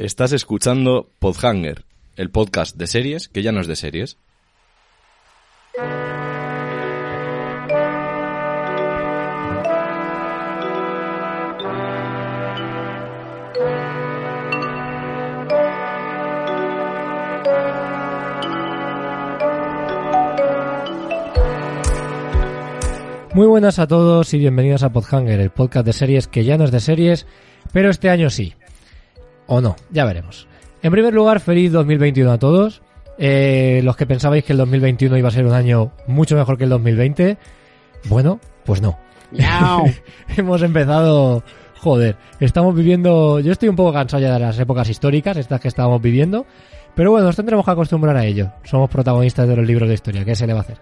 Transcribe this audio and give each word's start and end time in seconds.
Estás 0.00 0.32
escuchando 0.32 1.10
Podhanger, 1.18 1.84
el 2.16 2.30
podcast 2.30 2.74
de 2.74 2.86
series 2.86 3.28
que 3.28 3.42
ya 3.42 3.52
no 3.52 3.60
es 3.60 3.66
de 3.66 3.76
series. 3.76 4.16
Muy 23.34 23.46
buenas 23.46 23.78
a 23.78 23.86
todos 23.86 24.32
y 24.32 24.38
bienvenidos 24.38 24.82
a 24.82 24.94
Podhanger, 24.94 25.40
el 25.40 25.50
podcast 25.50 25.84
de 25.84 25.92
series 25.92 26.26
que 26.26 26.44
ya 26.44 26.56
no 26.56 26.64
es 26.64 26.70
de 26.70 26.80
series, 26.80 27.26
pero 27.74 27.90
este 27.90 28.08
año 28.08 28.30
sí. 28.30 28.54
O 29.52 29.60
no, 29.60 29.74
ya 29.90 30.04
veremos. 30.04 30.46
En 30.80 30.92
primer 30.92 31.12
lugar, 31.12 31.40
feliz 31.40 31.72
2021 31.72 32.30
a 32.30 32.38
todos. 32.38 32.82
Eh, 33.18 33.80
los 33.82 33.96
que 33.96 34.06
pensabais 34.06 34.44
que 34.44 34.52
el 34.52 34.58
2021 34.58 35.18
iba 35.18 35.26
a 35.26 35.32
ser 35.32 35.44
un 35.44 35.52
año 35.52 35.90
mucho 36.06 36.36
mejor 36.36 36.56
que 36.56 36.64
el 36.64 36.70
2020, 36.70 37.36
bueno, 38.04 38.38
pues 38.64 38.80
no. 38.80 38.96
Hemos 40.36 40.62
empezado, 40.62 41.42
joder, 41.80 42.16
estamos 42.38 42.76
viviendo, 42.76 43.40
yo 43.40 43.50
estoy 43.50 43.68
un 43.68 43.74
poco 43.74 43.92
cansado 43.92 44.22
ya 44.22 44.32
de 44.34 44.38
las 44.38 44.58
épocas 44.60 44.88
históricas, 44.88 45.36
estas 45.36 45.60
que 45.60 45.68
estábamos 45.68 46.00
viviendo, 46.00 46.46
pero 46.94 47.10
bueno, 47.10 47.26
nos 47.26 47.34
tendremos 47.36 47.64
que 47.64 47.72
acostumbrar 47.72 48.16
a 48.16 48.24
ello. 48.24 48.52
Somos 48.62 48.88
protagonistas 48.88 49.48
de 49.48 49.56
los 49.56 49.66
libros 49.66 49.88
de 49.88 49.96
historia, 49.96 50.24
¿qué 50.24 50.36
se 50.36 50.46
le 50.46 50.52
va 50.52 50.60
a 50.60 50.62
hacer? 50.62 50.78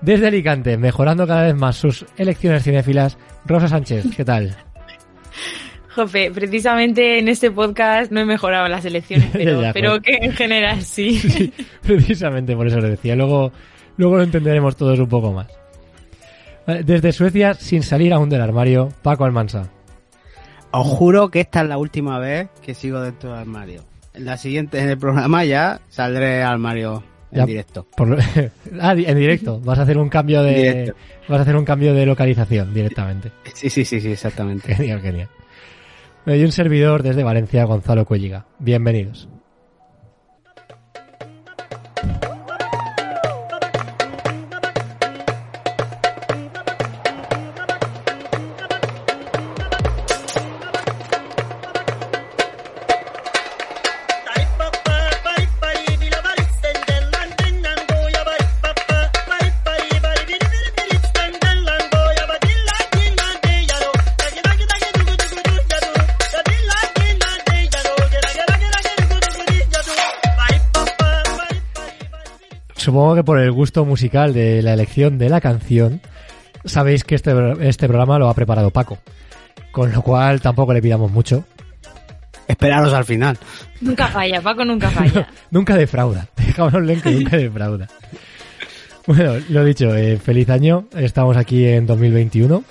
Desde 0.00 0.26
Alicante, 0.26 0.76
mejorando 0.76 1.28
cada 1.28 1.44
vez 1.44 1.54
más 1.54 1.76
sus 1.76 2.04
elecciones 2.16 2.64
cinéfilas, 2.64 3.16
Rosa 3.46 3.68
Sánchez, 3.68 4.04
¿qué 4.16 4.24
tal? 4.24 4.56
Jope, 5.94 6.30
precisamente 6.30 7.18
en 7.18 7.28
este 7.28 7.50
podcast 7.50 8.12
no 8.12 8.20
he 8.20 8.24
mejorado 8.24 8.68
las 8.68 8.84
elecciones, 8.84 9.28
pero, 9.32 9.62
Ya, 9.62 9.72
pero 9.72 9.88
joder. 9.90 10.02
que 10.02 10.14
en 10.26 10.32
general 10.32 10.82
sí. 10.82 11.18
Sí, 11.18 11.52
precisamente 11.82 12.54
por 12.54 12.66
eso 12.66 12.78
lo 12.80 12.88
decía. 12.88 13.16
Luego, 13.16 13.52
luego 13.96 14.16
lo 14.18 14.22
entenderemos 14.22 14.76
todos 14.76 14.98
un 14.98 15.08
poco 15.08 15.32
más. 15.32 15.46
Desde 16.84 17.12
Suecia, 17.12 17.54
sin 17.54 17.82
salir 17.82 18.12
aún 18.12 18.28
del 18.28 18.42
armario, 18.42 18.90
Paco 19.02 19.24
Almansa. 19.24 19.70
Os 20.70 20.86
juro 20.86 21.30
que 21.30 21.40
esta 21.40 21.62
es 21.62 21.68
la 21.68 21.78
última 21.78 22.18
vez 22.18 22.48
que 22.62 22.74
sigo 22.74 23.00
dentro 23.00 23.30
del 23.30 23.38
armario. 23.40 23.84
En 24.12 24.26
la 24.26 24.36
siguiente, 24.36 24.78
en 24.78 24.90
el 24.90 24.98
programa 24.98 25.44
ya 25.46 25.80
saldré 25.88 26.42
al 26.42 26.52
armario 26.52 27.02
en 27.32 27.38
Ya. 27.38 27.46
directo. 27.46 27.86
Por 27.96 28.18
ah, 28.80 28.92
en 28.94 29.16
directo. 29.16 29.60
Vas 29.60 29.78
a 29.78 29.82
hacer 29.82 29.96
un 29.96 30.10
cambio 30.10 30.42
de. 30.42 30.54
Directo. 30.54 30.94
Vas 31.26 31.38
a 31.38 31.42
hacer 31.42 31.56
un 31.56 31.64
cambio 31.64 31.94
de 31.94 32.04
localización 32.04 32.74
directamente. 32.74 33.32
Sí, 33.54 33.70
sí, 33.70 33.86
sí, 33.86 33.98
sí, 34.02 34.12
exactamente. 34.12 34.74
Genial, 34.74 35.00
genial. 35.00 35.28
Y 36.36 36.44
un 36.44 36.52
servidor 36.52 37.02
desde 37.02 37.24
Valencia, 37.24 37.64
Gonzalo 37.64 38.04
Cuelliga. 38.04 38.44
Bienvenidos. 38.58 39.28
Supongo 72.98 73.14
que 73.14 73.22
por 73.22 73.38
el 73.38 73.52
gusto 73.52 73.84
musical 73.84 74.34
de 74.34 74.60
la 74.60 74.72
elección 74.72 75.18
de 75.18 75.28
la 75.28 75.40
canción, 75.40 76.00
sabéis 76.64 77.04
que 77.04 77.14
este, 77.14 77.32
este 77.60 77.86
programa 77.86 78.18
lo 78.18 78.28
ha 78.28 78.34
preparado 78.34 78.72
Paco. 78.72 78.98
Con 79.70 79.92
lo 79.92 80.02
cual 80.02 80.40
tampoco 80.40 80.72
le 80.72 80.82
pidamos 80.82 81.12
mucho. 81.12 81.44
Esperaros 82.48 82.92
al 82.92 83.04
final. 83.04 83.38
Nunca 83.80 84.08
falla, 84.08 84.40
Paco 84.40 84.64
nunca 84.64 84.90
falla. 84.90 85.28
Nunca 85.52 85.76
defrauda. 85.76 86.26
Dejámoslo 86.36 86.92
en 86.92 87.00
que 87.00 87.10
nunca 87.12 87.36
defrauda. 87.36 87.86
Bueno, 89.06 89.34
lo 89.48 89.64
dicho, 89.64 89.94
eh, 89.94 90.16
feliz 90.18 90.50
año. 90.50 90.88
Estamos 90.96 91.36
aquí 91.36 91.66
en 91.66 91.86
2021. 91.86 92.64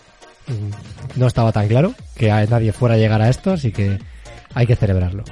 Mm, 0.48 1.20
No 1.22 1.28
estaba 1.28 1.54
tan 1.54 1.70
claro 1.70 1.94
que 2.18 2.32
a 2.32 2.46
nadie 2.48 2.74
fuera 2.74 2.96
a 2.96 2.98
llegar 2.98 3.22
a 3.22 3.30
esto, 3.30 3.54
así 3.54 3.72
que 3.72 3.98
hay 4.54 4.68
que 4.68 4.76
celebrarlo. 4.76 5.24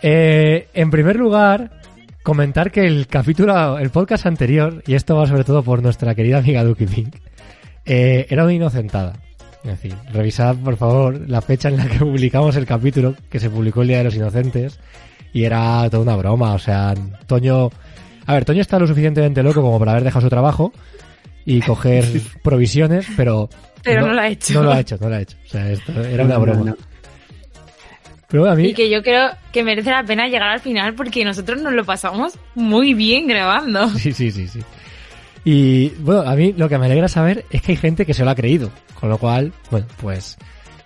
Eh, 0.00 0.68
en 0.72 0.90
primer 0.90 1.16
lugar, 1.16 1.81
comentar 2.22 2.70
que 2.70 2.86
el 2.86 3.06
capítulo, 3.06 3.78
el 3.78 3.90
podcast 3.90 4.26
anterior, 4.26 4.82
y 4.86 4.94
esto 4.94 5.16
va 5.16 5.26
sobre 5.26 5.44
todo 5.44 5.62
por 5.62 5.82
nuestra 5.82 6.14
querida 6.14 6.38
amiga 6.38 6.64
Duki 6.64 6.86
Pink, 6.86 7.16
eh, 7.84 8.26
era 8.30 8.44
una 8.44 8.52
inocentada. 8.52 9.14
Es 9.64 9.70
decir, 9.70 9.94
revisad 10.12 10.56
por 10.56 10.76
favor 10.76 11.28
la 11.28 11.40
fecha 11.40 11.68
en 11.68 11.76
la 11.76 11.86
que 11.86 11.98
publicamos 12.00 12.56
el 12.56 12.66
capítulo, 12.66 13.14
que 13.30 13.38
se 13.40 13.50
publicó 13.50 13.82
el 13.82 13.88
Día 13.88 13.98
de 13.98 14.04
los 14.04 14.14
Inocentes, 14.14 14.78
y 15.32 15.44
era 15.44 15.88
toda 15.90 16.02
una 16.02 16.16
broma, 16.16 16.54
o 16.54 16.58
sea, 16.58 16.94
Toño... 17.26 17.70
A 18.26 18.34
ver, 18.34 18.44
Toño 18.44 18.60
está 18.60 18.78
lo 18.78 18.86
suficientemente 18.86 19.42
loco 19.42 19.62
como 19.62 19.78
para 19.78 19.92
haber 19.92 20.04
dejado 20.04 20.22
su 20.22 20.30
trabajo 20.30 20.72
y 21.44 21.60
coger 21.62 22.04
provisiones, 22.42 23.06
pero... 23.16 23.48
Pero 23.82 24.06
no 24.06 24.12
lo 24.12 24.20
ha 24.20 24.28
hecho. 24.28 24.54
No 24.54 24.62
lo 24.62 24.72
ha 24.72 24.78
hecho, 24.80 24.96
no 25.00 25.08
lo 25.08 25.16
ha 25.16 25.20
hecho. 25.20 25.36
O 25.44 25.48
sea, 25.48 25.68
esto 25.68 25.90
era 26.04 26.24
una 26.24 26.34
No, 26.34 26.40
no, 26.40 26.52
broma. 26.52 26.64
no. 26.70 26.76
Pero 28.32 28.50
a 28.50 28.54
mí... 28.54 28.68
Y 28.68 28.74
que 28.74 28.88
yo 28.88 29.02
creo 29.02 29.30
que 29.52 29.62
merece 29.62 29.90
la 29.90 30.02
pena 30.04 30.26
llegar 30.26 30.48
al 30.48 30.60
final 30.60 30.94
porque 30.94 31.22
nosotros 31.22 31.60
nos 31.60 31.74
lo 31.74 31.84
pasamos 31.84 32.38
muy 32.54 32.94
bien 32.94 33.28
grabando. 33.28 33.88
Sí, 33.98 34.12
sí, 34.12 34.32
sí, 34.32 34.48
sí. 34.48 34.60
Y 35.44 35.90
bueno, 35.98 36.22
a 36.22 36.34
mí 36.34 36.54
lo 36.56 36.68
que 36.68 36.78
me 36.78 36.86
alegra 36.86 37.08
saber 37.08 37.44
es 37.50 37.60
que 37.60 37.72
hay 37.72 37.76
gente 37.76 38.06
que 38.06 38.14
se 38.14 38.24
lo 38.24 38.30
ha 38.30 38.34
creído. 38.34 38.70
Con 38.98 39.10
lo 39.10 39.18
cual, 39.18 39.52
bueno, 39.70 39.86
pues 40.00 40.38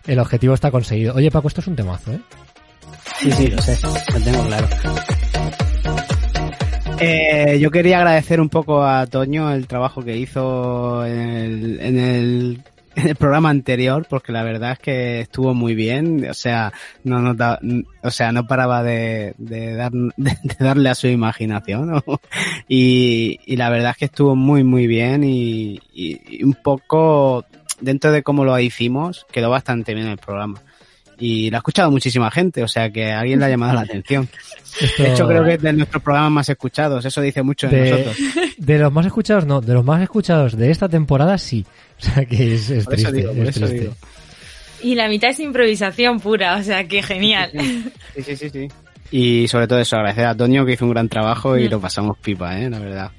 el 0.06 0.18
objetivo 0.18 0.54
está 0.54 0.72
conseguido. 0.72 1.14
Oye, 1.14 1.30
Paco, 1.30 1.46
esto 1.46 1.60
es 1.60 1.68
un 1.68 1.76
temazo, 1.76 2.12
¿eh? 2.12 2.20
Sí, 3.20 3.30
sí, 3.30 3.46
lo 3.46 3.62
sé, 3.62 3.78
lo 4.12 4.20
tengo 4.20 4.44
claro. 4.46 4.68
Eh, 6.98 7.58
yo 7.60 7.70
quería 7.70 7.98
agradecer 7.98 8.40
un 8.40 8.48
poco 8.48 8.82
a 8.82 9.06
Toño 9.06 9.52
el 9.52 9.68
trabajo 9.68 10.02
que 10.02 10.16
hizo 10.16 11.04
en 11.06 11.20
el, 11.20 11.80
en 11.80 11.98
el, 11.98 12.62
en 12.64 12.75
el 12.96 13.14
programa 13.16 13.50
anterior, 13.50 14.06
porque 14.08 14.32
la 14.32 14.42
verdad 14.42 14.72
es 14.72 14.78
que 14.80 15.20
estuvo 15.20 15.54
muy 15.54 15.74
bien. 15.74 16.26
O 16.28 16.34
sea, 16.34 16.72
no, 17.04 17.20
nos 17.20 17.36
da- 17.36 17.60
o 18.02 18.10
sea, 18.10 18.32
no 18.32 18.46
paraba 18.46 18.82
de, 18.82 19.34
de, 19.38 19.74
dar, 19.74 19.92
de, 20.16 20.36
darle 20.58 20.88
a 20.88 20.94
su 20.94 21.06
imaginación. 21.08 22.02
Y, 22.68 23.38
y 23.46 23.56
la 23.56 23.70
verdad 23.70 23.90
es 23.92 23.96
que 23.98 24.04
estuvo 24.06 24.34
muy, 24.34 24.64
muy 24.64 24.86
bien 24.86 25.24
y, 25.24 25.80
y- 25.94 26.20
y 26.38 26.42
un 26.44 26.54
poco 26.54 27.44
dentro 27.80 28.10
de 28.12 28.22
cómo 28.22 28.44
lo 28.44 28.58
hicimos, 28.58 29.26
quedó 29.30 29.50
bastante 29.50 29.94
bien 29.94 30.06
el 30.06 30.18
programa. 30.18 30.62
Y 31.18 31.48
lo 31.50 31.56
ha 31.56 31.58
escuchado 31.58 31.90
muchísima 31.90 32.30
gente, 32.30 32.62
o 32.62 32.68
sea 32.68 32.90
que 32.90 33.10
a 33.12 33.20
alguien 33.20 33.38
le 33.38 33.46
ha 33.46 33.48
llamado 33.48 33.72
la 33.74 33.80
atención. 33.80 34.28
Esto- 34.80 35.02
De 35.02 35.12
hecho, 35.12 35.26
creo 35.26 35.44
que 35.44 35.54
es 35.54 35.62
de 35.62 35.72
nuestros 35.72 36.02
programas 36.02 36.30
más 36.30 36.48
escuchados, 36.50 37.04
eso 37.06 37.20
dice 37.22 37.42
mucho 37.42 37.68
de, 37.68 37.80
de, 37.80 37.90
nosotros. 37.90 38.16
de 38.58 38.78
los 38.78 38.92
más 38.92 39.06
escuchados, 39.06 39.46
no, 39.46 39.60
de 39.62 39.72
los 39.72 39.82
más 39.84 40.02
escuchados 40.02 40.56
de 40.56 40.70
esta 40.70 40.88
temporada, 40.88 41.38
sí. 41.38 41.64
O 41.98 42.02
sea 42.04 42.24
que 42.26 42.54
es, 42.54 42.68
es 42.68 42.84
Por 42.84 42.94
eso 42.94 43.08
triste, 43.10 43.12
digo, 43.16 43.32
por 43.32 43.42
es 43.44 43.56
eso 43.56 43.60
triste. 43.66 43.80
digo. 43.80 43.94
Y 44.82 44.94
la 44.94 45.08
mitad 45.08 45.30
es 45.30 45.40
improvisación 45.40 46.20
pura, 46.20 46.56
o 46.56 46.62
sea 46.62 46.86
que 46.86 47.02
genial. 47.02 47.50
Sí, 48.14 48.22
sí, 48.22 48.36
sí, 48.36 48.50
sí. 48.50 48.68
Y 49.10 49.48
sobre 49.48 49.66
todo 49.66 49.78
eso, 49.80 49.96
agradecer 49.96 50.26
a 50.26 50.34
Toño 50.36 50.66
que 50.66 50.72
hizo 50.72 50.84
un 50.84 50.90
gran 50.90 51.08
trabajo 51.08 51.56
y 51.56 51.66
Mm. 51.66 51.70
lo 51.70 51.80
pasamos 51.80 52.18
pipa, 52.18 52.60
¿eh? 52.60 52.68
La 52.68 52.78
verdad. 52.78 53.10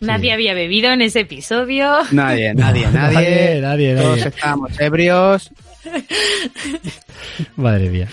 Nadie 0.00 0.32
había 0.32 0.54
bebido 0.54 0.90
en 0.92 1.02
ese 1.02 1.20
episodio. 1.20 1.92
Nadie, 2.12 2.54
nadie, 2.54 2.86
nadie. 2.92 3.14
Nadie, 3.16 3.60
nadie, 3.60 3.94
Todos 3.96 4.16
nadie. 4.18 4.28
estábamos 4.28 4.80
ebrios. 4.80 5.50
Madre 7.56 7.88
mía. 7.90 8.08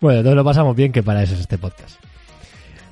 Bueno, 0.00 0.22
nos 0.22 0.34
lo 0.34 0.44
pasamos 0.44 0.74
bien, 0.76 0.92
que 0.92 1.02
para 1.02 1.22
eso 1.22 1.34
es 1.34 1.40
este 1.40 1.58
podcast. 1.58 2.00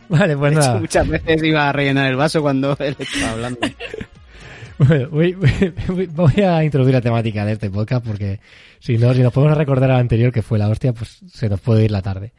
Vale, 0.09 0.37
pues 0.37 0.53
De 0.55 0.59
hecho, 0.61 0.69
nada. 0.69 0.81
muchas 0.81 1.09
veces 1.09 1.43
iba 1.43 1.69
a 1.69 1.73
rellenar 1.73 2.07
el 2.11 2.17
vaso 2.17 2.41
cuando 2.43 2.77
él 2.81 2.97
estaba 2.99 3.33
hablando. 3.33 3.61
Bueno, 4.81 5.09
voy, 5.11 5.33
voy- 5.33 6.07
voy 6.07 6.41
a 6.41 6.63
introducir 6.63 6.95
la 6.95 7.01
temática 7.01 7.45
de 7.45 7.55
este 7.55 7.69
podcast 7.69 8.07
porque 8.07 8.39
si 8.79 8.97
no, 8.97 9.13
si 9.13 9.23
nos 9.25 9.33
podemos 9.33 9.59
recordar 9.59 9.91
al 9.91 9.99
anterior 9.99 10.31
que 10.31 10.41
fue 10.41 10.57
la 10.57 10.69
hostia, 10.69 10.93
pues 10.93 11.19
se 11.33 11.49
nos 11.49 11.59
puede 11.61 11.85
ir 11.87 11.91
la 11.91 12.01
tarde. 12.01 12.33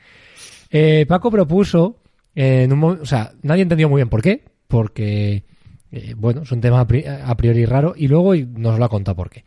Eh, 0.72 1.06
Paco 1.06 1.30
propuso, 1.31 1.98
en 2.34 2.72
un 2.72 2.81
o 3.02 3.06
sea, 3.06 3.34
nadie 3.42 3.63
entendió 3.63 3.90
muy 3.90 4.00
bien 4.00 4.08
por 4.08 4.22
qué, 4.22 4.46
porque, 4.69 5.44
eh, 5.92 6.13
bueno, 6.16 6.44
es 6.44 6.52
un 6.54 6.62
tema 6.62 6.80
a 6.80 7.36
priori 7.36 7.66
raro 7.66 7.94
y 7.98 8.08
luego 8.08 8.34
nos 8.34 8.80
lo 8.80 8.86
ha 8.86 8.90
contado 8.90 9.18
por 9.18 9.30
qué. 9.30 9.44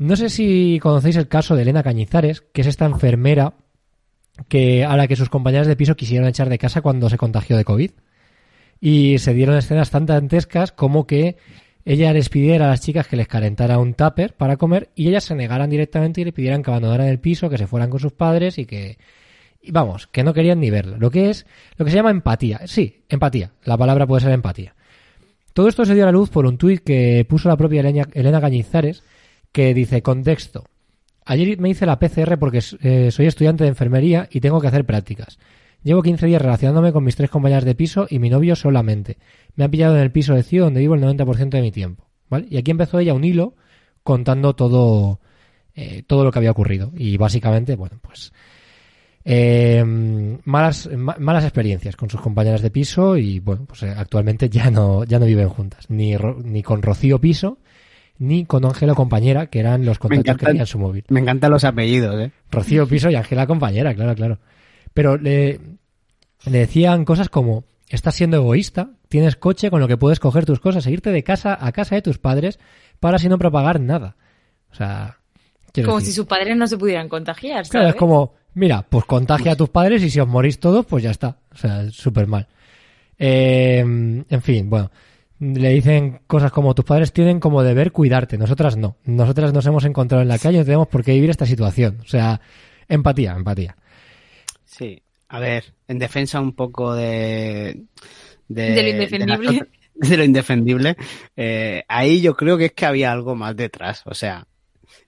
No 0.00 0.16
sé 0.16 0.30
si 0.30 0.78
conocéis 0.80 1.16
el 1.16 1.28
caso 1.28 1.54
de 1.54 1.60
Elena 1.60 1.82
Cañizares, 1.82 2.40
que 2.40 2.62
es 2.62 2.66
esta 2.66 2.86
enfermera 2.86 3.52
que 4.48 4.82
a 4.82 4.96
la 4.96 5.06
que 5.06 5.14
sus 5.14 5.28
compañeras 5.28 5.66
de 5.66 5.76
piso 5.76 5.94
quisieron 5.94 6.26
echar 6.26 6.48
de 6.48 6.56
casa 6.56 6.80
cuando 6.80 7.10
se 7.10 7.18
contagió 7.18 7.58
de 7.58 7.66
COVID. 7.66 7.90
Y 8.80 9.18
se 9.18 9.34
dieron 9.34 9.58
escenas 9.58 9.90
tan 9.90 10.06
dantescas 10.06 10.72
como 10.72 11.06
que 11.06 11.36
ella 11.84 12.14
les 12.14 12.30
pidiera 12.30 12.64
a 12.64 12.68
las 12.68 12.80
chicas 12.80 13.08
que 13.08 13.16
les 13.16 13.28
calentara 13.28 13.76
un 13.76 13.92
tupper 13.92 14.32
para 14.32 14.56
comer 14.56 14.88
y 14.94 15.08
ellas 15.08 15.24
se 15.24 15.34
negaran 15.34 15.68
directamente 15.68 16.22
y 16.22 16.24
le 16.24 16.32
pidieran 16.32 16.62
que 16.62 16.70
abandonaran 16.70 17.08
el 17.08 17.18
piso, 17.18 17.50
que 17.50 17.58
se 17.58 17.66
fueran 17.66 17.90
con 17.90 18.00
sus 18.00 18.12
padres 18.12 18.56
y 18.56 18.64
que, 18.64 18.96
Y 19.60 19.70
vamos, 19.70 20.06
que 20.06 20.24
no 20.24 20.32
querían 20.32 20.60
ni 20.60 20.70
verla. 20.70 20.96
Lo 20.96 21.10
que 21.10 21.28
es, 21.28 21.44
lo 21.76 21.84
que 21.84 21.90
se 21.90 21.98
llama 21.98 22.10
empatía. 22.10 22.62
Sí, 22.64 23.02
empatía. 23.10 23.52
La 23.64 23.76
palabra 23.76 24.06
puede 24.06 24.22
ser 24.22 24.32
empatía. 24.32 24.74
Todo 25.52 25.68
esto 25.68 25.84
se 25.84 25.92
dio 25.92 26.04
a 26.04 26.06
la 26.06 26.12
luz 26.12 26.30
por 26.30 26.46
un 26.46 26.56
tuit 26.56 26.82
que 26.82 27.26
puso 27.28 27.50
la 27.50 27.58
propia 27.58 27.80
Elena, 27.80 28.08
Elena 28.14 28.40
Cañizares, 28.40 29.02
que 29.52 29.74
dice, 29.74 30.02
contexto. 30.02 30.64
Ayer 31.24 31.58
me 31.58 31.68
hice 31.70 31.86
la 31.86 31.98
PCR 31.98 32.38
porque 32.38 32.60
eh, 32.82 33.10
soy 33.10 33.26
estudiante 33.26 33.64
de 33.64 33.68
enfermería 33.70 34.28
y 34.30 34.40
tengo 34.40 34.60
que 34.60 34.68
hacer 34.68 34.84
prácticas. 34.84 35.38
Llevo 35.82 36.02
15 36.02 36.26
días 36.26 36.42
relacionándome 36.42 36.92
con 36.92 37.04
mis 37.04 37.16
tres 37.16 37.30
compañeras 37.30 37.64
de 37.64 37.74
piso 37.74 38.06
y 38.10 38.18
mi 38.18 38.28
novio 38.30 38.54
solamente. 38.56 39.16
Me 39.54 39.64
ha 39.64 39.68
pillado 39.68 39.96
en 39.96 40.02
el 40.02 40.12
piso 40.12 40.34
de 40.34 40.42
Cío 40.42 40.64
donde 40.64 40.80
vivo 40.80 40.94
el 40.94 41.00
90% 41.02 41.50
de 41.50 41.62
mi 41.62 41.70
tiempo. 41.72 42.08
¿vale? 42.28 42.46
Y 42.50 42.56
aquí 42.58 42.70
empezó 42.70 42.98
ella 42.98 43.14
un 43.14 43.24
hilo 43.24 43.54
contando 44.02 44.54
todo, 44.54 45.20
eh, 45.74 46.02
todo 46.06 46.24
lo 46.24 46.32
que 46.32 46.38
había 46.38 46.50
ocurrido. 46.50 46.92
Y 46.96 47.16
básicamente, 47.16 47.76
bueno, 47.76 47.98
pues 48.02 48.32
eh, 49.24 49.82
malas, 50.44 50.88
ma- 50.96 51.16
malas 51.18 51.44
experiencias 51.44 51.96
con 51.96 52.08
sus 52.10 52.20
compañeras 52.20 52.62
de 52.62 52.70
piso 52.70 53.16
y 53.16 53.38
bueno, 53.40 53.64
pues 53.66 53.82
eh, 53.82 53.92
actualmente 53.96 54.48
ya 54.48 54.70
no, 54.70 55.04
ya 55.04 55.18
no 55.18 55.26
viven 55.26 55.48
juntas, 55.48 55.88
ni, 55.90 56.16
Ro- 56.16 56.38
ni 56.42 56.62
con 56.62 56.82
Rocío 56.82 57.20
Piso, 57.20 57.58
ni 58.20 58.44
con 58.44 58.64
Ángela 58.64 58.94
Compañera, 58.94 59.46
que 59.46 59.58
eran 59.58 59.84
los 59.84 59.98
contactos 59.98 60.36
que 60.36 60.46
tenía 60.46 60.62
en 60.62 60.66
su 60.66 60.78
móvil. 60.78 61.04
Me 61.08 61.18
encantan 61.20 61.50
los 61.50 61.64
apellidos, 61.64 62.20
¿eh? 62.20 62.30
Rocío 62.52 62.86
Piso 62.86 63.10
y 63.10 63.16
Ángela 63.16 63.46
Compañera, 63.48 63.92
claro, 63.94 64.14
claro. 64.14 64.38
Pero 64.94 65.16
le, 65.16 65.58
le 66.46 66.58
decían 66.58 67.04
cosas 67.04 67.28
como, 67.28 67.64
estás 67.88 68.14
siendo 68.14 68.36
egoísta, 68.36 68.90
tienes 69.08 69.34
coche 69.36 69.70
con 69.70 69.80
lo 69.80 69.88
que 69.88 69.96
puedes 69.96 70.20
coger 70.20 70.44
tus 70.46 70.60
cosas 70.60 70.86
e 70.86 70.92
irte 70.92 71.10
de 71.10 71.24
casa 71.24 71.58
a 71.60 71.72
casa 71.72 71.96
de 71.96 72.02
tus 72.02 72.18
padres 72.18 72.60
para 73.00 73.16
así 73.16 73.28
no 73.28 73.38
propagar 73.38 73.80
nada. 73.80 74.16
O 74.70 74.74
sea, 74.74 75.16
quiero 75.72 75.88
Como 75.88 75.98
decir- 75.98 76.12
si 76.12 76.16
sus 76.16 76.26
padres 76.26 76.56
no 76.56 76.66
se 76.66 76.76
pudieran 76.78 77.08
contagiar, 77.08 77.66
Claro, 77.68 77.84
¿sabes? 77.86 77.94
es 77.94 77.98
como, 77.98 78.34
mira, 78.54 78.82
pues 78.88 79.04
contagia 79.06 79.52
a 79.52 79.56
tus 79.56 79.70
padres 79.70 80.02
y 80.02 80.10
si 80.10 80.20
os 80.20 80.28
morís 80.28 80.60
todos, 80.60 80.84
pues 80.86 81.02
ya 81.02 81.10
está. 81.10 81.38
O 81.54 81.56
sea, 81.56 81.88
súper 81.90 82.26
mal. 82.26 82.46
Eh, 83.18 83.78
en 83.80 84.42
fin, 84.42 84.68
bueno. 84.68 84.90
Le 85.40 85.70
dicen 85.70 86.20
cosas 86.26 86.52
como 86.52 86.74
tus 86.74 86.84
padres 86.84 87.12
tienen 87.12 87.40
como 87.40 87.62
deber 87.62 87.92
cuidarte, 87.92 88.36
nosotras 88.38 88.76
no. 88.76 88.96
Nosotras 89.04 89.52
nos 89.54 89.64
hemos 89.66 89.84
encontrado 89.86 90.20
en 90.22 90.28
la 90.28 90.38
calle 90.38 90.56
y 90.56 90.60
no 90.60 90.64
tenemos 90.66 90.88
por 90.88 91.02
qué 91.02 91.12
vivir 91.14 91.30
esta 91.30 91.46
situación. 91.46 91.98
O 92.02 92.06
sea, 92.08 92.40
empatía, 92.88 93.32
empatía. 93.32 93.74
Sí. 94.64 95.02
A 95.28 95.38
ver, 95.40 95.72
en 95.88 95.98
defensa 95.98 96.40
un 96.40 96.54
poco 96.54 96.94
de... 96.94 97.84
De, 98.48 98.70
De 98.72 98.82
lo 98.82 98.88
indefendible. 98.88 99.50
De, 99.52 99.56
la- 99.58 99.66
de 100.08 100.16
lo 100.16 100.24
indefendible. 100.24 100.96
eh, 101.36 101.84
ahí 101.88 102.20
yo 102.20 102.34
creo 102.36 102.58
que 102.58 102.66
es 102.66 102.72
que 102.72 102.84
había 102.86 103.10
algo 103.12 103.34
más 103.34 103.56
detrás. 103.56 104.02
O 104.06 104.14
sea, 104.14 104.46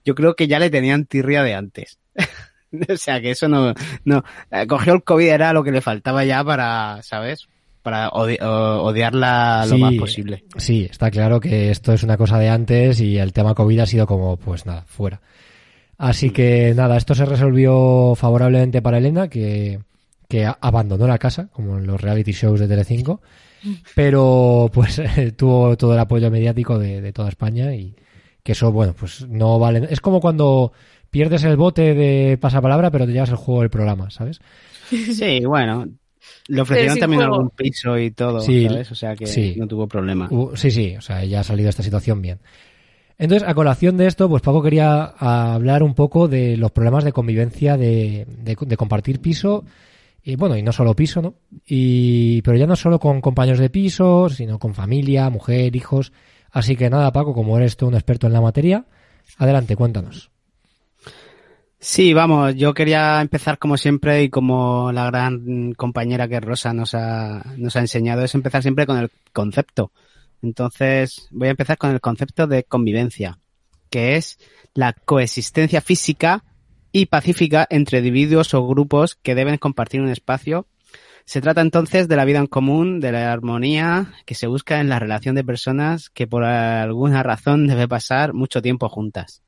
yo 0.05 0.15
creo 0.15 0.35
que 0.35 0.47
ya 0.47 0.59
le 0.59 0.69
tenían 0.69 1.05
tirria 1.05 1.43
de 1.43 1.53
antes. 1.55 1.99
o 2.89 2.97
sea, 2.97 3.21
que 3.21 3.31
eso 3.31 3.47
no... 3.49 3.73
no 4.05 4.23
eh, 4.49 4.65
cogió 4.65 4.93
el 4.93 5.03
COVID, 5.03 5.27
era 5.27 5.53
lo 5.53 5.63
que 5.63 5.71
le 5.71 5.81
faltaba 5.81 6.23
ya 6.25 6.43
para, 6.43 7.01
¿sabes? 7.03 7.47
Para 7.83 8.09
odi- 8.11 8.39
odiarla 8.41 9.65
lo 9.67 9.75
Sí. 9.75 9.81
más 9.81 9.93
posible. 9.95 10.45
Sí, 10.57 10.87
está 10.89 11.11
claro 11.11 11.39
que 11.39 11.69
esto 11.69 11.93
es 11.93 12.01
una 12.03 12.17
cosa 12.17 12.39
de 12.39 12.49
antes 12.49 12.99
y 13.01 13.17
el 13.17 13.33
tema 13.33 13.53
COVID 13.53 13.79
ha 13.81 13.85
sido 13.85 14.07
como, 14.07 14.37
pues 14.37 14.65
nada, 14.65 14.83
fuera. 14.87 15.21
Así 15.97 16.31
que 16.31 16.73
nada, 16.75 16.97
esto 16.97 17.13
se 17.13 17.25
resolvió 17.25 18.13
favorablemente 18.15 18.81
para 18.81 18.97
Elena, 18.97 19.27
que, 19.27 19.79
que 20.27 20.45
abandonó 20.59 21.07
la 21.07 21.17
casa, 21.19 21.49
como 21.51 21.77
en 21.77 21.85
los 21.85 21.99
reality 22.01 22.31
shows 22.31 22.59
de 22.59 22.67
Telecinco, 22.67 23.21
pero 23.95 24.69
pues 24.73 25.01
tuvo 25.37 25.75
todo 25.77 25.93
el 25.93 25.99
apoyo 25.99 26.31
mediático 26.31 26.79
de, 26.79 27.01
de 27.01 27.13
toda 27.13 27.29
España 27.29 27.73
y 27.75 27.95
que 28.43 28.53
eso, 28.53 28.71
bueno, 28.71 28.93
pues 28.97 29.27
no 29.27 29.59
vale. 29.59 29.87
Es 29.89 30.01
como 30.01 30.19
cuando 30.19 30.73
pierdes 31.09 31.43
el 31.43 31.57
bote 31.57 31.93
de 31.93 32.37
pasapalabra, 32.37 32.91
pero 32.91 33.05
te 33.05 33.11
llevas 33.13 33.29
el 33.29 33.35
juego 33.35 33.61
del 33.61 33.69
programa, 33.69 34.09
¿sabes? 34.09 34.39
Sí, 34.89 35.45
bueno. 35.45 35.87
Le 36.47 36.61
ofrecieron 36.61 36.97
también 36.99 37.21
juego. 37.21 37.35
algún 37.35 37.49
piso 37.51 37.97
y 37.97 38.11
todo, 38.11 38.39
Sí, 38.41 38.67
¿sabes? 38.67 38.91
O 38.91 38.95
sea 38.95 39.15
que 39.15 39.27
sí. 39.27 39.55
no 39.57 39.67
tuvo 39.67 39.87
problema. 39.87 40.27
Uh, 40.29 40.55
sí, 40.55 40.71
sí, 40.71 40.95
o 40.97 41.01
sea, 41.01 41.23
ella 41.23 41.39
ha 41.39 41.43
salido 41.43 41.65
de 41.67 41.69
esta 41.71 41.83
situación 41.83 42.21
bien. 42.21 42.39
Entonces, 43.17 43.47
a 43.47 43.53
colación 43.53 43.95
de 43.95 44.07
esto, 44.07 44.27
pues 44.27 44.41
Paco 44.41 44.61
quería 44.61 45.03
hablar 45.05 45.83
un 45.83 45.93
poco 45.93 46.27
de 46.27 46.57
los 46.57 46.71
problemas 46.71 47.03
de 47.03 47.13
convivencia, 47.13 47.77
de, 47.77 48.25
de- 48.27 48.57
de 48.59 48.77
compartir 48.77 49.19
piso, 49.21 49.63
y 50.23 50.35
bueno, 50.35 50.57
y 50.57 50.63
no 50.63 50.71
solo 50.71 50.95
piso, 50.95 51.21
¿no? 51.21 51.35
Y, 51.67 52.41
pero 52.41 52.57
ya 52.57 52.65
no 52.67 52.75
solo 52.75 52.99
con 52.99 53.21
compañeros 53.21 53.59
de 53.59 53.69
piso, 53.69 54.29
sino 54.29 54.57
con 54.59 54.73
familia, 54.73 55.29
mujer, 55.29 55.75
hijos. 55.75 56.11
Así 56.51 56.75
que 56.75 56.89
nada, 56.89 57.11
Paco, 57.11 57.33
como 57.33 57.57
eres 57.57 57.77
tú 57.77 57.87
un 57.87 57.93
experto 57.93 58.27
en 58.27 58.33
la 58.33 58.41
materia, 58.41 58.85
adelante, 59.37 59.75
cuéntanos. 59.75 60.31
Sí, 61.85 62.13
vamos, 62.13 62.55
yo 62.55 62.73
quería 62.73 63.19
empezar 63.19 63.59
como 63.59 63.75
siempre 63.75 64.23
y 64.23 64.29
como 64.29 64.93
la 64.93 65.07
gran 65.07 65.73
compañera 65.73 66.29
que 66.29 66.39
Rosa 66.39 66.71
nos 66.71 66.93
ha, 66.95 67.43
nos 67.57 67.75
ha 67.75 67.81
enseñado 67.81 68.23
es 68.23 68.33
empezar 68.33 68.61
siempre 68.61 68.85
con 68.85 68.97
el 68.99 69.11
concepto. 69.33 69.91
Entonces, 70.41 71.27
voy 71.29 71.49
a 71.49 71.51
empezar 71.51 71.77
con 71.77 71.91
el 71.91 71.99
concepto 71.99 72.47
de 72.47 72.63
convivencia, 72.63 73.37
que 73.89 74.15
es 74.15 74.39
la 74.73 74.93
coexistencia 74.93 75.81
física 75.81 76.45
y 76.93 77.07
pacífica 77.07 77.67
entre 77.69 77.97
individuos 77.97 78.53
o 78.53 78.65
grupos 78.65 79.15
que 79.15 79.35
deben 79.35 79.57
compartir 79.57 79.99
un 79.99 80.07
espacio. 80.07 80.67
Se 81.25 81.41
trata 81.41 81.59
entonces 81.59 82.07
de 82.07 82.15
la 82.15 82.23
vida 82.23 82.39
en 82.39 82.47
común, 82.47 83.01
de 83.01 83.11
la 83.11 83.33
armonía 83.33 84.13
que 84.25 84.35
se 84.35 84.47
busca 84.47 84.79
en 84.79 84.87
la 84.87 84.99
relación 84.99 85.35
de 85.35 85.43
personas 85.43 86.09
que 86.09 86.27
por 86.27 86.45
alguna 86.45 87.23
razón 87.23 87.67
debe 87.67 87.89
pasar 87.89 88.31
mucho 88.31 88.61
tiempo 88.61 88.87
juntas. 88.87 89.41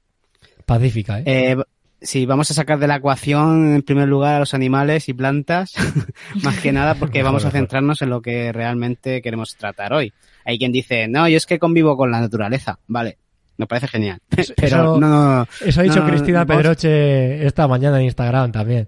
Pacífica, 0.65 1.19
¿eh? 1.19 1.23
Eh, 1.51 1.57
sí, 2.01 2.25
vamos 2.25 2.49
a 2.51 2.53
sacar 2.53 2.79
de 2.79 2.87
la 2.87 2.97
ecuación 2.97 3.73
en 3.75 3.81
primer 3.81 4.07
lugar 4.07 4.35
a 4.35 4.39
los 4.39 4.53
animales 4.53 5.09
y 5.09 5.13
plantas, 5.13 5.73
más 6.43 6.59
que 6.59 6.71
nada 6.71 6.95
porque 6.95 7.23
vamos 7.23 7.45
a 7.45 7.51
centrarnos 7.51 8.01
en 8.01 8.09
lo 8.09 8.21
que 8.21 8.51
realmente 8.51 9.21
queremos 9.21 9.55
tratar 9.55 9.93
hoy. 9.93 10.13
Hay 10.45 10.57
quien 10.57 10.71
dice, 10.71 11.07
no, 11.07 11.27
yo 11.27 11.37
es 11.37 11.45
que 11.45 11.59
convivo 11.59 11.97
con 11.97 12.11
la 12.11 12.19
naturaleza. 12.19 12.79
Vale, 12.87 13.17
me 13.57 13.65
parece 13.67 13.87
genial. 13.87 14.19
Eso- 14.35 14.53
Pero 14.55 14.99
no, 14.99 14.99
no, 14.99 15.35
no, 15.39 15.47
Eso 15.65 15.79
ha 15.81 15.83
dicho 15.83 16.01
no, 16.01 16.07
Cristina 16.07 16.45
Pedroche 16.45 17.45
esta 17.45 17.67
mañana 17.67 17.99
en 17.99 18.05
Instagram 18.05 18.51
también. 18.51 18.87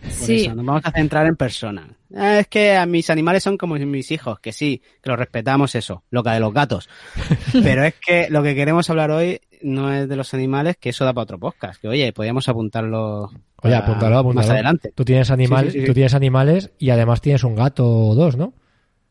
por 0.00 0.10
Sí, 0.10 0.44
eso, 0.46 0.54
nos 0.54 0.64
vamos 0.66 0.82
a 0.84 0.90
centrar 0.90 1.26
en 1.26 1.36
persona. 1.36 1.88
Eh, 2.14 2.38
es 2.40 2.46
que 2.48 2.76
a 2.76 2.86
mis 2.86 3.10
animales 3.10 3.42
son 3.42 3.56
como 3.58 3.74
mis 3.76 4.10
hijos, 4.10 4.38
que 4.40 4.52
sí, 4.52 4.80
que 5.02 5.10
los 5.10 5.18
respetamos 5.18 5.74
eso, 5.74 6.04
loca 6.10 6.32
de 6.32 6.40
los 6.40 6.52
gatos. 6.54 6.88
Pero 7.52 7.84
es 7.84 7.94
que 8.04 8.28
lo 8.30 8.42
que 8.42 8.54
queremos 8.54 8.88
hablar 8.90 9.10
hoy 9.10 9.40
no 9.62 9.92
es 9.92 10.08
de 10.08 10.16
los 10.16 10.32
animales, 10.34 10.76
que 10.78 10.90
eso 10.90 11.04
da 11.04 11.12
para 11.12 11.22
otro 11.24 11.38
podcast. 11.38 11.80
Que 11.80 11.88
oye, 11.88 12.12
podríamos 12.12 12.48
apuntarlo. 12.48 13.24
Oye, 13.24 13.34
para 13.62 13.78
apúntalo, 13.78 14.18
apúntalo. 14.18 14.46
Más 14.46 14.50
adelante. 14.50 14.92
Tú 14.94 15.04
tienes, 15.04 15.30
animal, 15.30 15.66
Sí, 15.66 15.70
sí, 15.70 15.78
sí, 15.78 15.80
sí. 15.80 15.86
tú 15.86 15.94
tienes 15.94 16.14
animales 16.14 16.70
y 16.78 16.90
además 16.90 17.20
tienes 17.20 17.44
un 17.44 17.54
gato 17.54 17.86
o 17.88 18.14
dos, 18.14 18.36
¿no? 18.36 18.52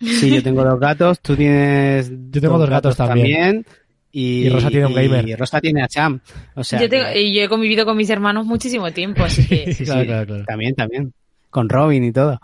Sí, 0.01 0.29
yo 0.33 0.43
tengo 0.43 0.63
dos 0.63 0.79
gatos, 0.79 1.19
tú 1.21 1.35
tienes. 1.35 2.11
Yo 2.31 2.41
tengo 2.41 2.57
dos 2.57 2.69
gatos 2.69 2.97
también. 2.97 3.65
y, 4.11 4.45
Y 4.45 4.49
Rosa 4.49 4.69
tiene 4.69 4.85
un 4.87 4.93
gamer. 4.93 5.27
Y 5.27 5.35
Rosa 5.35 5.59
tiene 5.61 5.81
a 5.83 5.87
Cham. 5.87 6.19
O 6.55 6.63
sea, 6.63 6.79
yo, 6.81 6.89
tengo- 6.89 7.05
que- 7.13 7.21
y 7.21 7.33
yo 7.35 7.43
he 7.43 7.47
convivido 7.49 7.85
con 7.85 7.95
mis 7.97 8.09
hermanos 8.09 8.45
muchísimo 8.45 8.91
tiempo, 8.91 9.23
así 9.23 9.45
que... 9.47 9.73
sí, 9.73 9.85
Claro, 9.85 10.01
sí, 10.01 10.07
claro, 10.07 10.25
claro. 10.27 10.43
También, 10.45 10.75
también. 10.75 11.13
Con 11.49 11.69
Robin 11.69 12.03
y 12.03 12.11
todo. 12.11 12.39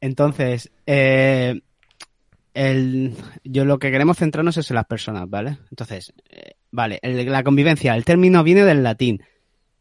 Entonces, 0.00 0.70
eh, 0.86 1.60
el, 2.54 3.14
yo 3.44 3.64
lo 3.64 3.78
que 3.78 3.90
queremos 3.92 4.16
centrarnos 4.18 4.56
es 4.56 4.70
en 4.70 4.74
las 4.74 4.86
personas, 4.86 5.28
¿vale? 5.30 5.58
Entonces, 5.70 6.12
vale, 6.70 6.98
el- 7.02 7.30
la 7.30 7.42
convivencia, 7.42 7.94
el 7.94 8.04
término 8.04 8.42
viene 8.44 8.64
del 8.64 8.82
latín. 8.82 9.22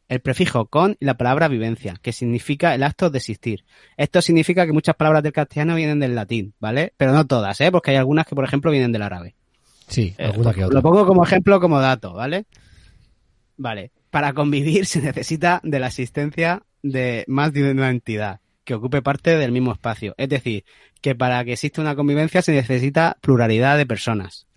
El 0.08 0.22
prefijo 0.22 0.65
con 0.65 0.98
y 1.00 1.05
la 1.05 1.17
palabra 1.17 1.48
vivencia, 1.48 1.93
que 2.01 2.13
significa 2.13 2.74
el 2.74 2.81
acto 2.81 3.12
de 3.12 3.19
existir. 3.19 3.63
Esto 3.96 4.22
significa 4.24 4.65
que 4.65 4.74
muchas 4.74 4.96
palabras 4.96 5.22
del 5.22 5.34
castellano 5.34 5.75
vienen 5.75 6.00
del 6.00 6.15
latín, 6.15 6.55
¿vale? 6.60 6.93
Pero 6.98 7.12
no 7.13 7.27
todas, 7.27 7.62
¿eh? 7.62 7.72
Porque 7.72 7.91
hay 7.91 7.98
algunas 7.98 8.25
que, 8.25 8.34
por 8.34 8.43
ejemplo, 8.43 8.72
vienen 8.72 8.91
del 8.91 9.03
árabe. 9.03 9.36
Sí, 9.88 10.15
Eh, 10.17 10.25
alguna 10.25 10.51
que 10.53 10.63
otra. 10.65 10.74
Lo 10.75 10.81
pongo 10.81 11.05
como 11.05 11.24
ejemplo, 11.24 11.60
como 11.60 11.79
dato, 11.79 12.13
¿vale? 12.13 12.46
Vale. 13.58 13.91
Para 14.10 14.34
convivir 14.34 14.86
se 14.88 15.01
necesita 15.01 15.62
de 15.63 15.79
la 15.79 15.88
existencia 15.88 16.63
de 16.81 17.24
más 17.27 17.53
de 17.53 17.69
una 17.72 17.89
entidad 17.89 18.39
que 18.63 18.74
ocupe 18.75 19.01
parte 19.01 19.38
del 19.38 19.51
mismo 19.51 19.72
espacio. 19.74 20.13
Es 20.17 20.29
decir, 20.29 20.63
que 21.01 21.15
para 21.15 21.43
que 21.43 21.53
exista 21.53 21.81
una 21.81 21.96
convivencia 21.96 22.41
se 22.41 22.51
necesita 22.51 23.17
pluralidad 23.22 23.77
de 23.77 23.86
personas. 23.86 24.48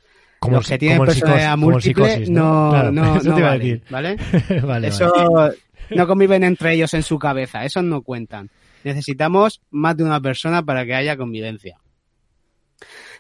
Como 0.43 0.57
Los 0.57 0.67
que 0.69 0.77
tienen 0.79 0.99
como 0.99 1.07
personalidad 1.07 1.55
psicosis- 1.55 1.59
múltiple 1.59 2.05
psicosis, 2.09 2.31
no, 2.31 2.71
Claro, 2.71 2.91
no, 2.93 3.17
eso 3.17 3.29
no 3.29 3.35
te 3.37 3.41
iba 3.41 3.51
a 3.53 3.59
decir. 3.59 3.83
¿vale? 3.91 4.17
vale, 4.65 4.89
Eso 4.89 5.13
vale. 5.33 5.55
no 5.91 6.07
conviven 6.09 6.43
entre 6.43 6.75
ellos 6.75 6.93
en 6.95 7.03
su 7.05 7.17
cabeza, 7.19 7.65
esos 7.65 7.85
no 7.85 8.03
cuentan. 8.03 8.51
Necesitamos 8.83 9.61
más 9.71 9.97
de 9.97 10.03
una 10.03 10.21
persona 10.21 10.63
para 10.65 10.85
que 10.85 10.95
haya 10.97 11.17
convivencia. 11.17 11.79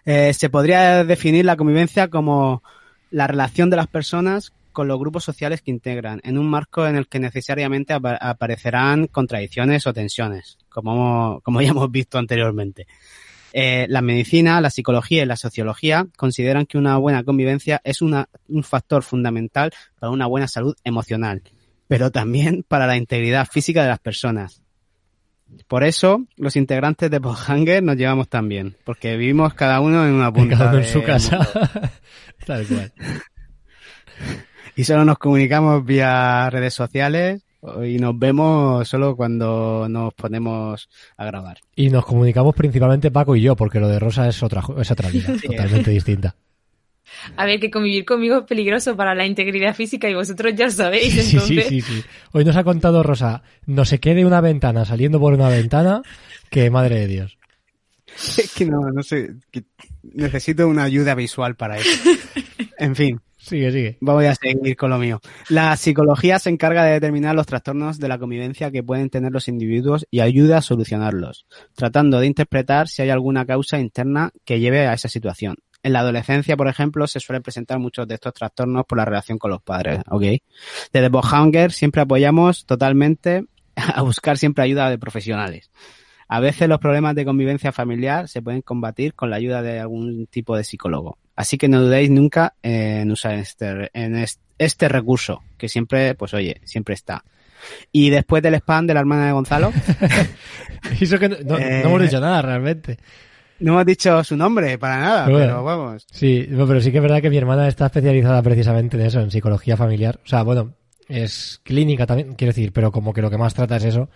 Eh, 0.04 0.34
se 0.34 0.50
podría 0.50 1.04
definir 1.04 1.44
la 1.44 1.56
convivencia 1.56 2.08
como 2.08 2.62
la 3.12 3.28
relación 3.28 3.70
de 3.70 3.76
las 3.76 3.86
personas 3.86 4.52
con 4.72 4.88
los 4.88 4.98
grupos 4.98 5.22
sociales 5.22 5.60
que 5.62 5.70
integran, 5.70 6.20
en 6.24 6.38
un 6.38 6.48
marco 6.48 6.86
en 6.86 6.96
el 6.96 7.06
que 7.06 7.20
necesariamente 7.20 7.92
apa- 7.92 8.16
aparecerán 8.16 9.06
contradicciones 9.06 9.86
o 9.86 9.92
tensiones, 9.92 10.58
como, 10.70 11.40
como 11.44 11.60
ya 11.62 11.68
hemos 11.68 11.90
visto 11.92 12.18
anteriormente. 12.18 12.86
Eh, 13.52 13.86
la 13.88 14.00
medicina, 14.02 14.60
la 14.60 14.70
psicología 14.70 15.22
y 15.22 15.26
la 15.26 15.36
sociología 15.36 16.06
consideran 16.16 16.66
que 16.66 16.78
una 16.78 16.96
buena 16.96 17.22
convivencia 17.22 17.80
es 17.84 18.00
una- 18.02 18.28
un 18.48 18.62
factor 18.64 19.02
fundamental 19.02 19.72
para 19.98 20.10
una 20.10 20.26
buena 20.26 20.48
salud 20.48 20.74
emocional, 20.84 21.42
pero 21.88 22.10
también 22.10 22.64
para 22.66 22.86
la 22.86 22.96
integridad 22.96 23.46
física 23.46 23.82
de 23.82 23.88
las 23.88 23.98
personas. 23.98 24.62
Por 25.68 25.84
eso 25.84 26.24
los 26.36 26.56
integrantes 26.56 27.10
de 27.10 27.20
Podhanger 27.20 27.82
nos 27.82 27.96
llevamos 27.96 28.28
tan 28.30 28.48
bien, 28.48 28.74
porque 28.84 29.16
vivimos 29.18 29.52
cada 29.52 29.80
uno 29.80 30.06
en 30.06 30.14
una 30.14 30.32
punta. 30.32 30.56
Cada 30.56 30.70
uno 30.70 30.78
en 30.78 30.84
de 30.84 30.90
su 30.90 31.02
casa. 31.02 31.46
Tal 32.46 32.66
cual. 32.66 32.92
Y 34.74 34.84
solo 34.84 35.04
nos 35.04 35.18
comunicamos 35.18 35.84
vía 35.84 36.48
redes 36.48 36.72
sociales 36.72 37.42
y 37.84 37.96
nos 37.98 38.18
vemos 38.18 38.88
solo 38.88 39.16
cuando 39.16 39.86
nos 39.88 40.12
ponemos 40.14 40.88
a 41.16 41.24
grabar. 41.24 41.58
Y 41.76 41.90
nos 41.90 42.04
comunicamos 42.04 42.54
principalmente 42.54 43.10
Paco 43.10 43.36
y 43.36 43.42
yo, 43.42 43.54
porque 43.54 43.80
lo 43.80 43.88
de 43.88 43.98
Rosa 43.98 44.28
es 44.28 44.42
otra, 44.42 44.62
es 44.78 44.90
otra 44.90 45.10
vida, 45.10 45.34
totalmente 45.44 45.90
distinta. 45.92 46.34
A 47.36 47.44
ver, 47.44 47.60
que 47.60 47.70
convivir 47.70 48.04
conmigo 48.04 48.38
es 48.38 48.44
peligroso 48.44 48.96
para 48.96 49.14
la 49.14 49.26
integridad 49.26 49.74
física 49.74 50.08
y 50.08 50.14
vosotros 50.14 50.54
ya 50.54 50.70
sabéis, 50.70 51.12
Sí, 51.12 51.38
sí, 51.38 51.60
sí, 51.62 51.80
sí. 51.80 52.02
Hoy 52.32 52.44
nos 52.44 52.56
ha 52.56 52.64
contado 52.64 53.02
Rosa, 53.02 53.42
no 53.66 53.84
se 53.84 54.00
quede 54.00 54.24
una 54.24 54.40
ventana 54.40 54.84
saliendo 54.84 55.20
por 55.20 55.34
una 55.34 55.48
ventana, 55.48 56.02
que 56.50 56.70
madre 56.70 57.00
de 57.00 57.06
Dios. 57.06 57.38
Es 58.16 58.52
que 58.54 58.66
no, 58.66 58.80
no 58.92 59.02
sé, 59.02 59.34
que 59.50 59.64
necesito 60.02 60.68
una 60.68 60.84
ayuda 60.84 61.14
visual 61.14 61.54
para 61.54 61.78
eso. 61.78 61.90
En 62.78 62.96
fin. 62.96 63.20
Sigue, 63.42 63.72
sigue. 63.72 63.98
Voy 64.00 64.26
a 64.26 64.36
seguir 64.36 64.76
con 64.76 64.90
lo 64.90 64.98
mío. 64.98 65.20
La 65.48 65.76
psicología 65.76 66.38
se 66.38 66.48
encarga 66.48 66.84
de 66.84 66.92
determinar 66.92 67.34
los 67.34 67.46
trastornos 67.46 67.98
de 67.98 68.06
la 68.06 68.16
convivencia 68.16 68.70
que 68.70 68.84
pueden 68.84 69.10
tener 69.10 69.32
los 69.32 69.48
individuos 69.48 70.06
y 70.12 70.20
ayuda 70.20 70.58
a 70.58 70.62
solucionarlos, 70.62 71.44
tratando 71.74 72.20
de 72.20 72.28
interpretar 72.28 72.86
si 72.86 73.02
hay 73.02 73.10
alguna 73.10 73.44
causa 73.44 73.80
interna 73.80 74.30
que 74.44 74.60
lleve 74.60 74.86
a 74.86 74.92
esa 74.92 75.08
situación. 75.08 75.56
En 75.82 75.92
la 75.92 76.00
adolescencia, 76.00 76.56
por 76.56 76.68
ejemplo, 76.68 77.08
se 77.08 77.18
suelen 77.18 77.42
presentar 77.42 77.80
muchos 77.80 78.06
de 78.06 78.14
estos 78.14 78.32
trastornos 78.32 78.84
por 78.86 78.98
la 78.98 79.04
relación 79.04 79.38
con 79.38 79.50
los 79.50 79.60
padres. 79.60 79.98
Desde 80.92 81.08
Bohanger 81.08 81.72
siempre 81.72 82.02
apoyamos 82.02 82.64
totalmente 82.64 83.44
a 83.74 84.02
buscar 84.02 84.38
siempre 84.38 84.62
ayuda 84.62 84.88
de 84.88 84.98
profesionales. 84.98 85.72
A 86.28 86.38
veces 86.38 86.68
los 86.68 86.78
problemas 86.78 87.16
de 87.16 87.24
convivencia 87.24 87.72
familiar 87.72 88.28
se 88.28 88.40
pueden 88.40 88.62
combatir 88.62 89.14
con 89.14 89.30
la 89.30 89.36
ayuda 89.36 89.62
de 89.62 89.80
algún 89.80 90.28
tipo 90.28 90.56
de 90.56 90.62
psicólogo. 90.62 91.18
Así 91.42 91.58
que 91.58 91.68
no 91.68 91.80
dudéis 91.82 92.08
nunca 92.08 92.54
en 92.62 93.10
usar 93.10 93.34
este, 93.34 93.90
en 93.94 94.16
es- 94.16 94.38
este 94.58 94.88
recurso, 94.88 95.42
que 95.58 95.68
siempre, 95.68 96.14
pues 96.14 96.32
oye, 96.34 96.60
siempre 96.64 96.94
está. 96.94 97.24
Y 97.90 98.10
después 98.10 98.42
del 98.42 98.54
spam 98.54 98.86
de 98.86 98.94
la 98.94 99.00
hermana 99.00 99.26
de 99.26 99.32
Gonzalo, 99.32 99.72
Eso 101.00 101.18
que 101.18 101.28
no, 101.28 101.36
no- 101.44 101.58
no 101.58 101.58
Eh. 101.58 101.82
hemos 101.82 102.00
dicho 102.02 102.20
nada 102.20 102.42
realmente. 102.42 102.98
no 103.60 103.72
hemos 103.72 103.86
dicho 103.86 104.22
su 104.24 104.36
nombre 104.36 104.78
para 104.78 104.98
nada, 104.98 105.24
Bueno. 105.28 105.38
pero 105.38 105.64
vamos. 105.64 106.06
Sí, 106.10 106.46
no, 106.48 106.66
pero 106.66 106.80
sí 106.80 106.90
que 106.90 106.98
es 106.98 107.02
verdad 107.02 107.20
que 107.22 107.30
mi 107.30 107.36
hermana 107.38 107.68
está 107.68 107.86
especializada 107.86 108.42
precisamente 108.42 108.96
en 108.96 109.06
eso, 109.06 109.20
en 109.20 109.30
psicología 109.30 109.76
familiar. 109.76 110.18
O 110.24 110.28
sea, 110.28 110.42
bueno, 110.42 110.74
es 111.08 111.60
clínica 111.62 112.06
también, 112.06 112.34
quiero 112.34 112.50
decir, 112.52 112.72
pero 112.72 112.90
como 112.92 113.12
que 113.12 113.22
lo 113.22 113.30
que 113.30 113.38
más 113.38 113.54
trata 113.54 113.76
es 113.76 113.84
eso. 113.84 114.08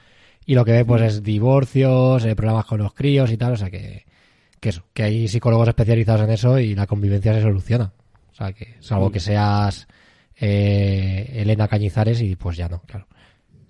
Y 0.44 0.54
lo 0.54 0.64
que 0.64 0.72
ve, 0.72 0.84
pues, 0.84 1.02
es 1.02 1.22
divorcios, 1.24 2.24
eh, 2.24 2.36
problemas 2.36 2.66
con 2.66 2.78
los 2.78 2.94
críos 2.94 3.30
y 3.32 3.36
tal. 3.36 3.52
O 3.52 3.56
sea, 3.56 3.68
que, 3.70 4.04
que 4.60 4.70
eso, 4.70 4.84
que 4.92 5.02
hay 5.02 5.28
psicólogos 5.28 5.68
especializados 5.68 6.22
en 6.22 6.30
eso 6.30 6.58
y 6.58 6.74
la 6.74 6.86
convivencia 6.86 7.32
se 7.34 7.42
soluciona. 7.42 7.92
O 8.32 8.34
sea, 8.34 8.52
que 8.52 8.74
salvo 8.80 9.10
que 9.10 9.20
seas 9.20 9.86
eh, 10.38 11.32
Elena 11.36 11.68
Cañizares 11.68 12.20
y 12.20 12.36
pues 12.36 12.56
ya 12.56 12.68
no, 12.68 12.80
claro. 12.82 13.06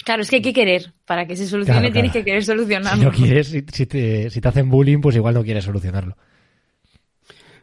Claro, 0.05 0.23
es 0.23 0.31
que 0.31 0.37
hay 0.37 0.43
que 0.43 0.52
querer. 0.52 0.93
Para 1.05 1.26
que 1.26 1.35
se 1.37 1.47
solucione 1.47 1.81
Claro, 1.81 1.93
tienes 1.93 2.12
claro. 2.12 2.25
que 2.25 2.31
querer 2.31 2.43
Si 2.43 2.47
solucionarlo. 2.47 3.05
no 3.05 3.11
quieres, 3.11 3.49
si, 3.49 3.64
si 3.73 3.87
te, 3.87 4.31
si 4.31 4.40
te 4.40 4.49
hacen 4.49 4.71
bullying, 4.71 5.00
pues 5.00 5.16
igual 5.16 5.35
no 5.35 5.43
quieres 5.43 5.64
solucionarlo. 5.64 6.16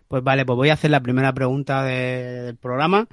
Pues 0.07 0.23
vale, 0.23 0.45
pues 0.45 0.55
voy 0.57 0.69
a 0.69 0.73
hacer 0.73 0.91
la 0.91 1.01
primera 1.01 1.33
pregunta 1.33 1.83
de- 1.83 2.41
del 2.43 2.55
programa, 2.57 3.07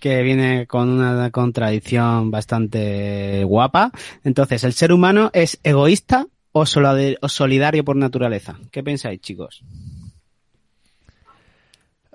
que 0.00 0.22
viene 0.22 0.66
con 0.66 0.88
una 0.88 1.30
contradicción 1.30 2.30
bastante 2.30 3.42
guapa. 3.44 3.90
Entonces, 4.24 4.62
¿el 4.64 4.72
ser 4.72 4.92
humano 4.92 5.30
es 5.34 5.58
egoísta 5.64 6.26
o 6.60 6.66
solidar- 6.66 7.18
o 7.20 7.28
solidario 7.28 7.84
por 7.84 7.96
naturaleza? 7.96 8.58
¿Qué 8.70 8.82
pensáis, 8.82 9.20
chicos? 9.20 9.62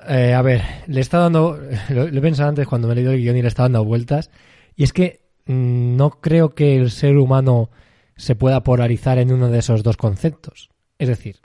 Eh, 0.07 0.33
a 0.33 0.41
ver, 0.41 0.61
le 0.87 1.01
está 1.01 1.19
dando, 1.19 1.57
lo, 1.89 2.07
lo 2.09 2.17
he 2.17 2.21
pensado 2.21 2.49
antes 2.49 2.67
cuando 2.67 2.87
me 2.87 2.93
he 2.93 2.95
leído 2.97 3.11
el 3.11 3.19
guion 3.21 3.37
y 3.37 3.41
le 3.41 3.47
está 3.47 3.63
dando 3.63 3.83
vueltas, 3.85 4.29
y 4.75 4.83
es 4.83 4.93
que 4.93 5.21
mm, 5.45 5.95
no 5.95 6.09
creo 6.21 6.53
que 6.55 6.75
el 6.75 6.91
ser 6.91 7.17
humano 7.17 7.69
se 8.15 8.35
pueda 8.35 8.63
polarizar 8.63 9.17
en 9.17 9.31
uno 9.31 9.49
de 9.49 9.59
esos 9.59 9.83
dos 9.83 9.97
conceptos. 9.97 10.69
Es 10.99 11.07
decir, 11.07 11.37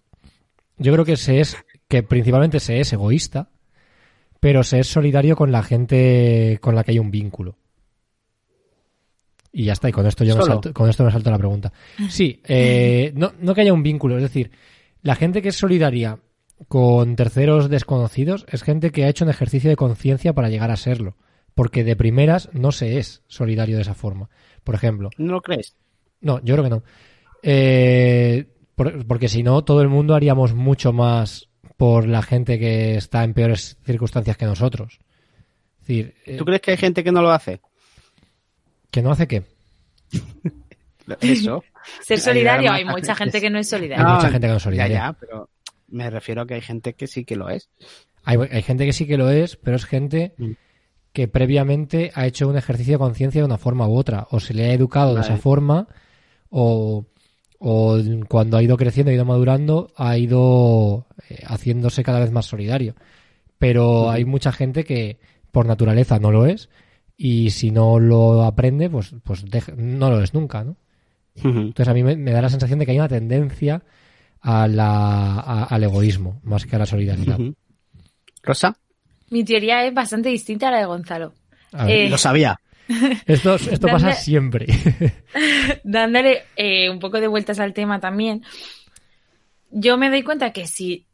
yo 0.76 0.92
creo 0.92 1.04
que 1.04 1.16
se 1.16 1.40
es, 1.40 1.56
que 1.88 2.02
principalmente 2.02 2.60
se 2.60 2.80
es 2.80 2.92
egoísta, 2.92 3.50
pero 4.40 4.62
se 4.62 4.80
es 4.80 4.86
solidario 4.86 5.34
con 5.36 5.50
la 5.50 5.62
gente 5.62 6.58
con 6.60 6.74
la 6.74 6.84
que 6.84 6.92
hay 6.92 6.98
un 6.98 7.10
vínculo. 7.10 7.56
Y 9.52 9.64
ya 9.64 9.72
está, 9.72 9.88
y 9.88 9.92
con 9.92 10.06
esto 10.06 10.24
yo 10.24 10.36
me 10.36 10.42
salto, 10.44 10.72
con 10.74 10.88
esto 10.90 11.04
me 11.04 11.10
salto 11.10 11.30
la 11.30 11.38
pregunta. 11.38 11.72
Sí, 12.10 12.40
eh, 12.46 13.12
no, 13.14 13.32
no 13.40 13.54
que 13.54 13.62
haya 13.62 13.72
un 13.72 13.82
vínculo, 13.82 14.16
es 14.16 14.22
decir, 14.22 14.50
la 15.02 15.14
gente 15.14 15.40
que 15.42 15.48
es 15.48 15.56
solidaria 15.56 16.18
con 16.68 17.16
terceros 17.16 17.68
desconocidos 17.70 18.44
es 18.48 18.62
gente 18.62 18.90
que 18.90 19.04
ha 19.04 19.08
hecho 19.08 19.24
un 19.24 19.30
ejercicio 19.30 19.70
de 19.70 19.76
conciencia 19.76 20.32
para 20.34 20.48
llegar 20.50 20.70
a 20.70 20.76
serlo. 20.76 21.16
Porque 21.54 21.82
de 21.82 21.96
primeras 21.96 22.50
no 22.52 22.70
se 22.72 22.98
es 22.98 23.22
solidario 23.26 23.76
de 23.76 23.82
esa 23.82 23.94
forma. 23.94 24.28
Por 24.64 24.74
ejemplo, 24.76 25.10
¿No 25.18 25.32
lo 25.32 25.40
crees? 25.40 25.74
no, 26.20 26.40
yo 26.44 26.54
creo 26.54 26.64
que 26.64 26.70
no. 26.70 26.82
Eh, 27.42 28.46
por- 28.76 29.06
porque 29.06 29.28
si 29.28 29.42
no, 29.42 29.64
todo 29.64 29.80
el 29.82 29.88
mundo 29.88 30.14
haríamos 30.14 30.54
mucho 30.54 30.92
más 30.92 31.48
por 31.76 32.06
la 32.06 32.22
gente 32.22 32.58
que 32.58 32.96
está 32.96 33.24
en 33.24 33.34
peores 33.34 33.76
circunstancias 33.84 34.36
que 34.36 34.44
nosotros. 34.46 35.00
Es 35.80 35.86
decir, 35.86 36.14
eh, 36.26 36.36
¿Tú 36.36 36.44
crees 36.44 36.60
que 36.60 36.72
hay 36.72 36.76
gente 36.76 37.02
que 37.02 37.10
no 37.12 37.22
lo 37.22 37.30
hace? 37.30 37.60
Que 38.90 39.02
no 39.02 39.10
hace 39.10 39.26
qué. 39.28 39.42
Eso. 41.20 41.64
Ser 42.02 42.18
solidario, 42.20 42.70
Hay 42.72 42.82
hay 42.82 42.84
mucha 42.84 43.14
gente 43.14 43.40
que 43.40 43.48
no 43.50 43.58
es 43.58 43.72
Hay 43.72 43.78
solidaria. 43.78 44.06
mucha 44.06 44.30
gente 44.30 44.46
que 44.46 44.50
no 44.50 44.56
es 44.56 44.62
solidaria. 44.62 44.96
Ya, 44.96 45.04
ya, 45.06 45.12
pero 45.14 45.48
me 45.88 46.10
refiero 46.10 46.42
a 46.42 46.46
que 46.46 46.54
hay 46.54 46.60
gente 46.60 46.92
que 46.94 47.06
sí 47.06 47.24
que 47.24 47.36
lo 47.36 47.48
es. 47.48 47.70
Hay, 48.24 48.36
hay 48.50 48.62
gente 48.62 48.84
que 48.84 48.92
sí 48.92 49.06
que 49.06 49.16
lo 49.16 49.30
es, 49.30 49.56
pero 49.56 49.76
es 49.76 49.86
gente 49.86 50.34
Mm. 50.36 50.50
que 51.14 51.28
previamente 51.28 52.10
ha 52.14 52.26
hecho 52.26 52.46
un 52.48 52.56
ejercicio 52.58 52.94
de 52.94 52.98
conciencia 52.98 53.40
de 53.40 53.46
una 53.46 53.56
forma 53.58 53.88
u 53.88 53.96
otra. 53.96 54.26
O 54.30 54.38
se 54.40 54.52
le 54.52 54.66
ha 54.66 54.72
educado 54.74 55.14
de 55.14 55.22
esa 55.22 55.38
forma, 55.38 55.88
o, 56.50 57.06
o 57.58 57.98
cuando 58.28 58.58
ha 58.58 58.62
ido 58.62 58.76
creciendo, 58.76 59.10
ha 59.10 59.14
ido 59.14 59.24
madurando, 59.24 59.90
ha 59.96 60.18
ido 60.18 61.06
eh, 61.30 61.42
haciéndose 61.46 62.02
cada 62.02 62.20
vez 62.20 62.30
más 62.32 62.44
solidario. 62.46 62.94
Pero 63.56 64.10
hay 64.10 64.26
mucha 64.26 64.52
gente 64.52 64.84
que 64.84 65.18
por 65.50 65.64
naturaleza 65.64 66.18
no 66.18 66.30
lo 66.30 66.44
es, 66.44 66.68
y 67.18 67.50
si 67.50 67.70
no 67.72 67.98
lo 67.98 68.44
aprende, 68.44 68.88
pues, 68.88 69.12
pues 69.24 69.44
deja- 69.44 69.72
no 69.76 70.08
lo 70.08 70.22
es 70.22 70.32
nunca, 70.32 70.62
¿no? 70.64 70.76
Entonces 71.34 71.88
a 71.88 71.92
mí 71.94 72.02
me, 72.02 72.16
me 72.16 72.30
da 72.32 72.40
la 72.42 72.48
sensación 72.48 72.78
de 72.78 72.86
que 72.86 72.92
hay 72.92 72.98
una 72.98 73.08
tendencia 73.08 73.82
a 74.40 74.66
la, 74.68 75.34
a- 75.40 75.64
al 75.64 75.84
egoísmo, 75.84 76.40
más 76.44 76.64
que 76.64 76.76
a 76.76 76.78
la 76.78 76.86
solidaridad. 76.86 77.38
¿Rosa? 78.42 78.76
Mi 79.30 79.44
teoría 79.44 79.84
es 79.84 79.92
bastante 79.92 80.30
distinta 80.30 80.68
a 80.68 80.70
la 80.70 80.78
de 80.78 80.86
Gonzalo. 80.86 81.34
A 81.72 81.84
ver, 81.84 81.96
Eh, 82.06 82.08
Lo 82.10 82.16
sabía. 82.18 82.58
Esto, 83.26 83.56
esto 83.56 83.86
pasa 83.88 84.06
¿Dónde- 84.06 84.14
siempre. 84.20 84.66
dándole 85.84 86.44
eh, 86.56 86.88
un 86.88 86.98
poco 86.98 87.20
de 87.20 87.26
vueltas 87.26 87.58
al 87.58 87.74
tema 87.74 88.00
también, 88.00 88.42
yo 89.70 89.98
me 89.98 90.08
doy 90.08 90.22
cuenta 90.22 90.52
que 90.52 90.66
si 90.66 91.04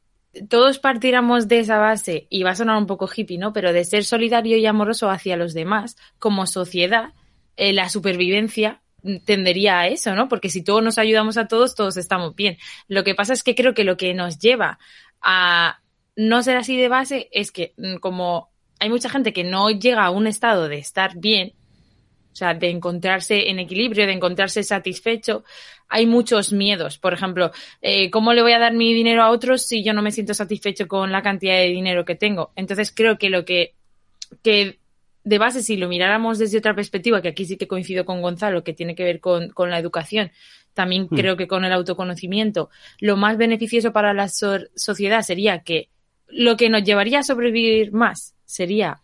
todos 0.49 0.79
partiéramos 0.79 1.49
de 1.49 1.61
esa 1.61 1.79
base, 1.79 2.27
y 2.31 2.43
va 2.43 2.51
a 2.51 2.57
sonar 2.57 2.77
un 2.77 2.87
poco 2.87 3.09
hippie, 3.15 3.39
¿no? 3.39 3.53
Pero 3.53 3.73
de 3.73 3.85
ser 3.85 4.05
solidario 4.05 4.57
y 4.57 4.67
amoroso 4.67 5.11
hacia 5.11 5.37
los 5.37 5.55
demás, 5.55 5.97
como 6.19 6.47
sociedad, 6.47 7.13
eh, 7.57 7.73
la 7.73 7.89
supervivencia 7.89 8.81
tendería 9.25 9.81
a 9.81 9.89
eso, 9.89 10.15
¿no? 10.15 10.29
Porque 10.29 10.49
si 10.49 10.63
todos 10.63 10.83
nos 10.83 10.99
ayudamos 10.99 11.37
a 11.37 11.47
todos, 11.47 11.75
todos 11.75 11.97
estamos 11.97 12.35
bien. 12.35 12.57
Lo 12.89 13.05
que 13.05 13.15
pasa 13.15 13.33
es 13.33 13.43
que 13.43 13.55
creo 13.55 13.75
que 13.75 13.85
lo 13.85 13.97
que 13.97 14.15
nos 14.15 14.39
lleva 14.39 14.79
a 15.21 15.81
no 16.17 16.43
ser 16.43 16.57
así 16.57 16.77
de 16.77 16.89
base 16.89 17.29
es 17.33 17.53
que 17.53 17.75
mm, 17.77 17.97
como 17.97 18.51
hay 18.81 18.89
mucha 18.89 19.09
gente 19.09 19.33
que 19.33 19.45
no 19.45 19.71
llega 19.71 20.05
a 20.05 20.11
un 20.11 20.27
estado 20.27 20.69
de 20.69 20.79
estar 20.79 21.19
bien, 21.19 21.53
o 22.35 22.37
sea, 22.37 22.53
de 22.53 22.69
encontrarse 22.69 23.49
en 23.49 23.61
equilibrio, 23.61 24.07
de 24.07 24.13
encontrarse 24.13 24.65
satisfecho, 24.65 25.45
hay 25.89 26.05
muchos 26.07 26.53
miedos. 26.53 26.99
Por 26.99 27.15
ejemplo, 27.15 27.53
eh, 27.81 28.11
¿cómo 28.11 28.33
le 28.33 28.43
voy 28.43 28.53
a 28.53 28.59
dar 28.59 28.73
mi 28.73 28.93
dinero 28.93 29.23
a 29.23 29.31
otros 29.31 29.63
si 29.63 29.85
yo 29.85 29.93
no 29.93 30.03
me 30.03 30.11
siento 30.11 30.35
satisfecho 30.35 30.89
con 30.89 31.13
la 31.13 31.23
cantidad 31.23 31.55
de 31.55 31.69
dinero 31.69 32.05
que 32.05 32.17
tengo? 32.17 32.51
Entonces 32.57 32.93
creo 32.93 33.19
que 33.19 33.31
lo 33.31 33.45
que, 33.45 33.75
que 34.43 34.81
de 35.23 35.39
base, 35.39 35.63
si 35.63 35.77
lo 35.77 35.89
miráramos 35.89 36.39
desde 36.39 36.59
otra 36.59 36.75
perspectiva, 36.75 37.23
que 37.23 37.29
aquí 37.29 37.45
sí 37.45 37.57
que 37.57 37.69
coincido 37.69 38.05
con 38.05 38.21
Gonzalo, 38.21 38.65
que 38.65 38.73
tiene 38.73 38.97
que 38.97 39.05
ver 39.05 39.21
con, 39.21 39.51
con 39.51 39.71
la 39.71 39.79
educación, 39.79 40.33
también 40.75 41.07
Hmm. 41.09 41.15
creo 41.15 41.37
que 41.37 41.47
con 41.47 41.65
el 41.65 41.73
autoconocimiento, 41.73 42.69
lo 42.99 43.17
más 43.17 43.37
beneficioso 43.37 43.93
para 43.93 44.13
la 44.13 44.29
so- 44.29 44.59
sociedad 44.75 45.23
sería 45.23 45.61
que 45.61 45.89
lo 46.27 46.57
que 46.57 46.69
nos 46.69 46.83
llevaría 46.83 47.21
a 47.21 47.23
sobrevivir 47.23 47.93
más 47.93 48.35
sería 48.45 49.04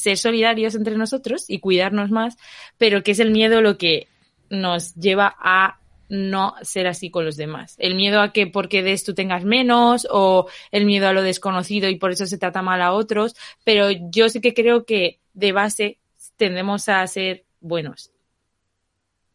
ser 0.00 0.18
solidarios 0.18 0.74
entre 0.74 0.96
nosotros 0.96 1.44
y 1.48 1.60
cuidarnos 1.60 2.10
más, 2.10 2.36
pero 2.78 3.02
que 3.04 3.12
es 3.12 3.20
el 3.20 3.30
miedo 3.30 3.60
lo 3.60 3.78
que 3.78 4.08
nos 4.50 4.94
lleva 4.96 5.36
a 5.38 5.78
no 6.08 6.54
ser 6.62 6.88
así 6.88 7.08
con 7.08 7.24
los 7.24 7.36
demás. 7.36 7.76
El 7.78 7.94
miedo 7.94 8.20
a 8.20 8.32
que 8.32 8.48
porque 8.48 8.82
des 8.82 9.04
tú 9.04 9.14
tengas 9.14 9.44
menos 9.44 10.08
o 10.10 10.48
el 10.72 10.84
miedo 10.84 11.06
a 11.06 11.12
lo 11.12 11.22
desconocido 11.22 11.88
y 11.88 11.94
por 11.96 12.10
eso 12.10 12.26
se 12.26 12.36
trata 12.38 12.62
mal 12.62 12.82
a 12.82 12.92
otros, 12.92 13.36
pero 13.62 13.90
yo 14.10 14.28
sí 14.28 14.40
que 14.40 14.52
creo 14.52 14.84
que 14.84 15.20
de 15.34 15.52
base 15.52 15.98
tendemos 16.36 16.88
a 16.88 17.06
ser 17.06 17.44
buenos. 17.60 18.10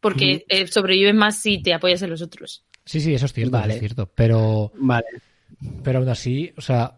porque 0.00 0.44
eh, 0.48 0.66
sobrevives 0.66 1.14
más 1.14 1.38
si 1.38 1.62
te 1.62 1.72
apoyas 1.74 2.02
en 2.02 2.10
los 2.10 2.22
otros. 2.22 2.62
Sí, 2.84 3.00
sí, 3.00 3.14
eso 3.14 3.26
es 3.26 3.32
cierto, 3.32 3.52
Vale. 3.58 3.74
es 3.74 3.80
cierto. 3.80 4.06
Pero, 4.14 4.70
Vale. 4.76 5.06
pero 5.82 5.98
aún 5.98 6.08
así, 6.08 6.52
o 6.56 6.60
sea, 6.60 6.96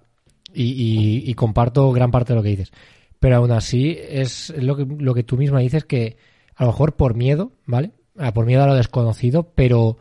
y, 0.53 0.65
y- 0.65 1.31
y 1.31 1.35
comparto 1.35 1.91
gran 1.93 2.11
parte 2.11 2.33
de 2.33 2.37
lo 2.37 2.43
que 2.43 2.51
dices. 2.51 2.73
Pero 3.21 3.37
aún 3.37 3.51
así 3.51 3.97
es 4.01 4.51
lo 4.57 4.77
que, 4.77 4.87
lo 4.87 5.15
que 5.15 5.23
tú 5.25 5.37
misma 5.37 5.61
dices 5.61 5.85
que 5.85 6.17
a 6.55 6.65
lo 6.65 6.71
mejor 6.71 6.97
por 6.97 7.15
miedo, 7.15 7.53
¿vale? 7.67 7.93
Ah, 8.17 8.33
por 8.33 8.47
miedo 8.47 8.63
a 8.63 8.67
lo 8.67 8.75
desconocido, 8.75 9.53
pero 9.55 9.99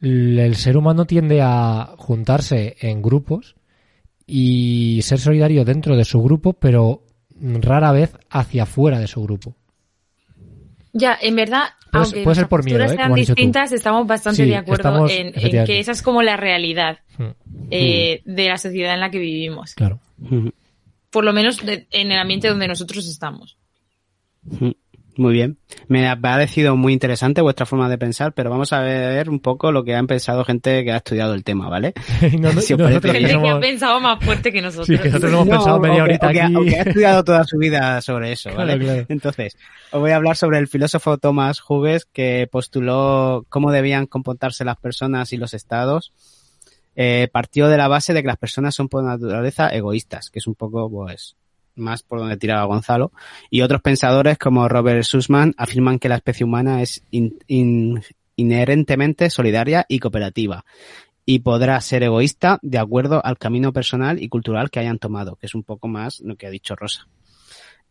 el 0.00 0.54
ser 0.56 0.76
humano 0.76 1.06
tiende 1.06 1.40
a 1.42 1.94
juntarse 1.96 2.76
en 2.80 3.00
grupos 3.02 3.56
y 4.26 5.00
ser 5.02 5.18
solidario 5.18 5.64
dentro 5.64 5.96
de 5.96 6.04
su 6.04 6.22
grupo, 6.22 6.52
pero 6.54 7.02
rara 7.40 7.92
vez 7.92 8.12
hacia 8.30 8.64
afuera 8.64 8.98
de 8.98 9.06
su 9.06 9.22
grupo. 9.22 9.54
Ya, 10.92 11.16
en 11.20 11.36
verdad, 11.36 11.64
aunque 11.92 12.22
puede 12.24 12.36
ser 12.36 12.48
por 12.48 12.64
miedo, 12.64 12.82
¿eh? 12.84 12.88
sean 12.96 13.14
distintas, 13.14 13.72
estamos 13.72 14.06
bastante 14.06 14.44
Sí, 14.44 14.48
de 14.48 14.56
acuerdo 14.56 14.88
estamos- 14.88 15.12
en, 15.12 15.32
que 15.66 15.78
esa 15.78 15.92
es 15.92 16.02
como 16.02 16.22
la 16.22 16.36
realidad 16.36 16.98
Hmm, 17.18 17.30
eh, 17.70 18.22
de 18.24 18.48
la 18.48 18.56
sociedad 18.58 18.94
en 18.94 19.00
la 19.00 19.10
que 19.10 19.18
vivimos. 19.18 19.74
Claro. 19.74 20.00
Por 21.10 21.24
lo 21.24 21.32
menos 21.32 21.64
de- 21.64 21.86
en 21.90 22.12
el 22.12 22.18
ambiente 22.18 22.48
donde 22.48 22.68
nosotros 22.68 23.06
estamos. 23.08 23.56
Muy 25.18 25.32
bien. 25.32 25.56
Me 25.88 26.06
ha 26.10 26.20
parecido 26.20 26.76
muy 26.76 26.92
interesante 26.92 27.40
vuestra 27.40 27.64
forma 27.64 27.88
de 27.88 27.96
pensar, 27.96 28.34
pero 28.34 28.50
vamos 28.50 28.74
a 28.74 28.80
ver 28.80 29.30
un 29.30 29.40
poco 29.40 29.72
lo 29.72 29.82
que 29.82 29.94
han 29.94 30.06
pensado 30.06 30.44
gente 30.44 30.84
que 30.84 30.92
ha 30.92 30.98
estudiado 30.98 31.32
el 31.32 31.42
tema, 31.42 31.70
¿vale? 31.70 31.94
Y 32.20 32.36
no- 32.36 32.50
Si 32.60 32.74
os 32.74 32.78
que 32.82 32.88
Gente 33.00 33.12
que 33.40 33.48
ha 33.48 33.58
pensado 33.58 33.98
más 33.98 34.22
fuerte 34.22 34.52
que 34.52 34.60
nosotros. 34.60 34.86
Sí, 34.88 34.98
que 34.98 35.08
nosotros 35.08 35.32
hemos 35.32 35.46
No, 35.46 35.52
pensado 35.52 35.80
media 35.80 35.96
que- 35.96 36.02
horita 36.02 36.26
o 36.28 36.32
que, 36.32 36.40
aquí. 36.42 36.56
o 36.56 36.64
que 36.64 36.76
ha 36.76 36.82
estudiado 36.82 37.24
toda 37.24 37.44
su 37.44 37.56
vida 37.56 38.00
sobre 38.02 38.32
eso, 38.32 38.50
¿vale? 38.54 38.74
Claro, 38.78 38.84
claro. 38.92 39.06
Entonces, 39.08 39.56
os 39.90 40.00
voy 40.00 40.10
a 40.10 40.16
hablar 40.16 40.36
sobre 40.36 40.58
el 40.58 40.68
filósofo 40.68 41.16
Thomas 41.16 41.62
Hughes 41.66 42.04
que 42.04 42.46
postuló 42.52 43.46
cómo 43.48 43.72
debían 43.72 44.04
comportarse 44.06 44.66
las 44.66 44.76
personas 44.76 45.32
y 45.32 45.38
los 45.38 45.54
estados. 45.54 46.12
Eh, 46.96 47.28
partió 47.30 47.68
de 47.68 47.76
la 47.76 47.88
base 47.88 48.14
de 48.14 48.22
que 48.22 48.28
las 48.28 48.38
personas 48.38 48.74
son 48.74 48.88
por 48.88 49.04
naturaleza 49.04 49.68
egoístas, 49.68 50.30
que 50.30 50.38
es 50.38 50.46
un 50.46 50.54
poco, 50.54 50.90
pues, 50.90 51.36
más 51.74 52.02
por 52.02 52.18
donde 52.18 52.38
tiraba 52.38 52.64
Gonzalo. 52.64 53.12
Y 53.50 53.60
otros 53.60 53.82
pensadores 53.82 54.38
como 54.38 54.66
Robert 54.68 55.04
Sussman 55.04 55.54
afirman 55.58 55.98
que 55.98 56.08
la 56.08 56.16
especie 56.16 56.44
humana 56.44 56.80
es 56.82 57.02
in- 57.10 57.38
in- 57.46 58.02
inherentemente 58.34 59.30
solidaria 59.30 59.84
y 59.88 59.98
cooperativa 59.98 60.64
y 61.26 61.40
podrá 61.40 61.80
ser 61.80 62.02
egoísta 62.02 62.58
de 62.62 62.78
acuerdo 62.78 63.20
al 63.24 63.36
camino 63.36 63.72
personal 63.72 64.22
y 64.22 64.28
cultural 64.28 64.70
que 64.70 64.80
hayan 64.80 64.98
tomado, 64.98 65.36
que 65.36 65.46
es 65.46 65.54
un 65.54 65.64
poco 65.64 65.88
más 65.88 66.20
lo 66.20 66.36
que 66.36 66.46
ha 66.46 66.50
dicho 66.50 66.76
Rosa. 66.76 67.08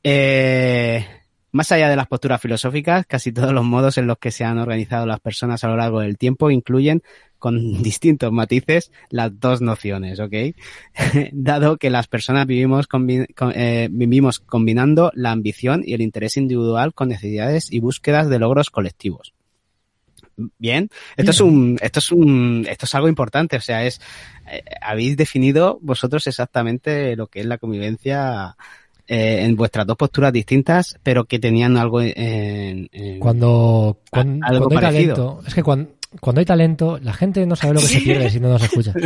Eh, 0.04 1.06
más 1.52 1.72
allá 1.72 1.90
de 1.90 1.96
las 1.96 2.08
posturas 2.08 2.42
filosóficas, 2.42 3.06
casi 3.06 3.32
todos 3.32 3.54
los 3.54 3.66
modos 3.66 3.98
en 3.98 4.08
los 4.08 4.18
que 4.18 4.32
se 4.32 4.44
han 4.44 4.58
organizado 4.58 5.06
las 5.06 5.20
personas 5.20 5.64
a 5.64 5.68
lo 5.68 5.78
largo 5.78 6.00
del 6.02 6.18
tiempo 6.18 6.52
incluyen, 6.52 7.02
con 7.46 7.84
distintos 7.84 8.32
matices, 8.32 8.92
las 9.12 9.40
dos 9.40 9.62
nociones, 9.62 10.20
¿ok? 10.20 10.34
Dado 11.32 11.78
que 11.78 11.92
las 11.92 12.08
personas 12.08 12.48
vivimos, 12.48 12.90
combi- 12.90 13.28
con- 13.36 13.54
eh, 13.56 13.88
vivimos 13.92 14.40
combinando 14.40 15.12
la 15.14 15.30
ambición 15.32 15.84
y 15.86 15.94
el 15.94 16.02
interés 16.02 16.38
individual 16.38 16.94
con 16.96 17.10
necesidades 17.10 17.72
y 17.72 17.80
búsquedas 17.82 18.30
de 18.30 18.40
logros 18.40 18.72
colectivos. 18.72 19.34
Bien, 20.58 20.90
esto 21.18 21.32
es 21.32 21.40
un, 21.40 21.78
esto 21.82 22.00
es 22.00 22.12
un, 22.12 22.66
esto 22.70 22.86
es 22.86 22.96
algo 22.96 23.08
importante, 23.08 23.56
o 23.58 23.62
sea, 23.62 23.86
es, 23.86 24.02
eh, 24.52 24.64
habéis 24.82 25.16
definido 25.16 25.78
vosotros 25.82 26.26
exactamente 26.28 27.16
lo 27.16 27.28
que 27.28 27.40
es 27.42 27.46
la 27.46 27.58
convivencia 27.58 28.58
eh, 29.08 29.44
en 29.46 29.56
vuestras 29.56 29.86
dos 29.88 29.96
posturas 29.98 30.34
distintas, 30.34 30.98
pero 31.04 31.24
que 31.26 31.38
tenían 31.40 31.78
algo 31.78 32.02
en, 32.02 32.90
en- 32.92 33.20
Cuando, 33.20 34.00
cuan- 34.12 34.44
A- 34.44 34.48
algo 34.48 34.68
cuando 34.68 34.80
hay 34.80 34.92
parecido. 34.92 35.16
talento, 35.16 35.44
es 35.48 35.54
que 35.54 35.64
cuando, 35.64 35.92
cuando 36.20 36.40
hay 36.40 36.46
talento, 36.46 37.00
la 37.02 37.14
gente 37.14 37.46
no 37.46 37.56
sabe 37.56 37.76
lo 37.76 37.80
que 37.82 37.88
se 37.88 38.02
pierde 38.02 38.30
si 38.30 38.40
no 38.40 38.50
nos 38.50 38.64
escucha. 38.64 38.94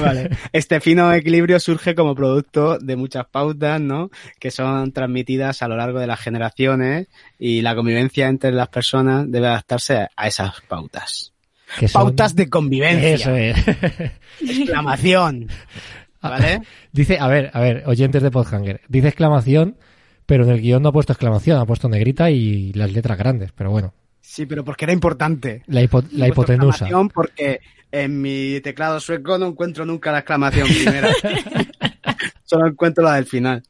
Vale. 0.00 0.30
Este 0.52 0.80
fino 0.80 1.12
equilibrio 1.12 1.60
surge 1.60 1.94
como 1.94 2.14
producto 2.14 2.78
de 2.78 2.96
muchas 2.96 3.26
pautas, 3.26 3.80
¿no? 3.80 4.10
Que 4.38 4.50
son 4.50 4.92
transmitidas 4.92 5.62
a 5.62 5.68
lo 5.68 5.76
largo 5.76 5.98
de 6.00 6.06
las 6.06 6.20
generaciones 6.20 7.08
y 7.38 7.60
la 7.62 7.74
convivencia 7.74 8.28
entre 8.28 8.52
las 8.52 8.68
personas 8.68 9.30
debe 9.30 9.46
adaptarse 9.48 10.08
a 10.16 10.26
esas 10.26 10.60
pautas. 10.68 11.32
Que 11.78 11.88
son- 11.88 12.02
Pautas 12.02 12.34
de 12.34 12.48
convivencia. 12.48 13.14
Eso 13.14 13.34
es. 13.36 13.56
Exclamación. 14.40 15.48
¿Vale? 16.22 16.62
Dice, 16.92 17.18
a 17.20 17.28
ver, 17.28 17.50
a 17.52 17.60
ver, 17.60 17.82
oyentes 17.86 18.22
de 18.22 18.30
Podhanger, 18.30 18.80
dice 18.88 19.08
exclamación, 19.08 19.76
pero 20.24 20.44
en 20.44 20.50
el 20.50 20.62
guion 20.62 20.82
no 20.82 20.88
ha 20.88 20.92
puesto 20.92 21.12
exclamación, 21.12 21.58
ha 21.58 21.66
puesto 21.66 21.88
negrita 21.90 22.30
y 22.30 22.72
las 22.72 22.90
letras 22.92 23.18
grandes, 23.18 23.52
pero 23.52 23.70
bueno, 23.70 23.92
Sí, 24.26 24.46
pero 24.46 24.64
porque 24.64 24.86
era 24.86 24.92
importante. 24.94 25.62
la, 25.66 25.82
hipo- 25.82 26.02
la 26.12 26.28
hipotenusa. 26.28 26.88
Porque 27.12 27.60
en 27.92 28.22
mi 28.22 28.58
teclado 28.62 28.98
sueco 28.98 29.36
no 29.38 29.48
encuentro 29.48 29.84
nunca 29.84 30.10
la 30.12 30.20
exclamación 30.20 30.66
primera. 30.66 31.10
Solo 32.44 32.66
encuentro 32.68 33.04
la 33.04 33.16
del 33.16 33.26
final. 33.26 33.62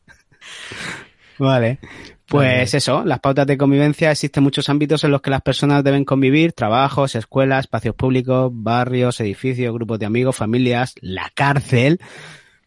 Vale. 1.38 1.80
Pues 2.26 2.72
eso, 2.72 3.04
las 3.04 3.18
pautas 3.20 3.46
de 3.46 3.58
convivencia 3.58 4.10
existen 4.12 4.42
muchos 4.44 4.68
ámbitos 4.68 5.02
en 5.04 5.10
los 5.10 5.20
que 5.20 5.30
las 5.30 5.42
personas 5.42 5.84
deben 5.84 6.04
convivir, 6.04 6.52
trabajos, 6.52 7.14
escuelas, 7.16 7.64
espacios 7.66 7.94
públicos, 7.96 8.50
barrios, 8.54 9.20
edificios, 9.20 9.74
grupos 9.74 9.98
de 9.98 10.06
amigos, 10.06 10.36
familias, 10.36 10.94
la 11.00 11.30
cárcel, 11.34 12.00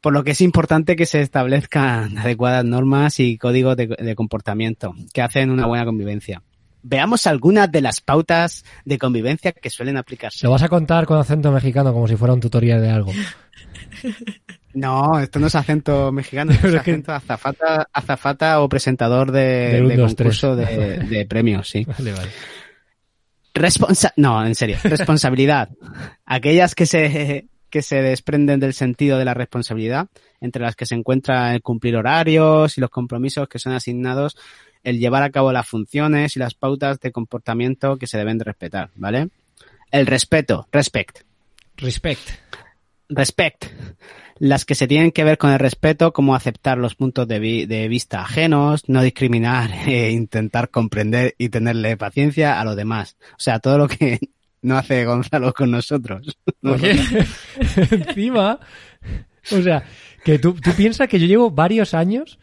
por 0.02 0.14
lo 0.14 0.24
que 0.24 0.32
es 0.32 0.42
importante 0.42 0.96
que 0.96 1.06
se 1.06 1.22
establezcan 1.22 2.18
adecuadas 2.20 2.66
normas 2.66 3.20
y 3.20 3.38
códigos 3.38 3.76
de, 3.78 3.88
de 3.88 4.16
comportamiento 4.16 4.94
que 5.14 5.22
hacen 5.22 5.50
una 5.50 5.66
buena 5.66 5.86
convivencia. 5.86 6.44
Veamos 6.90 7.28
algunas 7.28 7.70
de 7.70 7.82
las 7.82 8.00
pautas 8.00 8.64
de 8.86 8.98
convivencia 8.98 9.52
que 9.52 9.70
suelen 9.70 9.98
aplicarse. 9.98 10.46
Lo 10.46 10.52
vas 10.52 10.64
a 10.64 10.70
contar 10.70 11.06
con 11.06 11.18
acento 11.18 11.52
mexicano 11.52 11.92
como 11.92 12.08
si 12.08 12.16
fuera 12.16 12.34
un 12.34 12.40
tutorial 12.40 12.82
de 12.82 12.90
algo. 12.90 13.12
No, 14.74 15.18
esto 15.18 15.40
no 15.40 15.48
es 15.48 15.56
acento 15.56 16.12
mexicano, 16.12 16.52
es 16.64 16.64
acento 16.64 17.12
azafata, 17.12 17.88
azafata 17.92 18.62
o 18.62 18.70
presentador 18.70 19.32
de, 19.32 19.72
De 19.72 19.82
un, 19.82 19.88
de 19.88 19.96
dos, 19.96 20.14
concurso 20.14 20.56
de 20.56 21.26
premios, 21.28 21.68
sí. 21.68 21.84
Vale, 21.84 22.14
vale. 22.14 22.30
Responsa 23.56 24.14
no, 24.18 24.46
en 24.46 24.54
serio, 24.54 24.78
responsabilidad. 24.84 25.70
Aquellas 26.28 26.76
que 26.76 26.86
se, 26.86 27.48
que 27.72 27.82
se 27.82 28.04
desprenden 28.04 28.60
del 28.60 28.76
sentido 28.76 29.18
de 29.18 29.26
la 29.26 29.34
responsabilidad, 29.34 30.10
entre 30.40 30.62
las 30.62 30.76
que 30.76 30.86
se 30.86 30.94
encuentra 30.94 31.56
el 31.56 31.64
cumplir 31.64 31.96
horarios 31.96 32.78
y 32.78 32.82
los 32.82 32.92
compromisos 32.92 33.48
que 33.48 33.58
son 33.58 33.74
asignados, 33.74 34.38
el 34.88 35.00
llevar 35.00 35.24
a 35.24 35.30
cabo 35.32 35.52
las 35.52 35.68
funciones 35.68 36.36
y 36.36 36.40
las 36.40 36.54
pautas 36.54 37.00
de 37.00 37.12
comportamiento 37.12 37.98
que 37.98 38.08
se 38.08 38.18
deben 38.18 38.38
de 38.38 38.46
respetar, 38.46 38.90
¿vale? 38.96 39.30
El 39.92 40.08
respeto, 40.08 40.68
respect. 40.72 41.20
Respect. 41.78 42.22
Respect. 43.10 43.66
Las 44.40 44.66
que 44.66 44.76
se 44.76 44.88
tienen 44.88 45.12
que 45.12 45.24
ver 45.24 45.38
con 45.38 45.52
el 45.52 45.60
respeto, 45.60 46.14
como 46.14 46.36
aceptar 46.36 46.78
los 46.78 46.96
puntos 46.96 47.28
de, 47.28 47.40
vi- 47.40 47.66
de 47.66 47.88
vista 47.88 48.22
ajenos, 48.22 48.88
no 48.88 49.02
discriminar, 49.02 49.72
e 49.88 50.12
intentar 50.12 50.70
comprender 50.70 51.36
y 51.38 51.50
tenerle 51.50 51.98
paciencia 51.98 52.60
a 52.60 52.64
los 52.66 52.76
demás. 52.76 53.18
O 53.32 53.40
sea, 53.40 53.60
todo 53.60 53.78
lo 53.78 53.88
que 53.88 54.20
no 54.62 54.78
hace 54.78 55.06
Gonzalo 55.06 55.54
con 55.54 55.72
nosotros. 55.72 56.38
Oye, 56.64 56.92
encima, 57.92 58.60
o 59.52 59.62
sea, 59.62 59.84
que 60.24 60.40
tú, 60.40 60.54
tú 60.54 60.72
piensas 60.74 61.08
que 61.08 61.20
yo 61.20 61.26
llevo 61.26 61.50
varios 61.52 61.94
años 61.94 62.38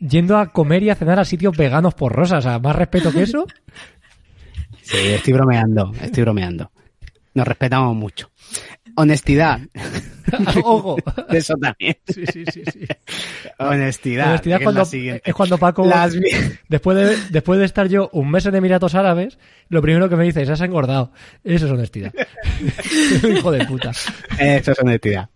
yendo 0.00 0.38
a 0.38 0.46
comer 0.46 0.82
y 0.82 0.90
a 0.90 0.94
cenar 0.94 1.20
a 1.20 1.24
sitios 1.24 1.56
veganos 1.56 1.94
por 1.94 2.12
Rosa, 2.12 2.38
o 2.38 2.42
sea, 2.42 2.58
más 2.58 2.76
respeto 2.76 3.12
que 3.12 3.22
eso. 3.22 3.46
Sí, 4.82 4.96
estoy 4.96 5.34
bromeando, 5.34 5.92
estoy 6.02 6.24
bromeando. 6.24 6.72
Nos 7.34 7.46
respetamos 7.46 7.94
mucho. 7.94 8.28
Honestidad. 8.96 9.60
Ojo. 10.64 10.96
Eso 11.28 11.54
también. 11.54 11.96
Sí, 12.08 12.24
sí, 12.26 12.44
sí, 12.52 12.62
sí. 12.72 12.80
Honestidad. 13.58 14.30
Honestidad 14.30 14.58
es 14.58 14.64
cuando, 14.64 14.82
es 15.24 15.34
cuando 15.34 15.58
Paco, 15.58 15.86
Las 15.86 16.16
después, 16.68 16.96
de, 16.96 17.16
después 17.30 17.60
de 17.60 17.66
estar 17.66 17.86
yo 17.88 18.10
un 18.12 18.32
mes 18.32 18.46
en 18.46 18.56
Emiratos 18.56 18.96
Árabes, 18.96 19.38
lo 19.68 19.80
primero 19.80 20.08
que 20.08 20.16
me 20.16 20.24
dice 20.24 20.42
es, 20.42 20.50
has 20.50 20.60
engordado. 20.60 21.12
Eso 21.44 21.66
es 21.66 21.72
honestidad. 21.72 22.12
Hijo 23.28 23.52
de 23.52 23.64
puta. 23.66 23.92
Eso 24.38 24.72
es 24.72 24.78
honestidad. 24.80 25.28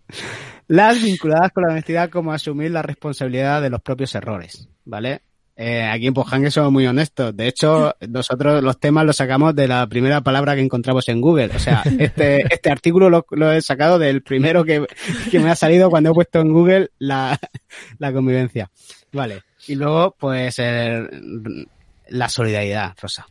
Las 0.67 1.01
vinculadas 1.01 1.51
con 1.51 1.63
la 1.65 1.71
honestidad 1.73 2.09
como 2.09 2.31
asumir 2.33 2.71
la 2.71 2.81
responsabilidad 2.81 3.61
de 3.61 3.69
los 3.69 3.81
propios 3.81 4.15
errores, 4.15 4.67
¿vale? 4.83 5.21
Eh, 5.57 5.83
aquí 5.83 6.07
en 6.07 6.13
Pojangue 6.13 6.51
somos 6.51 6.71
muy 6.71 6.85
honestos. 6.85 7.35
De 7.37 7.47
hecho, 7.47 7.95
nosotros 8.09 8.61
los 8.61 8.77
temas 8.77 9.05
los 9.05 9.15
sacamos 9.15 9.55
de 9.55 9.69
la 9.69 9.87
primera 9.87 10.19
palabra 10.19 10.53
que 10.55 10.61
encontramos 10.61 11.07
en 11.07 11.21
Google. 11.21 11.51
O 11.55 11.59
sea, 11.59 11.81
este, 11.99 12.41
este 12.53 12.69
artículo 12.71 13.09
lo, 13.09 13.25
lo 13.31 13.51
he 13.53 13.61
sacado 13.61 13.97
del 13.97 14.21
primero 14.21 14.65
que, 14.65 14.85
que 15.31 15.39
me 15.39 15.49
ha 15.49 15.55
salido 15.55 15.89
cuando 15.89 16.09
he 16.11 16.13
puesto 16.13 16.39
en 16.41 16.51
Google 16.51 16.89
la, 16.99 17.39
la 17.99 18.11
convivencia. 18.11 18.69
Vale. 19.13 19.43
Y 19.67 19.75
luego, 19.75 20.13
pues, 20.19 20.59
el- 20.59 21.67
la 22.09 22.27
solidaridad, 22.27 22.93
Rosa. 23.01 23.25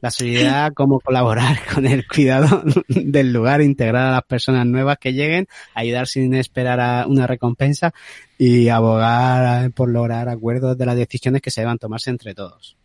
La 0.00 0.10
solidaridad, 0.12 0.72
cómo 0.74 1.00
colaborar 1.00 1.58
con 1.74 1.86
el 1.86 2.06
cuidado 2.06 2.62
del 2.88 3.32
lugar, 3.32 3.60
integrar 3.62 4.06
a 4.08 4.12
las 4.12 4.22
personas 4.22 4.64
nuevas 4.66 4.98
que 4.98 5.12
lleguen, 5.12 5.48
ayudar 5.74 6.06
sin 6.06 6.34
esperar 6.34 6.80
a 6.80 7.06
una 7.06 7.26
recompensa 7.26 7.92
y 8.38 8.68
abogar 8.68 9.70
por 9.72 9.90
lograr 9.90 10.28
acuerdos 10.28 10.78
de 10.78 10.86
las 10.86 10.96
decisiones 10.96 11.42
que 11.42 11.50
se 11.50 11.62
deban 11.62 11.78
tomarse 11.78 12.10
entre 12.10 12.34
todos. 12.34 12.76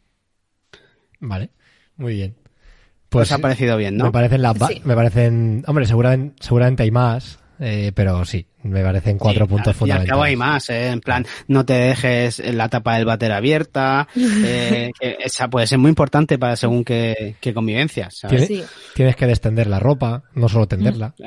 Vale, 1.19 1.51
muy 1.97 2.15
bien. 2.15 2.35
Pues 3.09 3.31
ha 3.31 3.37
parecido 3.37 3.77
bien, 3.77 3.95
¿no? 3.95 4.05
Me 4.05 4.11
parecen 4.11 4.41
las 4.41 4.57
Sí. 4.57 4.81
me 4.83 4.95
parecen, 4.95 5.63
hombre, 5.67 5.85
seguramente, 5.85 6.35
seguramente 6.39 6.81
hay 6.81 6.89
más, 6.89 7.37
eh, 7.63 7.91
pero 7.95 8.25
sí, 8.25 8.45
me 8.63 8.83
parecen 8.83 9.17
cuatro 9.17 9.45
Sí, 9.45 9.49
puntos 9.49 9.67
y 9.67 9.69
al 9.69 9.75
fundamentales. 9.75 10.09
cabo 10.11 10.23
hay 10.23 10.35
más, 10.35 10.69
¿eh? 10.69 10.89
en 10.89 10.99
plan, 11.01 11.25
no 11.47 11.65
te 11.65 11.73
dejes 11.73 12.39
la 12.53 12.67
tapa 12.69 12.95
del 12.95 13.05
váter 13.05 13.31
abierta, 13.31 14.07
eh, 14.17 14.91
esa 14.99 15.47
puede 15.49 15.67
ser 15.67 15.79
muy 15.79 15.89
importante 15.89 16.37
para 16.37 16.55
según 16.55 16.83
qué, 16.83 17.35
qué 17.39 17.53
convivencias, 17.53 18.17
¿sabes? 18.19 18.47
Tiene- 18.47 18.63
Sí. 18.63 18.69
Tienes 18.95 19.15
que 19.15 19.25
destender 19.27 19.67
la 19.67 19.79
ropa, 19.79 20.23
no 20.35 20.47
solo 20.49 20.67
tenderla. 20.67 21.13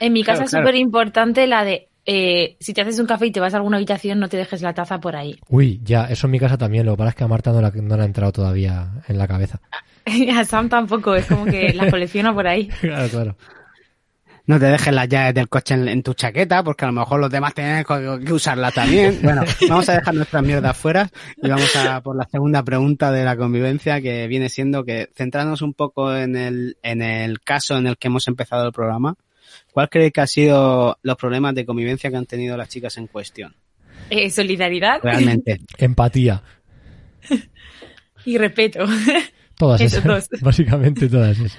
En 0.00 0.12
mi 0.12 0.22
Claro, 0.22 0.38
casa 0.38 0.44
es 0.44 0.50
claro. 0.50 0.64
súper 0.66 0.76
importante 0.80 1.46
la 1.48 1.64
de 1.64 1.88
eh, 2.06 2.56
si 2.60 2.72
te 2.72 2.80
haces 2.82 2.98
un 3.00 3.06
café 3.06 3.26
y 3.26 3.32
te 3.32 3.40
vas 3.40 3.52
a 3.52 3.56
alguna 3.58 3.76
habitación, 3.78 4.18
no 4.20 4.28
te 4.28 4.36
dejes 4.36 4.62
la 4.62 4.72
taza 4.72 4.98
por 5.00 5.14
ahí. 5.16 5.38
Uy, 5.48 5.80
ya, 5.82 6.04
eso 6.04 6.26
en 6.26 6.30
mi 6.30 6.38
casa 6.38 6.56
también, 6.56 6.86
lo 6.86 6.92
que 6.92 6.98
pasa 6.98 7.10
es 7.10 7.14
que 7.16 7.24
a 7.24 7.28
Marta 7.28 7.52
no, 7.52 7.60
la, 7.60 7.70
no 7.70 7.96
le 7.96 8.02
ha 8.02 8.06
entrado 8.06 8.32
todavía 8.32 8.92
en 9.08 9.18
la 9.18 9.26
cabeza. 9.28 9.60
Y 10.06 10.30
a 10.30 10.42
Sam 10.44 10.70
tampoco, 10.70 11.14
es 11.16 11.26
como 11.26 11.44
que 11.44 11.74
la 11.74 11.90
colecciono 11.90 12.32
por 12.32 12.46
ahí. 12.46 12.68
claro, 12.80 13.08
claro. 13.10 13.36
No 14.48 14.58
te 14.58 14.64
dejes 14.64 14.94
las 14.94 15.06
llaves 15.06 15.34
del 15.34 15.50
coche 15.50 15.74
en, 15.74 15.88
en 15.88 16.02
tu 16.02 16.14
chaqueta, 16.14 16.64
porque 16.64 16.86
a 16.86 16.88
lo 16.88 16.94
mejor 16.94 17.20
los 17.20 17.30
demás 17.30 17.52
tienen 17.52 17.84
que 17.84 18.32
usarla 18.32 18.72
también. 18.72 19.18
Bueno, 19.22 19.42
vamos 19.68 19.86
a 19.90 19.96
dejar 19.96 20.14
nuestras 20.14 20.42
mierdas 20.42 20.74
fuera 20.74 21.10
y 21.36 21.48
vamos 21.50 21.76
a 21.76 22.00
por 22.00 22.16
la 22.16 22.26
segunda 22.32 22.62
pregunta 22.62 23.12
de 23.12 23.24
la 23.24 23.36
convivencia, 23.36 24.00
que 24.00 24.26
viene 24.26 24.48
siendo 24.48 24.84
que 24.84 25.10
centrarnos 25.14 25.60
un 25.60 25.74
poco 25.74 26.16
en 26.16 26.34
el, 26.34 26.78
en 26.82 27.02
el 27.02 27.40
caso 27.42 27.76
en 27.76 27.88
el 27.88 27.98
que 27.98 28.08
hemos 28.08 28.26
empezado 28.26 28.64
el 28.66 28.72
programa. 28.72 29.16
¿Cuál 29.70 29.90
creéis 29.90 30.14
que 30.14 30.20
han 30.22 30.28
sido 30.28 30.98
los 31.02 31.16
problemas 31.16 31.54
de 31.54 31.66
convivencia 31.66 32.10
que 32.10 32.16
han 32.16 32.24
tenido 32.24 32.56
las 32.56 32.70
chicas 32.70 32.96
en 32.96 33.06
cuestión? 33.06 33.54
Eh, 34.08 34.30
solidaridad 34.30 35.00
Realmente. 35.02 35.60
Empatía. 35.76 36.42
y 38.24 38.38
respeto. 38.38 38.86
Todas 39.58 39.82
esas. 39.82 40.02
dos. 40.02 40.28
Básicamente 40.40 41.06
todas 41.06 41.38
esas. 41.38 41.58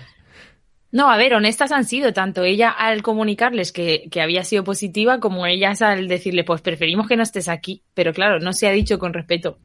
No, 0.92 1.10
a 1.12 1.18
ver, 1.18 1.36
honestas 1.36 1.72
han 1.72 1.86
sido 1.86 2.14
tanto 2.14 2.44
ella 2.44 2.70
al 2.72 3.04
comunicarles 3.04 3.72
que, 3.72 4.08
que 4.10 4.22
había 4.22 4.44
sido 4.44 4.64
positiva 4.64 5.20
como 5.20 5.46
ellas 5.46 5.82
al 5.84 6.08
decirle, 6.08 6.44
pues 6.44 6.62
preferimos 6.62 7.08
que 7.08 7.16
no 7.16 7.24
estés 7.24 7.48
aquí. 7.48 7.84
Pero 7.94 8.12
claro, 8.14 8.40
no 8.40 8.54
se 8.54 8.68
ha 8.68 8.72
dicho 8.72 8.98
con 8.98 9.14
respeto. 9.14 9.60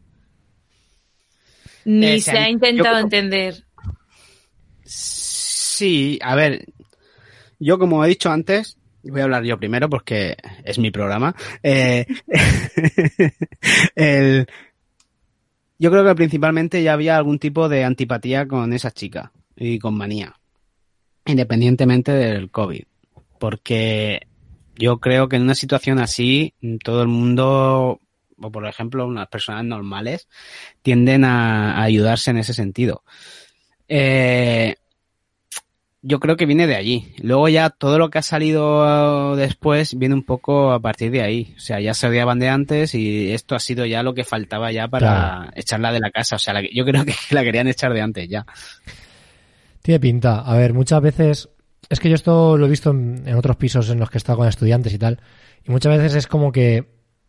Ni 1.87 2.07
Eh, 2.07 2.21
se 2.21 2.33
se 2.33 2.39
ha 2.39 2.51
intentado 2.51 2.97
yo- 2.99 3.05
entender. 3.05 3.65
Sí, 4.85 6.19
a 6.23 6.35
ver, 6.35 6.67
yo 7.59 7.79
como 7.79 8.05
he 8.05 8.09
dicho 8.09 8.31
antes, 8.31 8.77
voy 9.03 9.21
a 9.21 9.25
hablar 9.25 9.45
yo 9.45 9.59
primero 9.59 9.89
porque 9.89 10.37
es 10.65 10.79
mi 10.79 10.91
programa. 10.91 11.35
eh, 11.63 12.07
el- 13.95 14.47
yo 15.79 15.91
creo 15.91 16.05
que 16.05 16.15
principalmente 16.15 16.83
ya 16.83 16.93
había 16.93 17.17
algún 17.17 17.39
tipo 17.39 17.69
de 17.69 17.85
antipatía 17.85 18.47
con 18.47 18.73
esa 18.73 18.91
chica 18.91 19.33
y 19.57 19.79
con 19.79 19.97
manía, 19.97 20.35
independientemente 21.27 22.13
del 22.13 22.51
COVID, 22.51 22.85
porque 23.39 24.27
yo 24.77 24.99
creo 24.99 25.29
que 25.29 25.37
en 25.37 25.43
una 25.43 25.55
situación 25.55 25.99
así 25.99 26.55
todo 26.83 27.03
el 27.03 27.09
mundo, 27.09 28.01
o 28.41 28.51
por 28.51 28.67
ejemplo 28.67 29.07
unas 29.07 29.29
personas 29.29 29.65
normales, 29.65 30.29
tienden 30.83 31.25
a, 31.25 31.77
a 31.77 31.83
ayudarse 31.83 32.31
en 32.31 32.39
ese 32.39 32.55
sentido. 32.55 33.03
Eh, 33.89 34.77
yo 36.07 36.21
creo 36.21 36.37
que 36.37 36.45
viene 36.45 36.67
de 36.67 36.77
allí. 36.77 37.15
Luego 37.23 37.49
ya 37.49 37.71
todo 37.71 37.99
lo 37.99 38.11
que 38.11 38.19
ha 38.19 38.23
salido 38.23 39.37
después 39.37 39.97
viene 39.99 40.15
un 40.15 40.23
poco 40.23 40.73
a 40.73 40.79
partir 40.81 41.11
de 41.11 41.23
ahí. 41.23 41.55
O 41.57 41.61
sea, 41.61 41.81
ya 41.81 41.95
se 41.95 42.07
odiaban 42.09 42.39
de 42.39 42.51
antes 42.51 42.95
y 42.95 43.33
esto 43.33 43.55
ha 43.55 43.59
sido 43.59 43.87
ya 43.87 44.03
lo 44.03 44.13
que 44.13 44.25
faltaba 44.25 44.71
ya 44.71 44.87
para 44.87 45.07
Claro. 45.47 45.51
echarla 45.57 45.93
de 45.93 46.01
la 46.01 46.11
casa. 46.11 46.37
O 46.37 46.39
sea, 46.39 46.53
la 46.53 46.63
yo 46.71 46.85
creo 46.85 47.07
que 47.07 47.15
la 47.31 47.43
querían 47.43 47.69
echar 47.69 47.95
de 47.95 48.03
antes 48.03 48.29
ya. 48.29 48.45
Tiene 49.85 50.01
pinta. 50.01 50.41
A 50.41 50.57
ver, 50.57 50.73
muchas 50.73 51.03
veces. 51.03 51.51
Es 51.91 52.01
que 52.01 52.09
yo 52.09 52.15
esto 52.15 52.57
lo 52.57 52.65
he 52.65 52.71
visto 52.71 52.91
en, 52.91 53.23
en 53.27 53.35
otros 53.35 53.57
pisos 53.57 53.91
en 53.91 54.01
los 54.01 54.09
que 54.09 54.17
he 54.17 54.19
estado 54.19 54.39
con 54.39 54.49
estudiantes 54.49 54.95
y 54.95 54.99
tal. 54.99 55.21
Y 55.63 55.71
muchas 55.71 55.95
veces 55.95 56.15
es 56.15 56.27
como 56.27 56.53
que 56.53 56.89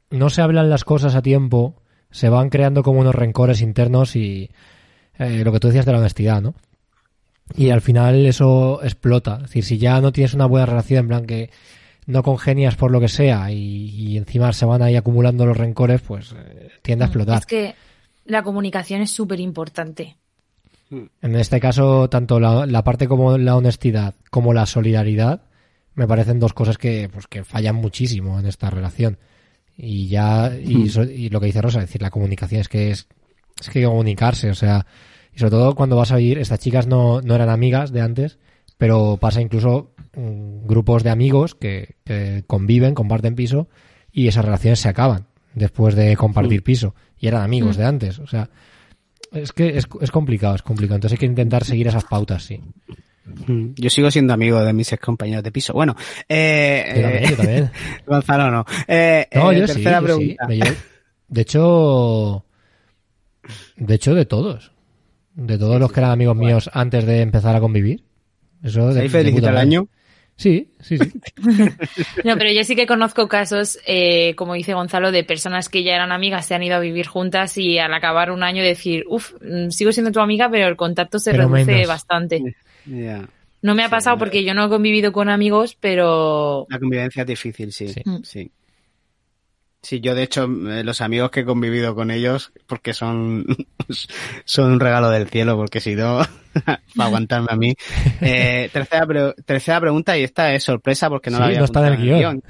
no 0.10 0.30
se 0.30 0.41
hablan 0.41 0.70
las 0.70 0.86
cosas 0.86 1.15
a 1.15 1.22
tiempo, 1.22 1.84
se 2.12 2.30
van 2.30 2.50
creando 2.50 2.82
como 2.82 3.02
unos 3.02 3.13
rencores 3.13 3.60
internos 3.60 4.15
y 4.15 4.50
eh, 5.20 5.44
lo 5.44 5.52
que 5.52 5.60
tú 5.60 5.68
decías 5.68 5.86
de 5.86 5.91
la 5.91 5.98
honestidad, 5.98 6.41
¿no? 6.41 6.56
Y 7.58 7.72
al 7.72 7.82
final 7.82 8.26
eso 8.26 8.82
explota. 8.82 9.36
Es 9.36 9.41
decir, 9.50 9.65
si 9.65 9.78
ya 9.78 10.00
no 10.00 10.13
tienes 10.13 10.34
una 10.34 10.46
buena 10.46 10.65
relación, 10.65 11.00
en 11.02 11.08
plan 11.10 11.26
que 11.26 11.50
no 12.06 12.24
congenias 12.24 12.78
por 12.78 12.89
lo 12.89 13.02
que 13.02 13.10
sea 13.10 13.52
y, 13.52 13.89
y 13.89 14.15
encima 14.15 14.54
se 14.54 14.65
van 14.65 14.82
ahí 14.82 14.96
acumulando 14.96 15.46
los 15.46 15.58
rencores, 15.58 16.00
pues 16.00 16.32
eh, 16.32 16.70
tiende 16.82 17.04
a 17.04 17.08
explotar. 17.08 17.39
Es 17.39 17.46
que 17.46 17.76
la 18.24 18.44
comunicación 18.44 19.02
es 19.02 19.12
súper 19.12 19.41
importante. 19.41 20.15
En 20.91 21.36
este 21.36 21.60
caso, 21.60 22.10
tanto 22.10 22.39
la, 22.39 22.65
la 22.65 22.84
parte 22.84 23.08
como 23.08 23.38
la 23.38 23.56
honestidad 23.56 24.15
como 24.30 24.54
la 24.54 24.65
solidaridad 24.65 25.41
me 25.95 26.08
parecen 26.08 26.39
dos 26.39 26.54
cosas 26.54 26.78
que, 26.78 27.10
pues, 27.12 27.28
que 27.28 27.43
fallan 27.43 27.76
muchísimo 27.76 28.39
en 28.39 28.45
esta 28.45 28.69
relación. 28.69 29.17
Y 29.78 30.08
ya, 30.08 30.52
y, 30.58 30.89
so- 30.89 31.04
y 31.04 31.30
lo 31.30 31.39
que 31.39 31.48
dice 31.48 31.62
Rosa, 31.62 31.80
es 31.80 31.86
decir, 31.86 32.02
la 32.02 32.10
comunicación 32.12 32.62
es 32.62 32.69
que 32.69 32.91
es, 32.91 33.08
es 33.60 33.69
que 33.69 33.84
comunicarse, 33.86 34.50
o 34.50 34.56
sea, 34.56 34.86
y 35.34 35.39
sobre 35.39 35.52
todo 35.52 35.76
cuando 35.76 35.95
vas 35.98 36.12
a 36.12 36.17
vivir, 36.17 36.38
estas 36.38 36.60
chicas 36.60 36.88
no, 36.88 37.21
no 37.21 37.36
eran 37.36 37.50
amigas 37.50 37.91
de 37.91 38.02
antes, 38.02 38.38
pero 38.78 39.17
pasa 39.19 39.41
incluso 39.41 39.91
mm, 40.15 40.65
grupos 40.67 41.04
de 41.04 41.10
amigos 41.10 41.56
que, 41.56 41.95
que 42.06 42.43
conviven, 42.48 42.93
comparten 42.93 43.36
piso, 43.36 43.67
y 44.12 44.28
esas 44.28 44.45
relaciones 44.45 44.80
se 44.80 44.89
acaban 44.89 45.28
después 45.54 45.95
de 45.95 46.15
compartir 46.15 46.62
piso. 46.63 46.93
Y 47.17 47.28
eran 47.28 47.41
amigos 47.41 47.76
Mm. 47.78 47.80
de 47.80 47.86
antes, 47.86 48.19
o 48.19 48.28
sea, 48.28 48.50
es 49.36 49.52
que 49.54 49.78
es, 49.78 49.88
es 50.02 50.12
complicado, 50.12 50.56
es 50.56 50.62
complicado. 50.62 50.95
Entonces 50.95 51.17
hay 51.17 51.19
que 51.19 51.26
intentar 51.26 51.63
seguir 51.63 51.88
esas 51.88 52.06
pautas, 52.06 52.43
sí. 52.43 52.60
Mm. 53.48 53.74
Yo 53.76 53.89
sigo 53.89 54.10
siendo 54.12 54.34
amigo 54.34 54.63
de 54.63 54.71
mis 54.74 54.93
compañeros 55.02 55.43
de 55.43 55.52
piso. 55.52 55.74
Bueno, 55.74 55.95
eh, 56.30 56.93
Yo 56.95 57.02
también, 57.02 57.30
yo 57.30 57.36
también. 57.38 57.71
Gonzalo 58.08 58.52
no. 58.52 58.65
Eh, 58.88 59.28
No, 59.34 59.52
eh, 59.52 59.60
yo 59.60 59.67
sí, 59.67 59.74
tercera 59.74 60.00
sí. 60.00 60.06
pregunta. 60.06 60.48
Llevo- 60.48 60.76
De 61.28 61.41
hecho, 61.41 62.45
de 63.78 63.95
hecho, 63.95 64.13
de 64.15 64.26
todos. 64.26 64.71
De 65.34 65.58
todos 65.58 65.80
los 65.80 65.91
que 65.91 66.00
eran 66.00 66.12
amigos 66.12 66.36
míos 66.36 66.69
antes 66.74 67.06
de 67.06 67.21
empezar 67.21 67.56
a 67.56 67.60
convivir. 67.60 68.04
Eso 68.63 68.93
de, 68.93 69.02
¿Ahí 69.02 69.10
de 69.10 69.30
el 69.30 69.58
año? 69.58 69.88
Sí, 70.38 70.67
sí, 70.82 70.98
sí. 70.98 71.12
No, 72.24 72.38
pero 72.38 72.52
yo 72.52 72.63
sí 72.63 72.76
que 72.76 72.86
conozco 72.88 73.28
casos, 73.28 73.80
eh, 73.88 74.36
como 74.36 74.54
dice 74.54 74.74
Gonzalo, 74.74 75.12
de 75.12 75.24
personas 75.24 75.69
que 75.69 75.84
ya 75.84 75.95
eran 75.95 76.12
amigas, 76.12 76.45
se 76.45 76.56
han 76.56 76.63
ido 76.63 76.76
a 76.76 76.80
vivir 76.80 77.08
juntas 77.08 77.58
y 77.58 77.80
al 77.80 77.93
acabar 77.93 78.32
un 78.32 78.43
año 78.43 78.62
decir, 78.62 79.06
uff, 79.08 79.34
sigo 79.69 79.91
siendo 79.91 80.12
tu 80.12 80.19
amiga, 80.19 80.50
pero 80.50 80.67
el 80.67 80.76
contacto 80.76 81.19
se 81.19 81.32
Pero 81.32 81.48
reduce 81.48 81.71
menos. 81.71 81.88
bastante. 81.88 82.56
No 83.62 83.74
me 83.76 83.84
ha 83.84 83.88
Sí, 83.88 83.91
pasado 83.91 84.17
porque 84.17 84.43
yo 84.43 84.54
no 84.54 84.65
he 84.65 84.69
convivido 84.69 85.12
con 85.12 85.30
amigos, 85.30 85.76
pero 85.80 86.67
La 86.69 86.80
convivencia 86.80 87.21
es 87.21 87.28
difícil, 87.28 87.71
sí. 87.71 87.88
Sí. 87.88 88.04
Sí. 88.24 88.52
Sí, 89.86 90.00
yo 90.02 90.15
de 90.15 90.24
hecho, 90.24 90.45
eh, 90.45 90.84
los 90.84 91.00
amigos 91.02 91.30
que 91.30 91.41
he 91.41 91.45
convivido 91.45 91.93
con 91.93 92.10
ellos, 92.10 92.52
porque 92.65 92.91
son, 92.93 93.45
son 94.45 94.71
un 94.71 94.80
regalo 94.80 95.12
del 95.12 95.30
cielo, 95.30 95.56
porque 95.58 95.80
si 95.80 95.93
no, 95.93 96.21
para 96.65 96.82
aguantarme 97.08 97.48
a 97.52 97.56
mí. 97.56 97.76
Eh, 98.21 98.69
tercera, 98.74 99.06
pre- 99.06 99.34
tercera 99.45 99.80
pregunta, 99.80 100.17
y 100.17 100.24
esta 100.24 100.54
es 100.56 100.63
sorpresa 100.63 101.08
porque 101.10 101.30
no 101.30 101.38
Sí, 101.38 101.41
la 101.41 101.45
había 101.48 101.60
no 101.60 101.65
está 101.65 101.88
en 101.88 101.93
el 101.93 102.02
guion. 102.02 102.43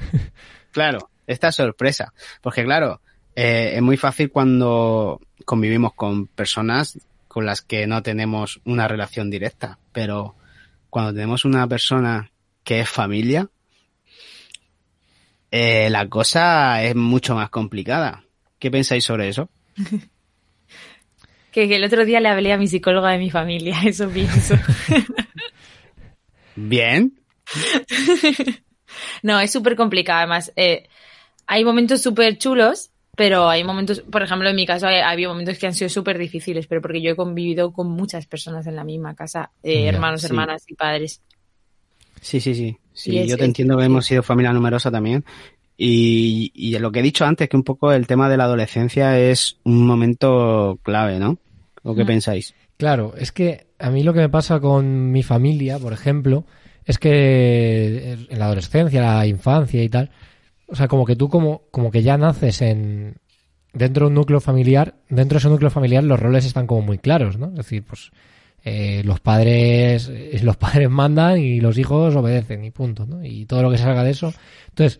Claro, 0.71 1.09
esta 1.27 1.49
es 1.49 1.55
sorpresa. 1.55 2.13
Porque 2.41 2.63
claro, 2.63 3.01
eh, 3.35 3.73
es 3.75 3.81
muy 3.81 3.97
fácil 3.97 4.31
cuando 4.31 5.19
convivimos 5.43 5.93
con 5.93 6.27
personas 6.27 6.97
con 7.27 7.45
las 7.45 7.61
que 7.61 7.85
no 7.85 8.01
tenemos 8.01 8.61
una 8.63 8.87
relación 8.87 9.29
directa, 9.29 9.77
pero 9.91 10.35
cuando 10.89 11.11
tenemos 11.13 11.43
una 11.43 11.67
persona 11.67 12.31
que 12.63 12.79
es 12.79 12.87
familia, 12.89 13.49
eh, 15.57 15.89
la 15.89 16.09
cosa 16.09 16.83
es 16.83 16.95
mucho 16.95 17.33
más 17.33 17.49
complicada. 17.49 18.25
¿Qué 18.59 18.69
pensáis 18.69 19.05
sobre 19.05 19.29
eso? 19.29 19.49
que, 21.51 21.67
que 21.69 21.75
el 21.77 21.83
otro 21.85 22.03
día 22.03 22.19
le 22.19 22.27
hablé 22.27 22.51
a 22.51 22.57
mi 22.57 22.67
psicóloga 22.67 23.11
de 23.11 23.19
mi 23.19 23.29
familia, 23.29 23.77
eso 23.85 24.09
pienso. 24.09 24.55
Bien. 26.57 27.17
No, 29.23 29.39
es 29.39 29.51
súper 29.51 29.77
complicado. 29.77 30.19
Además, 30.19 30.51
eh, 30.57 30.87
hay 31.47 31.63
momentos 31.63 32.01
súper 32.01 32.37
chulos, 32.37 32.91
pero 33.15 33.47
hay 33.47 33.63
momentos, 33.63 34.01
por 34.01 34.23
ejemplo, 34.23 34.49
en 34.49 34.55
mi 34.57 34.65
caso, 34.65 34.87
hay, 34.87 34.99
había 34.99 35.29
momentos 35.29 35.57
que 35.57 35.67
han 35.67 35.73
sido 35.73 35.87
súper 35.89 36.17
difíciles, 36.17 36.67
pero 36.67 36.81
porque 36.81 37.01
yo 37.01 37.11
he 37.11 37.15
convivido 37.15 37.71
con 37.71 37.89
muchas 37.89 38.25
personas 38.25 38.67
en 38.67 38.75
la 38.75 38.83
misma 38.83 39.15
casa, 39.15 39.51
eh, 39.63 39.83
Ya, 39.83 39.89
hermanos, 39.89 40.21
sí. 40.21 40.27
hermanas 40.27 40.63
y 40.67 40.75
padres. 40.75 41.21
Sí, 42.21 42.41
sí, 42.41 42.55
sí. 42.55 42.77
Sí, 42.95 43.17
es- 43.19 43.29
yo 43.29 43.37
te 43.37 43.43
es- 43.43 43.47
entiendo 43.49 43.77
que 43.77 43.83
hemos 43.85 44.05
sido 44.05 44.23
familia 44.23 44.51
numerosa 44.53 44.89
también. 44.89 45.23
Y, 45.77 46.51
y 46.55 46.77
lo 46.79 46.91
que 46.91 46.99
he 46.99 47.03
dicho 47.03 47.25
antes, 47.25 47.49
que 47.49 47.57
un 47.57 47.63
poco 47.63 47.91
el 47.91 48.07
tema 48.07 48.29
de 48.29 48.37
la 48.37 48.45
adolescencia 48.45 49.19
es 49.19 49.57
un 49.65 49.85
momento 49.85 50.79
clave, 50.83 51.19
¿no? 51.19 51.37
¿O 51.83 51.93
qué 51.93 52.05
pensáis? 52.05 52.55
Claro, 52.77 53.13
es 53.17 53.31
que 53.31 53.67
a 53.77 53.89
mí 53.89 54.01
lo 54.03 54.13
que 54.13 54.21
me 54.21 54.29
pasa 54.29 54.59
con 54.59 55.11
mi 55.11 55.21
familia, 55.21 55.77
por 55.77 55.91
ejemplo, 55.93 56.45
es 56.85 56.97
que 56.97 58.13
en 58.29 58.39
la 58.39 58.45
adolescencia, 58.45 59.01
la 59.01 59.27
infancia 59.27 59.83
y 59.83 59.89
tal, 59.89 60.09
o 60.67 60.75
sea, 60.75 60.87
como 60.87 61.05
que 61.05 61.15
tú 61.15 61.29
como, 61.29 61.63
como 61.71 61.91
que 61.91 62.01
ya 62.03 62.17
naces 62.17 62.61
en, 62.61 63.15
dentro 63.73 64.05
de 64.05 64.09
un 64.09 64.15
núcleo 64.15 64.39
familiar, 64.39 64.95
dentro 65.09 65.35
de 65.35 65.39
ese 65.39 65.49
núcleo 65.49 65.69
familiar 65.69 66.03
los 66.03 66.19
roles 66.19 66.45
están 66.45 66.67
como 66.67 66.81
muy 66.81 66.97
claros, 66.99 67.37
¿no? 67.37 67.47
Es 67.49 67.55
decir, 67.55 67.83
pues 67.83 68.11
eh, 68.67 69.03
los 69.05 69.19
padres 69.19 70.09
eh, 70.11 70.39
los 70.41 70.57
padres 70.57 70.89
mandan 70.89 71.37
y 71.39 71.59
los 71.61 71.77
hijos 71.77 72.15
obedecen 72.15 72.65
y 72.65 72.71
punto, 72.71 73.05
¿no? 73.05 73.23
Y 73.23 73.45
todo 73.45 73.61
lo 73.61 73.69
que 73.71 73.77
salga 73.77 74.03
de 74.03 74.11
eso. 74.11 74.33
Entonces, 74.69 74.99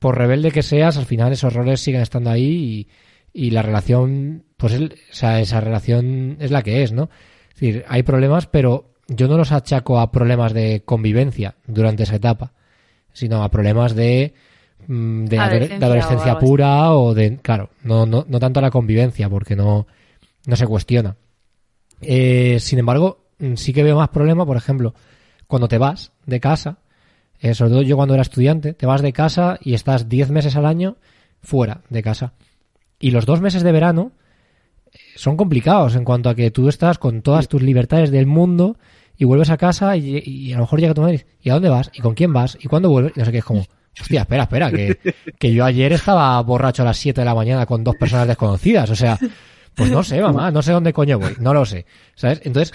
por 0.00 0.18
rebelde 0.18 0.50
que 0.50 0.62
seas, 0.62 0.96
al 0.98 1.06
final 1.06 1.32
esos 1.32 1.52
roles 1.54 1.80
siguen 1.80 2.00
estando 2.02 2.30
ahí 2.30 2.88
y, 3.32 3.46
y 3.46 3.50
la 3.50 3.62
relación, 3.62 4.44
pues 4.56 4.72
es- 4.74 4.82
o 4.90 4.94
sea, 5.14 5.40
esa 5.40 5.60
relación 5.60 6.36
es 6.40 6.50
la 6.50 6.62
que 6.62 6.82
es, 6.82 6.92
¿no? 6.92 7.08
Es 7.54 7.60
decir, 7.60 7.84
hay 7.88 8.02
problemas, 8.02 8.46
pero 8.48 8.90
yo 9.06 9.28
no 9.28 9.36
los 9.36 9.52
achaco 9.52 10.00
a 10.00 10.10
problemas 10.10 10.52
de 10.52 10.82
convivencia 10.84 11.54
durante 11.66 12.02
esa 12.02 12.16
etapa, 12.16 12.52
sino 13.12 13.44
a 13.44 13.50
problemas 13.50 13.94
de, 13.94 14.34
mm, 14.88 15.26
de, 15.26 15.36
adole- 15.38 15.46
Adolescencia 15.46 15.78
de 15.78 15.84
adolescencia 15.86 16.16
o 16.16 16.28
algo 16.30 16.38
así. 16.38 16.46
pura 16.46 16.92
o 16.94 17.14
de, 17.14 17.36
claro, 17.38 17.70
no, 17.84 18.06
no, 18.06 18.24
no 18.28 18.40
tanto 18.40 18.60
la 18.60 18.70
convivencia, 18.70 19.28
porque 19.30 19.54
no, 19.54 19.86
no 20.46 20.56
se 20.56 20.66
cuestiona. 20.66 21.16
Eh, 22.06 22.58
sin 22.60 22.78
embargo, 22.78 23.24
mm, 23.38 23.54
sí 23.54 23.72
que 23.72 23.82
veo 23.82 23.96
más 23.96 24.08
problema, 24.08 24.46
por 24.46 24.56
ejemplo, 24.56 24.94
cuando 25.46 25.68
te 25.68 25.78
vas 25.78 26.12
de 26.26 26.40
casa, 26.40 26.78
eh, 27.40 27.54
sobre 27.54 27.70
todo 27.72 27.82
yo 27.82 27.96
cuando 27.96 28.14
era 28.14 28.22
estudiante, 28.22 28.72
te 28.72 28.86
vas 28.86 29.02
de 29.02 29.12
casa 29.12 29.58
y 29.60 29.74
estás 29.74 30.08
10 30.08 30.30
meses 30.30 30.56
al 30.56 30.66
año 30.66 30.96
fuera 31.42 31.82
de 31.90 32.02
casa. 32.02 32.32
Y 32.98 33.10
los 33.10 33.26
dos 33.26 33.40
meses 33.40 33.62
de 33.62 33.72
verano 33.72 34.12
eh, 34.92 34.98
son 35.16 35.36
complicados 35.36 35.94
en 35.96 36.04
cuanto 36.04 36.28
a 36.28 36.34
que 36.34 36.50
tú 36.50 36.68
estás 36.68 36.98
con 36.98 37.22
todas 37.22 37.48
tus 37.48 37.62
libertades 37.62 38.10
del 38.10 38.26
mundo 38.26 38.78
y 39.16 39.24
vuelves 39.24 39.50
a 39.50 39.56
casa 39.56 39.96
y, 39.96 40.22
y 40.24 40.52
a 40.52 40.56
lo 40.56 40.62
mejor 40.62 40.80
llega 40.80 40.94
tu 40.94 41.02
madre 41.02 41.26
y 41.40 41.48
¿y 41.48 41.50
a 41.50 41.54
dónde 41.54 41.68
vas? 41.68 41.90
¿Y 41.92 42.00
con 42.00 42.14
quién 42.14 42.32
vas? 42.32 42.56
¿Y 42.60 42.68
cuándo 42.68 42.88
vuelves? 42.88 43.12
Y 43.14 43.20
no 43.20 43.26
sé 43.26 43.32
qué, 43.32 43.38
es 43.38 43.44
como, 43.44 43.64
hostia, 44.00 44.22
espera, 44.22 44.44
espera, 44.44 44.70
que, 44.70 44.98
que 45.38 45.52
yo 45.52 45.64
ayer 45.64 45.92
estaba 45.92 46.40
borracho 46.42 46.82
a 46.82 46.86
las 46.86 46.96
7 46.96 47.20
de 47.20 47.24
la 47.24 47.34
mañana 47.34 47.66
con 47.66 47.84
dos 47.84 47.96
personas 47.96 48.26
desconocidas, 48.26 48.90
o 48.90 48.96
sea, 48.96 49.18
pues 49.74 49.90
no 49.90 50.02
sé, 50.02 50.20
mamá, 50.20 50.50
no 50.50 50.62
sé 50.62 50.72
dónde 50.72 50.92
coño 50.92 51.18
voy, 51.18 51.34
no 51.40 51.52
lo 51.52 51.64
sé, 51.64 51.86
¿sabes? 52.14 52.40
Entonces, 52.44 52.72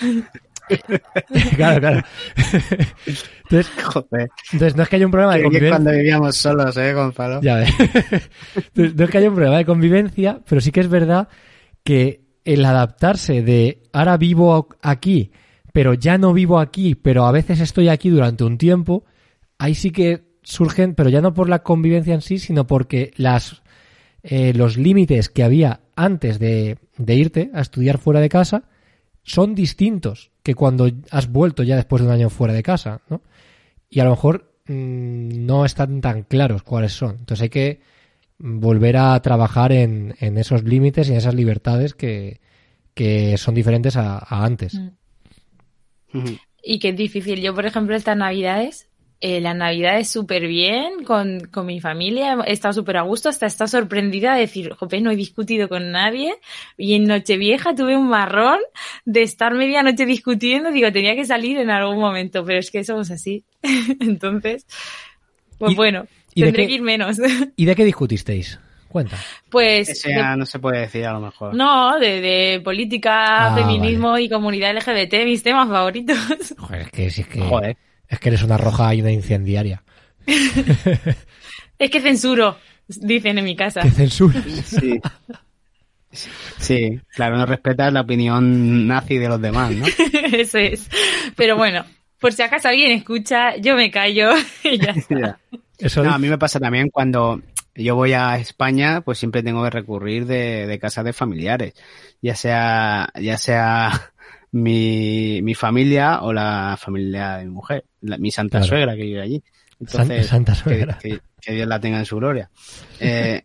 claro, 1.56 1.80
claro. 1.80 2.02
Entonces, 2.36 3.72
Joder. 3.84 4.30
entonces 4.52 4.76
no 4.76 4.84
es 4.84 4.90
que 4.90 4.96
haya 4.96 5.06
un 5.06 5.12
problema 5.12 5.36
de 5.36 5.44
convivencia. 5.44 5.70
cuando 5.78 5.92
vivíamos 5.92 6.36
solos, 6.36 6.78
¿eh, 6.78 6.94
Gonzalo? 6.94 7.42
Ya 7.42 7.56
ves. 7.56 7.74
Entonces, 8.56 8.96
no 8.96 9.04
es 9.04 9.10
que 9.10 9.18
haya 9.18 9.30
un 9.30 9.36
problema 9.36 9.58
de 9.58 9.66
convivencia, 9.66 10.42
pero 10.48 10.62
sí 10.62 10.72
que 10.72 10.82
es 10.82 10.90
verdad 10.90 11.28
que 11.84 12.22
el 12.46 12.66
adaptarse 12.66 13.42
de 13.42 13.84
ahora 13.94 14.18
vivo 14.18 14.70
aquí, 14.82 15.32
pero 15.74 15.94
ya 15.94 16.18
no 16.18 16.34
vivo 16.34 16.60
aquí, 16.60 16.96
pero 16.96 17.26
a 17.26 17.32
veces 17.32 17.60
estoy 17.60 17.90
aquí 17.90 18.10
durante 18.10 18.44
un 18.44 18.58
tiempo, 18.58 19.06
ahí 19.58 19.76
sí 19.76 19.92
que 19.92 20.24
surgen, 20.44 20.96
pero 20.96 21.10
ya 21.10 21.22
no 21.22 21.34
por 21.34 21.50
la 21.50 21.64
convivencia 21.64 22.14
en 22.14 22.22
sí, 22.22 22.40
sino 22.40 22.68
porque 22.68 23.12
las 23.18 23.62
eh, 24.24 24.54
los 24.54 24.78
límites 24.78 25.30
que 25.30 25.44
había 25.44 25.82
antes 26.00 26.40
de, 26.40 26.78
de 26.98 27.16
irte 27.16 27.52
a 27.54 27.62
estudiar 27.62 27.98
fuera 27.98 28.22
de 28.22 28.30
casa 28.30 28.64
son 29.24 29.54
distintos 29.54 30.32
que 30.44 30.56
cuando 30.56 30.90
has 31.12 31.32
vuelto 31.32 31.64
ya 31.64 31.76
después 31.76 32.02
de 32.02 32.08
un 32.08 32.14
año 32.14 32.30
fuera 32.30 32.54
de 32.54 32.64
casa, 32.64 33.02
¿no? 33.10 33.22
Y 33.90 34.00
a 34.00 34.06
lo 34.06 34.12
mejor 34.12 34.54
mm, 34.66 35.46
no 35.46 35.66
están 35.66 36.02
tan 36.02 36.24
claros 36.24 36.64
cuáles 36.64 36.94
son. 36.94 37.18
Entonces 37.20 37.44
hay 37.44 37.50
que 37.50 37.82
volver 38.38 38.98
a 38.98 39.22
trabajar 39.22 39.72
en, 39.72 40.16
en 40.20 40.38
esos 40.38 40.64
límites 40.64 41.10
y 41.10 41.12
en 41.12 41.18
esas 41.18 41.36
libertades 41.36 41.94
que, 41.94 42.40
que 42.94 43.38
son 43.38 43.54
diferentes 43.54 43.98
a, 43.98 44.18
a 44.18 44.46
antes. 44.46 44.80
Mm. 46.14 46.34
Y 46.64 46.80
que 46.80 46.90
es 46.90 46.98
difícil. 46.98 47.42
Yo, 47.42 47.54
por 47.54 47.66
ejemplo, 47.66 47.96
estas 47.96 48.18
navidades, 48.18 48.89
eh, 49.22 49.42
las 49.42 49.56
navidades 49.56 50.10
súper 50.10 50.48
bien 50.48 51.04
con, 51.04 51.42
con 51.52 51.66
mi 51.66 51.82
familia, 51.82 52.38
he 52.46 52.54
estado 52.54 52.74
súper 52.74 52.98
a 52.98 53.02
gusto, 53.02 53.28
hasta 53.30 53.46
está 53.48 53.68
sorprendida 53.68 54.34
de 54.36 54.42
decir, 54.42 54.72
jope, 54.74 55.02
no 55.02 55.12
he 55.12 55.16
discutido 55.18 55.68
con 55.68 55.92
nadie. 55.92 56.36
Y 56.78 56.96
en 56.96 57.04
Nochevieja 57.06 57.76
tuve 57.76 57.98
un 57.98 58.08
marrón 58.08 58.60
de 59.06 59.22
estar 59.24 59.54
media 59.54 59.84
noche 59.84 60.06
discutiendo, 60.06 60.72
digo, 60.72 60.92
tenía 60.92 61.16
que 61.16 61.26
salir 61.26 61.58
en 61.58 61.70
algún 61.70 62.00
momento, 62.00 62.46
pero 62.46 62.60
es 62.60 62.72
que 62.72 62.84
somos 62.84 63.12
así. 63.12 63.44
Entonces, 64.00 64.66
pues 65.58 65.74
¿Y- 65.74 65.76
bueno, 65.76 66.06
y 66.34 66.42
de 66.42 66.48
tendré 66.48 66.64
qué- 66.64 66.68
que 66.70 66.74
ir 66.76 66.82
menos. 66.82 67.18
¿Y 67.58 67.66
de 67.66 67.76
qué 67.76 67.84
discutisteis? 67.86 68.60
Cuenta. 68.88 69.18
pues... 69.52 69.88
Ese 69.90 70.10
de- 70.10 70.16
ya 70.16 70.36
no 70.36 70.46
se 70.48 70.58
puede 70.60 70.80
decir 70.80 71.06
a 71.06 71.14
lo 71.14 71.20
mejor. 71.20 71.54
no, 71.54 72.00
de, 72.00 72.22
de 72.22 72.62
política, 72.62 73.48
Ah, 73.48 73.56
feminismo 73.56 74.18
y 74.18 74.28
comunidad 74.30 74.76
LGBT, 74.78 75.26
mis 75.26 75.44
temas 75.44 75.68
favoritos. 75.70 76.18
Joder, 76.58 76.82
es 76.84 76.92
que, 76.92 77.10
si 77.12 77.22
es 77.22 77.28
que, 77.28 77.40
Joder. 77.42 77.78
Es 78.10 78.20
que 78.20 78.30
eres 78.30 78.44
una 78.44 78.58
roja 78.58 78.94
y 78.94 79.02
una 79.02 79.12
incendiaria. 79.12 79.84
Es 81.80 81.90
que 81.90 82.02
censuro, 82.02 82.58
dicen 82.90 83.38
en 83.38 83.46
mi 83.46 83.56
casa. 83.56 83.82
¿Qué 83.82 83.92
censura? 83.92 84.44
Sí. 84.66 85.00
Sí, 86.58 87.00
claro, 87.16 87.38
no 87.38 87.46
respetas 87.46 87.94
la 87.94 88.02
opinión 88.02 88.86
nazi 88.86 89.18
de 89.18 89.30
los 89.30 89.42
demás, 89.42 89.72
¿no? 89.72 89.86
Eso 90.34 90.58
es. 90.58 90.90
Pero 91.38 91.56
bueno, 91.56 91.86
por 92.20 92.34
si 92.34 92.42
acaso 92.42 92.68
alguien 92.68 92.92
escucha, 92.92 93.56
yo 93.56 93.76
me 93.78 93.92
callo 93.92 94.32
y 94.64 94.78
ya 94.78 94.92
está. 94.92 95.20
Ya. 95.20 95.40
Eso 95.78 96.04
No, 96.04 96.12
a 96.12 96.18
mí 96.20 96.28
me 96.28 96.38
pasa 96.38 96.60
también 96.60 96.90
cuando 96.90 97.42
yo 97.76 97.96
voy 97.96 98.12
a 98.12 98.36
España, 98.36 99.00
pues 99.00 99.20
siempre 99.20 99.42
tengo 99.42 99.64
que 99.64 99.70
recurrir 99.70 100.26
de, 100.26 100.68
de 100.68 100.80
casas 100.80 101.06
de 101.06 101.14
familiares, 101.14 101.76
ya 102.22 102.36
sea, 102.36 103.10
ya 103.16 103.38
sea 103.38 104.12
mi, 104.52 105.42
mi 105.42 105.54
familia 105.56 106.22
o 106.22 106.34
la 106.34 106.78
familia 106.80 107.38
de 107.38 107.46
mi 107.46 107.52
mujer, 107.52 107.86
la- 108.02 108.18
mi 108.18 108.32
santa 108.32 108.60
Claro. 108.60 108.66
suegra 108.70 108.96
que 108.96 109.04
vive 109.04 109.22
allí. 109.22 109.44
Entonces, 109.80 110.28
Santa 110.28 110.54
que, 110.54 110.60
suegra. 110.60 110.98
que- 111.02 111.20
que 111.42 111.54
Dios 111.54 111.68
la 111.68 111.80
tenga 111.80 112.00
en 112.00 112.06
su 112.06 112.18
gloria. 112.18 112.50
Eh, 113.00 113.42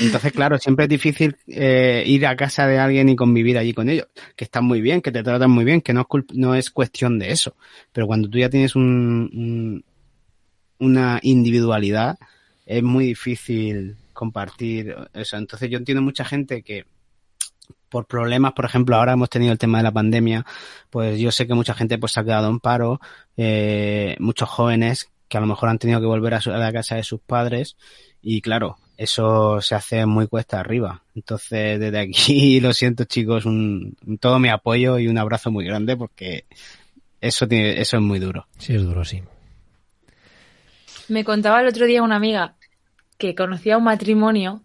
entonces, 0.00 0.32
claro, 0.32 0.56
siempre 0.58 0.84
es 0.84 0.88
difícil 0.88 1.36
eh, 1.48 2.04
ir 2.06 2.26
a 2.26 2.36
casa 2.36 2.66
de 2.66 2.78
alguien 2.78 3.08
y 3.08 3.16
convivir 3.16 3.58
allí 3.58 3.74
con 3.74 3.88
ellos, 3.88 4.06
que 4.36 4.44
están 4.44 4.64
muy 4.64 4.80
bien, 4.80 5.00
que 5.02 5.12
te 5.12 5.22
tratan 5.22 5.50
muy 5.50 5.64
bien, 5.64 5.80
que 5.80 5.92
no 5.92 6.02
es, 6.02 6.24
no 6.34 6.54
es 6.54 6.70
cuestión 6.70 7.18
de 7.18 7.30
eso. 7.32 7.56
Pero 7.92 8.06
cuando 8.06 8.28
tú 8.30 8.38
ya 8.38 8.48
tienes 8.48 8.74
un, 8.76 9.30
un- 9.34 9.84
una 10.78 11.18
individualidad, 11.22 12.18
es 12.66 12.82
muy 12.82 13.06
difícil 13.06 13.96
compartir 14.12 14.94
eso. 15.12 15.36
Entonces 15.36 15.68
yo 15.70 15.78
entiendo 15.78 16.02
mucha 16.02 16.24
gente 16.24 16.62
que 16.62 16.84
por 17.92 18.06
problemas, 18.06 18.54
por 18.54 18.64
ejemplo, 18.64 18.96
ahora 18.96 19.12
hemos 19.12 19.30
tenido 19.30 19.52
el 19.52 19.58
tema 19.58 19.78
de 19.78 19.84
la 19.84 19.92
pandemia, 19.92 20.44
pues 20.90 21.20
yo 21.20 21.30
sé 21.30 21.46
que 21.46 21.54
mucha 21.54 21.74
gente 21.74 21.98
pues 21.98 22.10
se 22.12 22.20
ha 22.20 22.24
quedado 22.24 22.48
en 22.48 22.58
paro, 22.58 22.98
eh, 23.36 24.16
muchos 24.18 24.48
jóvenes 24.48 25.10
que 25.28 25.36
a 25.36 25.40
lo 25.40 25.46
mejor 25.46 25.68
han 25.68 25.78
tenido 25.78 26.00
que 26.00 26.06
volver 26.06 26.34
a, 26.34 26.40
su- 26.40 26.50
a 26.50 26.58
la 26.58 26.72
casa 26.72 26.96
de 26.96 27.04
sus 27.04 27.20
padres 27.20 27.76
y 28.22 28.40
claro, 28.40 28.78
eso 28.96 29.60
se 29.60 29.74
hace 29.74 30.06
muy 30.06 30.26
cuesta 30.26 30.58
arriba. 30.60 31.02
Entonces 31.14 31.78
desde 31.78 32.00
aquí 32.00 32.60
lo 32.62 32.72
siento 32.72 33.04
chicos, 33.04 33.44
un, 33.46 33.96
un- 34.06 34.18
todo 34.18 34.38
mi 34.38 34.48
apoyo 34.48 34.98
y 34.98 35.06
un 35.08 35.18
abrazo 35.18 35.50
muy 35.50 35.64
grande 35.64 35.96
porque 35.96 36.46
eso 37.20 37.46
tiene, 37.46 37.80
eso 37.80 37.96
es 37.98 38.02
muy 38.02 38.18
duro. 38.18 38.46
Sí, 38.58 38.74
es 38.74 38.82
duro, 38.82 39.04
sí. 39.04 39.22
Me 41.08 41.24
contaba 41.24 41.60
el 41.60 41.68
otro 41.68 41.86
día 41.86 42.02
una 42.02 42.16
amiga 42.16 42.54
que 43.18 43.34
conocía 43.34 43.76
un 43.78 43.84
matrimonio 43.84 44.62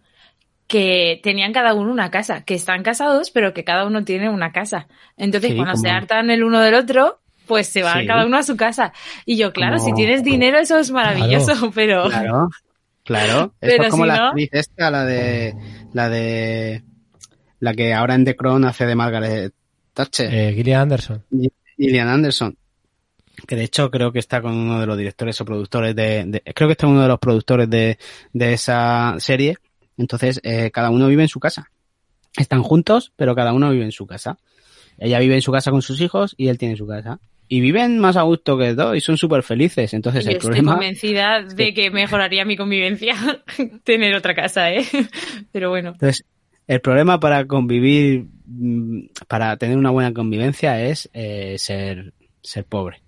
que 0.68 1.18
tenían 1.22 1.52
cada 1.52 1.74
uno 1.74 1.90
una 1.90 2.10
casa, 2.10 2.44
que 2.44 2.54
están 2.54 2.82
casados, 2.84 3.30
pero 3.32 3.52
que 3.54 3.64
cada 3.64 3.84
uno 3.86 4.04
tiene 4.04 4.28
una 4.28 4.52
casa. 4.52 4.86
Entonces, 5.16 5.50
Sí, 5.50 5.56
cuando 5.56 5.74
se 5.76 5.88
hartan 5.90 6.30
el 6.30 6.44
uno 6.44 6.60
del 6.60 6.74
otro, 6.74 7.20
pues 7.46 7.66
se 7.68 7.82
van 7.82 8.02
Sí. 8.02 8.06
cada 8.06 8.26
uno 8.26 8.36
a 8.36 8.42
su 8.42 8.56
casa. 8.56 8.92
Y 9.24 9.36
yo, 9.38 9.52
claro, 9.52 9.78
Como- 9.78 9.88
si 9.88 9.94
tienes 9.94 10.22
dinero, 10.22 10.58
eso 10.58 10.78
es 10.78 10.90
maravilloso, 10.90 11.70
pero 11.74 12.08
Claro, 12.10 12.48
claro. 13.02 13.54
Pero 13.60 13.84
es 13.84 13.90
como 13.90 14.04
si 14.04 14.08
la 14.08 14.16
no- 14.18 14.26
actriz 14.28 14.50
esta, 14.52 14.90
la 14.90 15.04
de, 15.04 15.54
la 15.94 16.08
de, 16.10 16.82
la 17.60 17.72
que 17.74 17.94
ahora 17.94 18.14
en 18.14 18.24
The 18.26 18.36
Crown 18.36 18.64
hace 18.66 18.84
de 18.84 18.94
Margaret 18.94 19.54
Thatcher, 19.94 20.32
Eh, 20.32 20.52
Gillian 20.54 20.82
Anderson. 20.82 21.24
Gillian 21.78 22.08
Anderson. 22.08 22.56
Que 23.46 23.56
de 23.56 23.64
hecho 23.64 23.90
creo 23.90 24.12
que 24.12 24.18
está 24.18 24.42
con 24.42 24.52
uno 24.54 24.80
de 24.80 24.86
los 24.86 24.98
directores 24.98 25.40
o 25.40 25.44
productores 25.46 25.96
de, 25.96 26.24
de- 26.26 26.42
creo 26.54 26.68
que 26.68 26.72
está 26.72 26.86
uno 26.86 27.00
de 27.02 27.08
los 27.08 27.18
productores 27.18 27.70
de, 27.70 27.96
de 28.34 28.52
esa 28.52 29.14
serie. 29.18 29.56
Entonces, 29.98 30.40
eh, 30.44 30.70
cada 30.70 30.90
uno 30.90 31.08
vive 31.08 31.22
en 31.22 31.28
su 31.28 31.40
casa. 31.40 31.70
Están 32.36 32.62
juntos, 32.62 33.12
pero 33.16 33.34
cada 33.34 33.52
uno 33.52 33.70
vive 33.70 33.84
en 33.84 33.92
su 33.92 34.06
casa. 34.06 34.38
Ella 34.96 35.18
vive 35.18 35.34
en 35.34 35.42
su 35.42 35.52
casa 35.52 35.70
con 35.70 35.82
sus 35.82 36.00
hijos 36.00 36.34
y 36.38 36.48
él 36.48 36.58
tiene 36.58 36.76
su 36.76 36.86
casa. 36.86 37.20
Y 37.48 37.60
viven 37.60 37.98
más 37.98 38.16
a 38.16 38.22
gusto 38.22 38.58
que 38.58 38.74
todo 38.74 38.94
y 38.94 39.00
son 39.00 39.16
súper 39.16 39.42
felices. 39.42 39.94
Entonces, 39.94 40.24
yo 40.24 40.30
el 40.30 40.36
estoy 40.36 40.48
problema... 40.50 40.72
convencida 40.72 41.42
de 41.54 41.74
que 41.74 41.90
mejoraría 41.90 42.44
mi 42.44 42.56
convivencia 42.56 43.14
tener 43.84 44.14
otra 44.14 44.34
casa, 44.34 44.72
¿eh? 44.72 44.84
Pero 45.52 45.70
bueno. 45.70 45.90
Entonces, 45.90 46.24
el 46.66 46.80
problema 46.80 47.18
para 47.18 47.46
convivir, 47.46 48.26
mm, 48.46 49.06
para 49.26 49.56
tener 49.56 49.78
una 49.78 49.90
buena 49.90 50.12
convivencia 50.12 50.80
es 50.82 51.08
eh, 51.12 51.56
ser, 51.58 52.12
ser 52.42 52.64
pobre. 52.64 53.02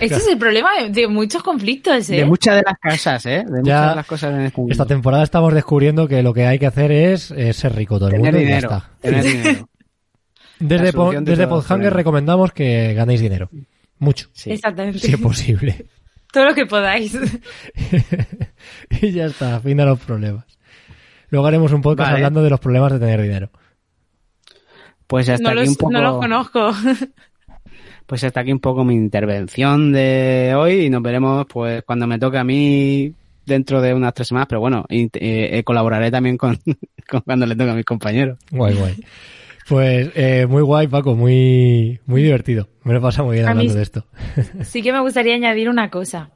Este 0.00 0.16
es 0.16 0.26
el 0.28 0.38
problema 0.38 0.68
de, 0.80 0.90
de 0.90 1.08
muchos 1.08 1.42
conflictos, 1.42 2.10
¿eh? 2.10 2.16
De 2.16 2.24
muchas 2.24 2.56
de 2.56 2.62
las 2.66 2.78
casas, 2.78 3.24
¿eh? 3.26 3.44
De 3.46 3.60
Ya 3.64 3.78
muchas 3.78 3.88
de 3.90 3.96
las 3.96 4.06
cosas 4.06 4.34
en 4.34 4.40
este 4.42 4.60
mundo. 4.60 4.72
Esta 4.72 4.86
temporada 4.86 5.22
estamos 5.22 5.54
descubriendo 5.54 6.08
que 6.08 6.22
lo 6.22 6.34
que 6.34 6.46
hay 6.46 6.58
que 6.58 6.66
hacer 6.66 6.90
es, 6.92 7.32
ser 7.52 7.74
rico 7.74 7.98
todo 7.98 8.08
el 8.08 8.16
Tener 8.16 8.32
mundo 8.34 8.46
y 8.46 8.50
ya 8.50 8.58
está. 8.58 8.90
Tener 9.00 9.22
dinero. 9.24 9.68
Desde, 10.60 10.92
Po- 10.92 11.10
de 11.10 11.20
desde 11.20 11.46
Podhanger 11.48 11.92
recomendamos 11.92 12.52
que 12.52 12.94
ganéis 12.94 13.20
dinero. 13.20 13.50
Mucho. 13.98 14.28
Sí. 14.32 14.52
Exactamente. 14.52 14.98
Si 15.00 15.12
es 15.12 15.20
posible. 15.20 15.86
Todo 16.32 16.46
lo 16.46 16.54
que 16.54 16.64
podáis. 16.66 17.16
y 19.02 19.10
ya 19.12 19.26
está, 19.26 19.60
fin 19.60 19.76
de 19.76 19.84
los 19.84 19.98
problemas. 20.00 20.44
Luego 21.28 21.46
haremos 21.46 21.72
un 21.72 21.80
podcast 21.82 22.08
Vale. 22.08 22.16
hablando 22.18 22.42
de 22.42 22.50
los 22.50 22.60
problemas 22.60 22.92
de 22.92 22.98
tener 22.98 23.20
dinero. 23.22 23.50
Pues 25.06 25.28
hasta 25.28 25.42
No 25.42 25.50
aquí 25.50 25.60
los, 25.60 25.68
un 25.70 25.74
poco. 25.76 25.92
no 25.92 26.02
los 26.02 26.16
conozco. 26.18 26.72
Pues 28.06 28.22
hasta 28.24 28.40
aquí 28.40 28.52
un 28.52 28.60
poco 28.60 28.84
mi 28.84 28.94
intervención 28.94 29.92
de 29.92 30.54
hoy 30.56 30.86
y 30.86 30.90
nos 30.90 31.02
veremos 31.02 31.46
pues 31.48 31.82
cuando 31.84 32.06
me 32.06 32.18
toque 32.18 32.38
a 32.38 32.44
mí 32.44 33.12
dentro 33.46 33.80
de 33.80 33.94
unas 33.94 34.14
tres 34.14 34.28
semanas, 34.28 34.46
pero 34.48 34.60
bueno, 34.60 34.84
eh, 34.88 35.62
colaboraré 35.64 36.10
también 36.10 36.36
con, 36.36 36.58
con 37.08 37.20
cuando 37.22 37.46
le 37.46 37.56
toque 37.56 37.70
a 37.70 37.74
mis 37.74 37.84
compañeros. 37.84 38.38
Guay, 38.50 38.74
guay. 38.74 38.94
Pues 39.68 40.10
eh, 40.14 40.46
muy 40.46 40.62
guay, 40.62 40.88
Paco, 40.88 41.14
muy, 41.14 41.98
muy 42.06 42.22
divertido. 42.22 42.68
Me 42.82 42.92
lo 42.92 42.98
he 42.98 43.02
pasado 43.02 43.28
muy 43.28 43.36
bien 43.36 43.46
mí 43.46 43.50
hablando 43.50 43.74
de 43.74 43.82
esto. 43.82 44.04
Sí 44.62 44.82
que 44.82 44.92
me 44.92 45.00
gustaría 45.00 45.34
añadir 45.34 45.70
una 45.70 45.90
cosa. 45.90 46.30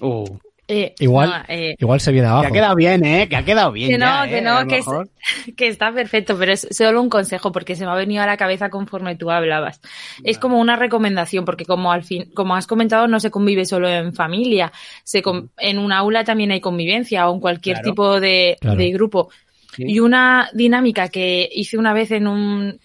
Uh, 0.00 0.38
Eh, 0.68 0.94
Igual, 0.98 1.28
no, 1.30 1.36
eh, 1.46 1.76
igual 1.78 2.00
se 2.00 2.10
viene 2.10 2.26
que 2.26 2.30
abajo. 2.32 2.48
ha 2.48 2.50
quedado 2.52 2.74
bien, 2.74 3.04
¿eh? 3.04 3.28
Que 3.28 3.36
ha 3.36 3.44
quedado 3.44 3.70
bien. 3.70 3.88
Que 3.90 3.98
no, 3.98 4.06
ya, 4.24 4.28
que 4.28 4.38
¿eh? 4.38 4.42
no, 4.42 4.66
que 4.66 4.78
es- 4.78 4.86
que 5.56 5.68
está 5.68 5.92
perfecto, 5.92 6.36
pero 6.36 6.52
es 6.52 6.66
solo 6.72 7.00
un 7.00 7.08
consejo 7.08 7.52
porque 7.52 7.76
se 7.76 7.84
me 7.84 7.92
ha 7.92 7.94
venido 7.94 8.22
a 8.22 8.26
la 8.26 8.36
cabeza 8.36 8.68
conforme 8.68 9.14
tú 9.14 9.30
hablabas. 9.30 9.80
Es 10.24 10.38
como 10.38 10.58
una 10.58 10.74
recomendación 10.74 11.44
porque 11.44 11.64
como 11.64 11.92
al 11.92 12.02
fin, 12.02 12.30
como 12.34 12.56
has 12.56 12.66
comentado, 12.66 13.06
no 13.06 13.20
se 13.20 13.30
convive 13.30 13.64
solo 13.64 13.88
en 13.88 14.12
familia, 14.12 14.72
se 15.04 15.22
con- 15.22 15.50
en 15.58 15.78
un 15.78 15.92
aula 15.92 16.24
también 16.24 16.50
hay 16.50 16.60
convivencia 16.60 17.28
o 17.28 17.34
en 17.34 17.40
cualquier 17.40 17.76
Claro. 17.76 17.90
tipo 17.90 18.20
de, 18.20 18.56
Claro. 18.60 18.76
de 18.76 18.90
grupo. 18.90 19.30
Sí. 19.76 19.84
Y 19.86 20.00
una 20.00 20.48
dinámica 20.52 21.08
que 21.08 21.48
hice 21.52 21.78
una 21.78 21.92
vez 21.92 22.10
en 22.10 22.26
un 22.26 22.80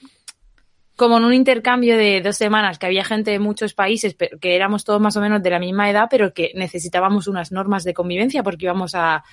como 1.01 1.17
en 1.17 1.23
un 1.23 1.33
intercambio 1.33 1.97
de 1.97 2.21
dos 2.21 2.37
semanas, 2.37 2.77
que 2.77 2.85
había 2.85 3.03
gente 3.03 3.31
de 3.31 3.39
muchos 3.39 3.73
países, 3.73 4.13
pero 4.13 4.37
que 4.37 4.55
éramos 4.55 4.83
todos 4.83 5.01
más 5.01 5.17
o 5.17 5.19
menos 5.19 5.41
de 5.41 5.49
la 5.49 5.57
misma 5.57 5.89
edad, 5.89 6.05
pero 6.11 6.31
que 6.31 6.51
necesitábamos 6.53 7.27
unas 7.27 7.51
normas 7.51 7.83
de 7.83 7.95
convivencia 7.95 8.43
porque 8.43 8.65
íbamos 8.65 8.93
a, 8.93 9.23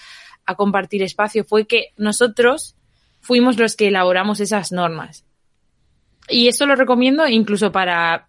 a 0.47 0.55
compartir 0.55 1.03
espacio, 1.03 1.45
fue 1.45 1.67
que 1.67 1.89
nosotros 1.99 2.75
fuimos 3.21 3.59
los 3.59 3.77
que 3.77 3.89
elaboramos 3.89 4.41
esas 4.41 4.73
normas. 4.73 5.27
Y 6.27 6.49
esto 6.49 6.65
lo 6.65 6.75
recomiendo 6.75 7.29
incluso 7.29 7.71
para, 7.71 8.28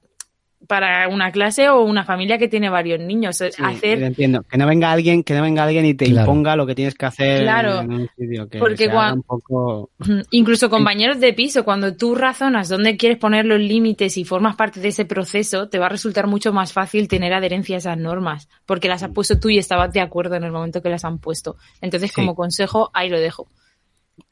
para 0.68 1.08
una 1.08 1.32
clase 1.32 1.70
o 1.70 1.82
una 1.84 2.04
familia 2.04 2.38
que 2.38 2.48
tiene 2.48 2.70
varios 2.70 3.00
niños. 3.00 3.38
Sí, 3.38 3.46
hacer 3.64 4.04
entiendo. 4.04 4.44
Que 4.44 4.58
no 4.58 4.68
venga 4.68 4.92
alguien, 4.92 5.24
que 5.24 5.34
no 5.34 5.42
venga 5.42 5.64
alguien 5.64 5.86
y 5.86 5.94
te 5.96 6.06
Claro. 6.06 6.22
imponga 6.30 6.56
lo 6.56 6.68
que 6.68 6.76
tienes 6.76 6.94
que 6.96 7.06
hacer 7.06 7.42
Claro. 7.44 7.80
en 7.80 7.92
un 7.94 8.10
sitio 8.18 8.48
que 8.50 8.60
Porque 8.60 8.78
se 8.78 8.84
haga 8.86 8.94
cuan- 8.94 9.14
un 9.16 9.24
poco. 9.24 9.90
Ujú. 10.00 10.14
Incluso 10.32 10.70
compañeros 10.70 11.20
de 11.20 11.34
piso, 11.34 11.64
cuando 11.64 11.96
tú 11.96 12.14
razonas 12.14 12.70
dónde 12.70 12.98
quieres 12.98 13.18
poner 13.18 13.46
los 13.46 13.60
límites 13.60 14.18
y 14.18 14.26
formas 14.26 14.56
parte 14.56 14.80
de 14.80 14.90
ese 14.90 15.06
proceso, 15.06 15.70
te 15.70 15.80
va 15.80 15.88
a 15.88 15.90
resultar 15.90 16.28
mucho 16.28 16.52
más 16.54 16.72
fácil 16.74 17.08
tener 17.08 17.34
adherencia 17.34 17.78
a 17.78 17.80
esas 17.80 17.98
normas, 17.98 18.48
porque 18.66 18.90
las 18.90 19.02
has 19.02 19.12
puesto 19.12 19.40
tú 19.40 19.50
y 19.50 19.58
estabas 19.58 19.92
de 19.94 20.02
acuerdo 20.02 20.36
en 20.36 20.44
el 20.44 20.52
momento 20.52 20.82
que 20.82 20.90
las 20.90 21.06
han 21.06 21.18
puesto. 21.20 21.56
Entonces, 21.82 22.10
Sí. 22.12 22.16
como 22.16 22.36
consejo, 22.36 22.92
ahí 22.94 23.10
lo 23.10 23.20
dejo. 23.20 23.48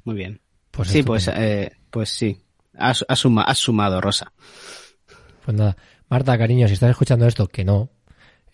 Muy 0.04 0.16
bien. 0.16 0.42
Pues 0.72 0.90
sí, 0.90 1.02
pues, 1.04 1.30
eh, 1.34 1.72
pues 1.90 2.10
sí. 2.10 2.38
Has, 2.78 3.04
has 3.08 3.18
suma- 3.20 3.44
has 3.44 3.58
sumado, 3.58 4.02
Rosa. 4.02 4.32
Pues 5.46 5.58
nada, 5.58 5.78
Marta, 6.10 6.38
cariño, 6.38 6.68
si 6.68 6.74
estás 6.76 6.92
escuchando 6.92 7.26
esto, 7.28 7.48
que 7.48 7.66
no. 7.66 7.90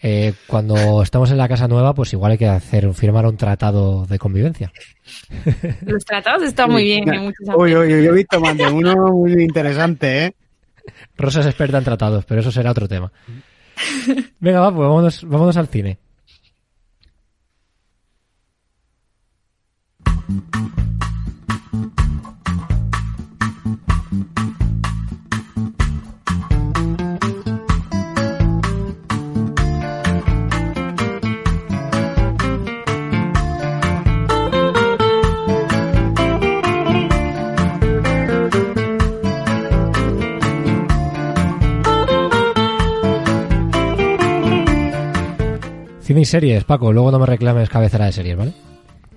eh, 0.01 0.33
cuando 0.47 1.01
estamos 1.03 1.31
en 1.31 1.37
la 1.37 1.47
casa 1.47 1.67
nueva, 1.67 1.93
pues 1.93 2.11
igual 2.13 2.33
hay 2.33 2.37
que 2.37 2.47
hacer 2.47 2.91
firmar 2.93 3.25
un 3.25 3.37
tratado 3.37 4.05
de 4.05 4.19
convivencia. 4.19 4.71
Los 5.85 6.03
tratados 6.03 6.43
están 6.43 6.71
muy 6.71 6.83
bien. 6.83 7.13
en 7.13 7.21
muchos 7.23 7.47
Uy, 7.55 7.75
uy, 7.75 7.93
uy, 7.93 8.05
he 8.07 8.11
visto 8.11 8.39
más 8.39 8.57
de 8.57 8.67
uno 8.67 8.95
muy 9.13 9.33
interesante, 9.43 10.25
¿eh? 10.25 10.35
Rosa 11.17 11.39
es 11.41 11.45
experta 11.45 11.77
en 11.77 11.83
tratados, 11.85 12.25
pero 12.25 12.41
eso 12.41 12.51
será 12.51 12.71
otro 12.71 12.87
tema. 12.87 13.11
Venga, 14.39 14.59
va, 14.59 14.69
pues 14.75 14.87
vámonos, 14.87 15.23
vámonos 15.23 15.57
al 15.57 15.67
cine. 15.67 15.97
Cine 46.13 46.21
y 46.21 46.26
series, 46.26 46.63
Paco, 46.63 46.93
luego 46.93 47.10
no 47.10 47.17
me 47.17 47.26
reclames 47.26 47.67
cabecera 47.69 48.06
de 48.06 48.12
series, 48.12 48.38
¿vale? 48.38 48.54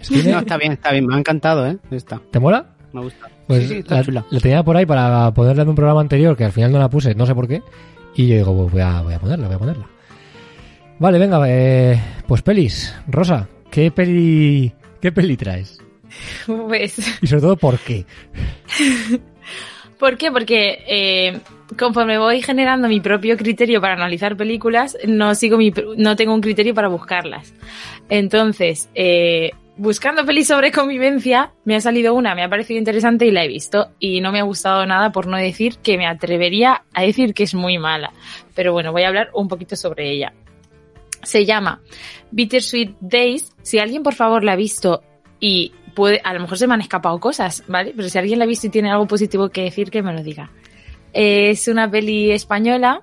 ¿Cine? 0.01 0.33
No, 0.33 0.39
está 0.39 0.57
bien, 0.57 0.73
está 0.73 0.93
bien. 0.93 1.07
Me 1.07 1.15
ha 1.15 1.19
encantado, 1.19 1.67
¿eh? 1.67 1.77
Está. 1.91 2.23
¿Te 2.31 2.41
mola? 2.41 2.75
Me 2.95 3.03
gusta. 3.03 3.29
Pues 3.47 3.65
sí, 3.65 3.69
sí, 3.69 3.75
está 3.81 3.97
la, 3.97 4.03
chula. 4.03 4.25
la 4.31 4.41
tenía 4.41 4.63
por 4.63 4.79
ahí 4.79 4.87
para 4.87 5.31
ponerla 5.35 5.65
en 5.65 5.69
un 5.69 5.75
programa 5.75 6.01
anterior 6.01 6.35
que 6.39 6.45
al 6.47 6.53
final 6.53 6.73
no 6.73 6.79
la 6.79 6.89
puse, 6.89 7.15
no 7.15 7.27
sé 7.27 7.35
por 7.35 7.47
qué. 7.49 7.63
Y 8.15 8.29
yo 8.29 8.37
digo, 8.37 8.57
pues 8.57 8.73
voy 8.73 8.81
a, 8.81 9.03
voy 9.03 9.13
a 9.13 9.19
ponerla, 9.19 9.47
voy 9.47 9.57
a 9.57 9.59
ponerla. 9.59 9.87
Vale, 10.99 11.19
venga, 11.19 11.39
eh, 11.47 12.01
pues 12.27 12.41
pelis. 12.41 12.95
Rosa, 13.09 13.47
¿qué 13.71 13.91
peli, 13.91 14.73
qué 14.99 15.13
peli 15.13 15.37
traes? 15.37 15.79
Pues, 16.47 17.21
Y 17.21 17.27
sobre 17.27 17.43
todo, 17.43 17.57
¿por 17.59 17.79
qué? 17.79 18.07
¿Por 19.99 20.17
qué? 20.17 20.33
Porque 20.33 20.83
eh, 20.89 21.41
conforme 21.79 22.19
voy 22.19 22.43
generando 22.43 22.89
mi 22.89 23.01
propio 23.01 23.37
criterio 23.37 23.81
para 23.81 23.95
analizar 23.95 24.37
películas, 24.37 24.97
no 25.07 25.35
sigo 25.35 25.59
mi, 25.59 25.73
no 25.97 26.17
tengo 26.17 26.35
un 26.35 26.41
criterio 26.41 26.75
para 26.75 26.89
buscarlas. 26.89 27.55
Entonces, 28.09 28.89
eh, 28.95 29.51
buscando 29.77 30.25
pelis 30.25 30.49
sobre 30.49 30.73
convivencia, 30.73 31.53
me 31.65 31.77
ha 31.77 31.81
salido 31.81 32.15
una, 32.15 32.35
me 32.35 32.43
ha 32.43 32.49
parecido 32.49 32.79
interesante 32.79 33.27
y 33.27 33.31
la 33.31 33.45
he 33.45 33.49
visto. 33.49 33.89
Y 33.99 34.21
no 34.21 34.33
me 34.33 34.41
ha 34.41 34.45
gustado 34.45 34.87
nada, 34.87 35.13
por 35.13 35.27
no 35.27 35.37
decir 35.37 35.79
que 35.79 35.99
me 35.99 36.07
atrevería 36.07 36.85
a 36.95 37.03
decir 37.03 37.35
que 37.35 37.43
es 37.43 37.55
muy 37.55 37.79
mala. 37.79 38.13
Pero 38.55 38.73
bueno, 38.73 38.93
voy 38.93 39.03
a 39.03 39.09
hablar 39.09 39.31
un 39.35 39.49
poquito 39.49 39.77
sobre 39.77 40.11
ella. 40.11 40.33
Se 41.23 41.45
llama 41.45 41.81
Bittersweet 42.31 42.97
Days. 43.01 43.53
Si 43.63 43.79
alguien 43.79 44.03
por 44.03 44.15
favor 44.15 44.45
la 44.45 44.53
ha 44.53 44.57
visto 44.57 45.03
y 45.41 45.73
puede, 45.95 46.21
a 46.23 46.33
lo 46.33 46.41
mejor 46.41 46.59
se 46.59 46.67
me 46.67 46.75
han 46.75 46.81
escapado 46.81 47.19
cosas, 47.19 47.65
¿vale? 47.67 47.93
Pero 47.97 48.09
si 48.09 48.19
alguien 48.19 48.39
la 48.39 48.45
ha 48.45 48.49
visto 48.49 48.69
y 48.69 48.71
tiene 48.71 48.91
algo 48.91 49.07
positivo 49.07 49.49
que 49.49 49.63
decir, 49.63 49.91
que 49.91 50.03
me 50.03 50.13
lo 50.13 50.23
diga. 50.23 50.51
Es 51.19 51.67
una 51.69 51.91
peli 51.91 52.31
española 52.31 53.03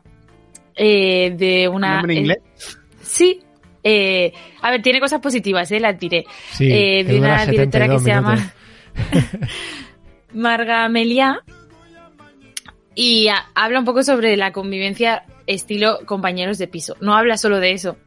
eh, 0.76 1.34
de 1.36 1.68
una... 1.68 1.96
¿Nombre 1.96 2.14
en 2.14 2.20
inglés? 2.20 2.38
Sí. 3.02 3.40
Eh, 3.84 4.32
a 4.62 4.70
ver, 4.72 4.82
tiene 4.84 5.00
cosas 5.00 5.20
positivas, 5.20 5.72
¿eh? 5.72 5.80
La 5.80 5.94
diré. 5.94 6.26
Sí, 6.52 6.72
Eh, 6.72 7.04
de 7.04 7.20
una 7.20 7.46
directora 7.46 7.88
que 7.88 8.00
72 8.00 8.04
se 8.04 8.10
llama. 8.10 8.54
Marga 10.34 10.88
Meliá 10.90 11.40
y 12.96 13.28
a- 13.28 13.46
habla 13.56 13.80
un 13.80 13.86
poco 13.86 14.04
sobre 14.04 14.38
la 14.38 14.52
convivencia 14.52 15.24
estilo 15.48 16.00
compañeros 16.06 16.58
de 16.58 16.68
piso. 16.68 16.96
No 17.02 17.16
habla 17.16 17.38
solo 17.38 17.60
de 17.60 17.72
eso, 17.72 17.98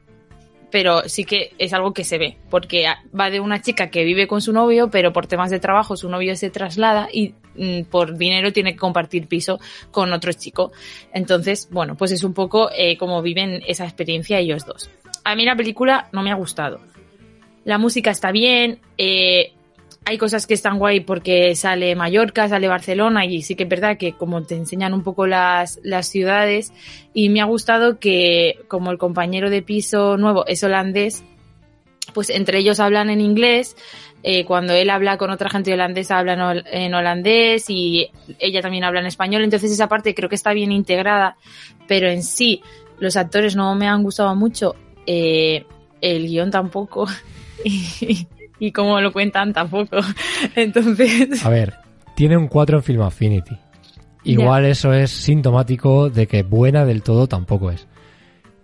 pero 0.71 1.09
sí 1.09 1.25
que 1.25 1.53
es 1.59 1.73
algo 1.73 1.93
que 1.93 2.05
se 2.05 2.19
ve, 2.19 2.37
porque 2.51 2.87
va 3.19 3.31
de 3.31 3.41
una 3.41 3.61
chica 3.63 3.89
que 3.89 4.05
vive 4.05 4.27
con 4.27 4.41
su 4.41 4.53
novio, 4.53 4.91
pero 4.91 5.13
por 5.13 5.27
temas 5.27 5.51
de 5.51 5.61
trabajo 5.61 5.97
su 5.97 6.09
novio 6.09 6.37
se 6.37 6.51
traslada 6.51 7.09
y 7.13 7.35
mm, 7.57 7.83
por 7.85 8.17
dinero 8.17 8.53
tiene 8.53 8.73
que 8.73 8.79
compartir 8.79 9.29
piso 9.29 9.61
con 9.91 10.13
otro 10.13 10.33
chico. 10.33 10.73
Entonces, 11.13 11.69
bueno, 11.71 11.97
pues 11.97 12.13
es 12.13 12.25
un 12.25 12.35
poco 12.35 12.71
eh, 12.77 12.97
como 12.97 13.23
viven 13.23 13.63
esa 13.67 13.85
experiencia 13.85 14.39
ellos 14.39 14.67
dos. 14.67 14.91
A 15.25 15.35
mí 15.35 15.45
la 15.45 15.57
película 15.57 16.09
no 16.13 16.23
me 16.23 16.31
ha 16.31 16.35
gustado. 16.35 16.81
La 17.65 17.79
música 17.79 18.11
está 18.11 18.31
bien, 18.31 18.79
eh, 18.97 19.56
hay 20.09 20.19
cosas 20.19 20.47
que 20.47 20.55
están 20.55 20.79
guay 20.79 21.01
porque 21.01 21.57
sale 21.57 21.97
Mallorca, 21.97 22.49
sale 22.49 22.69
Barcelona 22.69 23.27
y 23.27 23.43
sí 23.43 23.57
que 23.57 23.65
es 23.65 23.69
verdad 23.69 23.99
que 23.99 24.13
como 24.13 24.41
te 24.45 24.55
enseñan 24.55 24.95
un 24.95 25.03
poco 25.03 25.27
las, 25.27 25.81
las 25.83 26.07
ciudades 26.07 26.73
y 27.13 27.29
me 27.29 27.41
ha 27.41 27.45
gustado 27.45 27.99
que 27.99 28.61
como 28.69 28.93
el 28.93 28.99
compañero 28.99 29.51
de 29.51 29.63
piso 29.63 30.17
nuevo 30.17 30.47
es 30.47 30.63
holandés, 30.63 31.25
pues 32.15 32.31
entre 32.31 32.59
ellos 32.59 32.79
hablan 32.79 33.11
en 33.11 33.21
inglés, 33.21 33.77
eh, 34.23 34.45
cuando 34.45 34.75
él 34.75 34.91
habla 34.91 35.19
con 35.19 35.31
otra 35.31 35.51
gente 35.51 35.73
holandesa 35.73 36.19
hablan 36.19 36.63
en 36.71 36.95
holandés 36.95 37.69
y 37.69 38.09
ella 38.39 38.63
también 38.63 38.85
habla 38.85 39.01
en 39.01 39.07
español, 39.07 39.43
entonces 39.43 39.73
esa 39.73 39.89
parte 39.89 40.15
creo 40.15 40.29
que 40.29 40.37
está 40.37 40.53
bien 40.53 40.71
integrada, 40.71 41.37
pero 41.89 42.09
en 42.09 42.23
sí 42.23 42.63
los 43.01 43.17
actores 43.17 43.57
no 43.57 43.75
me 43.75 43.89
han 43.89 44.05
gustado 44.05 44.37
mucho, 44.37 44.77
eh, 45.05 45.65
el 46.01 46.29
guion 46.29 46.53
tampoco 46.53 47.09
y 48.59 48.73
como 48.73 49.01
lo 49.01 49.13
cuentan 49.13 49.53
tampoco, 49.53 49.99
entonces... 50.55 51.45
A 51.45 51.51
ver, 51.51 51.75
tiene 52.15 52.37
un 52.37 52.49
4 52.49 52.79
en 52.79 52.83
Film 52.83 53.03
Affinity. 53.03 53.57
Igual 54.25 54.65
eso 54.65 54.93
es 54.93 55.11
sintomático 55.11 56.11
de 56.11 56.27
que 56.27 56.43
buena 56.43 56.85
del 56.85 57.03
todo 57.03 57.29
tampoco 57.29 57.71
es. 57.71 57.87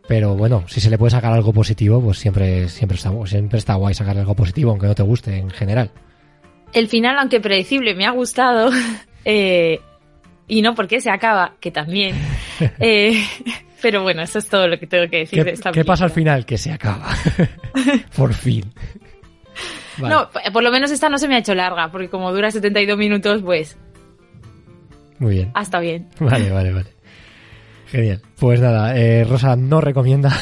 Pero 0.08 0.34
bueno, 0.34 0.64
si 0.66 0.80
se 0.80 0.90
le 0.90 0.98
puede 0.98 1.10
sacar 1.10 1.32
algo 1.32 1.52
positivo, 1.52 2.02
pues 2.02 2.18
siempre, 2.18 2.68
siempre, 2.68 2.96
está, 2.96 3.12
siempre 3.26 3.58
está 3.58 3.74
guay 3.74 3.94
sacar 3.94 4.18
algo 4.18 4.34
positivo, 4.34 4.70
aunque 4.70 4.88
no 4.88 4.94
te 4.94 5.04
guste 5.04 5.36
en 5.36 5.50
general. 5.50 5.90
El 6.72 6.88
final, 6.88 7.16
aunque 7.18 7.40
predecible, 7.40 7.94
me 7.94 8.06
ha 8.06 8.10
gustado. 8.10 8.70
eh, 9.24 9.80
y 10.48 10.62
no 10.62 10.74
porque 10.74 11.00
se 11.00 11.10
acaba, 11.10 11.54
que 11.60 11.70
también. 11.70 12.16
Eh, 12.78 13.20
pero 13.80 14.02
bueno, 14.02 14.22
eso 14.22 14.38
es 14.38 14.48
todo 14.48 14.68
lo 14.68 14.78
que 14.78 14.86
tengo 14.86 15.08
que 15.10 15.18
decir 15.20 15.40
¿Qué, 15.40 15.44
de 15.44 15.50
esta 15.52 15.72
qué 15.72 15.84
pasa 15.84 16.04
al 16.04 16.10
final? 16.10 16.46
Que 16.46 16.56
se 16.56 16.70
acaba. 16.70 17.08
Por 18.14 18.34
fin. 18.34 18.72
Vale. 19.98 20.14
No, 20.14 20.30
por 20.52 20.62
lo 20.62 20.70
menos 20.70 20.90
esta 20.90 21.08
no 21.08 21.18
se 21.18 21.28
me 21.28 21.34
ha 21.34 21.38
hecho 21.38 21.54
larga, 21.54 21.90
porque 21.90 22.08
como 22.08 22.32
dura 22.32 22.50
72 22.50 22.96
minutos, 22.96 23.42
pues 23.42 23.76
Muy 25.18 25.34
bien. 25.34 25.50
hasta 25.54 25.80
bien. 25.80 26.08
Vale, 26.18 26.50
vale, 26.50 26.72
vale. 26.72 26.86
Genial. 27.88 28.22
Pues 28.38 28.58
nada, 28.60 28.96
eh, 28.96 29.24
Rosa 29.24 29.54
no 29.54 29.80
recomienda 29.82 30.32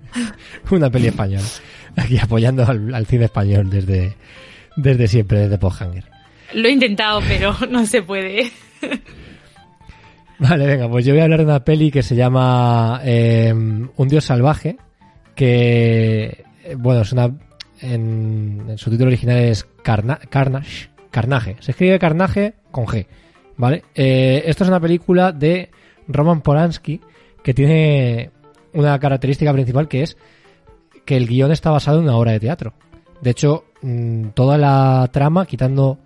una 0.70 0.90
peli 0.90 1.08
española. 1.08 1.42
Aquí 1.96 2.18
apoyando 2.18 2.64
al, 2.64 2.94
al 2.94 3.06
cine 3.06 3.24
español 3.24 3.68
desde, 3.68 4.16
desde 4.76 5.08
siempre, 5.08 5.40
desde 5.40 5.58
Posthanger. 5.58 6.04
Lo 6.52 6.68
he 6.68 6.70
intentado, 6.70 7.20
pero 7.26 7.56
no 7.70 7.84
se 7.84 8.02
puede. 8.02 8.52
Vale, 10.38 10.66
venga, 10.66 10.88
pues 10.88 11.04
yo 11.04 11.12
voy 11.14 11.20
a 11.20 11.24
hablar 11.24 11.40
de 11.40 11.46
una 11.46 11.64
peli 11.64 11.90
que 11.90 12.02
se 12.02 12.14
llama 12.16 13.00
eh, 13.04 13.52
Un 13.52 14.08
Dios 14.08 14.24
Salvaje, 14.24 14.76
que, 15.34 16.44
eh, 16.64 16.74
bueno, 16.76 17.02
es 17.02 17.12
una, 17.12 17.30
en, 17.84 18.74
su 18.76 18.90
título 18.90 19.08
original 19.08 19.38
es 19.38 19.66
Carna- 19.82 20.20
Carnage, 20.28 20.90
Carnage. 21.10 21.56
Se 21.60 21.72
escribe 21.72 21.98
Carnage 21.98 22.54
con 22.70 22.86
G, 22.86 23.06
¿vale? 23.56 23.84
Eh, 23.94 24.42
esto 24.46 24.64
es 24.64 24.70
una 24.70 24.80
película 24.80 25.32
de 25.32 25.70
Roman 26.08 26.40
Polanski 26.40 27.00
que 27.42 27.54
tiene 27.54 28.30
una 28.72 28.98
característica 28.98 29.52
principal 29.52 29.88
que 29.88 30.02
es 30.02 30.16
que 31.04 31.16
el 31.16 31.26
guion 31.26 31.52
está 31.52 31.70
basado 31.70 31.98
en 31.98 32.04
una 32.04 32.16
obra 32.16 32.32
de 32.32 32.40
teatro. 32.40 32.72
De 33.20 33.30
hecho, 33.30 33.64
mm, 33.82 34.28
toda 34.28 34.58
la 34.58 35.08
trama, 35.12 35.46
quitando 35.46 35.98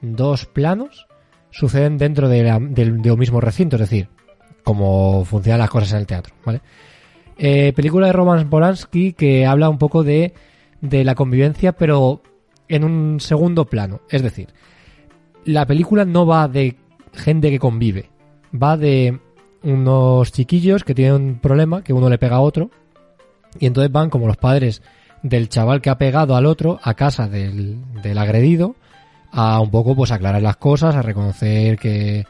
dos 0.00 0.46
planos, 0.46 1.06
suceden 1.50 1.98
dentro 1.98 2.28
de, 2.28 2.50
un 2.50 3.18
mismo 3.18 3.40
recinto, 3.40 3.76
es 3.76 3.80
decir, 3.80 4.08
como 4.64 5.24
funcionan 5.24 5.60
las 5.60 5.70
cosas 5.70 5.92
en 5.92 5.98
el 5.98 6.06
teatro, 6.06 6.34
¿vale? 6.44 6.60
Eh, 7.38 7.72
película 7.74 8.06
de 8.06 8.12
Roman 8.12 8.48
Polanski 8.48 9.12
que 9.12 9.46
habla 9.46 9.68
un 9.68 9.78
poco 9.78 10.02
de, 10.02 10.32
de 10.82 11.04
la 11.04 11.14
convivencia, 11.14 11.72
pero 11.72 12.20
en 12.68 12.84
un 12.84 13.20
segundo 13.20 13.64
plano. 13.64 14.02
Es 14.10 14.22
decir, 14.22 14.48
la 15.46 15.66
película 15.66 16.04
no 16.04 16.26
va 16.26 16.48
de 16.48 16.76
gente 17.14 17.50
que 17.50 17.58
convive, 17.58 18.10
va 18.54 18.76
de 18.76 19.18
unos 19.62 20.32
chiquillos 20.32 20.84
que 20.84 20.94
tienen 20.94 21.14
un 21.14 21.38
problema, 21.38 21.82
que 21.82 21.94
uno 21.94 22.10
le 22.10 22.18
pega 22.18 22.36
a 22.36 22.40
otro, 22.40 22.70
y 23.58 23.66
entonces 23.66 23.90
van 23.90 24.10
como 24.10 24.26
los 24.26 24.36
padres 24.36 24.82
del 25.22 25.48
chaval 25.48 25.80
que 25.80 25.90
ha 25.90 25.98
pegado 25.98 26.36
al 26.36 26.46
otro 26.46 26.80
a 26.82 26.94
casa 26.94 27.28
del, 27.28 27.78
del 28.02 28.18
agredido 28.18 28.74
a 29.30 29.60
un 29.60 29.70
poco 29.70 29.94
pues 29.94 30.10
aclarar 30.10 30.42
las 30.42 30.56
cosas, 30.56 30.94
a 30.94 31.02
reconocer 31.02 31.78
que 31.78 32.26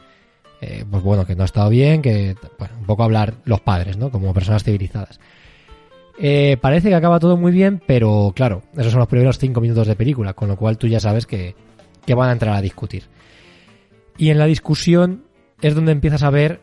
eh, 0.61 0.85
pues 0.89 1.03
bueno, 1.03 1.25
que 1.25 1.35
no 1.35 1.41
ha 1.41 1.45
estado 1.45 1.69
bien, 1.69 2.01
que 2.01 2.35
bueno, 2.57 2.75
un 2.79 2.85
poco 2.85 3.03
hablar 3.03 3.33
los 3.43 3.59
padres, 3.59 3.97
¿no? 3.97 4.09
Como 4.09 4.33
personas 4.33 4.63
civilizadas. 4.63 5.19
Eh, 6.19 6.57
parece 6.61 6.89
que 6.89 6.95
acaba 6.95 7.19
todo 7.19 7.37
muy 7.37 7.51
bien, 7.51 7.81
pero 7.85 8.33
claro, 8.35 8.61
esos 8.77 8.91
son 8.91 8.99
los 8.99 9.07
primeros 9.07 9.39
cinco 9.39 9.61
minutos 9.61 9.87
de 9.87 9.95
película, 9.95 10.33
con 10.33 10.47
lo 10.47 10.57
cual 10.57 10.77
tú 10.77 10.87
ya 10.87 10.99
sabes 10.99 11.25
que, 11.25 11.55
que 12.05 12.13
van 12.13 12.29
a 12.29 12.33
entrar 12.33 12.55
a 12.55 12.61
discutir. 12.61 13.03
Y 14.17 14.29
en 14.29 14.37
la 14.37 14.45
discusión 14.45 15.23
es 15.61 15.75
donde 15.75 15.91
empiezas 15.91 16.23
a 16.23 16.29
ver 16.29 16.61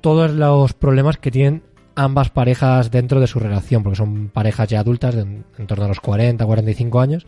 todos 0.00 0.30
los 0.32 0.72
problemas 0.72 1.18
que 1.18 1.30
tienen 1.30 1.62
ambas 1.94 2.30
parejas 2.30 2.90
dentro 2.90 3.20
de 3.20 3.26
su 3.26 3.38
relación, 3.38 3.82
porque 3.82 3.96
son 3.96 4.28
parejas 4.28 4.68
ya 4.68 4.80
adultas 4.80 5.14
de 5.14 5.22
en, 5.22 5.66
torno 5.66 5.84
a 5.84 5.88
los 5.88 6.00
40, 6.00 6.44
45 6.44 7.00
años. 7.00 7.26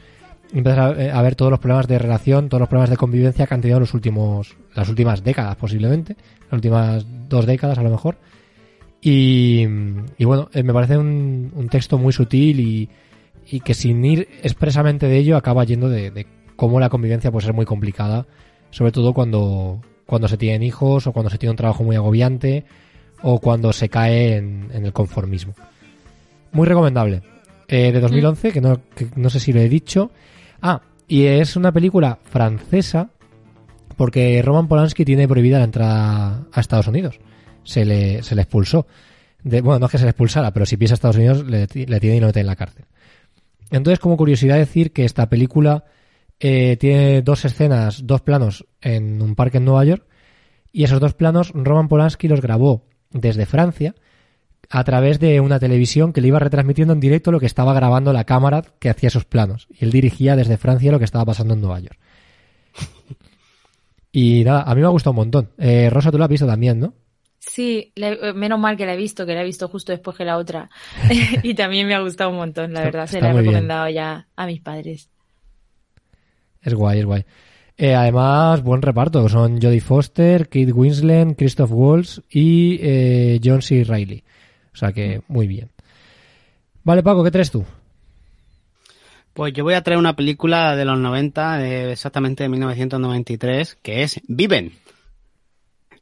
Y 0.52 0.58
empiezas 0.58 0.96
a, 0.96 1.02
eh, 1.02 1.10
a 1.10 1.20
ver 1.20 1.34
todos 1.34 1.50
los 1.50 1.60
problemas 1.60 1.88
de 1.88 1.98
relación, 1.98 2.48
todos 2.48 2.60
los 2.60 2.68
problemas 2.68 2.90
de 2.90 2.96
convivencia 2.96 3.46
que 3.46 3.54
han 3.54 3.60
tenido 3.60 3.80
los 3.80 3.92
últimos, 3.92 4.56
las 4.74 4.88
últimas 4.88 5.22
décadas 5.22 5.56
posiblemente, 5.56 6.16
las 6.44 6.52
últimas 6.52 7.06
dos 7.28 7.44
décadas 7.44 7.78
a 7.78 7.82
lo 7.82 7.90
mejor. 7.90 8.16
Y, 9.00 9.66
y 10.18 10.24
bueno, 10.24 10.48
eh, 10.52 10.62
me 10.62 10.72
parece 10.72 10.98
un, 10.98 11.52
un 11.54 11.68
texto 11.68 11.98
muy 11.98 12.12
sutil 12.12 12.60
y, 12.60 12.88
y 13.50 13.60
que 13.60 13.74
sin 13.74 14.04
ir 14.04 14.28
expresamente 14.42 15.06
de 15.06 15.18
ello 15.18 15.36
acaba 15.36 15.64
yendo 15.64 15.88
de, 15.88 16.10
de 16.10 16.26
cómo 16.56 16.80
la 16.80 16.88
convivencia 16.88 17.30
puede 17.30 17.46
ser 17.46 17.54
muy 17.54 17.64
complicada, 17.64 18.26
sobre 18.70 18.92
todo 18.92 19.14
cuando, 19.14 19.80
cuando 20.06 20.26
se 20.26 20.36
tienen 20.36 20.62
hijos 20.62 21.06
o 21.06 21.12
cuando 21.12 21.30
se 21.30 21.38
tiene 21.38 21.52
un 21.52 21.56
trabajo 21.56 21.84
muy 21.84 21.96
agobiante 21.96 22.64
o 23.22 23.38
cuando 23.40 23.72
se 23.72 23.88
cae 23.88 24.36
en, 24.36 24.68
en 24.72 24.84
el 24.84 24.92
conformismo. 24.92 25.54
Muy 26.52 26.66
recomendable. 26.66 27.22
Eh, 27.68 27.92
de 27.92 28.00
2011, 28.00 28.52
que 28.52 28.60
no, 28.60 28.80
que 28.94 29.06
no 29.14 29.28
sé 29.30 29.40
si 29.40 29.52
lo 29.52 29.60
he 29.60 29.68
dicho. 29.68 30.10
Ah, 30.62 30.80
y 31.06 31.24
es 31.24 31.54
una 31.54 31.70
película 31.70 32.18
francesa 32.24 33.10
porque 33.96 34.40
Roman 34.42 34.68
Polanski 34.68 35.04
tiene 35.04 35.28
prohibida 35.28 35.58
la 35.58 35.64
entrada 35.64 36.46
a 36.52 36.60
Estados 36.60 36.88
Unidos. 36.88 37.18
Se 37.68 37.84
le, 37.84 38.22
se 38.22 38.34
le 38.34 38.42
expulsó. 38.42 38.86
De, 39.42 39.60
bueno, 39.60 39.78
no 39.78 39.86
es 39.86 39.92
que 39.92 39.98
se 39.98 40.04
le 40.04 40.10
expulsara, 40.10 40.52
pero 40.52 40.64
si 40.64 40.78
pisa 40.78 40.94
a 40.94 40.96
Estados 40.96 41.16
Unidos 41.16 41.44
le, 41.44 41.66
tiene 41.66 42.16
y 42.16 42.20
lo 42.20 42.28
mete 42.28 42.40
en 42.40 42.46
la 42.46 42.56
cárcel. 42.56 42.86
Entonces, 43.70 43.98
como 43.98 44.16
curiosidad 44.16 44.56
decir 44.56 44.92
que 44.92 45.04
esta 45.04 45.28
película 45.28 45.84
eh, 46.40 46.78
tiene 46.80 47.20
dos 47.20 47.44
escenas, 47.44 48.06
dos 48.06 48.22
planos 48.22 48.66
en 48.80 49.20
un 49.20 49.34
parque 49.34 49.58
en 49.58 49.66
Nueva 49.66 49.84
York 49.84 50.06
y 50.72 50.84
esos 50.84 50.98
dos 50.98 51.12
planos 51.12 51.52
Roman 51.54 51.88
Polanski 51.88 52.26
los 52.26 52.40
grabó 52.40 52.86
desde 53.10 53.44
Francia 53.44 53.94
a 54.70 54.84
través 54.84 55.18
de 55.18 55.40
una 55.40 55.58
televisión 55.58 56.12
que 56.14 56.22
le 56.22 56.28
iba 56.28 56.38
retransmitiendo 56.38 56.94
en 56.94 57.00
directo 57.00 57.30
lo 57.30 57.40
que 57.40 57.46
estaba 57.46 57.74
grabando 57.74 58.12
la 58.14 58.24
cámara 58.24 58.62
que 58.78 58.88
hacía 58.88 59.08
esos 59.08 59.26
planos. 59.26 59.68
Y 59.70 59.84
él 59.84 59.92
dirigía 59.92 60.36
desde 60.36 60.56
Francia 60.56 60.90
lo 60.90 60.98
que 60.98 61.04
estaba 61.04 61.26
pasando 61.26 61.54
en 61.54 61.60
Nueva 61.60 61.80
York. 61.80 61.98
Y 64.10 64.42
nada, 64.44 64.62
a 64.62 64.74
mí 64.74 64.80
me 64.80 64.86
ha 64.86 64.90
gustado 64.90 65.12
un 65.12 65.16
montón. 65.16 65.50
Eh, 65.58 65.90
Rosa, 65.90 66.10
tú 66.10 66.18
lo 66.18 66.24
has 66.24 66.30
visto 66.30 66.46
también, 66.46 66.80
¿no? 66.80 66.94
Sí, 67.38 67.92
la- 67.94 68.32
menos 68.34 68.58
mal 68.58 68.76
que 68.76 68.84
la 68.86 68.94
he 68.94 68.96
visto, 68.96 69.24
que 69.24 69.34
la 69.34 69.42
he 69.42 69.44
visto 69.44 69.68
justo 69.68 69.92
después 69.92 70.16
que 70.16 70.24
la 70.24 70.36
otra. 70.36 70.68
y 71.42 71.54
también 71.54 71.86
me 71.86 71.94
ha 71.94 72.00
gustado 72.00 72.30
un 72.30 72.36
montón, 72.36 72.72
la 72.72 72.80
Está- 72.80 72.90
verdad. 72.90 73.06
Se 73.06 73.20
la 73.20 73.28
he 73.28 73.32
bien. 73.32 73.44
recomendado 73.44 73.88
ya 73.88 74.26
a 74.36 74.46
mis 74.46 74.60
padres. 74.60 75.08
Es 76.62 76.74
guay, 76.74 76.98
es 77.00 77.04
guay. 77.04 77.24
Eh, 77.76 77.94
además, 77.94 78.62
buen 78.62 78.82
reparto. 78.82 79.28
Son 79.28 79.60
Jodie 79.62 79.80
Foster, 79.80 80.48
Kate 80.48 80.72
Winslet, 80.72 81.36
Christoph 81.36 81.70
Waltz 81.72 82.20
y 82.28 82.78
eh, 82.82 83.40
John 83.42 83.62
C. 83.62 83.84
Reilly. 83.84 84.24
O 84.74 84.76
sea 84.76 84.92
que, 84.92 85.22
muy 85.28 85.46
bien. 85.46 85.70
Vale, 86.82 87.02
Paco, 87.04 87.22
¿qué 87.22 87.30
traes 87.30 87.50
tú? 87.52 87.64
Pues 89.32 89.52
yo 89.52 89.62
voy 89.62 89.74
a 89.74 89.82
traer 89.82 89.98
una 89.98 90.16
película 90.16 90.74
de 90.74 90.84
los 90.84 90.98
90, 90.98 91.58
de- 91.58 91.92
exactamente 91.92 92.42
de 92.42 92.48
1993, 92.48 93.78
que 93.80 94.02
es 94.02 94.20
Viven. 94.26 94.72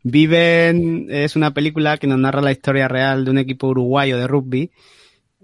Viven 0.09 1.09
es 1.11 1.35
una 1.35 1.53
película 1.53 1.99
que 1.99 2.07
nos 2.07 2.21
narra 2.21 2.41
la 2.41 2.53
historia 2.53 2.87
real 2.87 3.25
de 3.25 3.31
un 3.33 3.39
equipo 3.39 3.67
uruguayo 3.67 4.17
de 4.19 4.29
rugby 4.29 4.71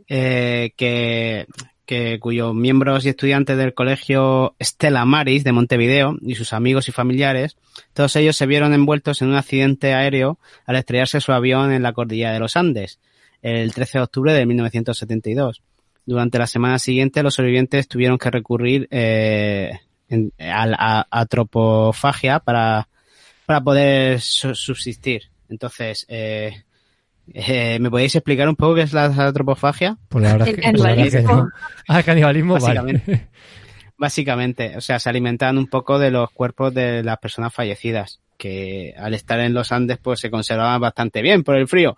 eh, 0.06 0.70
que, 0.76 1.46
que 1.84 2.20
cuyos 2.20 2.54
miembros 2.54 3.04
y 3.04 3.08
estudiantes 3.08 3.56
del 3.56 3.74
colegio 3.74 4.54
Stella 4.62 5.04
Maris 5.04 5.42
de 5.42 5.50
Montevideo 5.50 6.16
y 6.22 6.36
sus 6.36 6.52
amigos 6.52 6.88
y 6.88 6.92
familiares, 6.92 7.56
todos 7.92 8.14
ellos 8.14 8.36
se 8.36 8.46
vieron 8.46 8.72
envueltos 8.72 9.20
en 9.20 9.30
un 9.30 9.34
accidente 9.34 9.94
aéreo 9.94 10.38
al 10.64 10.76
estrellarse 10.76 11.20
su 11.20 11.32
avión 11.32 11.72
en 11.72 11.82
la 11.82 11.92
cordillera 11.92 12.32
de 12.32 12.38
los 12.38 12.56
Andes 12.56 13.00
el 13.42 13.74
13 13.74 13.98
de 13.98 14.04
octubre 14.04 14.32
de 14.32 14.46
1972. 14.46 15.60
Durante 16.06 16.38
la 16.38 16.46
semana 16.46 16.78
siguiente, 16.78 17.24
los 17.24 17.34
sobrevivientes 17.34 17.88
tuvieron 17.88 18.16
que 18.16 18.30
recurrir 18.30 18.86
eh, 18.92 19.72
a, 20.38 20.66
a- 21.00 21.06
a 21.10 21.26
tropofagia 21.26 22.38
para, 22.38 22.88
para 23.52 23.64
poder 23.64 24.20
su- 24.22 24.54
subsistir. 24.54 25.24
Entonces, 25.50 26.06
eh, 26.08 26.62
eh, 27.34 27.78
¿me 27.80 27.90
podéis 27.90 28.14
explicar 28.16 28.48
un 28.48 28.56
poco 28.56 28.76
qué 28.76 28.82
es 28.82 28.94
la 28.94 29.04
antropofagia? 29.04 29.98
Pues 30.08 30.24
la 30.24 30.32
verdad 30.32 30.48
El 30.48 30.54
es 30.54 30.60
que, 30.64 30.70
pues 30.70 30.80
la 30.82 30.88
verdad 30.88 31.04
que 31.04 31.10
canibalismo. 31.10 31.44
no. 31.44 31.50
Ah, 31.88 32.02
canibalismo, 32.02 32.54
vale. 32.54 32.64
Básicamente. 32.80 33.28
Básicamente, 33.98 34.76
o 34.76 34.80
sea, 34.80 34.98
se 34.98 35.10
alimentan 35.10 35.58
un 35.58 35.66
poco 35.68 35.98
de 35.98 36.10
los 36.10 36.30
cuerpos 36.30 36.72
de 36.72 37.02
las 37.04 37.18
personas 37.18 37.52
fallecidas, 37.54 38.20
que 38.38 38.94
al 38.96 39.12
estar 39.14 39.38
en 39.40 39.52
los 39.54 39.70
Andes, 39.70 39.98
pues 40.02 40.18
se 40.18 40.30
conservaban 40.30 40.80
bastante 40.80 41.20
bien 41.22 41.44
por 41.44 41.56
el 41.56 41.68
frío. 41.68 41.94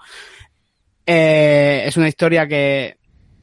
Eh, 1.07 1.85
es 1.87 1.97
una 1.97 2.09
historia 2.09 2.47
que 2.49 2.97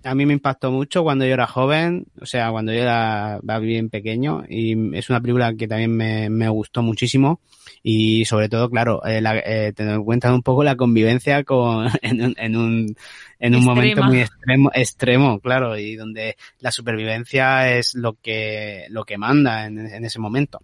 a 0.04 0.16
mí 0.16 0.26
me 0.26 0.34
impactó 0.34 0.72
mucho 0.72 1.04
cuando 1.04 1.26
yo 1.26 1.34
era 1.34 1.48
joven, 1.48 2.06
o 2.20 2.26
sea, 2.26 2.52
cuando 2.52 2.74
yo 2.74 2.82
era, 2.82 3.40
bien 3.60 3.90
pequeño, 3.90 4.44
y 4.50 4.98
es 4.98 5.10
una 5.10 5.22
película 5.22 5.54
que 5.54 5.68
también 5.68 5.96
me, 5.96 6.30
me 6.30 6.50
gustó 6.50 6.82
muchísimo, 6.82 7.40
y 7.84 8.26
sobre 8.26 8.50
todo, 8.50 8.70
claro, 8.70 9.04
eh, 9.06 9.22
la- 9.22 9.38
eh, 9.40 9.74
tener 9.74 9.96
en 9.96 10.04
cuenta 10.04 10.34
un 10.34 10.42
poco 10.42 10.64
la 10.64 10.76
convivencia 10.76 11.44
con, 11.44 11.88
en 12.02 12.22
un, 12.24 12.36
en 12.38 12.56
un, 12.58 12.96
en 13.40 13.56
un 13.56 13.64
momento 13.64 14.04
muy 14.04 14.20
extremo, 14.22 14.72
extremo, 14.74 15.40
claro, 15.40 15.78
y 15.78 15.96
donde 15.96 16.36
la 16.60 16.72
supervivencia 16.72 17.76
es 17.78 17.96
lo 17.96 18.14
que, 18.14 18.86
lo 18.90 19.04
que 19.04 19.18
manda 19.18 19.66
en, 19.66 19.80
en 19.80 20.06
ese 20.06 20.20
momento. 20.20 20.60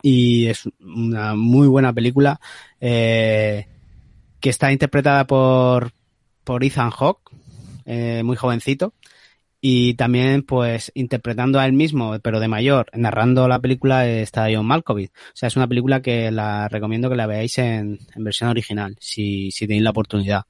Y 0.00 0.46
es 0.46 0.68
una 0.80 1.34
muy 1.34 1.66
buena 1.66 1.92
película, 1.92 2.40
eh, 2.80 3.66
que 4.40 4.50
está 4.50 4.70
interpretada 4.72 5.26
por, 5.26 5.90
por 6.44 6.62
Ethan 6.62 6.90
Hawke, 6.90 7.30
eh, 7.88 8.22
muy 8.22 8.36
jovencito, 8.36 8.94
y 9.60 9.94
también 9.94 10.42
pues 10.44 10.92
interpretando 10.94 11.58
a 11.58 11.66
él 11.66 11.72
mismo, 11.72 12.16
pero 12.20 12.38
de 12.38 12.46
mayor, 12.46 12.86
narrando 12.92 13.48
la 13.48 13.58
película 13.58 14.06
está 14.06 14.46
John 14.52 14.66
Malkovich. 14.66 15.10
O 15.10 15.34
sea, 15.34 15.48
es 15.48 15.56
una 15.56 15.66
película 15.66 16.00
que 16.00 16.30
la 16.30 16.68
recomiendo 16.68 17.10
que 17.10 17.16
la 17.16 17.26
veáis 17.26 17.58
en, 17.58 17.98
en 18.14 18.24
versión 18.24 18.50
original, 18.50 18.96
si, 19.00 19.50
si 19.50 19.66
tenéis 19.66 19.82
la 19.82 19.90
oportunidad. 19.90 20.42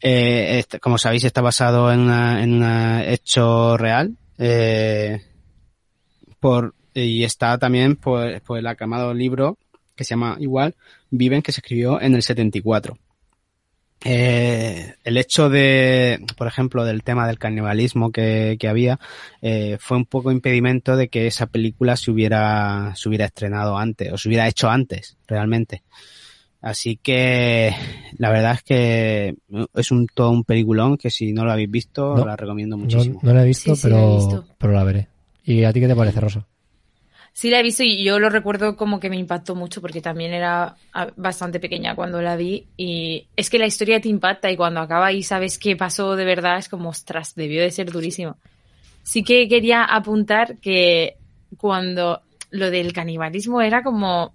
Eh, 0.00 0.58
este- 0.60 0.78
como 0.78 0.96
sabéis, 0.98 1.24
está 1.24 1.40
basado 1.40 1.92
en 1.92 2.00
una, 2.00 2.42
en 2.42 2.62
un 2.62 3.00
hecho 3.04 3.76
real. 3.76 4.16
Eh, 4.38 5.20
por, 6.38 6.74
y 6.94 7.24
está 7.24 7.58
también 7.58 7.96
pues, 7.96 8.40
pues 8.42 8.60
el 8.60 8.66
aclamado 8.68 9.12
libro 9.12 9.58
que 9.96 10.04
se 10.04 10.10
llama 10.10 10.36
igual 10.38 10.76
Viven, 11.10 11.42
que 11.42 11.50
se 11.50 11.60
escribió 11.60 12.00
en 12.00 12.14
el 12.14 12.22
74. 12.22 12.96
Eh, 14.04 14.94
el 15.04 15.16
hecho 15.16 15.48
de, 15.50 16.24
por 16.36 16.46
ejemplo, 16.46 16.84
del 16.84 17.02
tema 17.02 17.26
del 17.26 17.38
canibalismo 17.38 18.12
que, 18.12 18.56
que 18.58 18.68
había, 18.68 18.98
eh, 19.42 19.76
fue 19.80 19.96
un 19.96 20.06
poco 20.06 20.30
impedimento 20.30 20.96
de 20.96 21.08
que 21.08 21.26
esa 21.26 21.46
película 21.46 21.96
se 21.96 22.10
hubiera, 22.10 22.92
se 22.94 23.08
hubiera 23.08 23.24
estrenado 23.26 23.76
antes, 23.76 24.12
o 24.12 24.16
se 24.18 24.28
hubiera 24.28 24.46
hecho 24.46 24.68
antes, 24.70 25.16
realmente. 25.26 25.82
Así 26.60 26.96
que 27.00 27.72
la 28.18 28.30
verdad 28.30 28.54
es 28.54 28.62
que 28.62 29.34
es 29.74 29.90
un 29.92 30.06
todo 30.12 30.30
un 30.30 30.42
peliculón 30.44 30.96
que 30.96 31.08
si 31.10 31.32
no 31.32 31.44
lo 31.44 31.52
habéis 31.52 31.70
visto, 31.70 32.16
No. 32.16 32.24
la 32.26 32.34
recomiendo 32.36 32.76
No, 32.76 32.82
muchísimo. 32.84 33.20
no 33.22 33.32
la 33.32 33.42
he 33.42 33.46
visto, 33.46 33.74
Sí, 33.76 33.82
sí, 33.82 33.88
la 33.90 33.96
he 33.96 34.00
pero, 34.00 34.16
visto. 34.16 34.46
pero 34.58 34.72
la 34.72 34.84
veré. 34.84 35.08
¿Y 35.44 35.64
a 35.64 35.72
ti 35.72 35.80
qué 35.80 35.86
te 35.88 35.94
parece, 35.96 36.20
Rosa? 36.20 36.46
Sí 37.38 37.50
la 37.50 37.60
he 37.60 37.62
visto 37.62 37.84
y 37.84 38.02
yo 38.02 38.18
lo 38.18 38.30
recuerdo 38.30 38.74
como 38.76 38.98
que 38.98 39.10
me 39.10 39.16
impactó 39.16 39.54
mucho 39.54 39.80
porque 39.80 40.00
también 40.00 40.32
era 40.32 40.74
ah, 40.92 41.06
bastante 41.14 41.60
pequeña 41.60 41.94
cuando 41.94 42.20
la 42.20 42.34
vi 42.34 42.66
y 42.76 43.28
es 43.36 43.48
que 43.48 43.60
la 43.60 43.66
historia 43.66 44.00
te 44.00 44.08
impacta 44.08 44.50
y 44.50 44.56
cuando 44.56 44.80
acaba 44.80 45.12
y 45.12 45.22
sabes 45.22 45.56
qué 45.56 45.76
pasó 45.76 46.16
de 46.16 46.24
verdad 46.24 46.58
es 46.58 46.68
como, 46.68 46.88
ostras, 46.88 47.36
debió 47.36 47.62
de 47.62 47.70
ser 47.70 47.92
durísimo. 47.92 48.38
Sí 49.04 49.22
que 49.22 49.46
quería 49.46 49.84
apuntar 49.84 50.58
que 50.58 51.14
cuando 51.56 52.22
lo 52.50 52.72
del 52.72 52.92
canibalismo 52.92 53.62
era 53.62 53.84
como 53.84 54.34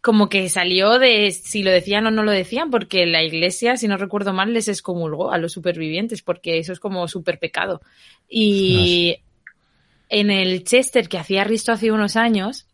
como 0.00 0.28
que 0.28 0.48
salió 0.48 1.00
de 1.00 1.32
si 1.32 1.64
lo 1.64 1.72
decían 1.72 2.06
o 2.06 2.12
no 2.12 2.22
lo 2.22 2.30
decían, 2.30 2.70
porque 2.70 3.06
la 3.06 3.24
iglesia, 3.24 3.76
si 3.76 3.88
no 3.88 3.96
recuerdo 3.96 4.32
mal, 4.32 4.52
les 4.52 4.68
excomulgó 4.68 5.32
a 5.32 5.38
los 5.38 5.50
supervivientes, 5.50 6.22
porque 6.22 6.58
eso 6.58 6.72
es 6.72 6.78
como 6.78 7.08
súper 7.08 7.40
pecado. 7.40 7.80
Y 8.28 9.16
en 10.08 10.30
el 10.30 10.64
Chester 10.64 11.08
que 11.08 11.18
hacía 11.18 11.44
Risto 11.44 11.72
hace 11.72 11.92
unos 11.92 12.16
años, 12.16 12.66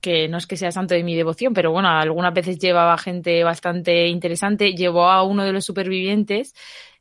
que 0.00 0.28
no 0.28 0.36
es 0.36 0.46
que 0.46 0.56
sea 0.56 0.70
santo 0.70 0.94
de 0.94 1.02
mi 1.02 1.14
devoción, 1.14 1.54
pero 1.54 1.72
bueno, 1.72 1.88
algunas 1.88 2.34
veces 2.34 2.58
llevaba 2.58 2.98
gente 2.98 3.42
bastante 3.42 4.08
interesante, 4.08 4.74
llevó 4.74 5.08
a 5.08 5.22
uno 5.22 5.44
de 5.44 5.52
los 5.52 5.64
supervivientes 5.64 6.54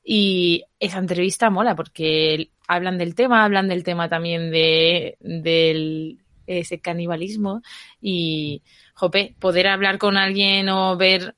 y 0.03 0.63
esa 0.79 0.99
entrevista 0.99 1.49
mola 1.49 1.75
porque 1.75 2.49
hablan 2.67 2.97
del 2.97 3.15
tema, 3.15 3.43
hablan 3.43 3.67
del 3.67 3.83
tema 3.83 4.07
también 4.07 4.51
de 4.51 5.17
del 5.19 6.19
ese 6.47 6.79
canibalismo 6.79 7.61
y 8.01 8.61
jope, 8.93 9.35
poder 9.39 9.67
hablar 9.67 9.97
con 9.97 10.17
alguien 10.17 10.69
o 10.69 10.97
ver 10.97 11.35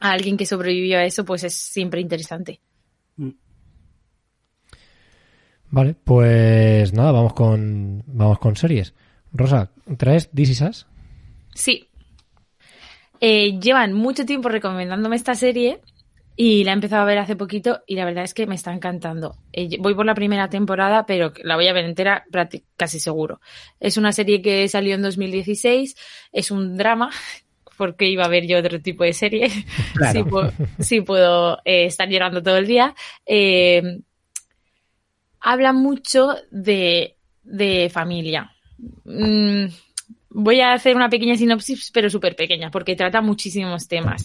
a 0.00 0.12
alguien 0.12 0.36
que 0.36 0.46
sobrevivió 0.46 0.98
a 0.98 1.04
eso, 1.04 1.24
pues 1.24 1.44
es 1.44 1.54
siempre 1.54 2.00
interesante. 2.00 2.60
Vale, 5.70 5.94
pues 5.94 6.92
nada, 6.92 7.12
vamos 7.12 7.34
con, 7.34 8.02
vamos 8.06 8.38
con 8.38 8.56
series. 8.56 8.94
Rosa, 9.32 9.70
¿traes 9.98 10.30
This 10.30 10.50
Is 10.50 10.60
Us? 10.62 10.86
Sí. 11.54 11.88
Eh, 13.20 13.58
llevan 13.58 13.92
mucho 13.92 14.24
tiempo 14.24 14.48
recomendándome 14.48 15.16
esta 15.16 15.34
serie 15.34 15.80
y 16.36 16.64
la 16.64 16.72
he 16.72 16.74
empezado 16.74 17.02
a 17.02 17.06
ver 17.06 17.18
hace 17.18 17.34
poquito 17.34 17.82
y 17.86 17.96
la 17.96 18.04
verdad 18.04 18.24
es 18.24 18.34
que 18.34 18.46
me 18.46 18.54
está 18.54 18.72
encantando. 18.72 19.36
Eh, 19.52 19.78
voy 19.80 19.94
por 19.94 20.04
la 20.04 20.14
primera 20.14 20.50
temporada, 20.50 21.06
pero 21.06 21.32
la 21.42 21.56
voy 21.56 21.66
a 21.66 21.72
ver 21.72 21.86
entera 21.86 22.24
casi 22.76 23.00
seguro. 23.00 23.40
Es 23.80 23.96
una 23.96 24.12
serie 24.12 24.42
que 24.42 24.68
salió 24.68 24.94
en 24.94 25.02
2016, 25.02 25.96
es 26.32 26.50
un 26.50 26.76
drama, 26.76 27.10
porque 27.78 28.08
iba 28.08 28.24
a 28.24 28.28
ver 28.28 28.46
yo 28.46 28.58
otro 28.58 28.80
tipo 28.80 29.04
de 29.04 29.14
serie. 29.14 29.50
Claro. 29.94 30.12
Sí, 30.12 30.28
puedo, 30.28 30.52
sí 30.78 31.00
puedo 31.00 31.58
eh, 31.64 31.86
estar 31.86 32.06
llorando 32.08 32.42
todo 32.42 32.58
el 32.58 32.66
día. 32.66 32.94
Eh, 33.24 34.00
habla 35.46 35.72
mucho 35.72 36.34
de, 36.50 37.16
de 37.44 37.88
familia. 37.88 38.50
Mm, 39.04 39.66
voy 40.30 40.60
a 40.60 40.72
hacer 40.72 40.96
una 40.96 41.08
pequeña 41.08 41.36
sinopsis, 41.36 41.92
pero 41.92 42.10
súper 42.10 42.34
pequeña, 42.34 42.72
porque 42.72 42.96
trata 42.96 43.20
muchísimos 43.20 43.86
temas. 43.86 44.24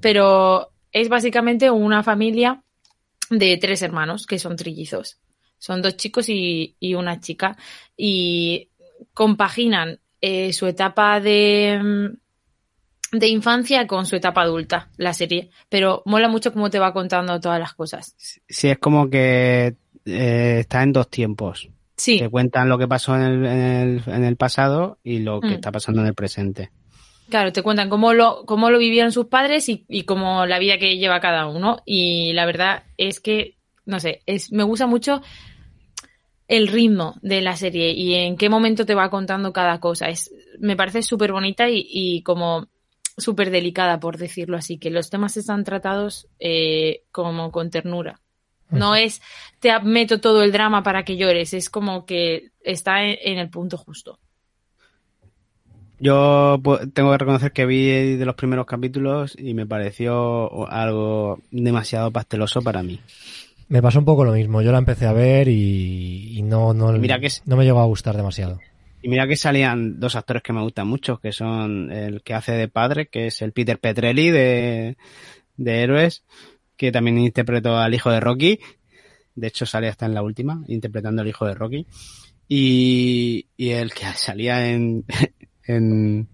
Pero 0.00 0.70
es 0.92 1.08
básicamente 1.08 1.72
una 1.72 2.04
familia 2.04 2.62
de 3.30 3.56
tres 3.56 3.82
hermanos 3.82 4.28
que 4.28 4.38
son 4.38 4.54
trillizos. 4.54 5.18
Son 5.58 5.82
dos 5.82 5.96
chicos 5.96 6.28
y, 6.28 6.76
y 6.78 6.94
una 6.94 7.18
chica. 7.20 7.56
Y 7.96 8.68
compaginan 9.12 9.98
eh, 10.20 10.52
su 10.52 10.68
etapa 10.68 11.18
de, 11.18 11.80
mm, 11.82 13.18
de 13.18 13.26
infancia 13.26 13.88
con 13.88 14.06
su 14.06 14.14
etapa 14.14 14.42
adulta, 14.42 14.88
la 14.98 15.14
serie. 15.14 15.50
Pero 15.68 16.04
mola 16.06 16.28
mucho 16.28 16.52
cómo 16.52 16.70
te 16.70 16.78
va 16.78 16.92
contando 16.92 17.40
todas 17.40 17.58
las 17.58 17.74
cosas. 17.74 18.14
Sí, 18.48 18.68
es 18.68 18.78
como 18.78 19.10
que 19.10 19.74
eh, 20.06 20.58
está 20.60 20.82
en 20.82 20.92
dos 20.92 21.08
tiempos. 21.08 21.68
Sí, 21.96 22.18
Te 22.18 22.30
cuentan 22.30 22.68
lo 22.68 22.78
que 22.78 22.88
pasó 22.88 23.14
en 23.14 23.22
el, 23.22 23.44
en 23.46 23.60
el, 23.60 24.02
en 24.06 24.24
el 24.24 24.36
pasado 24.36 24.98
y 25.04 25.18
lo 25.18 25.40
que 25.40 25.48
Mm. 25.48 25.52
está 25.52 25.70
pasando 25.72 26.00
en 26.00 26.06
el 26.08 26.14
presente. 26.14 26.70
Claro, 27.28 27.52
te 27.52 27.62
cuentan 27.62 27.90
cómo 27.90 28.12
lo, 28.14 28.44
cómo 28.46 28.70
lo 28.70 28.78
vivieron 28.78 29.12
sus 29.12 29.26
padres 29.26 29.68
y, 29.68 29.84
y 29.88 30.02
cómo 30.04 30.46
la 30.46 30.58
vida 30.58 30.78
que 30.78 30.96
lleva 30.96 31.20
cada 31.20 31.46
uno. 31.46 31.82
Y 31.84 32.32
la 32.32 32.46
verdad 32.46 32.84
es 32.96 33.20
que, 33.20 33.56
no 33.84 34.00
sé, 34.00 34.22
es, 34.26 34.50
me 34.50 34.62
gusta 34.64 34.86
mucho 34.86 35.20
el 36.48 36.66
ritmo 36.66 37.14
de 37.22 37.40
la 37.42 37.54
serie 37.54 37.92
y 37.92 38.14
en 38.14 38.36
qué 38.36 38.48
momento 38.48 38.84
te 38.84 38.94
va 38.94 39.10
contando 39.10 39.52
cada 39.52 39.78
cosa. 39.78 40.08
Es, 40.08 40.32
me 40.58 40.76
parece 40.76 41.02
súper 41.02 41.32
bonita 41.32 41.68
y, 41.68 41.86
y 41.88 42.22
como 42.22 42.66
súper 43.16 43.50
delicada, 43.50 44.00
por 44.00 44.16
decirlo 44.16 44.56
así, 44.56 44.78
que 44.78 44.90
los 44.90 45.10
temas 45.10 45.36
están 45.36 45.62
tratados 45.64 46.26
eh, 46.40 47.02
como 47.12 47.52
con 47.52 47.70
ternura. 47.70 48.20
No 48.70 48.94
es 48.94 49.20
te 49.58 49.78
meto 49.80 50.20
todo 50.20 50.42
el 50.42 50.52
drama 50.52 50.82
para 50.82 51.04
que 51.04 51.16
llores, 51.16 51.52
es 51.54 51.68
como 51.70 52.06
que 52.06 52.50
está 52.62 53.04
en, 53.04 53.16
en 53.22 53.38
el 53.38 53.50
punto 53.50 53.76
justo. 53.76 54.18
Yo 55.98 56.58
pu- 56.62 56.90
tengo 56.94 57.10
que 57.12 57.18
reconocer 57.18 57.52
que 57.52 57.66
vi 57.66 58.16
de 58.16 58.24
los 58.24 58.34
primeros 58.34 58.64
capítulos 58.66 59.36
y 59.38 59.52
me 59.52 59.66
pareció 59.66 60.66
algo 60.68 61.40
demasiado 61.50 62.10
pasteloso 62.10 62.62
para 62.62 62.82
mí. 62.82 63.00
Me 63.68 63.82
pasó 63.82 63.98
un 63.98 64.04
poco 64.06 64.24
lo 64.24 64.32
mismo. 64.32 64.62
Yo 64.62 64.72
la 64.72 64.78
empecé 64.78 65.06
a 65.06 65.12
ver 65.12 65.48
y, 65.48 66.38
y 66.38 66.42
no, 66.42 66.72
no, 66.72 66.90
Mira 66.92 67.20
que 67.20 67.26
es- 67.26 67.42
no 67.46 67.56
me 67.56 67.64
llegó 67.64 67.80
a 67.80 67.84
gustar 67.86 68.16
demasiado. 68.16 68.58
Y 69.02 69.08
mira 69.08 69.26
que 69.26 69.36
salían 69.36 69.98
dos 70.00 70.16
actores 70.16 70.42
que 70.42 70.52
me 70.52 70.60
gustan 70.62 70.86
mucho, 70.86 71.18
que 71.18 71.32
son 71.32 71.90
el 71.92 72.22
que 72.22 72.34
hace 72.34 72.52
de 72.52 72.68
padre, 72.68 73.06
que 73.08 73.26
es 73.28 73.40
el 73.42 73.52
Peter 73.52 73.78
Petrelli 73.78 74.30
de, 74.30 74.96
de 75.56 75.82
Héroes, 75.82 76.22
que 76.80 76.90
también 76.90 77.18
interpretó 77.18 77.76
al 77.76 77.92
hijo 77.92 78.10
de 78.10 78.20
Rocky. 78.20 78.58
De 79.34 79.48
hecho, 79.48 79.66
sale 79.66 79.88
hasta 79.88 80.06
en 80.06 80.14
la 80.14 80.22
última, 80.22 80.64
interpretando 80.66 81.20
al 81.20 81.28
hijo 81.28 81.44
de 81.44 81.54
Rocky. 81.54 81.86
Y, 82.48 83.46
y 83.58 83.68
el 83.68 83.92
que 83.92 84.06
salía 84.14 84.66
en, 84.70 85.04
en 85.64 86.26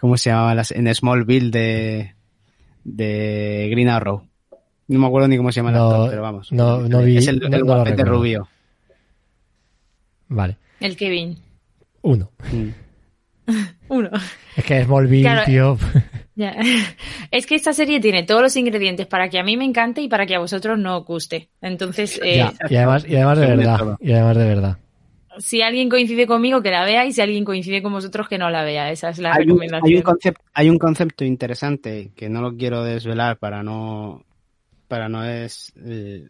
¿cómo 0.00 0.16
se 0.16 0.30
llamaba? 0.30 0.62
En 0.70 0.94
Smallville 0.94 1.50
de, 1.50 2.14
de 2.84 3.68
Green 3.72 3.88
Arrow. 3.88 4.22
No 4.86 4.98
me 5.00 5.06
acuerdo 5.08 5.26
ni 5.26 5.36
cómo 5.36 5.50
se 5.50 5.56
llama 5.60 5.70
el 5.70 5.76
actor, 5.78 6.10
pero 6.10 6.22
vamos. 6.22 6.52
no- 6.52 6.80
no 6.88 7.02
vi- 7.02 7.16
es 7.16 7.26
el, 7.26 7.40
no- 7.40 7.46
el 7.46 7.50
no 7.50 7.58
lo 7.58 7.64
guapete 7.64 8.04
rubio. 8.04 8.48
Vale. 10.28 10.58
El 10.78 10.96
Kevin. 10.96 11.36
Uno. 12.02 12.30
Mm. 12.52 13.52
Uno. 13.88 14.10
Es 14.56 14.64
que 14.64 14.84
Smallville, 14.84 15.22
Claro, 15.22 15.42
tío. 15.44 15.78
Ya. 16.38 16.54
Es 17.32 17.46
que 17.46 17.56
esta 17.56 17.72
serie 17.72 18.00
tiene 18.00 18.22
todos 18.22 18.40
los 18.40 18.56
ingredientes 18.56 19.08
para 19.08 19.28
que 19.28 19.40
a 19.40 19.42
mí 19.42 19.56
me 19.56 19.64
encante 19.64 20.00
y 20.00 20.08
para 20.08 20.24
que 20.24 20.36
a 20.36 20.38
vosotros 20.38 20.78
no 20.78 20.98
os 20.98 21.04
guste. 21.04 21.48
Entonces, 21.60 22.18
eh, 22.22 22.36
Ya, 22.36 22.52
Y 22.70 22.76
además, 22.76 23.04
y 23.08 23.16
además 23.16 23.38
de 23.38 23.46
verdad. 23.46 23.96
Y 24.00 24.12
además 24.12 24.36
de 24.36 24.44
verdad. 24.44 24.78
si 25.38 25.62
alguien 25.62 25.88
coincide 25.88 26.28
conmigo, 26.28 26.62
que 26.62 26.70
la 26.70 26.84
vea 26.84 27.04
y 27.04 27.12
si 27.12 27.20
alguien 27.20 27.44
coincide 27.44 27.82
con 27.82 27.92
vosotros, 27.92 28.28
que 28.28 28.38
no 28.38 28.50
la 28.50 28.62
vea. 28.62 28.90
Esa 28.92 29.08
es 29.10 29.18
la 29.18 29.32
hay 29.32 29.42
un, 29.42 29.48
recomendación. 29.48 29.90
hay 29.90 29.96
un 29.96 30.02
concepto 30.02 30.44
hay 30.54 30.70
un 30.70 30.78
concepto 30.78 31.24
interesante 31.24 32.12
que 32.14 32.28
no 32.28 32.40
lo 32.40 32.56
quiero 32.56 32.84
desvelar 32.84 33.38
para 33.38 33.64
no 33.64 34.24
para 34.86 35.08
no 35.08 35.24
es 35.24 35.72
eh, 35.84 36.28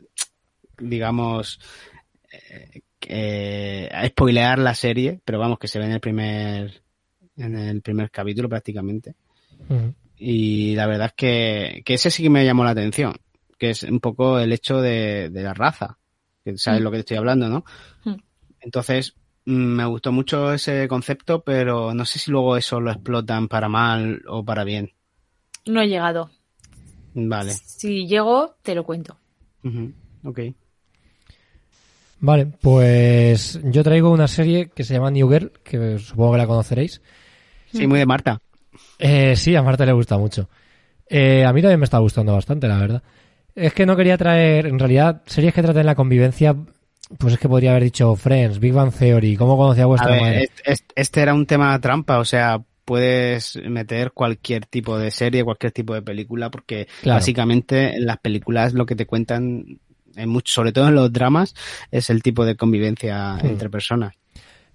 digamos 0.79 1.61
eh, 2.33 2.81
eh, 3.07 4.09
spoilear 4.09 4.59
la 4.59 4.75
serie 4.75 5.21
pero 5.23 5.39
vamos 5.39 5.59
que 5.59 5.69
se 5.69 5.79
ve 5.79 5.85
en 5.85 5.93
el 5.93 6.01
primer 6.01 6.83
en 7.37 7.57
el 7.57 7.83
primer 7.83 8.11
capítulo 8.11 8.49
prácticamente 8.49 9.15
Y 10.17 10.75
la 10.75 10.87
verdad 10.87 11.07
es 11.09 11.13
que, 11.15 11.83
que 11.85 11.95
ese 11.95 12.11
sí 12.11 12.23
que 12.25 12.31
me 12.31 12.45
llamó 12.45 12.65
la 12.65 12.71
atención 12.71 13.15
que 13.59 13.71
es 13.71 13.83
un 13.83 13.99
poco 14.01 14.39
el 14.39 14.53
hecho 14.53 14.81
de, 14.81 15.31
de 15.31 15.43
la 15.43 15.53
raza 15.55 15.99
que 16.45 16.57
sabes 16.59 16.81
Mm. 16.81 16.85
lo 16.85 16.91
que 16.91 16.97
te 16.97 17.01
estoy 17.01 17.17
hablando 17.17 17.49
no 17.49 17.65
Mm. 18.05 18.15
entonces 18.61 19.15
mm, 19.47 19.53
me 19.53 19.85
gustó 19.87 20.13
mucho 20.13 20.53
ese 20.53 20.87
concepto 20.89 21.43
pero 21.43 21.93
no 21.95 22.05
sé 22.05 22.19
si 22.21 22.31
luego 22.31 22.57
eso 22.57 22.81
lo 22.81 22.91
explotan 22.93 23.49
para 23.49 23.69
mal 23.69 24.23
o 24.29 24.45
para 24.45 24.65
bien 24.65 24.93
No 25.67 25.81
he 25.81 25.89
llegado. 25.89 26.31
vale 27.15 27.53
Si 27.53 28.07
llego, 28.07 28.55
te 28.63 28.75
lo 28.75 28.85
cuento. 28.85 29.19
Ujú, 29.65 29.93
ok 30.25 30.41
Vale, 32.21 32.47
pues 32.61 33.61
yo 33.65 33.85
traigo 33.85 34.11
una 34.11 34.27
serie 34.27 34.71
que 34.75 34.83
se 34.83 34.95
llama 34.95 35.11
New 35.11 35.31
Girl, 35.31 35.53
que 35.63 35.99
supongo 36.01 36.33
que 36.33 36.39
la 36.39 36.47
conoceréis. 36.49 37.01
sí 37.73 37.87
muy 37.87 37.99
de 38.01 38.07
Marta 38.07 38.41
Eh, 38.99 39.37
sí, 39.37 39.55
a 39.57 39.63
Marta 39.63 39.87
le 39.87 39.93
gusta 39.93 40.19
mucho. 40.19 40.49
Eh, 41.09 41.45
a 41.45 41.53
mí 41.53 41.63
también 41.63 41.81
me 41.81 41.85
está 41.85 41.99
gustando 41.99 42.33
bastante, 42.35 42.69
la 42.69 42.79
verdad. 42.79 43.03
Es 43.55 43.73
que 43.75 43.87
no 43.87 43.97
quería 43.97 44.17
traer, 44.19 44.67
en 44.67 44.79
realidad, 44.79 45.23
series 45.27 45.55
que 45.55 45.63
traten 45.63 45.87
la 45.87 45.95
convivencia 45.95 46.55
pues 47.17 47.33
es 47.33 47.41
que 47.41 47.49
podría 47.49 47.71
haber 47.71 47.85
dicho 47.85 48.15
Friends, 48.17 48.59
Big 48.61 48.75
Bang 48.75 48.93
Theory, 48.93 49.35
¿cómo 49.35 49.57
conocía 49.57 49.87
vuestra 49.87 50.11
A 50.11 50.13
ver, 50.13 50.21
madre? 50.23 50.43
est- 50.45 50.61
est- 50.67 50.93
este 50.95 51.23
era 51.23 51.33
un 51.33 51.47
tema 51.47 51.81
trampa, 51.81 52.19
o 52.19 52.25
sea, 52.27 52.61
puedes 52.85 53.57
meter 53.65 54.13
cualquier 54.13 54.67
tipo 54.67 54.99
de 54.99 55.11
serie, 55.11 55.43
cualquier 55.43 55.73
tipo 55.73 55.95
de 55.95 56.03
película, 56.03 56.51
porque 56.51 56.87
Claro. 57.01 57.17
básicamente 57.17 57.97
en 57.97 58.05
las 58.05 58.19
películas 58.19 58.75
lo 58.75 58.85
que 58.85 58.95
te 58.95 59.07
cuentan, 59.07 59.79
en 60.17 60.29
mucho, 60.29 60.53
sobre 60.53 60.73
todo 60.73 60.89
en 60.89 60.97
los 60.97 61.11
dramas, 61.11 61.55
es 61.91 62.11
el 62.11 62.23
tipo 62.23 62.45
de 62.45 62.57
convivencia 62.57 63.37
Hmm. 63.37 63.47
entre 63.47 63.71
personas. 63.71 64.15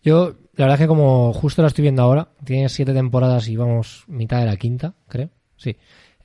Yo, 0.04 0.34
la 0.56 0.66
verdad 0.66 0.76
es 0.76 0.84
que 0.84 0.88
como 0.88 1.34
justo 1.34 1.62
la 1.62 1.68
estoy 1.68 1.84
viendo 1.84 2.04
ahora, 2.04 2.30
tiene 2.44 2.70
siete 2.70 2.94
temporadas 2.94 3.48
y 3.48 3.56
vamos 3.56 4.04
mitad 4.08 4.40
de 4.40 4.46
la 4.46 4.58
quinta, 4.58 4.94
creo. 5.08 5.30
Sí. 5.58 5.76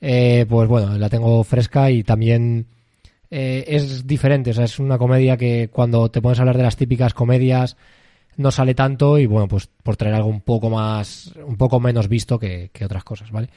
Eh, 0.01 0.45
pues 0.47 0.69
bueno, 0.69 0.97
la 0.97 1.09
tengo 1.09 1.43
fresca 1.43 1.89
y 1.89 2.03
también 2.03 2.67
eh, 3.31 3.65
es 3.67 4.05
diferente. 4.05 4.51
O 4.51 4.53
sea, 4.53 4.65
es 4.65 4.79
una 4.79 4.97
comedia 4.97 5.35
que 5.37 5.69
cuando 5.71 6.09
te 6.09 6.21
pones 6.21 6.39
a 6.39 6.43
hablar 6.43 6.57
de 6.57 6.63
las 6.63 6.77
típicas 6.77 7.13
comedias 7.13 7.75
no 8.37 8.51
sale 8.51 8.73
tanto 8.73 9.17
y 9.17 9.25
bueno, 9.25 9.47
pues 9.47 9.67
por 9.67 9.97
traer 9.97 10.15
algo 10.15 10.29
un 10.29 10.41
poco 10.41 10.69
más, 10.69 11.33
un 11.45 11.57
poco 11.57 11.79
menos 11.79 12.07
visto 12.07 12.39
que, 12.39 12.69
que 12.71 12.85
otras 12.85 13.03
cosas, 13.03 13.31
¿vale? 13.31 13.49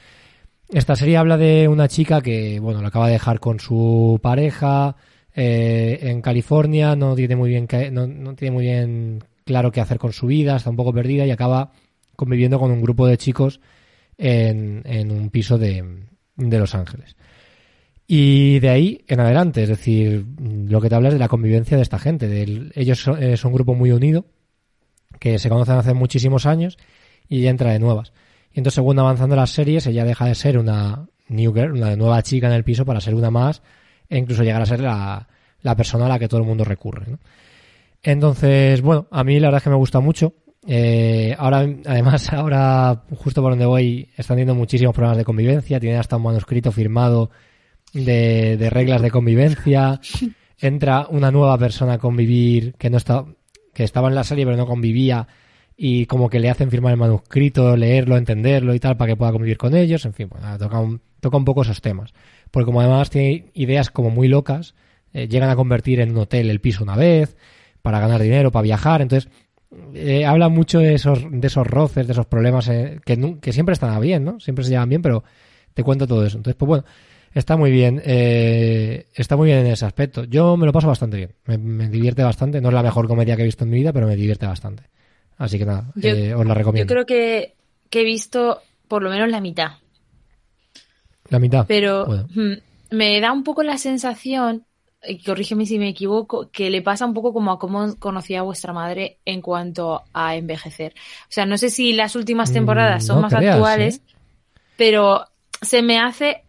Esta 0.69 0.95
serie 0.95 1.17
habla 1.17 1.37
de 1.37 1.67
una 1.67 1.87
chica 1.87 2.21
que, 2.21 2.59
bueno, 2.59 2.81
la 2.81 2.87
acaba 2.87 3.07
de 3.07 3.13
dejar 3.13 3.39
con 3.39 3.59
su 3.59 4.19
pareja 4.21 4.95
eh, 5.35 5.99
en 6.01 6.21
California, 6.21 6.95
no 6.95 7.15
tiene 7.15 7.35
muy 7.35 7.49
bien 7.49 7.67
no, 7.91 8.07
no 8.07 8.35
tiene 8.35 8.51
muy 8.51 8.65
bien 8.65 9.23
claro 9.45 9.71
qué 9.71 9.81
hacer 9.81 9.97
con 9.99 10.13
su 10.13 10.27
vida, 10.27 10.55
está 10.55 10.69
un 10.69 10.75
poco 10.75 10.93
perdida 10.93 11.25
y 11.25 11.31
acaba 11.31 11.71
conviviendo 12.15 12.59
con 12.59 12.71
un 12.71 12.81
grupo 12.81 13.07
de 13.07 13.17
chicos 13.17 13.59
en, 14.17 14.81
en 14.85 15.11
un 15.11 15.29
piso 15.29 15.57
de, 15.57 16.05
de 16.35 16.59
Los 16.59 16.75
Ángeles. 16.75 17.15
Y 18.05 18.59
de 18.59 18.69
ahí 18.69 19.05
en 19.07 19.19
adelante, 19.19 19.63
es 19.63 19.69
decir, 19.69 20.25
lo 20.39 20.81
que 20.81 20.89
te 20.89 20.95
habla 20.95 21.07
es 21.09 21.13
de 21.15 21.19
la 21.19 21.29
convivencia 21.29 21.77
de 21.77 21.83
esta 21.83 21.99
gente. 21.99 22.27
del- 22.27 22.71
ellos 22.75 22.99
son, 23.01 23.21
eh, 23.23 23.37
son 23.37 23.51
un 23.51 23.55
grupo 23.55 23.73
muy 23.75 23.91
unido, 23.91 24.25
que 25.19 25.39
se 25.39 25.49
conocen 25.49 25.75
hace 25.75 25.93
muchísimos 25.93 26.45
años 26.45 26.77
y 27.29 27.39
ella 27.39 27.49
entra 27.51 27.71
de 27.71 27.79
nuevas. 27.79 28.11
Y 28.51 28.59
entonces, 28.59 28.75
según 28.75 28.99
avanzando 28.99 29.35
las 29.35 29.51
series, 29.51 29.87
ella 29.87 30.03
deja 30.05 30.25
de 30.25 30.35
ser 30.35 30.57
una 30.57 31.07
new 31.29 31.53
girl, 31.53 31.71
una 31.73 31.95
nueva 31.95 32.21
chica 32.21 32.47
en 32.47 32.53
el 32.53 32.63
piso, 32.63 32.85
para 32.85 32.99
ser 33.01 33.15
una 33.15 33.31
más 33.31 33.63
e 34.09 34.17
incluso 34.17 34.43
llegar 34.43 34.61
a 34.61 34.65
ser 34.65 34.81
la, 34.81 35.27
la 35.61 35.75
persona 35.75 36.05
a 36.05 36.09
la 36.09 36.19
que 36.19 36.27
todo 36.27 36.41
el 36.41 36.45
mundo 36.45 36.63
recurre. 36.65 37.05
¿no? 37.09 37.19
Entonces, 38.03 38.81
bueno, 38.81 39.07
a 39.11 39.23
mí 39.23 39.39
la 39.39 39.47
verdad 39.47 39.59
es 39.59 39.63
que 39.63 39.69
me 39.69 39.77
gusta 39.77 40.01
mucho. 40.01 40.33
Eh, 40.67 41.35
ahora, 41.37 41.65
además, 41.85 42.31
ahora, 42.33 43.03
justo 43.15 43.41
por 43.41 43.53
donde 43.53 43.65
voy, 43.65 44.09
están 44.17 44.35
teniendo 44.35 44.55
muchísimos 44.55 44.93
problemas 44.93 45.17
de 45.17 45.25
convivencia. 45.25 45.79
Tienen 45.79 45.99
hasta 45.99 46.17
un 46.17 46.23
manuscrito 46.23 46.71
firmado 46.71 47.31
de, 47.93 48.57
de 48.57 48.69
reglas 48.69 49.01
de 49.01 49.09
convivencia. 49.09 49.99
Entra 50.59 51.07
una 51.09 51.31
nueva 51.31 51.57
persona 51.57 51.93
a 51.93 51.97
convivir 51.97 52.73
que 52.75 52.89
no 52.89 52.97
está, 52.97 53.25
que 53.73 53.83
estaba 53.83 54.09
en 54.09 54.15
la 54.15 54.23
serie 54.23 54.45
pero 54.45 54.57
no 54.57 54.67
convivía 54.67 55.27
y 55.75 56.05
como 56.05 56.29
que 56.29 56.39
le 56.39 56.49
hacen 56.49 56.69
firmar 56.69 56.91
el 56.93 56.99
manuscrito, 56.99 57.75
leerlo, 57.75 58.15
entenderlo 58.15 58.73
y 58.73 58.79
tal 58.79 58.95
para 58.95 59.11
que 59.11 59.17
pueda 59.17 59.31
convivir 59.31 59.57
con 59.57 59.75
ellos. 59.75 60.05
En 60.05 60.13
fin, 60.13 60.29
bueno, 60.29 60.57
toca 60.57 60.79
un, 60.79 61.01
toca 61.19 61.37
un 61.37 61.45
poco 61.45 61.63
esos 61.63 61.81
temas. 61.81 62.13
Porque 62.51 62.65
como 62.65 62.81
además 62.81 63.09
tiene 63.09 63.49
ideas 63.53 63.89
como 63.89 64.09
muy 64.09 64.27
locas, 64.27 64.75
eh, 65.13 65.27
llegan 65.27 65.49
a 65.49 65.55
convertir 65.55 65.99
en 65.99 66.11
un 66.11 66.19
hotel 66.19 66.49
el 66.49 66.61
piso 66.61 66.83
una 66.83 66.95
vez 66.95 67.35
para 67.83 67.99
ganar 67.99 68.19
dinero, 68.21 68.51
para 68.51 68.63
viajar. 68.63 69.01
Entonces, 69.03 69.29
eh, 69.93 70.25
habla 70.25 70.49
mucho 70.49 70.79
de 70.79 70.95
esos, 70.95 71.19
de 71.29 71.45
esos 71.47 71.67
roces, 71.67 72.07
de 72.07 72.13
esos 72.13 72.25
problemas 72.25 72.67
eh, 72.69 72.99
que, 73.05 73.37
que 73.39 73.53
siempre 73.53 73.73
están 73.73 73.99
bien, 74.01 74.23
¿no? 74.23 74.39
Siempre 74.39 74.63
se 74.65 74.71
llevan 74.71 74.89
bien, 74.89 75.01
pero 75.03 75.23
te 75.75 75.83
cuento 75.83 76.07
todo 76.07 76.25
eso. 76.25 76.37
Entonces, 76.37 76.55
pues 76.57 76.67
bueno, 76.67 76.85
está 77.33 77.57
muy 77.57 77.71
bien, 77.71 78.01
eh, 78.05 79.05
está 79.13 79.35
muy 79.35 79.47
bien 79.47 79.59
en 79.59 79.67
ese 79.67 79.85
aspecto. 79.85 80.23
Yo 80.23 80.55
me 80.57 80.65
lo 80.65 80.71
paso 80.71 80.87
bastante 80.87 81.17
bien, 81.17 81.31
me, 81.45 81.57
me 81.57 81.89
divierte 81.89 82.23
bastante. 82.23 82.61
No 82.61 82.69
es 82.69 82.73
la 82.73 82.83
mejor 82.83 83.07
comedia 83.07 83.35
que 83.35 83.41
he 83.43 83.45
visto 83.45 83.63
en 83.65 83.69
mi 83.71 83.77
vida, 83.77 83.91
pero 83.93 84.07
me 84.07 84.15
divierte 84.15 84.45
bastante. 84.47 84.83
Así 85.37 85.57
que 85.59 85.65
nada, 85.65 85.91
Yo- 85.95 86.09
eh, 86.09 86.33
os 86.33 86.45
la 86.45 86.53
Yo 86.53 86.57
recomiendo. 86.59 86.93
creo 86.93 87.05
que, 87.05 87.55
que 87.89 88.01
he 88.01 88.05
visto 88.05 88.61
por 88.87 89.01
lo 89.03 89.09
menos 89.09 89.29
la 89.29 89.41
mitad. 89.41 89.71
La 91.29 91.39
mitad. 91.39 91.65
Pero 91.67 92.05
Bueno. 92.05 92.27
mm, 92.35 92.95
me 92.95 93.19
da 93.19 93.31
un 93.33 93.43
poco 93.43 93.63
la 93.63 93.77
sensación, 93.77 94.65
corrígeme 95.25 95.65
si 95.65 95.77
me 95.79 95.89
equivoco, 95.89 96.49
que 96.51 96.69
le 96.69 96.81
pasa 96.81 97.05
un 97.05 97.13
poco 97.13 97.33
como 97.33 97.51
a 97.51 97.59
cómo 97.59 97.95
conocía 97.99 98.39
a 98.39 98.43
vuestra 98.43 98.73
madre 98.73 99.17
en 99.25 99.41
cuanto 99.41 100.03
a 100.13 100.35
envejecer. 100.35 100.93
O 101.23 101.31
sea, 101.31 101.45
no 101.45 101.57
sé 101.57 101.69
si 101.69 101.93
las 101.93 102.15
últimas 102.15 102.51
Mm, 102.51 102.53
temporadas 102.53 103.05
son 103.05 103.17
no 103.17 103.21
más 103.23 103.33
creas, 103.33 103.55
actuales, 103.55 103.97
¿eh? 103.97 104.13
pero 104.77 105.25
se 105.61 105.81
me 105.81 105.99
hace... 105.99 106.43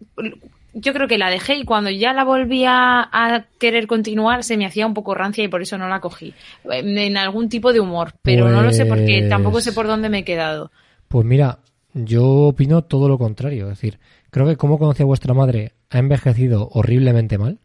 Yo 0.77 0.93
creo 0.93 1.07
que 1.07 1.19
la 1.19 1.31
dejé 1.31 1.55
y 1.55 1.65
cuando 1.65 1.89
ya 1.91 2.13
la 2.13 2.25
volví 2.25 2.65
a, 2.65 3.09
a 3.13 3.45
querer 3.61 3.87
continuar 3.87 4.43
se 4.43 4.57
me 4.57 4.67
hacía 4.67 4.87
un 4.89 4.95
poco 4.95 5.15
rancia 5.15 5.45
y 5.45 5.49
por 5.49 5.63
eso 5.63 5.79
no 5.79 5.89
la 5.89 6.01
cogí. 6.01 6.35
En, 6.65 7.17
algún 7.17 7.49
tipo 7.49 7.73
de 7.73 7.79
humor, 7.79 8.15
pero 8.23 8.49
no 8.49 8.61
lo 8.61 8.73
sé 8.73 8.85
porque 8.85 9.19
Pues- 9.21 9.29
tampoco 9.29 9.61
sé 9.61 9.73
por 9.73 9.87
dónde 9.87 10.09
me 10.09 10.19
he 10.19 10.25
quedado. 10.25 10.73
Pues 11.07 11.25
mira, 11.25 11.61
yo 11.93 12.25
opino 12.49 12.83
todo 12.83 13.09
lo 13.09 13.19
contrario. 13.19 13.65
Es 13.71 13.79
decir, 13.79 14.01
creo 14.31 14.47
que 14.47 14.57
como 14.57 14.81
conocí 14.81 15.05
a 15.05 15.07
vuestra 15.07 15.33
madre 15.33 15.75
ha 15.91 15.99
envejecido 15.99 16.69
horriblemente 16.73 17.39
mal. 17.39 17.61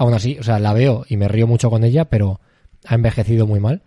Aún 0.00 0.14
así, 0.14 0.38
o 0.40 0.42
sea, 0.42 0.58
la 0.58 0.72
veo 0.72 1.04
y 1.10 1.18
me 1.18 1.28
río 1.28 1.46
mucho 1.46 1.68
con 1.68 1.84
ella, 1.84 2.06
pero 2.06 2.40
ha 2.86 2.94
envejecido 2.94 3.46
muy 3.46 3.60
mal. 3.60 3.82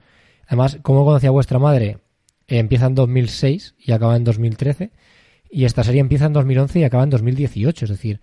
Además, 0.46 0.78
como 0.84 1.06
conocí 1.06 1.26
a 1.26 1.32
vuestra 1.32 1.58
madre 1.58 1.98
eh, 2.48 2.60
empieza 2.60 2.86
en 2.86 2.94
2006 2.94 3.74
y 3.80 3.94
acaba 3.94 4.16
en 4.16 4.24
2013. 4.24 4.92
Y 5.50 5.66
esta 5.66 5.84
serie 5.84 6.02
empieza 6.02 6.28
en 6.28 6.34
2011 6.34 6.82
y 6.82 6.84
acaba 6.84 7.04
en 7.04 7.10
2018. 7.10 7.86
Es 7.86 7.90
decir, 7.90 8.22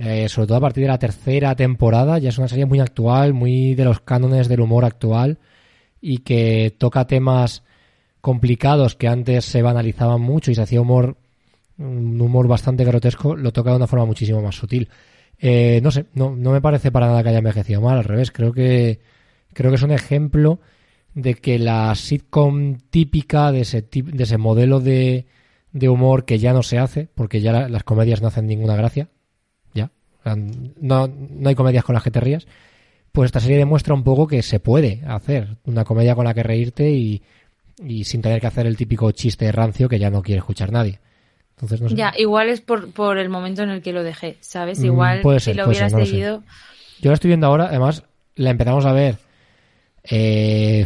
eh, 0.00 0.28
sobre 0.28 0.48
todo 0.48 0.58
a 0.58 0.60
partir 0.60 0.82
de 0.82 0.88
la 0.88 0.98
tercera 0.98 1.56
temporada, 1.56 2.18
ya 2.18 2.28
es 2.28 2.36
una 2.36 2.46
serie 2.46 2.66
muy 2.66 2.80
actual, 2.80 3.32
muy 3.32 3.74
de 3.74 3.86
los 3.86 4.00
cánones 4.00 4.46
del 4.46 4.60
humor 4.60 4.84
actual 4.84 5.38
y 6.02 6.18
que 6.18 6.76
toca 6.76 7.06
temas 7.06 7.62
complicados 8.20 8.96
que 8.96 9.08
antes 9.08 9.46
se 9.46 9.62
banalizaban 9.62 10.20
mucho 10.20 10.50
y 10.50 10.56
se 10.56 10.60
hacía 10.60 10.82
humor, 10.82 11.16
un 11.78 12.20
humor 12.20 12.48
bastante 12.48 12.84
grotesco, 12.84 13.34
lo 13.34 13.50
toca 13.50 13.70
de 13.70 13.76
una 13.76 13.86
forma 13.86 14.04
muchísimo 14.04 14.42
más 14.42 14.56
sutil. 14.56 14.90
Eh, 15.38 15.80
no 15.82 15.90
sé, 15.90 16.06
no, 16.14 16.34
no 16.36 16.52
me 16.52 16.60
parece 16.60 16.90
para 16.92 17.06
nada 17.08 17.22
que 17.22 17.28
haya 17.30 17.38
envejecido 17.38 17.80
mal, 17.80 17.98
al 17.98 18.04
revés, 18.04 18.30
creo 18.30 18.52
que, 18.52 19.00
creo 19.52 19.70
que 19.70 19.76
es 19.76 19.82
un 19.82 19.90
ejemplo 19.90 20.60
de 21.14 21.34
que 21.34 21.58
la 21.58 21.94
sitcom 21.94 22.78
típica 22.90 23.52
de 23.52 23.60
ese, 23.60 23.82
de 23.82 24.22
ese 24.22 24.38
modelo 24.38 24.80
de, 24.80 25.26
de 25.72 25.88
humor 25.88 26.24
que 26.24 26.38
ya 26.38 26.52
no 26.52 26.62
se 26.62 26.78
hace, 26.78 27.08
porque 27.14 27.40
ya 27.40 27.52
la- 27.52 27.68
las 27.68 27.84
comedias 27.84 28.22
no 28.22 28.28
hacen 28.28 28.46
ninguna 28.46 28.76
gracia, 28.76 29.08
ya, 29.74 29.90
no, 30.80 31.08
no 31.08 31.48
hay 31.48 31.54
comedias 31.54 31.84
con 31.84 31.94
las 31.94 32.02
que 32.04 32.10
te 32.10 32.20
rías, 32.20 32.46
pues 33.12 33.26
esta 33.28 33.40
serie 33.40 33.58
demuestra 33.58 33.94
un 33.94 34.02
poco 34.02 34.26
que 34.26 34.42
se 34.42 34.60
puede 34.60 35.02
hacer 35.06 35.58
una 35.64 35.84
comedia 35.84 36.14
con 36.14 36.24
la 36.24 36.34
que 36.34 36.42
reírte 36.42 36.90
y, 36.90 37.22
y 37.84 38.04
sin 38.04 38.22
tener 38.22 38.40
que 38.40 38.46
hacer 38.48 38.66
el 38.66 38.76
típico 38.76 39.10
chiste 39.12 39.50
rancio 39.52 39.88
que 39.88 39.98
ya 39.98 40.10
no 40.10 40.22
quiere 40.22 40.38
escuchar 40.38 40.72
nadie. 40.72 41.00
Entonces, 41.56 41.80
no 41.80 41.88
sé. 41.88 41.94
Ya, 41.94 42.12
igual 42.16 42.48
es 42.48 42.60
por, 42.60 42.90
por 42.92 43.18
el 43.18 43.28
momento 43.28 43.62
en 43.62 43.70
el 43.70 43.82
que 43.82 43.92
lo 43.92 44.02
dejé, 44.02 44.36
¿sabes? 44.40 44.80
Mm, 44.80 44.84
Igual 44.86 45.18
si 45.40 45.54
lo 45.54 45.64
puede 45.64 45.68
hubiera 45.68 45.88
ser, 45.88 45.92
no 45.92 45.98
lo 45.98 46.04
sé. 46.04 46.10
seguido... 46.10 46.42
Yo 47.00 47.10
la 47.10 47.14
estoy 47.14 47.28
viendo 47.28 47.46
ahora, 47.46 47.66
además 47.66 48.04
la 48.36 48.50
empezamos 48.50 48.84
a 48.86 48.92
ver 48.92 49.18
eh, 50.04 50.84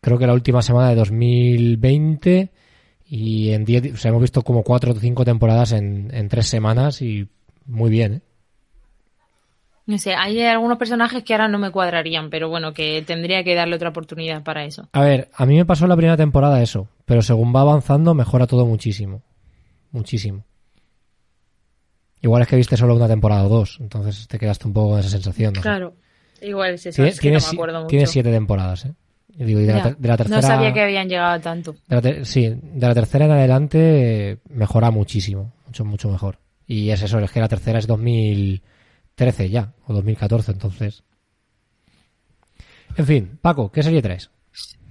creo 0.00 0.18
que 0.18 0.26
la 0.26 0.34
última 0.34 0.62
semana 0.62 0.90
de 0.90 0.94
2020 0.96 2.50
y 3.08 3.50
en 3.50 3.64
10, 3.64 3.94
o 3.94 3.96
sea, 3.96 4.10
hemos 4.10 4.22
visto 4.22 4.42
como 4.42 4.62
cuatro 4.62 4.92
o 4.92 4.94
cinco 4.94 5.24
temporadas 5.24 5.72
en, 5.72 6.10
en 6.12 6.28
tres 6.28 6.46
semanas 6.46 7.02
y 7.02 7.28
muy 7.66 7.90
bien, 7.90 8.14
¿eh? 8.14 8.20
No 9.86 9.98
sé, 9.98 10.14
hay 10.14 10.42
algunos 10.42 10.78
personajes 10.78 11.22
que 11.22 11.32
ahora 11.32 11.46
no 11.46 11.58
me 11.58 11.70
cuadrarían, 11.70 12.28
pero 12.28 12.48
bueno, 12.48 12.74
que 12.74 13.04
tendría 13.06 13.44
que 13.44 13.54
darle 13.54 13.76
otra 13.76 13.90
oportunidad 13.90 14.42
para 14.42 14.64
eso. 14.64 14.88
A 14.92 15.00
ver, 15.00 15.30
a 15.32 15.46
mí 15.46 15.54
me 15.54 15.64
pasó 15.64 15.86
la 15.86 15.94
primera 15.96 16.16
temporada 16.16 16.60
eso, 16.60 16.88
pero 17.04 17.22
según 17.22 17.54
va 17.54 17.60
avanzando 17.60 18.12
mejora 18.12 18.48
todo 18.48 18.66
muchísimo. 18.66 19.22
Muchísimo. 19.96 20.44
Igual 22.20 22.42
es 22.42 22.48
que 22.48 22.56
viste 22.56 22.76
solo 22.76 22.94
una 22.94 23.08
temporada 23.08 23.44
o 23.44 23.48
dos, 23.48 23.78
entonces 23.80 24.26
te 24.28 24.38
quedaste 24.38 24.66
un 24.66 24.72
poco 24.74 24.90
con 24.90 25.00
esa 25.00 25.08
sensación. 25.10 25.54
No. 25.54 25.60
Claro, 25.62 25.94
igual 26.42 26.74
es 26.74 26.86
eso, 26.86 26.96
Tiene, 26.96 27.10
es 27.10 27.16
que 27.16 27.20
tiene 27.22 27.34
no 27.36 27.40
si- 27.40 27.46
me 27.56 27.60
acuerdo 27.60 27.78
mucho. 27.80 27.88
tiene 27.88 28.06
siete 28.06 28.30
temporadas, 28.30 28.84
¿eh? 28.86 28.92
Yo 29.38 29.44
digo, 29.46 29.60
y 29.60 29.64
de, 29.64 29.72
la, 29.72 29.78
Ya, 29.78 29.82
ter- 29.84 29.96
de 29.98 30.08
la 30.08 30.16
tercera... 30.16 30.40
No 30.40 30.46
sabía 30.46 30.72
que 30.72 30.80
habían 30.80 31.08
llegado 31.08 31.40
tanto. 31.40 31.72
de 31.72 31.94
la 31.96 32.00
ter- 32.02 32.26
sí, 32.26 32.46
de 32.48 32.86
la 32.88 32.94
tercera 32.94 33.24
en 33.26 33.30
adelante 33.32 34.30
eh, 34.32 34.38
mejora 34.50 34.90
muchísimo, 34.90 35.52
mucho, 35.66 35.84
mucho 35.84 36.10
mejor. 36.10 36.38
Y 36.66 36.90
es 36.90 37.02
eso, 37.02 37.18
es 37.20 37.30
que 37.30 37.40
la 37.40 37.48
tercera 37.48 37.78
es 37.78 37.86
2013 37.86 39.50
ya, 39.50 39.72
o 39.86 39.92
2014, 39.94 40.52
entonces... 40.52 41.04
En 42.96 43.06
fin, 43.06 43.38
Paco, 43.42 43.70
¿qué 43.70 43.82
serie 43.82 44.00
traes? 44.02 44.30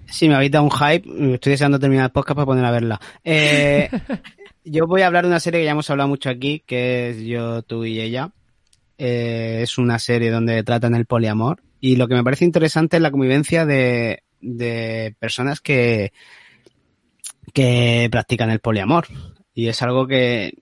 Sí, 0.08 0.30
me 0.30 0.36
habéis 0.36 0.52
dado 0.52 0.66
un 0.66 0.72
hype. 0.72 1.34
Estoy 1.34 1.52
deseando 1.52 1.80
terminar 1.80 2.06
el 2.06 2.12
podcast 2.12 2.36
para 2.36 2.46
poner 2.46 2.64
a 2.66 2.72
verla. 2.72 3.02
Eh, 3.24 3.90
yo 4.66 4.88
voy 4.88 5.02
a 5.02 5.08
hablar 5.08 5.24
de 5.24 5.30
una 5.30 5.40
serie 5.40 5.62
que 5.62 5.66
ya 5.66 5.72
hemos 5.72 5.90
hablado 5.90 6.10
mucho 6.10 6.30
aquí, 6.30 6.64
que 6.66 7.10
es 7.10 7.22
Yo, 7.22 7.62
tú 7.62 7.86
y 7.86 8.02
ella. 8.02 8.32
Eh, 8.98 9.60
es 9.62 9.78
una 9.78 10.00
serie 10.00 10.32
donde 10.32 10.64
tratan 10.64 10.96
el 10.96 11.06
poliamor. 11.06 11.62
Y 11.80 11.96
lo 11.98 12.08
que 12.08 12.16
me 12.16 12.24
parece 12.24 12.46
interesante 12.46 12.98
es 12.98 13.02
la 13.02 13.12
convivencia 13.12 13.66
de, 13.66 14.24
de 14.42 15.16
personas 15.20 15.62
que, 15.62 16.12
que 17.54 18.08
practican 18.12 18.50
el 18.50 18.60
poliamor. 18.60 19.08
Y 19.54 19.68
es 19.68 19.82
algo 19.84 20.08
que, 20.08 20.54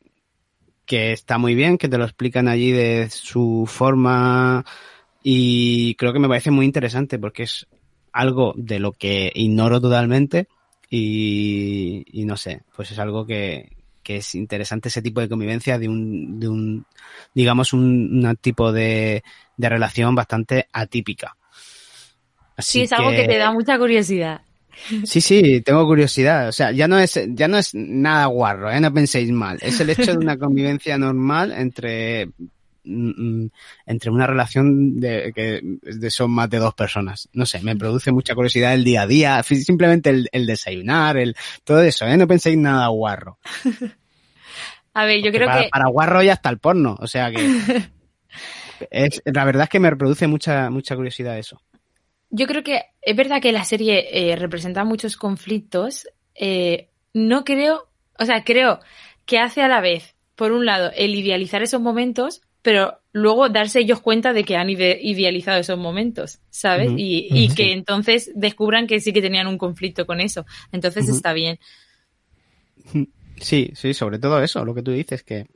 que 0.86 1.14
está 1.14 1.38
muy 1.38 1.56
bien, 1.56 1.78
que 1.78 1.88
te 1.88 1.98
lo 1.98 2.04
explican 2.04 2.48
allí 2.48 2.72
de 2.72 3.10
su 3.10 3.66
forma. 3.68 4.66
Y 5.24 5.96
creo 5.96 6.12
que 6.12 6.20
me 6.20 6.28
parece 6.28 6.52
muy 6.52 6.66
interesante 6.66 7.18
porque 7.18 7.44
es 7.44 7.68
algo 8.12 8.54
de 8.58 8.80
lo 8.80 8.92
que 8.92 9.32
ignoro 9.34 9.80
totalmente 9.82 10.48
y, 10.90 12.06
y 12.12 12.26
no 12.26 12.38
sé, 12.38 12.62
pues 12.76 12.92
es 12.92 13.00
algo 13.00 13.26
que, 13.26 13.72
que 14.04 14.18
es 14.18 14.36
interesante 14.36 14.90
ese 14.90 15.02
tipo 15.02 15.22
de 15.22 15.30
convivencia 15.30 15.80
de 15.80 15.88
un, 15.88 16.40
de 16.40 16.48
un 16.48 16.86
digamos, 17.34 17.74
un, 17.74 18.26
un 18.26 18.36
tipo 18.38 18.72
de, 18.72 19.24
de 19.58 19.70
relación 19.70 20.14
bastante 20.14 20.68
atípica. 20.72 21.36
Así 22.56 22.80
Sí, 22.80 22.82
es 22.82 22.94
algo 22.94 23.12
que 23.12 23.28
te 23.28 23.38
da 23.38 23.52
mucha 23.52 23.78
curiosidad. 23.78 24.42
Sí, 25.06 25.22
sí, 25.22 25.62
tengo 25.62 25.86
curiosidad. 25.86 26.50
O 26.50 26.52
sea, 26.52 26.72
ya 26.72 26.88
no 26.88 26.98
es, 26.98 27.20
ya 27.30 27.48
no 27.48 27.58
es 27.58 27.74
nada 27.74 28.26
guarro, 28.26 28.72
¿eh? 28.72 28.80
No 28.80 28.94
penséis 28.94 29.32
mal. 29.32 29.58
Es 29.62 29.80
el 29.80 29.90
hecho 29.90 30.12
de 30.12 30.18
una 30.18 30.38
convivencia 30.40 30.98
normal 30.98 31.52
entre, 31.52 32.30
entre 32.86 34.12
una 34.12 34.28
relación 34.28 35.00
de 35.00 35.32
que 35.34 35.62
de- 35.82 36.10
son 36.12 36.32
más 36.32 36.50
de 36.50 36.58
dos 36.60 36.74
personas. 36.74 37.30
No 37.34 37.46
sé, 37.46 37.62
me 37.62 37.76
produce 37.76 38.12
mucha 38.12 38.36
curiosidad 38.36 38.74
el 38.74 38.84
día 38.84 39.04
a 39.04 39.08
día, 39.08 39.44
simplemente 39.44 40.10
el, 40.10 40.30
el 40.32 40.46
desayunar, 40.46 41.18
el, 41.18 41.36
todo 41.64 41.82
eso, 41.82 42.06
¿eh? 42.06 42.18
No 42.18 42.28
penséis 42.28 42.58
nada 42.58 42.88
guarro. 42.88 43.38
A 44.96 45.06
ver, 45.06 45.24
yo 45.24 45.32
creo 45.32 45.48
para, 45.48 45.64
que 45.64 45.70
para 45.70 45.88
guarro 45.90 46.22
ya 46.22 46.34
está 46.34 46.50
el 46.50 46.60
porno, 46.60 46.96
o 47.00 47.08
sea 47.08 47.32
que, 47.32 47.38
es, 48.92 49.22
la 49.26 49.44
verdad 49.46 49.64
es 49.64 49.70
que 49.70 49.80
me 49.80 49.96
produce 49.96 50.28
mucha, 50.28 50.70
mucha 50.70 50.96
curiosidad 50.96 51.38
eso. 51.38 51.62
Yo 52.30 52.48
creo 52.48 52.64
que 52.64 52.82
es 53.02 53.16
verdad 53.16 53.42
que 53.42 53.52
la 53.52 53.64
serie 53.64 54.08
eh, 54.32 54.36
representa 54.36 54.84
muchos 54.84 55.18
conflictos. 55.18 56.08
eh, 56.36 56.90
no 57.14 57.44
creo, 57.44 57.90
o 58.20 58.26
sea, 58.26 58.44
creo 58.44 58.80
que 59.26 59.38
hace 59.40 59.62
a 59.62 59.68
la 59.68 59.82
vez, 59.82 60.16
por 60.36 60.52
un 60.52 60.66
lado, 60.66 60.92
el 60.96 61.14
idealizar 61.16 61.62
esos 61.62 61.80
momentos, 61.82 62.42
pero 62.64 63.00
luego 63.12 63.48
darse 63.50 63.82
ellos 63.82 64.02
cuenta 64.02 64.34
de 64.34 64.44
que 64.44 64.58
han 64.58 64.70
ide- 64.70 65.00
idealizado 65.04 65.60
esos 65.60 65.78
momentos, 65.78 66.40
¿sabes? 66.50 66.92
Y 66.98 67.28
y 67.30 67.54
que 67.54 67.72
entonces 67.72 68.32
descubran 68.34 68.88
que 68.88 69.00
sí 69.00 69.14
que 69.14 69.22
tenían 69.22 69.46
un 69.46 69.60
conflicto 69.60 70.08
con 70.08 70.20
eso. 70.20 70.46
Entonces 70.72 71.08
está 71.08 71.34
bien. 71.34 71.60
Sí, 73.40 73.72
sí, 73.76 73.94
sobre 73.94 74.18
todo 74.18 74.42
eso, 74.42 74.66
lo 74.66 74.74
que 74.74 74.82
tú 74.82 74.92
dices, 74.92 75.24
que... 75.24 75.48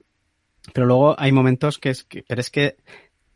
Pero 0.73 0.85
luego 0.85 1.15
hay 1.19 1.31
momentos 1.31 1.77
que 1.79 1.89
es 1.89 2.03
que... 2.03 2.23
Pero 2.27 2.41
es 2.41 2.49
que 2.49 2.75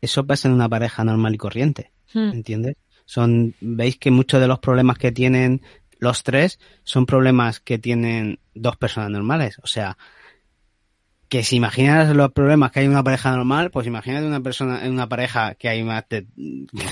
eso 0.00 0.26
pasa 0.26 0.48
en 0.48 0.54
una 0.54 0.68
pareja 0.68 1.02
normal 1.04 1.34
y 1.34 1.38
corriente, 1.38 1.90
Hmm. 2.14 2.30
¿entiendes? 2.32 2.76
Son, 3.06 3.54
veis 3.60 3.96
que 3.96 4.10
muchos 4.10 4.38
de 4.40 4.46
los 4.46 4.58
problemas 4.58 4.98
que 4.98 5.12
tienen 5.12 5.62
los 5.98 6.22
tres 6.24 6.58
son 6.84 7.06
problemas 7.06 7.58
que 7.58 7.78
tienen 7.78 8.38
dos 8.54 8.76
personas 8.76 9.10
normales. 9.10 9.58
O 9.62 9.66
sea, 9.66 9.96
que 11.32 11.42
si 11.44 11.56
imaginas 11.56 12.14
los 12.14 12.30
problemas 12.30 12.70
que 12.72 12.80
hay 12.80 12.84
en 12.84 12.90
una 12.92 13.02
pareja 13.02 13.30
normal, 13.34 13.70
pues 13.70 13.86
imagínate 13.86 14.26
una 14.26 14.42
persona, 14.42 14.84
en 14.84 14.92
una 14.92 15.08
pareja 15.08 15.54
que 15.54 15.70
hay 15.70 15.82
más 15.82 16.04
de, 16.10 16.26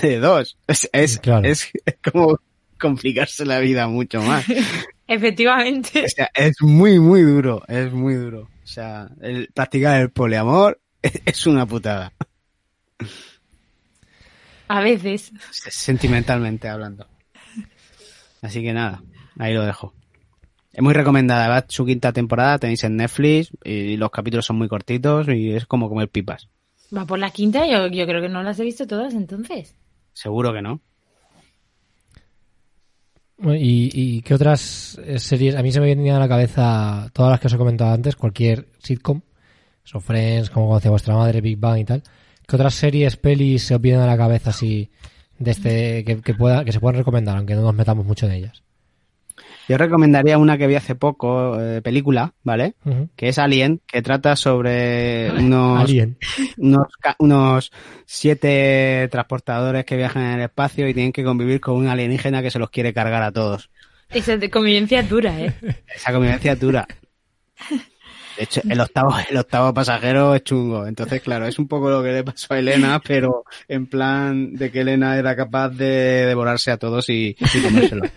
de 0.01 0.17
dos. 0.19 0.57
Es, 0.65 0.89
es, 0.93 1.19
Claro. 1.19 1.47
es, 1.47 1.69
como 2.11 2.39
complicarse 2.79 3.45
la 3.45 3.59
vida 3.59 3.87
mucho 3.87 4.19
más. 4.23 4.43
Efectivamente. 5.07 6.05
O 6.05 6.09
sea, 6.09 6.31
es 6.33 6.55
muy, 6.61 6.97
muy 6.99 7.21
duro, 7.21 7.61
es 7.67 7.93
muy 7.93 8.15
duro. 8.15 8.49
O 8.63 8.67
sea, 8.67 9.09
el 9.21 9.47
practicar 9.53 10.01
el 10.01 10.09
poliamor 10.09 10.81
es, 11.03 11.21
es 11.23 11.45
una 11.45 11.67
putada, 11.67 12.11
A 14.69 14.81
veces. 14.81 15.31
sentimentalmente 15.51 16.67
hablando. 16.67 17.07
Así 18.41 18.63
que 18.63 18.73
nada, 18.73 19.03
ahí 19.37 19.53
lo 19.53 19.61
dejo. 19.63 19.93
Es 20.73 20.81
muy 20.81 20.93
recomendada, 20.93 21.49
va 21.49 21.65
su 21.67 21.85
quinta 21.85 22.13
temporada, 22.13 22.59
tenéis 22.59 22.83
en 22.85 22.95
Netflix 22.95 23.51
y 23.63 23.97
los 23.97 24.09
capítulos 24.09 24.45
son 24.45 24.57
muy 24.57 24.69
cortitos 24.69 25.27
y 25.27 25.51
es 25.51 25.65
como 25.65 25.89
comer 25.89 26.09
pipas. 26.09 26.47
Va 26.95 27.05
por 27.05 27.19
la 27.19 27.31
quinta, 27.31 27.65
yo, 27.67 27.87
yo 27.87 28.05
creo 28.05 28.21
que 28.21 28.29
no 28.29 28.41
las 28.41 28.59
he 28.59 28.63
visto 28.63 28.87
todas 28.87 29.13
entonces. 29.13 29.75
Seguro 30.13 30.53
que 30.53 30.61
no. 30.61 30.81
¿Y, 33.43 33.89
y 33.93 34.21
qué 34.21 34.35
otras 34.35 34.99
eh, 35.03 35.17
series? 35.17 35.55
A 35.55 35.63
mí 35.63 35.71
se 35.71 35.79
me 35.79 35.87
venían 35.87 36.17
a 36.17 36.19
la 36.19 36.29
cabeza 36.29 37.09
todas 37.11 37.31
las 37.31 37.39
que 37.39 37.47
os 37.47 37.53
he 37.53 37.57
comentado 37.57 37.91
antes, 37.91 38.15
cualquier 38.15 38.67
sitcom, 38.79 39.21
so 39.83 39.99
Friends, 39.99 40.49
como 40.51 40.67
conoce 40.67 40.89
vuestra 40.89 41.15
madre, 41.15 41.41
Big 41.41 41.57
Bang 41.57 41.79
y 41.79 41.85
tal. 41.85 42.03
¿Qué 42.47 42.55
otras 42.55 42.75
series, 42.75 43.17
pelis 43.17 43.63
se 43.63 43.75
os 43.75 43.81
vienen 43.81 44.01
a 44.01 44.05
la 44.05 44.17
cabeza 44.17 44.51
así 44.51 44.91
de 45.39 45.51
este 45.51 46.03
que, 46.03 46.21
que 46.21 46.33
pueda 46.35 46.63
que 46.63 46.71
se 46.71 46.79
puedan 46.79 46.97
recomendar, 46.97 47.35
aunque 47.37 47.55
no 47.55 47.63
nos 47.63 47.73
metamos 47.73 48.05
mucho 48.05 48.27
en 48.27 48.33
ellas? 48.33 48.63
Yo 49.71 49.77
recomendaría 49.77 50.37
una 50.37 50.57
que 50.57 50.67
vi 50.67 50.75
hace 50.75 50.95
poco, 50.95 51.57
eh, 51.57 51.81
película, 51.81 52.33
¿vale? 52.43 52.73
Que 53.15 53.29
es 53.29 53.39
Alien, 53.39 53.79
que 53.87 54.01
trata 54.01 54.35
sobre 54.35 55.31
unos 55.31 55.79
Alien. 55.79 56.17
unos, 57.19 57.71
siete 58.05 59.07
transportadores 59.09 59.85
que 59.85 59.95
viajan 59.95 60.23
en 60.23 60.39
el 60.39 60.41
espacio 60.41 60.89
y 60.89 60.93
tienen 60.93 61.13
que 61.13 61.23
convivir 61.23 61.61
con 61.61 61.75
un 61.77 61.87
alienígena 61.87 62.41
que 62.41 62.51
se 62.51 62.59
los 62.59 62.69
quiere 62.69 62.93
cargar 62.93 63.23
a 63.23 63.31
todos. 63.31 63.69
Esa 64.09 64.37
convivencia 64.49 65.03
dura, 65.03 65.39
¿eh? 65.39 65.53
Esa 65.95 66.11
convivencia 66.11 66.51
es 66.51 66.59
dura. 66.59 66.85
De 68.37 68.43
hecho, 68.43 68.59
el 68.69 68.81
octavo, 68.81 69.15
el 69.29 69.37
octavo 69.37 69.73
pasajero 69.73 70.35
es 70.35 70.43
chungo. 70.43 70.85
Entonces, 70.85 71.21
claro, 71.21 71.47
es 71.47 71.57
un 71.59 71.69
poco 71.69 71.89
lo 71.89 72.03
que 72.03 72.11
le 72.11 72.25
pasó 72.25 72.53
a 72.53 72.59
Elena, 72.59 72.99
pero 73.07 73.45
en 73.69 73.87
plan 73.87 74.53
de 74.53 74.69
que 74.69 74.81
Elena 74.81 75.17
era 75.17 75.33
capaz 75.33 75.69
de 75.69 76.25
devorarse 76.25 76.71
a 76.71 76.77
todos 76.77 77.07
y, 77.07 77.37
y 77.39 77.61
comérselo. 77.61 78.03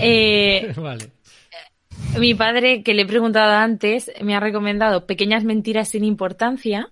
Eh, 0.00 0.72
Vale. 0.76 1.10
Mi 2.18 2.34
padre, 2.34 2.82
que 2.82 2.94
le 2.94 3.02
he 3.02 3.06
preguntado 3.06 3.52
antes, 3.52 4.10
me 4.22 4.34
ha 4.34 4.40
recomendado 4.40 5.06
Pequeñas 5.06 5.44
Mentiras 5.44 5.88
sin 5.88 6.04
Importancia, 6.04 6.90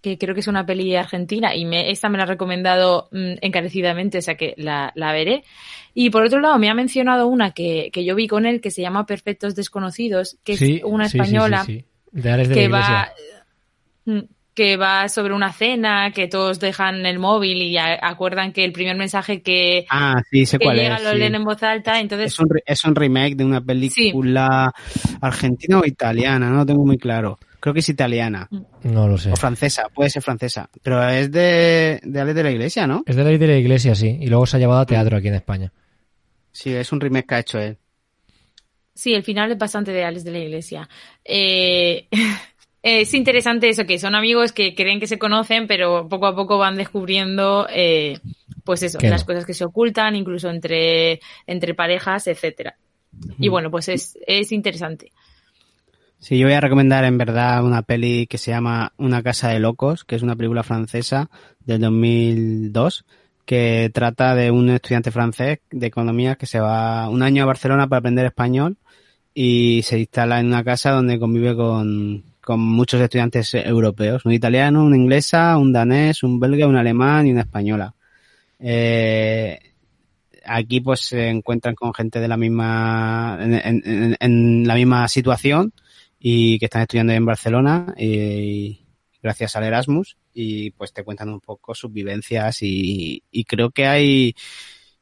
que 0.00 0.16
creo 0.16 0.34
que 0.34 0.40
es 0.40 0.46
una 0.46 0.64
peli 0.64 0.94
argentina, 0.96 1.54
y 1.54 1.64
me, 1.64 1.90
esta 1.90 2.08
me 2.08 2.18
la 2.18 2.24
ha 2.24 2.26
recomendado 2.26 3.08
mm, 3.12 3.34
encarecidamente, 3.40 4.18
o 4.18 4.22
sea 4.22 4.36
que 4.36 4.54
la, 4.56 4.92
la 4.94 5.12
veré. 5.12 5.44
Y 5.92 6.10
por 6.10 6.24
otro 6.24 6.40
lado, 6.40 6.58
me 6.58 6.70
ha 6.70 6.74
mencionado 6.74 7.26
una 7.26 7.52
que, 7.52 7.90
que 7.92 8.04
yo 8.04 8.14
vi 8.14 8.28
con 8.28 8.46
él, 8.46 8.60
que 8.60 8.70
se 8.70 8.82
llama 8.82 9.06
Perfectos 9.06 9.54
Desconocidos, 9.54 10.38
que 10.44 10.56
Sí, 10.56 10.76
es 10.76 10.84
una 10.84 11.06
española 11.06 11.64
sí, 11.64 11.80
sí. 11.80 11.84
De 12.12 12.30
Ares 12.30 12.48
de 12.48 12.54
la 12.54 12.60
que 12.60 12.68
va 12.68 13.12
mm, 14.04 14.20
que 14.58 14.76
va 14.76 15.08
sobre 15.08 15.32
una 15.34 15.52
cena, 15.52 16.10
que 16.10 16.26
todos 16.26 16.58
dejan 16.58 17.06
el 17.06 17.20
móvil 17.20 17.62
y 17.62 17.78
a- 17.78 17.96
acuerdan 18.02 18.52
que 18.52 18.64
el 18.64 18.72
primer 18.72 18.96
mensaje 18.96 19.40
que, 19.40 19.86
Ah, 19.88 20.16
sí, 20.32 20.46
sé 20.46 20.58
que 20.58 20.64
cuál 20.64 20.76
llega 20.78 20.96
es. 20.96 21.04
lo 21.04 21.12
sí. 21.12 21.18
leen 21.18 21.36
en 21.36 21.44
voz 21.44 21.62
alta, 21.62 22.00
entonces 22.00 22.32
Es 22.32 22.38
un, 22.40 22.48
re- 22.50 22.64
es 22.66 22.84
un 22.84 22.96
remake 22.96 23.36
de 23.36 23.44
una 23.44 23.60
película 23.60 24.72
argentina 25.20 25.78
o 25.78 25.86
italiana, 25.86 26.50
no 26.50 26.56
lo 26.56 26.66
tengo 26.66 26.84
muy 26.84 26.98
claro. 26.98 27.38
Creo 27.60 27.72
que 27.72 27.78
es 27.80 27.88
italiana. 27.88 28.48
No 28.82 29.06
lo 29.06 29.16
sé. 29.16 29.30
O 29.30 29.36
francesa, 29.36 29.84
puede 29.94 30.10
ser 30.10 30.22
francesa. 30.22 30.68
Pero 30.82 31.08
es 31.08 31.30
de, 31.30 32.00
de 32.02 32.20
Alex 32.20 32.34
de 32.34 32.42
la 32.42 32.50
Iglesia, 32.50 32.86
¿no? 32.88 33.04
Es 33.06 33.14
de 33.14 33.22
la 33.22 33.30
Ley 33.30 33.38
de 33.38 33.46
la 33.46 33.56
Iglesia, 33.58 33.94
sí. 33.94 34.18
Y 34.20 34.26
luego 34.26 34.44
se 34.46 34.56
ha 34.56 34.60
llevado 34.60 34.80
a 34.80 34.86
teatro 34.86 35.16
aquí 35.16 35.28
en 35.28 35.34
España. 35.34 35.72
Sí, 36.50 36.74
es 36.74 36.90
un 36.90 37.00
remake 37.00 37.26
que 37.28 37.34
ha 37.36 37.38
hecho 37.40 37.58
él. 37.60 37.76
Sí, 38.94 39.14
el 39.14 39.22
final 39.22 39.52
es 39.52 39.58
bastante 39.58 39.92
de 39.92 40.04
Alex 40.04 40.24
de 40.24 40.30
la 40.32 40.38
Iglesia. 40.40 40.88
Eh, 41.24 42.08
es 42.82 43.14
interesante 43.14 43.68
eso, 43.68 43.84
que 43.84 43.98
son 43.98 44.14
amigos 44.14 44.52
que 44.52 44.74
creen 44.74 45.00
que 45.00 45.06
se 45.06 45.18
conocen, 45.18 45.66
pero 45.66 46.08
poco 46.08 46.26
a 46.26 46.34
poco 46.34 46.58
van 46.58 46.76
descubriendo, 46.76 47.66
eh, 47.70 48.18
pues 48.64 48.82
eso, 48.82 48.98
las 49.02 49.24
cosas 49.24 49.44
que 49.44 49.54
se 49.54 49.64
ocultan, 49.64 50.14
incluso 50.16 50.48
entre, 50.50 51.20
entre 51.46 51.74
parejas, 51.74 52.26
etcétera. 52.26 52.76
Y 53.38 53.48
bueno, 53.48 53.70
pues 53.70 53.88
es, 53.88 54.18
es 54.26 54.52
interesante. 54.52 55.12
Sí, 56.20 56.38
yo 56.38 56.46
voy 56.46 56.54
a 56.54 56.60
recomendar 56.60 57.04
en 57.04 57.16
verdad 57.16 57.64
una 57.64 57.82
peli 57.82 58.26
que 58.26 58.38
se 58.38 58.50
llama 58.50 58.92
Una 58.96 59.22
casa 59.22 59.48
de 59.48 59.60
locos, 59.60 60.04
que 60.04 60.16
es 60.16 60.22
una 60.22 60.36
película 60.36 60.62
francesa 60.62 61.30
del 61.60 61.80
2002 61.80 63.04
que 63.48 63.90
trata 63.94 64.34
de 64.34 64.50
un 64.50 64.68
estudiante 64.68 65.10
francés 65.10 65.60
de 65.70 65.86
economía 65.86 66.34
que 66.34 66.44
se 66.44 66.60
va 66.60 67.08
un 67.08 67.22
año 67.22 67.44
a 67.44 67.46
Barcelona 67.46 67.88
para 67.88 68.00
aprender 68.00 68.26
español 68.26 68.76
y 69.32 69.80
se 69.84 69.98
instala 69.98 70.38
en 70.38 70.48
una 70.48 70.62
casa 70.62 70.90
donde 70.90 71.18
convive 71.18 71.56
con, 71.56 72.24
con 72.48 72.60
muchos 72.60 72.98
estudiantes 72.98 73.52
europeos, 73.52 74.24
un 74.24 74.32
italiano, 74.32 74.82
una 74.82 74.96
inglesa, 74.96 75.58
un 75.58 75.70
danés, 75.70 76.22
un 76.22 76.40
belga, 76.40 76.66
un 76.66 76.76
alemán 76.76 77.26
y 77.26 77.30
una 77.30 77.42
española. 77.42 77.94
Eh, 78.58 79.58
aquí 80.46 80.80
pues 80.80 81.00
se 81.00 81.28
encuentran 81.28 81.74
con 81.74 81.92
gente 81.92 82.20
de 82.20 82.26
la 82.26 82.38
misma 82.38 83.38
en, 83.38 84.66
la 84.66 84.74
misma 84.76 85.06
situación 85.08 85.74
y 86.18 86.58
que 86.58 86.64
están 86.64 86.80
estudiando 86.80 87.12
en 87.12 87.26
Barcelona 87.26 87.94
y 87.98 88.80
gracias 89.22 89.54
al 89.54 89.64
Erasmus 89.64 90.16
y 90.32 90.70
pues 90.70 90.94
te 90.94 91.04
cuentan 91.04 91.28
un 91.28 91.40
poco 91.40 91.74
sus 91.74 91.92
vivencias 91.92 92.62
y, 92.62 93.22
y 93.30 93.44
creo 93.44 93.72
que 93.72 93.86
hay 93.86 94.34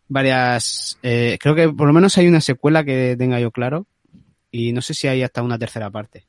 varias 0.08 0.98
eh, 1.00 1.38
creo 1.40 1.54
que 1.54 1.68
por 1.68 1.86
lo 1.86 1.92
menos 1.92 2.18
hay 2.18 2.26
una 2.26 2.40
secuela 2.40 2.82
que 2.82 3.14
tenga 3.16 3.38
yo 3.38 3.52
claro 3.52 3.86
y 4.50 4.72
no 4.72 4.82
sé 4.82 4.94
si 4.94 5.06
hay 5.06 5.22
hasta 5.22 5.44
una 5.44 5.60
tercera 5.60 5.90
parte 5.90 6.26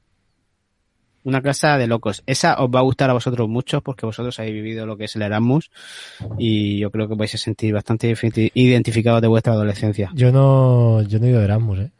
una 1.27 1.41
casa 1.41 1.77
de 1.77 1.87
locos 1.87 2.23
esa 2.25 2.55
os 2.63 2.69
va 2.73 2.79
a 2.79 2.83
gustar 2.83 3.09
a 3.09 3.13
vosotros 3.13 3.49
mucho 3.49 3.81
porque 3.81 4.05
vosotros 4.05 4.39
habéis 4.39 4.55
vivido 4.55 4.85
lo 4.85 4.95
que 4.97 5.05
es 5.05 5.15
el 5.17 5.21
Erasmus 5.23 5.69
y 6.37 6.79
yo 6.79 6.89
creo 6.89 7.07
que 7.09 7.15
vais 7.15 7.33
a 7.35 7.37
sentir 7.37 7.73
bastante 7.73 8.09
identi- 8.11 8.51
identificados 8.53 9.21
de 9.21 9.27
vuestra 9.27 9.53
adolescencia 9.53 10.09
Yo 10.13 10.31
no, 10.31 11.01
yo 11.03 11.19
no 11.19 11.25
he 11.25 11.29
ido 11.29 11.39
de 11.39 11.45
Erasmus, 11.45 11.79
¿eh? 11.79 11.91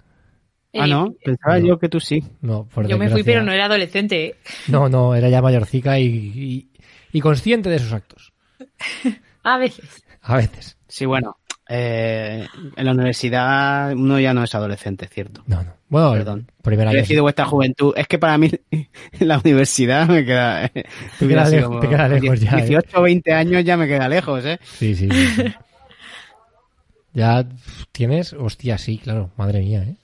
ah 0.80 0.86
Eh, 0.86 0.88
no 0.90 1.14
pensaba 1.24 1.60
no. 1.60 1.66
yo 1.68 1.78
que 1.80 1.90
tú 1.90 2.00
sí 2.00 2.24
No, 2.42 2.66
por 2.74 2.88
Yo 2.88 2.98
me 2.98 3.10
fui, 3.10 3.24
pero 3.24 3.44
no 3.44 3.52
era 3.52 3.66
adolescente. 3.66 4.26
¿eh? 4.28 4.36
No, 4.70 4.88
no, 4.90 5.14
era 5.16 5.28
ya 5.30 5.42
mayorcica 5.42 6.00
y, 6.00 6.06
y, 6.06 6.70
y 7.12 7.20
consciente 7.22 7.70
de 7.70 7.80
sus 7.80 7.92
actos. 7.94 8.32
A 9.44 9.58
veces. 9.58 10.04
A 10.22 10.38
veces. 10.38 10.78
Sí, 10.88 11.06
bueno, 11.06 11.38
Eh, 11.70 12.48
en 12.76 12.86
la 12.86 12.92
universidad 12.92 13.92
uno 13.94 14.20
ya 14.20 14.34
no 14.34 14.44
es 14.44 14.56
adolescente, 14.56 15.08
¿cierto? 15.08 15.44
No, 15.48 15.64
no. 15.64 15.74
Bueno, 15.90 16.12
Perdón. 16.14 16.52
primer 16.62 16.88
He 16.88 16.92
elegido 16.92 17.24
vuestra 17.24 17.46
juventud. 17.46 17.94
Es 17.98 18.08
que 18.08 18.18
para 18.20 18.38
mí 18.38 18.50
la 19.20 19.38
universidad 19.40 20.08
me 20.08 20.26
queda... 20.26 20.70
Te 20.70 21.28
queda 21.28 21.46
sido 21.48 21.70
lejos- 21.70 21.82
te 21.82 21.90
queda 21.90 22.08
lejos 22.10 22.40
ya, 22.42 22.52
¿eh? 22.60 22.66
18 22.66 23.00
o 23.00 23.02
20 23.02 23.34
años 23.34 23.64
ya 23.64 23.78
me 23.78 23.88
queda 23.88 24.08
lejos, 24.10 24.46
¿eh? 24.46 24.60
Sí, 24.64 24.96
sí. 24.96 25.10
sí, 25.12 25.28
sí. 25.36 25.44
ya 27.14 27.46
tienes, 27.92 28.34
hostia, 28.34 28.78
sí, 28.78 28.98
claro, 28.98 29.32
madre 29.38 29.60
mía, 29.60 29.84
¿eh? 29.84 29.96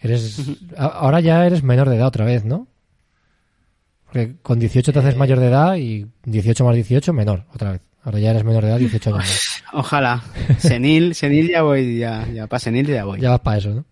Eres, 0.00 0.38
ahora 0.76 1.20
ya 1.20 1.46
eres 1.46 1.62
menor 1.62 1.88
de 1.88 1.96
edad 1.96 2.08
otra 2.08 2.26
vez, 2.26 2.44
¿no? 2.44 2.66
Porque 4.04 4.34
con 4.42 4.58
18 4.58 4.92
te 4.92 4.98
haces 4.98 5.16
mayor 5.16 5.40
de 5.40 5.46
edad 5.46 5.76
y 5.76 6.06
18 6.24 6.64
más 6.64 6.74
18 6.74 7.12
menor 7.14 7.44
otra 7.54 7.72
vez. 7.72 7.80
Ahora 8.04 8.18
ya 8.18 8.30
eres 8.30 8.44
menor 8.44 8.62
de 8.64 8.70
edad, 8.70 8.78
18 8.78 9.16
años. 9.16 9.62
Ojalá. 9.72 10.22
Senil, 10.58 11.14
senil 11.14 11.48
ya 11.48 11.62
voy, 11.62 11.98
ya, 11.98 12.28
ya 12.32 12.46
para 12.46 12.60
senil 12.60 12.86
ya 12.86 13.04
voy. 13.04 13.18
Ya 13.20 13.30
vas 13.30 13.40
para 13.40 13.58
eso, 13.58 13.70
¿no? 13.70 13.84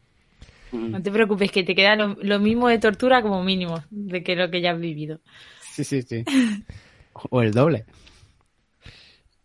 No 0.72 1.02
te 1.02 1.10
preocupes, 1.10 1.50
que 1.50 1.64
te 1.64 1.74
queda 1.74 1.96
lo, 1.96 2.16
lo 2.20 2.38
mismo 2.38 2.68
de 2.68 2.78
tortura 2.78 3.22
como 3.22 3.42
mínimo 3.42 3.82
de 3.90 4.22
que 4.22 4.36
lo 4.36 4.50
que 4.50 4.60
ya 4.60 4.72
has 4.72 4.80
vivido. 4.80 5.20
Sí, 5.72 5.84
sí, 5.84 6.02
sí. 6.02 6.24
O 7.30 7.42
el 7.42 7.52
doble. 7.52 7.84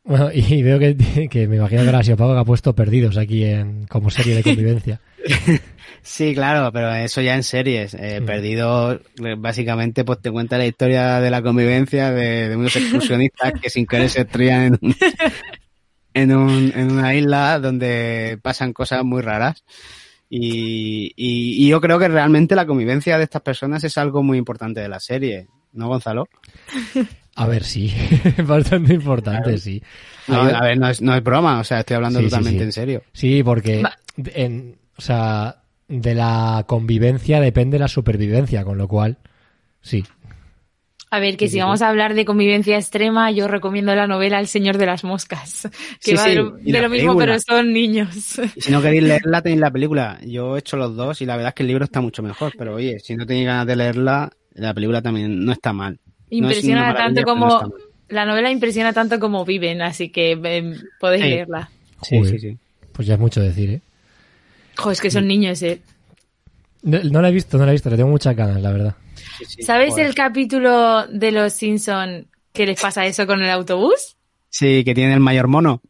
Bueno, 0.07 0.29
y 0.33 0.63
veo 0.63 0.79
que, 0.79 1.27
que 1.29 1.47
me 1.47 1.57
imagino 1.57 1.81
que 1.83 1.87
ahora 1.89 2.01
Pablo 2.17 2.33
que 2.33 2.39
ha 2.39 2.45
puesto 2.45 2.73
Perdidos 2.73 3.17
aquí 3.17 3.43
en, 3.43 3.85
como 3.87 4.09
serie 4.09 4.35
de 4.35 4.43
convivencia. 4.43 4.99
Sí, 6.03 6.33
claro, 6.33 6.71
pero 6.71 6.93
eso 6.95 7.19
ya 7.21 7.35
en 7.35 7.43
series. 7.43 7.93
Eh, 7.93 8.21
Mm. 8.21 8.25
Perdido, 8.25 8.93
eh, 8.93 9.35
básicamente, 9.37 10.05
pues 10.05 10.21
te 10.21 10.31
cuenta 10.31 10.57
la 10.57 10.65
historia 10.65 11.19
de 11.19 11.29
la 11.29 11.41
convivencia 11.41 12.11
de, 12.11 12.47
de 12.47 12.55
unos 12.55 12.73
excursionistas 12.77 13.51
que 13.61 13.69
sin 13.69 13.85
querer 13.85 14.09
se 14.09 14.21
en, 14.67 14.79
un- 14.81 14.95
en, 16.13 16.33
un- 16.35 16.71
en 16.73 16.91
una 16.93 17.13
isla 17.13 17.59
donde 17.59 18.39
pasan 18.41 18.71
cosas 18.71 19.03
muy 19.03 19.21
raras. 19.21 19.65
Y, 20.29 21.11
y- 21.17 21.65
y 21.65 21.67
yo 21.67 21.81
creo 21.81 21.99
que 21.99 22.07
realmente 22.07 22.55
la 22.55 22.65
convivencia 22.67 23.17
de 23.17 23.25
estas 23.25 23.41
personas 23.41 23.83
es 23.83 23.97
algo 23.97 24.23
muy 24.23 24.37
importante 24.37 24.79
de 24.79 24.87
la 24.87 25.01
serie, 25.01 25.47
¿no, 25.73 25.89
Gonzalo? 25.89 26.29
A 27.39 27.45
ver, 27.47 27.63
sí, 27.63 27.93
bastante 28.45 28.93
importante, 28.93 29.57
sí. 29.59 29.81
No, 30.27 30.41
Hay- 30.41 30.53
a 30.55 30.61
ver, 30.61 30.77
no 30.79 30.89
es, 30.89 31.01
no 31.01 31.15
es 31.15 31.23
broma, 31.23 31.59
o 31.59 31.63
sea, 31.63 31.79
estoy 31.81 31.95
hablando 31.95 32.19
Sí, 32.19 32.25
totalmente 32.25 32.59
sí. 32.59 32.65
en 32.65 32.71
serio. 32.71 33.03
Sí, 33.13 33.43
porque 33.43 33.83
en, 34.33 34.77
o 34.97 35.01
sea, 35.01 35.61
de 35.87 36.15
la 36.15 36.65
convivencia 36.67 37.39
depende 37.39 37.77
la 37.79 37.87
supervivencia, 37.87 38.63
con 38.63 38.77
lo 38.77 38.87
cual, 38.87 39.17
sí. 39.81 40.03
A 41.09 41.19
ver, 41.19 41.37
que 41.37 41.47
si 41.47 41.59
vamos 41.59 41.81
a 41.81 41.87
hablar 41.89 42.15
de 42.15 42.25
convivencia 42.25 42.75
extrema, 42.77 43.31
yo 43.31 43.47
recomiendo 43.47 43.95
la 43.95 44.07
novela 44.07 44.39
El 44.41 44.47
Señor 44.47 44.77
de 44.77 44.87
las 44.87 45.05
Moscas, 45.05 45.69
que 46.03 46.11
Sí, 46.11 46.15
va 46.15 46.23
sí, 46.23 46.29
de 46.31 46.35
lo, 46.35 46.51
de 46.51 46.81
lo 46.81 46.89
mismo, 46.89 47.15
pero 47.17 47.39
son 47.39 47.71
niños. 47.71 48.39
Y 48.53 48.61
si 48.61 48.71
no 48.71 48.81
queréis 48.81 49.03
leerla, 49.03 49.41
tenéis 49.41 49.61
la 49.61 49.71
película. 49.71 50.19
Yo 50.25 50.55
he 50.55 50.59
hecho 50.59 50.77
los 50.77 50.95
dos 50.95 51.21
y 51.21 51.25
la 51.25 51.35
verdad 51.35 51.49
es 51.49 51.55
que 51.55 51.63
el 51.63 51.67
libro 51.67 51.85
está 51.85 52.01
mucho 52.01 52.23
mejor. 52.23 52.53
Pero 52.57 52.75
oye, 52.75 52.99
si 52.99 53.15
no 53.15 53.25
tenéis 53.25 53.45
ganas 53.45 53.67
de 53.67 53.75
leerla, 53.75 54.31
la 54.53 54.73
película 54.73 55.01
también 55.01 55.45
no 55.45 55.51
está 55.51 55.73
mal. 55.73 55.99
Impresiona 56.29 56.93
tanto 56.95 57.23
como... 57.23 57.73
La 58.09 58.25
novela 58.25 58.49
impresiona 58.49 58.93
tanto 58.93 59.19
como 59.19 59.43
viven, 59.43 59.81
así 59.81 60.09
que 60.09 60.31
em, 60.31 60.75
podéis 60.99 61.23
Sí. 61.23 61.29
leerla. 61.29 61.69
Sí, 62.03 62.17
Joder. 62.19 62.31
sí, 62.31 62.39
sí. 62.51 62.57
Pues 62.93 63.05
ya 63.07 63.15
es 63.15 63.19
mucho 63.19 63.41
decir, 63.41 63.69
¿eh? 63.69 63.81
Jo, 64.77 64.91
es 64.91 65.01
que 65.01 65.11
son 65.11 65.27
niños, 65.27 65.61
eh. 65.63 65.81
No, 66.83 66.99
no 67.03 67.21
la 67.21 67.29
he 67.29 67.31
visto, 67.33 67.57
no 67.57 67.65
la 67.65 67.71
he 67.71 67.75
visto, 67.75 67.89
le 67.89 67.97
tengo 67.97 68.09
muchas 68.09 68.33
ganas, 68.35 68.61
la 68.61 68.71
verdad. 68.71 68.95
sí, 69.39 69.45
sí. 69.45 69.61
¿Sabéis 69.63 69.91
Joder. 69.91 70.05
el 70.07 70.15
capítulo 70.15 71.05
de 71.07 71.31
los 71.33 71.51
Simpson 71.53 72.27
que 72.53 72.65
les 72.65 72.79
pasa 72.79 73.05
eso 73.05 73.27
con 73.27 73.41
el 73.41 73.49
autobús? 73.49 74.15
Sí, 74.49 74.83
que 74.85 74.95
tiene 74.95 75.13
el 75.13 75.19
mayor 75.19 75.47
mono. 75.47 75.81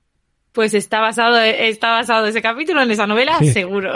Pues 0.54 0.74
está 0.74 1.00
basado, 1.02 1.38
está 1.40 1.92
basado 1.92 2.26
ese 2.26 2.42
capítulo 2.42 2.82
en 2.82 2.90
esa 2.90 3.06
novela, 3.06 3.38
Sí. 3.40 3.52
seguro. 3.52 3.94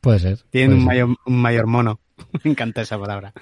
Puede 0.00 0.20
ser. 0.20 0.38
Tiene 0.50 0.68
puede 0.68 0.74
un 0.76 0.80
ser. 0.80 0.86
mayor, 0.86 1.16
un 1.26 1.42
mayor 1.42 1.66
mono. 1.66 1.98
Me 2.44 2.52
encanta 2.52 2.82
esa 2.82 2.96
palabra. 2.98 3.32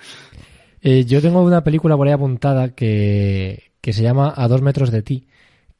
Eh, 0.83 1.05
yo 1.05 1.21
tengo 1.21 1.43
una 1.43 1.65
película 1.65 1.97
por 1.97 2.07
ahí 2.07 2.13
apuntada 2.13 2.71
que, 2.71 3.73
que 3.81 3.93
se 3.93 4.03
llama 4.03 4.33
A 4.37 4.49
dos 4.49 4.63
metros 4.63 4.91
de 4.91 5.03
ti, 5.03 5.27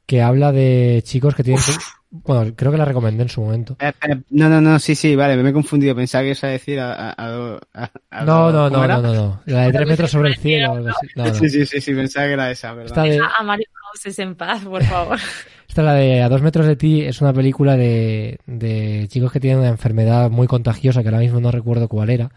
que 0.05 0.21
habla 0.21 0.51
de 0.51 1.01
chicos 1.05 1.35
que 1.35 1.43
tienen... 1.43 1.63
Bueno, 2.11 2.53
creo 2.55 2.71
que 2.71 2.77
la 2.79 2.85
recomendé 2.85 3.21
en 3.23 3.29
su 3.29 3.39
momento. 3.41 3.77
Eh, 3.79 3.91
eh, 4.01 4.15
no, 4.31 4.49
no, 4.49 4.59
no, 4.59 4.79
sí, 4.79 4.95
sí, 4.95 5.15
vale, 5.15 5.37
me 5.37 5.51
he 5.51 5.53
confundido. 5.53 5.95
Pensaba 5.95 6.23
que 6.23 6.29
ibas 6.29 6.43
a 6.43 6.47
decir 6.47 6.79
a... 6.79 6.93
a, 6.93 7.09
a- 7.11 7.59
a- 7.75 7.91
a- 8.09 8.25
No, 8.25 8.51
no, 8.51 8.67
¿cómo 8.69 8.87
no, 8.87 8.87
no, 8.87 9.01
no, 9.01 9.13
no. 9.13 9.41
La 9.45 9.61
de 9.63 9.71
tres 9.73 9.87
metros 9.87 10.11
sobre 10.11 10.29
el 10.29 10.35
cielo. 10.37 10.79
No, 11.15 11.25
no. 11.25 11.33
Sí, 11.35 11.49
sí, 11.49 11.65
sí, 11.67 11.81
sí, 11.81 11.93
pensaba 11.93 12.25
que 12.27 12.33
era 12.33 12.49
esa, 12.51 12.73
¿verdad? 12.73 12.87
Esta 12.87 13.03
de, 13.03 13.19
A 13.39 13.43
Mario 13.43 13.67
Houses 13.93 14.19
en 14.19 14.35
paz, 14.35 14.63
por 14.65 14.83
favor. 14.83 15.19
Esta, 15.69 15.83
la 15.83 15.93
de 15.93 16.23
A 16.23 16.29
dos 16.29 16.41
metros 16.41 16.65
de 16.65 16.75
ti, 16.75 17.01
es 17.01 17.21
una 17.21 17.31
película 17.31 17.77
de, 17.77 18.39
de 18.47 19.05
chicos 19.07 19.31
que 19.31 19.39
tienen 19.39 19.59
una 19.59 19.69
enfermedad 19.69 20.31
muy 20.31 20.47
contagiosa, 20.47 21.03
que 21.03 21.09
ahora 21.09 21.19
mismo 21.19 21.39
no 21.39 21.51
recuerdo 21.51 21.87
cuál 21.87 22.09
era. 22.09 22.31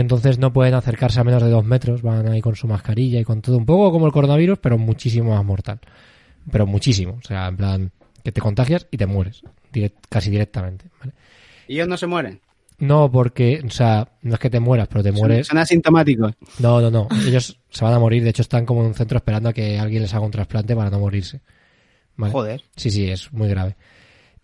Entonces 0.00 0.38
no 0.38 0.52
pueden 0.52 0.74
acercarse 0.74 1.18
a 1.18 1.24
menos 1.24 1.42
de 1.42 1.50
dos 1.50 1.64
metros, 1.64 2.02
van 2.02 2.28
ahí 2.28 2.40
con 2.40 2.54
su 2.54 2.68
mascarilla 2.68 3.18
y 3.18 3.24
con 3.24 3.42
todo, 3.42 3.56
un 3.56 3.66
poco 3.66 3.90
como 3.90 4.06
el 4.06 4.12
coronavirus, 4.12 4.58
pero 4.60 4.78
muchísimo 4.78 5.34
más 5.34 5.44
mortal. 5.44 5.80
Pero 6.52 6.66
muchísimo, 6.66 7.18
o 7.22 7.26
sea, 7.26 7.48
en 7.48 7.56
plan, 7.56 7.90
que 8.22 8.30
te 8.30 8.40
contagias 8.40 8.86
y 8.92 8.96
te 8.96 9.06
mueres, 9.06 9.42
direct- 9.72 9.94
casi 10.08 10.30
directamente. 10.30 10.84
¿vale? 11.00 11.14
¿Y 11.66 11.74
ellos 11.74 11.88
no 11.88 11.96
se 11.96 12.06
mueren? 12.06 12.40
No, 12.78 13.10
porque, 13.10 13.60
o 13.66 13.70
sea, 13.70 14.08
no 14.22 14.34
es 14.34 14.38
que 14.40 14.50
te 14.50 14.60
mueras, 14.60 14.86
pero 14.86 15.02
te 15.02 15.10
Son, 15.10 15.18
mueres. 15.18 15.48
son 15.48 15.58
asintomáticos. 15.58 16.32
No, 16.60 16.80
no, 16.80 16.92
no. 16.92 17.08
Ellos 17.26 17.58
se 17.68 17.84
van 17.84 17.92
a 17.94 17.98
morir. 17.98 18.22
De 18.22 18.30
hecho, 18.30 18.42
están 18.42 18.66
como 18.66 18.82
en 18.82 18.86
un 18.86 18.94
centro 18.94 19.16
esperando 19.16 19.48
a 19.48 19.52
que 19.52 19.80
alguien 19.80 20.02
les 20.02 20.14
haga 20.14 20.24
un 20.24 20.30
trasplante 20.30 20.76
para 20.76 20.88
no 20.90 21.00
morirse. 21.00 21.40
¿Vale? 22.16 22.32
Joder. 22.32 22.62
Sí, 22.76 22.92
sí, 22.92 23.10
es 23.10 23.32
muy 23.32 23.48
grave. 23.48 23.74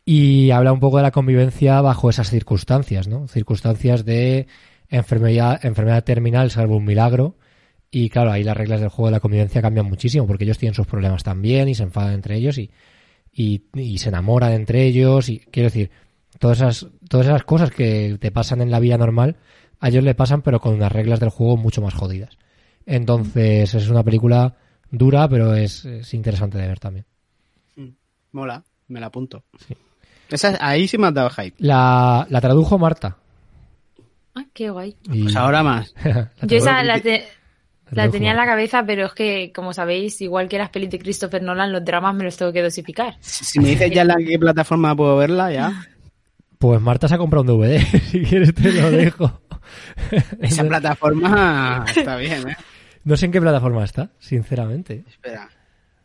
Y 0.05 0.51
habla 0.51 0.73
un 0.73 0.81
poco 0.81 0.97
de 0.97 1.05
la 1.05 1.13
convivencia 1.13 1.81
bajo 1.81 2.11
esas 2.11 2.29
circunstancias, 2.29 3.07
¿no? 3.07 3.29
Circunstancias 3.29 4.05
de 4.05 4.49
enfermedad, 4.97 5.65
enfermedad 5.65 6.05
terminal, 6.05 6.51
salvo 6.51 6.77
un 6.77 6.85
milagro. 6.85 7.37
Y 7.91 8.11
claro, 8.11 8.33
ahí 8.33 8.43
las 8.43 8.57
reglas 8.57 8.81
del 8.81 8.89
juego 8.89 9.09
de 9.09 9.13
la 9.13 9.21
convivencia 9.21 9.63
cambian 9.63 9.87
muchísimo 9.87 10.27
porque 10.27 10.45
ellos 10.45 10.59
tienen 10.59 10.75
sus 10.75 10.87
problemas 10.87 11.23
también 11.23 11.69
y 11.69 11.75
se 11.75 11.85
enfadan 11.85 12.15
entre 12.15 12.37
ellos 12.37 12.59
y, 12.59 12.71
y, 13.33 13.63
y 13.75 13.99
se 13.99 14.09
enamoran 14.09 14.53
entre 14.53 14.85
ellos. 14.85 15.29
Y 15.29 15.39
quiero 15.39 15.69
decir, 15.69 15.91
todas 16.39 16.59
esas, 16.59 16.87
todas 17.09 17.27
esas 17.27 17.45
cosas 17.45 17.71
que 17.71 18.17
te 18.21 18.31
pasan 18.31 18.61
en 18.61 18.71
la 18.71 18.81
vida 18.81 18.99
normal, 18.99 19.37
a 19.81 19.89
ellos 19.89 20.03
le 20.03 20.15
pasan, 20.15 20.43
pero 20.43 20.61
con 20.61 20.75
unas 20.75 20.91
reglas 20.91 21.21
del 21.21 21.29
juego 21.31 21.57
mucho 21.57 21.83
más 21.83 21.95
jodidas. 21.95 22.37
Entonces, 22.87 23.75
es 23.75 23.89
una 23.89 24.03
película 24.03 24.57
dura, 24.91 25.29
pero 25.29 25.55
es, 25.55 25.85
es 25.85 26.13
interesante 26.15 26.59
de 26.59 26.69
ver 26.69 26.81
también. 26.81 27.07
Mola, 28.33 28.65
me 28.89 28.99
la 28.99 29.07
apunto. 29.07 29.45
Sí. 29.67 29.77
Esa, 30.31 30.59
ahí 30.61 30.89
sí 30.89 30.99
me 30.99 31.07
has 31.07 31.15
dado 31.15 31.31
hype. 31.31 31.57
La, 31.59 32.27
la 32.29 32.41
tradujo 32.41 32.79
Marta. 32.79 33.19
Ah, 34.35 34.45
qué 34.53 34.71
guay. 34.71 34.97
Y- 35.13 35.23
Pues 35.25 35.37
ahora 35.37 35.63
más. 35.63 35.95
La 36.05 36.31
Yo 36.43 36.57
esa 36.57 36.83
la, 36.83 37.01
te- 37.01 37.25
la 37.87 37.95
tradujo 37.95 38.13
tenía 38.13 38.31
en 38.33 38.37
la 38.37 38.47
cabeza, 38.47 38.85
pero 38.87 39.07
es 39.07 39.13
que, 39.13 39.53
como 39.55 39.73
sabéis, 39.73 40.21
igual 40.21 40.49
que 40.49 40.59
las 40.59 40.71
pelis 40.71 40.91
de 40.91 40.99
Christopher 40.99 41.43
Nolan, 41.43 41.73
los 41.73 41.85
dramas 41.85 42.15
me 42.15 42.25
los 42.25 42.37
tengo 42.37 42.53
que 42.53 42.63
dosificar. 42.63 43.17
Si 43.21 43.45
si 43.45 43.61
me 43.61 43.69
dices 43.71 43.91
ya 43.93 44.03
en 44.03 44.09
la 44.09 44.17
qué 44.17 44.39
plataforma 44.39 44.95
puedo 44.97 45.17
verla, 45.17 45.53
ya. 45.53 45.73
Pues 46.59 46.81
Marta 46.81 47.09
se 47.09 47.15
ha 47.17 47.19
comprado 47.19 47.43
un 47.43 47.61
DVD. 47.61 47.79
si 48.11 48.23
quieres 48.23 48.55
te 48.55 48.73
lo 48.73 48.91
dejo. 48.91 49.41
Esa 50.41 50.65
plataforma 50.65 51.85
está 51.95 52.17
bien, 52.17 52.49
¿eh? 52.49 52.57
No 53.05 53.19
sé 53.19 53.27
en 53.27 53.33
qué 53.33 53.41
plataforma 53.41 53.85
está, 53.85 54.09
sinceramente. 54.19 55.05
Espera. 55.07 55.47
Eh. 55.53 55.57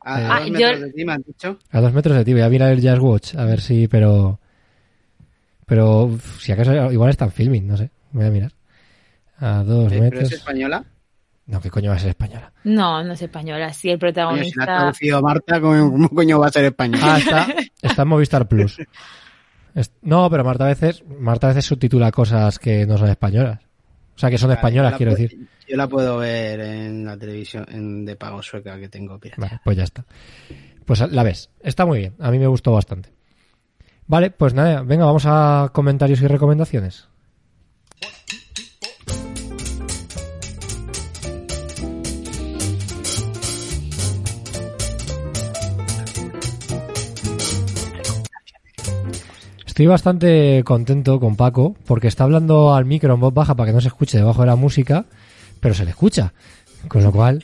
A, 0.01 0.35
Ah, 0.35 0.39
dos 0.41 0.47
yo- 0.49 0.53
metros 0.67 0.81
de 0.81 0.91
ti 0.91 1.05
me 1.05 1.13
has 1.13 1.25
dicho. 1.25 1.59
A 1.71 1.79
dos 1.79 1.93
metros 1.93 2.17
de 2.17 2.25
ti, 2.25 2.33
voy 2.33 2.41
a 2.41 2.49
mirar 2.49 2.73
el 2.73 2.81
Jazz 2.81 2.99
Watch, 2.99 3.35
a 3.35 3.45
ver 3.45 3.61
si, 3.61 3.87
pero... 3.87 4.39
Pero, 5.65 6.17
si 6.39 6.51
acaso, 6.51 6.91
igual 6.91 7.09
está 7.11 7.25
en 7.25 7.31
filming, 7.31 7.67
no 7.67 7.77
sé. 7.77 7.89
Voy 8.11 8.25
a 8.25 8.29
mirar. 8.29 8.51
A 9.37 9.63
dos 9.63 9.89
¿Pero 9.89 10.01
metros... 10.03 10.23
es 10.23 10.31
española? 10.33 10.83
No, 11.45 11.59
¿qué 11.61 11.69
coño 11.71 11.89
va 11.89 11.95
a 11.95 11.99
ser 11.99 12.09
española? 12.09 12.51
No, 12.63 13.03
no 13.03 13.13
es 13.13 13.21
española. 13.21 13.73
Sí, 13.73 13.89
el 13.89 13.97
Coño, 13.99 14.11
si 14.13 14.19
la 14.19 14.23
ha 14.23 14.35
protagonista. 14.53 14.65
traducido 14.65 15.21
Marta, 15.21 15.59
¿cómo, 15.61 15.91
cómo 15.91 16.09
coño 16.09 16.39
va 16.39 16.47
a 16.47 16.51
ser 16.51 16.65
española? 16.65 17.15
Ah, 17.15 17.17
está, 17.17 17.47
está 17.81 18.01
en 18.03 18.07
Movistar 18.07 18.47
Plus. 18.47 18.77
No, 20.01 20.29
pero 20.29 20.43
Marta 20.43 20.65
a 20.65 20.67
veces, 20.67 21.03
Marta 21.07 21.47
a 21.47 21.49
veces 21.49 21.65
subtitula 21.65 22.11
cosas 22.11 22.59
que 22.59 22.85
no 22.85 22.97
son 22.97 23.09
españolas. 23.09 23.59
O 24.15 24.19
sea, 24.19 24.29
que 24.29 24.37
son 24.37 24.51
españolas, 24.51 24.91
yo 24.91 24.91
la 24.91 24.97
quiero 24.97 25.11
puedo- 25.13 25.21
decir. 25.23 25.47
Yo 25.67 25.77
la 25.77 25.87
puedo 25.87 26.17
ver 26.17 26.59
en 26.59 27.05
la 27.05 27.15
televisión 27.17 27.65
en, 27.69 28.03
de 28.05 28.15
pago 28.15 28.41
sueca 28.43 28.77
que 28.79 28.89
tengo. 28.89 29.19
pirata. 29.19 29.41
Vale, 29.41 29.59
pues 29.63 29.77
ya 29.77 29.83
está. 29.83 30.05
Pues 30.85 30.99
la 31.11 31.23
ves. 31.23 31.49
Está 31.61 31.85
muy 31.85 31.99
bien. 31.99 32.15
A 32.19 32.29
mí 32.31 32.39
me 32.39 32.47
gustó 32.47 32.71
bastante. 32.73 33.09
Vale, 34.07 34.31
pues 34.31 34.53
nada, 34.55 34.81
venga, 34.81 35.05
vamos 35.05 35.23
a 35.27 35.69
comentarios 35.73 36.21
y 36.21 36.27
recomendaciones. 36.27 37.07
Estoy 49.79 49.87
bastante 49.87 50.61
contento 50.65 51.21
con 51.21 51.37
Paco 51.37 51.73
porque 51.85 52.09
está 52.09 52.25
hablando 52.25 52.73
al 52.75 52.83
micro 52.83 53.13
en 53.13 53.21
voz 53.21 53.33
baja 53.33 53.55
para 53.55 53.67
que 53.67 53.73
no 53.73 53.79
se 53.79 53.87
escuche 53.87 54.17
debajo 54.17 54.41
de 54.41 54.47
la 54.47 54.57
música, 54.57 55.05
pero 55.61 55.73
se 55.73 55.85
le 55.85 55.91
escucha. 55.91 56.33
Con 56.89 57.01
lo 57.01 57.13
cual, 57.13 57.41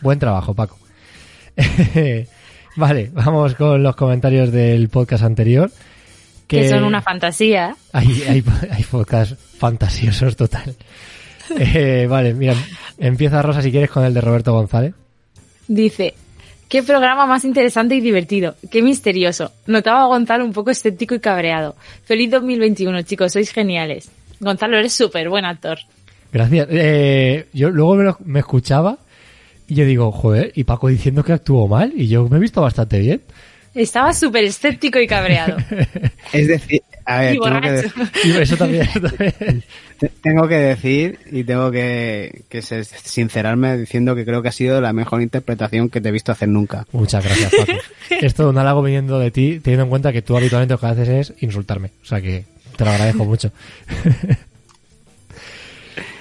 buen 0.00 0.18
trabajo, 0.18 0.54
Paco. 0.54 0.78
Vale, 2.76 3.10
vamos 3.12 3.54
con 3.56 3.82
los 3.82 3.94
comentarios 3.94 4.52
del 4.52 4.88
podcast 4.88 5.24
anterior. 5.24 5.70
Que, 6.46 6.68
son 6.68 6.84
una 6.84 7.00
fantasía. 7.02 7.74
Hay, 7.92 8.22
hay, 8.28 8.44
hay 8.70 8.82
podcasts 8.84 9.36
fantasiosos 9.58 10.36
total. 10.36 10.74
Eh, 11.58 12.06
vale, 12.08 12.32
mira, 12.32 12.54
empieza 12.96 13.42
Rosa 13.42 13.60
si 13.60 13.70
quieres 13.70 13.90
con 13.90 14.02
el 14.02 14.14
de 14.14 14.20
Roberto 14.22 14.54
González. 14.54 14.94
Dice, 15.68 16.14
qué 16.70 16.82
programa 16.82 17.26
más 17.26 17.44
interesante 17.44 17.94
y 17.94 18.00
divertido, 18.00 18.54
qué 18.70 18.80
misterioso. 18.80 19.52
Notaba 19.66 20.04
a 20.04 20.06
Gonzalo 20.06 20.42
un 20.46 20.54
poco 20.54 20.70
escéptico 20.70 21.14
y 21.14 21.20
cabreado. 21.20 21.76
Feliz 22.04 22.30
2021, 22.30 23.02
chicos, 23.02 23.32
sois 23.32 23.52
geniales. 23.52 24.10
Gonzalo, 24.40 24.78
eres 24.78 24.94
súper 24.94 25.28
buen 25.28 25.44
actor. 25.44 25.78
Gracias. 26.32 26.66
Eh, 26.70 27.46
yo 27.52 27.68
luego 27.68 27.94
me, 27.96 28.04
lo- 28.04 28.18
me 28.24 28.40
escuchaba 28.40 28.96
y 29.68 29.74
yo 29.74 29.84
digo, 29.84 30.10
joder, 30.12 30.50
y 30.54 30.64
Paco 30.64 30.88
diciendo 30.88 31.22
que 31.22 31.34
actuó 31.34 31.68
mal 31.68 31.92
y 31.94 32.08
yo 32.08 32.26
me 32.26 32.38
he 32.38 32.40
visto 32.40 32.62
bastante 32.62 32.98
bien. 33.00 33.20
Estaba 33.74 34.12
súper 34.12 34.44
escéptico 34.44 34.98
y 35.00 35.06
cabreado. 35.06 35.56
Es 36.32 36.48
decir, 36.48 36.80
a 37.04 37.20
ver, 37.20 37.34
y 37.34 37.38
tengo 37.40 37.60
que, 37.60 37.70
borracho. 37.70 37.88
de- 38.22 38.28
Y 38.28 38.30
eso 38.42 38.56
también. 38.56 38.82
eso 38.88 39.00
también. 39.00 39.62
te- 39.98 40.08
tengo 40.22 40.48
que 40.48 40.54
decir 40.56 41.18
y 41.30 41.44
tengo 41.44 41.70
que, 41.70 42.44
sincerarme 43.04 43.76
diciendo 43.76 44.14
que 44.16 44.24
creo 44.24 44.42
que 44.42 44.48
ha 44.48 44.52
sido 44.52 44.80
la 44.80 44.92
mejor 44.92 45.22
interpretación 45.22 45.90
que 45.90 46.00
te 46.00 46.08
he 46.08 46.12
visto 46.12 46.32
hacer 46.32 46.48
nunca. 46.48 46.86
Muchas 46.92 47.24
gracias, 47.24 47.52
Paco. 47.54 47.72
Es 48.20 48.34
todo 48.34 48.50
un 48.50 48.58
halago 48.58 48.82
viniendo 48.82 49.18
de 49.18 49.30
ti, 49.30 49.60
teniendo 49.62 49.84
en 49.84 49.90
cuenta 49.90 50.12
que 50.12 50.22
tú 50.22 50.36
habitualmente 50.36 50.74
lo 50.74 50.80
que 50.80 50.86
haces 50.86 51.08
es 51.08 51.32
insultarme. 51.42 51.90
O 52.02 52.06
sea 52.06 52.20
que 52.20 52.44
te 52.76 52.84
lo 52.84 52.90
agradezco 52.90 53.24
mucho. 53.26 53.50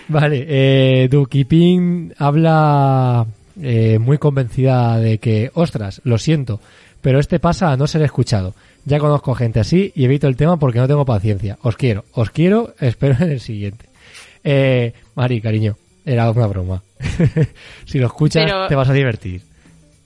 vale, 0.07 0.45
eh, 0.47 1.07
Du 1.09 1.25
Keeping 1.25 2.13
habla 2.17 3.25
eh, 3.61 3.99
muy 3.99 4.17
convencida 4.17 4.97
de 4.97 5.17
que, 5.17 5.51
ostras, 5.53 6.01
lo 6.03 6.17
siento, 6.17 6.59
pero 7.03 7.19
este 7.19 7.37
pasa 7.37 7.71
a 7.71 7.77
no 7.77 7.85
ser 7.85 8.01
escuchado. 8.01 8.55
Ya 8.85 8.97
conozco 8.97 9.35
gente 9.35 9.59
así 9.59 9.91
y 9.95 10.05
evito 10.05 10.27
el 10.27 10.35
tema 10.35 10.57
porque 10.57 10.79
no 10.79 10.87
tengo 10.87 11.05
paciencia. 11.05 11.57
Os 11.61 11.77
quiero, 11.77 12.05
os 12.13 12.31
quiero, 12.31 12.73
espero 12.79 13.15
en 13.19 13.31
el 13.33 13.39
siguiente. 13.39 13.85
Eh, 14.43 14.93
Mari, 15.13 15.39
cariño, 15.39 15.77
era 16.05 16.31
una 16.31 16.47
broma. 16.47 16.81
si 17.85 17.99
lo 17.99 18.07
escuchas, 18.07 18.43
Pero- 18.45 18.67
te 18.67 18.73
vas 18.75 18.89
a 18.89 18.93
divertir. 18.93 19.41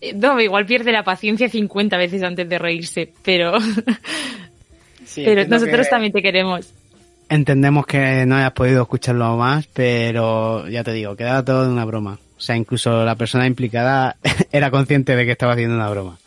Eh, 0.02 0.14
No, 0.14 0.40
igual 0.42 0.66
pierde 0.66 0.92
la 0.92 1.04
paciencia 1.04 1.48
50 1.50 1.98
veces 1.98 2.22
antes 2.24 2.48
de 2.50 2.60
reírse, 2.60 3.12
pero, 3.24 3.54
nosotros 5.48 5.86
que- 5.86 5.90
también 5.90 6.12
te 6.14 6.22
queremos. 6.22 6.72
Entendemos 7.30 7.86
que 7.86 8.26
no 8.26 8.38
hayas 8.38 8.54
podido 8.54 8.84
escucharlo 8.84 9.36
más, 9.38 9.68
pero 9.74 10.68
ya 10.70 10.84
te 10.84 10.94
digo, 10.94 11.16
quedaba 11.16 11.44
todo 11.44 11.66
en 11.66 11.72
una 11.72 11.84
broma. 11.86 12.20
O 12.38 12.40
sea, 12.40 12.56
incluso 12.56 13.04
la 13.04 13.16
persona 13.16 13.48
implicada 13.48 14.16
era 14.52 14.72
consciente 14.72 15.16
de 15.16 15.26
que 15.26 15.32
estaba 15.32 15.54
haciendo 15.54 15.76
una 15.76 15.90
broma. 15.90 16.18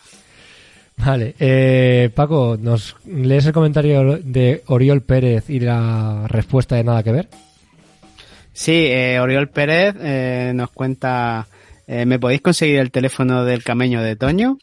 Vale, 1.04 1.34
eh, 1.38 2.10
Paco, 2.14 2.58
¿nos 2.60 2.96
lees 3.06 3.46
el 3.46 3.52
comentario 3.52 4.18
de 4.18 4.62
Oriol 4.66 5.02
Pérez 5.02 5.48
y 5.48 5.60
la 5.60 6.26
respuesta 6.28 6.76
de 6.76 6.84
nada 6.84 7.02
que 7.02 7.12
ver? 7.12 7.28
Sí, 8.52 8.86
eh, 8.86 9.18
Oriol 9.20 9.48
Pérez 9.48 9.94
eh, 9.98 10.52
nos 10.54 10.70
cuenta, 10.70 11.46
eh, 11.86 12.04
¿me 12.04 12.18
podéis 12.18 12.42
conseguir 12.42 12.80
el 12.80 12.90
teléfono 12.90 13.44
del 13.44 13.64
cameño 13.64 14.02
de 14.02 14.16
Toño? 14.16 14.58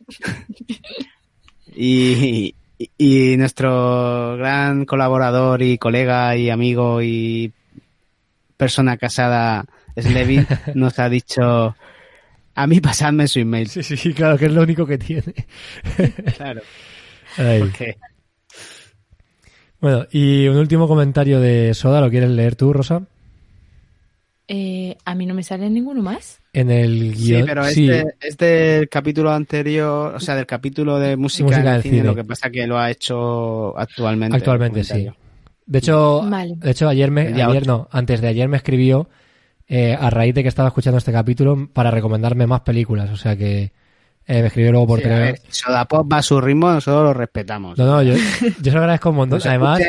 y, 1.76 2.54
y, 2.78 2.92
y 2.98 3.38
nuestro 3.38 4.38
gran 4.38 4.86
colaborador 4.86 5.64
y 5.64 5.78
colega 5.78 6.36
y 6.36 6.52
amigo 6.52 7.02
y 7.02 7.52
persona 8.58 8.98
casada, 8.98 9.66
Slevin, 9.96 10.46
nos 10.76 11.00
ha 11.00 11.10
dicho, 11.10 11.76
a 12.58 12.68
mí 12.68 12.82
pasadme 12.82 13.28
su 13.28 13.40
email. 13.40 13.70
Sí, 13.70 13.84
sí, 13.84 14.14
claro, 14.14 14.38
que 14.38 14.48
es 14.48 14.52
lo 14.52 14.64
único 14.64 14.86
que 14.86 14.98
tiene. 14.98 15.34
Claro, 16.38 16.62
porque 17.36 17.98
Bueno, 19.80 20.08
y 20.12 20.48
un 20.48 20.58
último 20.58 20.88
comentario 20.88 21.40
de 21.40 21.74
Soda, 21.74 22.02
¿lo 22.02 22.10
quieres 22.10 22.32
leer 22.32 22.56
tú, 22.56 22.74
Rosa? 22.74 23.04
Eh, 24.50 24.96
a 25.04 25.14
mí 25.14 25.26
no 25.26 25.34
me 25.34 25.44
sale 25.44 25.70
ninguno 25.70 26.02
más. 26.02 26.40
En 26.54 26.72
el 26.72 27.16
Sí, 27.16 27.26
guion. 27.34 27.46
pero 27.46 27.66
sí, 27.66 27.90
este 27.92 28.28
es 28.28 28.38
del 28.38 28.90
capítulo 28.90 29.32
anterior, 29.32 30.16
o 30.16 30.20
sea, 30.20 30.36
del 30.36 30.46
capítulo 30.46 30.98
de 31.00 31.16
música, 31.18 31.50
Música 31.50 31.76
en 31.76 31.82
cine, 31.84 31.96
cine. 31.98 32.08
lo 32.08 32.16
que 32.16 32.24
pasa 32.24 32.50
que 32.50 32.66
lo 32.66 32.80
ha 32.80 32.90
hecho 32.90 33.78
actualmente. 33.78 34.36
actualmente 34.38 34.84
sí. 34.84 35.08
De 35.66 35.80
hecho, 35.80 36.22
Vale. 36.28 36.54
de 36.56 36.72
hecho 36.72 36.88
ayer 36.88 37.12
me, 37.12 37.28
ayer 37.44 37.68
no, 37.68 37.90
antes 37.92 38.22
de 38.22 38.30
ayer 38.30 38.48
me 38.48 38.56
escribió 38.58 39.10
eh, 39.68 39.98
a 40.00 40.10
raíz 40.10 40.34
de 40.36 40.44
que 40.44 40.50
estaba 40.50 40.70
escuchando 40.70 40.98
este 40.98 41.12
capítulo 41.12 41.68
para 41.74 41.92
recomendarme 41.92 42.48
más 42.48 42.62
películas, 42.62 43.10
o 43.12 43.18
sea 43.18 43.36
que 43.36 43.72
eh, 44.26 44.42
me 44.42 44.48
escribió 44.48 44.72
luego 44.72 44.88
por 44.88 45.00
Sí, 45.02 45.08
ver, 45.08 45.40
Sodapop 45.50 46.12
va 46.12 46.18
a 46.18 46.22
su 46.22 46.40
ritmo, 46.42 46.72
nosotros 46.72 47.04
lo 47.04 47.14
respetamos. 47.14 47.78
No, 47.78 47.86
no, 47.86 48.04
yo, 48.04 48.14
yo 48.16 48.64
se 48.64 48.72
lo 48.72 48.80
agradezco 48.80 49.10
un 49.12 49.16
montón. 49.18 49.38
Pues 49.40 49.46
Además, 49.46 49.80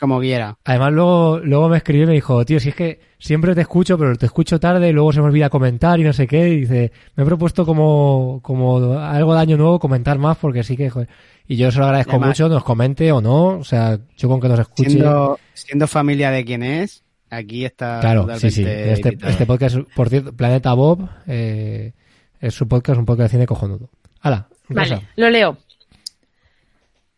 como 0.00 0.20
quiera. 0.20 0.56
Además, 0.64 0.92
luego, 0.92 1.38
luego 1.40 1.68
me 1.68 1.76
escribió 1.78 2.04
y 2.04 2.06
me 2.06 2.12
dijo, 2.14 2.44
tío, 2.44 2.60
si 2.60 2.68
es 2.70 2.74
que 2.74 3.00
siempre 3.18 3.54
te 3.54 3.62
escucho, 3.62 3.98
pero 3.98 4.14
te 4.16 4.26
escucho 4.26 4.60
tarde 4.60 4.88
y 4.88 4.92
luego 4.92 5.12
se 5.12 5.20
me 5.20 5.26
olvida 5.26 5.50
comentar 5.50 5.98
y 5.98 6.04
no 6.04 6.12
sé 6.12 6.26
qué. 6.26 6.48
Y 6.50 6.60
dice, 6.60 6.92
me 7.16 7.24
he 7.24 7.26
propuesto 7.26 7.66
como, 7.66 8.38
como 8.42 8.96
algo 8.98 9.34
de 9.34 9.40
año 9.40 9.56
nuevo 9.56 9.78
comentar 9.80 10.16
más 10.18 10.36
porque 10.38 10.62
sí 10.62 10.76
que, 10.76 10.88
joder. 10.88 11.08
Y 11.48 11.56
yo 11.56 11.70
se 11.72 11.78
lo 11.78 11.86
agradezco 11.86 12.12
Además- 12.12 12.28
mucho, 12.28 12.48
nos 12.48 12.62
comente 12.62 13.10
o 13.10 13.20
no. 13.20 13.58
O 13.58 13.64
sea, 13.64 13.98
yo 14.16 14.28
con 14.28 14.40
que 14.40 14.48
nos 14.48 14.60
escuche. 14.60 14.90
Siendo, 14.90 15.38
siendo 15.52 15.86
familia 15.88 16.30
de 16.30 16.44
quien 16.44 16.62
es, 16.62 17.02
aquí 17.30 17.64
está 17.64 18.00
claro, 18.00 18.26
sí, 18.38 18.50
sí. 18.50 18.64
Este, 18.66 19.18
este 19.22 19.46
podcast, 19.46 19.76
por 19.94 20.08
cierto, 20.08 20.32
Planeta 20.32 20.72
Bob, 20.74 21.08
eh, 21.26 21.92
es 22.40 22.54
su 22.54 22.68
podcast, 22.68 22.98
un 22.98 23.06
podcast 23.06 23.32
de 23.32 23.38
cine 23.38 23.46
cojonudo. 23.46 23.90
Hala. 24.20 24.48
Vale, 24.68 25.02
lo 25.16 25.30
leo. 25.30 25.58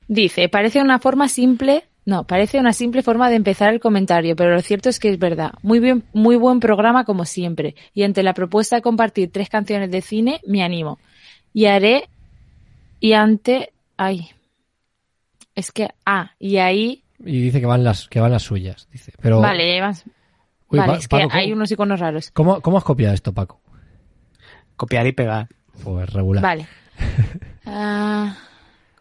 Dice, 0.07 0.49
parece 0.49 0.83
una 0.83 0.99
forma 0.99 1.29
simple, 1.29 1.85
no, 2.05 2.27
parece 2.27 2.59
una 2.59 2.73
simple 2.73 3.03
forma 3.03 3.29
de 3.29 3.37
empezar 3.37 3.73
el 3.73 3.81
comentario, 3.81 4.35
pero 4.35 4.55
lo 4.55 4.61
cierto 4.61 4.89
es 4.89 4.99
que 4.99 5.09
es 5.09 5.19
verdad. 5.19 5.53
Muy 5.63 5.79
bien, 5.79 6.05
muy 6.13 6.37
buen 6.37 6.61
programa 6.61 7.05
como 7.05 7.25
siempre. 7.25 7.77
Y 7.95 8.03
ante 8.03 8.23
la 8.23 8.35
propuesta 8.35 8.77
de 8.77 8.83
compartir 8.83 9.31
tres 9.31 9.49
canciones 9.49 9.91
de 9.91 10.01
cine, 10.01 10.41
me 10.47 10.63
animo. 10.63 10.99
Y 11.53 11.67
haré, 11.67 12.09
y 12.99 13.13
ante, 13.13 13.73
ay, 13.97 14.31
es 15.55 15.73
que, 15.73 15.91
ah, 16.07 16.33
y 16.39 16.57
ahí, 16.57 17.00
Y 17.25 17.41
dice 17.43 17.61
que 17.61 17.66
van 17.66 17.85
las, 17.85 18.09
que 18.09 18.21
van 18.21 18.33
las 18.33 18.43
suyas, 18.43 18.89
dice. 18.91 19.12
Pero, 19.21 19.41
vale, 19.41 19.81
más, 19.81 20.05
Uy, 20.68 20.79
vale, 20.79 20.93
Pa- 20.93 20.99
es 20.99 21.09
que 21.09 21.16
Paco, 21.16 21.29
¿cómo- 21.29 21.41
hay 21.41 21.53
unos 21.53 21.71
iconos 21.71 22.01
raros. 22.01 22.31
¿cómo, 22.33 22.61
¿Cómo 22.61 22.79
has 22.79 22.85
copiado 22.85 23.14
esto, 23.14 23.33
Paco? 23.33 23.61
Copiar 24.77 25.07
y 25.07 25.12
pegar. 25.12 25.49
Pues 25.85 26.11
regular. 26.12 26.43
Vale. 26.43 26.66
Ah, 27.73 28.37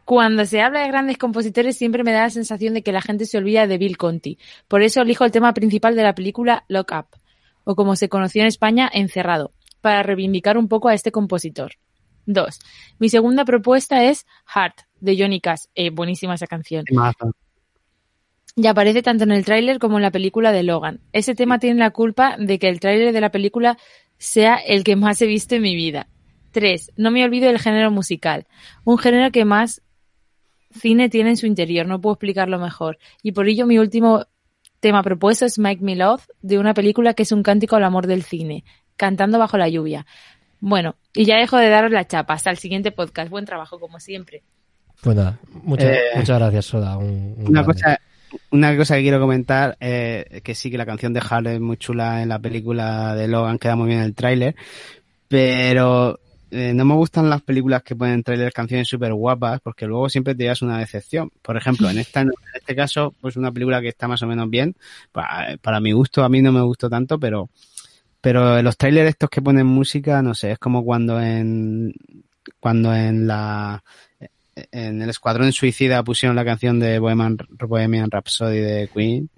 cuando 0.05 0.45
se 0.45 0.61
habla 0.61 0.81
de 0.81 0.87
grandes 0.89 1.17
compositores 1.17 1.77
siempre 1.77 2.03
me 2.03 2.11
da 2.11 2.21
la 2.23 2.29
sensación 2.29 2.73
de 2.73 2.83
que 2.83 2.91
la 2.91 3.01
gente 3.01 3.25
se 3.25 3.37
olvida 3.37 3.65
de 3.67 3.77
Bill 3.77 3.97
Conti. 3.97 4.37
Por 4.67 4.83
eso 4.83 5.01
elijo 5.01 5.23
el 5.25 5.31
tema 5.31 5.53
principal 5.53 5.95
de 5.95 6.03
la 6.03 6.13
película 6.13 6.65
Lock 6.67 6.91
Up, 6.91 7.19
o 7.63 7.75
como 7.75 7.95
se 7.95 8.09
conoció 8.09 8.41
en 8.41 8.47
España, 8.47 8.89
Encerrado, 8.93 9.53
para 9.81 10.03
reivindicar 10.03 10.57
un 10.57 10.67
poco 10.67 10.89
a 10.89 10.93
este 10.93 11.11
compositor. 11.11 11.73
Dos. 12.25 12.59
Mi 12.99 13.09
segunda 13.09 13.43
propuesta 13.45 14.03
es 14.03 14.27
Heart, 14.53 14.81
de 14.99 15.17
Johnny 15.17 15.39
Cash. 15.41 15.63
Eh, 15.73 15.89
buenísima 15.89 16.35
esa 16.35 16.45
canción. 16.47 16.83
Y 18.55 18.67
aparece 18.67 19.01
tanto 19.01 19.23
en 19.23 19.31
el 19.31 19.45
tráiler 19.45 19.79
como 19.79 19.97
en 19.97 20.01
la 20.03 20.11
película 20.11 20.51
de 20.51 20.63
Logan. 20.63 20.99
Ese 21.13 21.35
tema 21.35 21.59
tiene 21.59 21.79
la 21.79 21.91
culpa 21.91 22.35
de 22.37 22.59
que 22.59 22.67
el 22.69 22.79
tráiler 22.79 23.13
de 23.13 23.21
la 23.21 23.29
película 23.31 23.77
sea 24.17 24.55
el 24.55 24.83
que 24.83 24.95
más 24.95 25.21
he 25.21 25.27
visto 25.27 25.55
en 25.55 25.61
mi 25.61 25.75
vida. 25.75 26.07
3. 26.51 26.91
No 26.97 27.11
me 27.11 27.23
olvido 27.23 27.47
del 27.47 27.59
género 27.59 27.91
musical. 27.91 28.47
Un 28.83 28.97
género 28.97 29.31
que 29.31 29.45
más 29.45 29.81
cine 30.71 31.09
tiene 31.09 31.31
en 31.31 31.37
su 31.37 31.45
interior, 31.45 31.85
no 31.87 32.01
puedo 32.01 32.13
explicarlo 32.15 32.59
mejor. 32.59 32.97
Y 33.23 33.31
por 33.31 33.47
ello 33.47 33.65
mi 33.65 33.77
último 33.77 34.25
tema 34.79 35.03
propuesto 35.03 35.45
es 35.45 35.59
Make 35.59 35.81
Me 35.81 35.95
Love, 35.95 36.27
de 36.41 36.57
una 36.59 36.73
película 36.73 37.13
que 37.13 37.23
es 37.23 37.31
un 37.31 37.43
cántico 37.43 37.75
al 37.75 37.83
amor 37.83 38.07
del 38.07 38.23
cine, 38.23 38.63
cantando 38.97 39.37
bajo 39.39 39.57
la 39.57 39.69
lluvia. 39.69 40.05
Bueno, 40.59 40.95
y 41.13 41.25
ya 41.25 41.37
dejo 41.37 41.57
de 41.57 41.69
daros 41.69 41.91
la 41.91 42.05
chapa. 42.07 42.33
Hasta 42.33 42.49
el 42.51 42.57
siguiente 42.57 42.91
podcast. 42.91 43.29
Buen 43.29 43.45
trabajo, 43.45 43.79
como 43.79 43.99
siempre. 43.99 44.43
Pues 45.01 45.15
nada, 45.15 45.39
muchas, 45.63 45.89
Eh, 45.91 45.99
muchas 46.15 46.37
gracias, 46.39 46.65
Soda. 46.65 46.97
un- 46.97 47.35
un 47.37 47.47
Una 47.47 47.61
grande. 47.63 47.65
cosa, 47.81 47.99
una 48.51 48.75
cosa 48.75 48.95
que 48.95 49.01
quiero 49.01 49.19
comentar, 49.19 49.77
eh, 49.79 50.41
que 50.43 50.55
sí 50.55 50.71
que 50.71 50.77
la 50.77 50.85
canción 50.85 51.13
de 51.13 51.21
Hart 51.27 51.47
es 51.47 51.59
muy 51.59 51.77
chula 51.77 52.21
en 52.21 52.29
la 52.29 52.39
película 52.39 53.15
de 53.15 53.27
Logan, 53.27 53.59
queda 53.59 53.75
muy 53.75 53.87
bien 53.87 53.99
en 53.99 54.05
el 54.05 54.15
tráiler, 54.15 54.55
pero 55.27 56.19
eh, 56.51 56.73
no 56.73 56.83
me 56.85 56.95
gustan 56.95 57.29
las 57.29 57.41
películas 57.41 57.83
que 57.83 57.95
ponen 57.95 58.23
trailers 58.23 58.53
canciones 58.53 58.87
súper 58.87 59.13
guapas, 59.13 59.61
porque 59.61 59.85
luego 59.85 60.09
siempre 60.09 60.33
te 60.33 60.43
llevas 60.43 60.61
una 60.61 60.79
decepción. 60.79 61.31
Por 61.41 61.57
ejemplo, 61.57 61.89
en 61.89 61.99
esta, 61.99 62.21
en 62.21 62.31
este 62.55 62.75
caso, 62.75 63.13
pues 63.21 63.37
una 63.37 63.51
película 63.51 63.81
que 63.81 63.89
está 63.89 64.07
más 64.07 64.21
o 64.23 64.27
menos 64.27 64.49
bien, 64.49 64.75
para, 65.11 65.57
para 65.57 65.79
mi 65.79 65.91
gusto, 65.91 66.23
a 66.23 66.29
mí 66.29 66.41
no 66.41 66.51
me 66.51 66.61
gustó 66.61 66.89
tanto, 66.89 67.19
pero, 67.19 67.49
pero 68.21 68.61
los 68.61 68.77
trailers 68.77 69.09
estos 69.09 69.29
que 69.29 69.41
ponen 69.41 69.67
música, 69.67 70.21
no 70.21 70.33
sé, 70.33 70.51
es 70.51 70.59
como 70.59 70.83
cuando 70.83 71.21
en, 71.21 71.93
cuando 72.59 72.93
en 72.93 73.27
la, 73.27 73.83
en 74.55 75.01
el 75.01 75.09
Escuadrón 75.09 75.51
Suicida 75.53 76.03
pusieron 76.03 76.35
la 76.35 76.45
canción 76.45 76.79
de 76.79 76.99
Bohemian, 76.99 77.37
Bohemian 77.49 78.11
Rhapsody 78.11 78.59
de 78.59 78.89
Queen, 78.93 79.29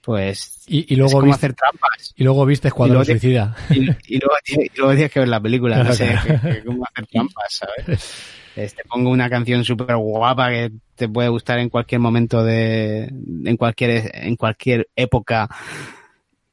pues 0.00 0.64
Y, 0.66 0.80
y 0.88 0.92
es 0.94 0.98
luego 0.98 1.12
como 1.14 1.26
viste, 1.26 1.46
hacer 1.46 1.54
trampas. 1.56 2.12
y 2.16 2.24
luego 2.24 2.44
viste 2.46 2.68
Escuadrón 2.68 2.98
luego 2.98 3.04
Suicida. 3.10 3.56
Y, 3.70 3.80
y 4.14 4.18
luego, 4.18 4.34
y 4.46 4.78
luego 4.78 4.92
tienes 4.94 5.12
que 5.12 5.20
ver 5.20 5.28
la 5.28 5.40
película, 5.40 5.82
no 5.82 5.92
sé, 5.94 6.06
Claro. 6.06 6.40
que- 6.42 6.54
que 6.54 6.64
cómo 6.64 6.84
hacer 6.84 7.06
trampas, 7.06 7.44
¿sabes? 7.52 8.14
Te 8.54 8.84
pongo 8.88 9.10
una 9.10 9.28
canción 9.28 9.64
súper 9.64 9.96
guapa 9.96 10.48
que 10.50 10.70
te 10.94 11.08
puede 11.08 11.28
gustar 11.28 11.58
en 11.58 11.68
cualquier 11.68 12.00
momento 12.00 12.44
de, 12.44 13.02
en 13.44 13.56
cualquier, 13.56 14.12
en 14.14 14.36
cualquier 14.36 14.86
época 14.94 15.48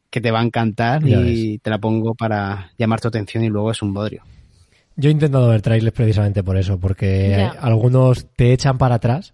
que 0.10 0.20
te 0.20 0.32
va 0.32 0.39
a 0.39 0.43
encantar 0.43 1.04
Ya 1.06 1.18
y 1.20 1.60
te 1.60 1.70
la 1.70 1.78
pongo 1.78 2.16
para 2.16 2.72
llamar 2.78 2.99
tu 2.99 3.08
atención 3.10 3.43
y 3.43 3.49
luego 3.49 3.70
es 3.70 3.82
un 3.84 3.93
bodrio. 3.93 4.24
Yo 4.95 5.09
he 5.09 5.11
intentado 5.13 5.47
ver 5.49 5.61
trailers 5.61 5.93
precisamente 5.95 6.43
por 6.43 6.57
eso, 6.57 6.79
porque 6.79 7.35
algunos 7.59 8.27
te 8.35 8.53
echan 8.53 8.77
para 8.77 8.95
atrás 8.95 9.33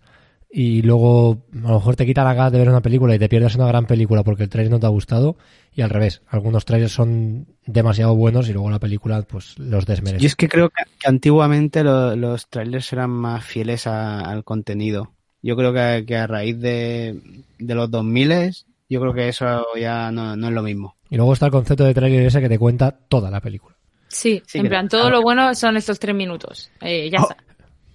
y 0.49 0.81
luego 0.81 1.39
a 1.53 1.67
lo 1.67 1.73
mejor 1.75 1.95
te 1.97 2.05
quitan 2.05 2.23
la 2.25 2.33
ganas 2.33 2.51
de 2.53 2.59
ver 2.59 2.69
una 2.69 2.81
película 2.81 3.13
y 3.13 3.19
te 3.19 3.27
pierdes 3.27 3.55
una 3.55 3.67
gran 3.67 3.85
película 3.85 4.23
porque 4.23 4.43
el 4.43 4.49
trailer 4.49 4.71
no 4.71 4.79
te 4.79 4.85
ha 4.85 4.89
gustado 4.89 5.35
y 5.73 5.81
al 5.81 5.89
revés, 5.89 6.21
algunos 6.27 6.63
trailers 6.65 6.93
son 6.93 7.47
demasiado 7.65 8.15
buenos 8.15 8.47
y 8.49 8.53
luego 8.53 8.69
la 8.69 8.79
película 8.79 9.21
pues 9.23 9.59
los 9.59 9.85
desmerece. 9.85 10.23
Yo 10.23 10.27
es 10.27 10.35
que 10.35 10.47
creo 10.47 10.69
que, 10.69 10.83
que 10.99 11.07
antiguamente 11.09 11.83
lo- 11.83 12.15
los 12.15 12.47
trailers 12.49 12.93
eran 12.93 13.09
más 13.09 13.43
fieles 13.43 13.87
a- 13.87 14.21
al 14.21 14.43
contenido. 14.43 15.11
Yo 15.41 15.55
creo 15.55 15.73
que, 15.73 16.05
que 16.07 16.15
a 16.17 16.27
raíz 16.27 16.59
de, 16.59 17.19
de 17.59 17.75
los 17.75 17.91
2000 17.91 18.65
yo 18.89 19.01
creo 19.01 19.13
que 19.13 19.27
eso 19.27 19.65
ya 19.79 20.11
no, 20.11 20.35
no 20.35 20.47
es 20.47 20.53
lo 20.53 20.63
mismo. 20.63 20.95
Y 21.09 21.17
luego 21.17 21.33
está 21.33 21.45
el 21.47 21.51
concepto 21.51 21.83
de 21.83 21.93
trailer 21.93 22.25
ese 22.25 22.41
que 22.41 22.49
te 22.49 22.57
cuenta 22.59 22.91
toda 22.91 23.29
la 23.29 23.41
película. 23.41 23.76
Sí, 24.07 24.41
Sí, 24.45 24.57
en 24.59 24.63
que- 24.65 24.69
plan, 24.69 24.87
todo 24.89 25.09
lo 25.09 25.21
bueno 25.21 25.53
son 25.55 25.77
estos 25.77 25.99
tres 25.99 26.15
minutos. 26.15 26.71
Eh, 26.81 27.09
ya 27.09 27.19
Oh. 27.19 27.23
está. 27.29 27.37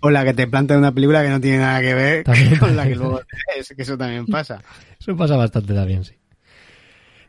O 0.00 0.10
la 0.10 0.24
que 0.24 0.34
te 0.34 0.46
plantea 0.48 0.76
una 0.78 0.92
película 0.92 1.22
que 1.22 1.28
no 1.28 1.40
tiene 1.40 1.58
nada 1.58 1.80
que 1.80 1.94
ver 1.94 2.24
También 2.24 2.58
con 2.58 2.74
la 2.76 2.88
que 2.88 2.96
luego 2.96 3.20
ves, 3.56 3.72
que 3.76 3.82
eso 3.82 3.96
también 3.96 4.26
pasa. 4.26 4.60
Eso 5.00 5.16
pasa 5.16 5.36
bastante 5.36 5.72
también, 5.74 6.04
sí. 6.04 6.14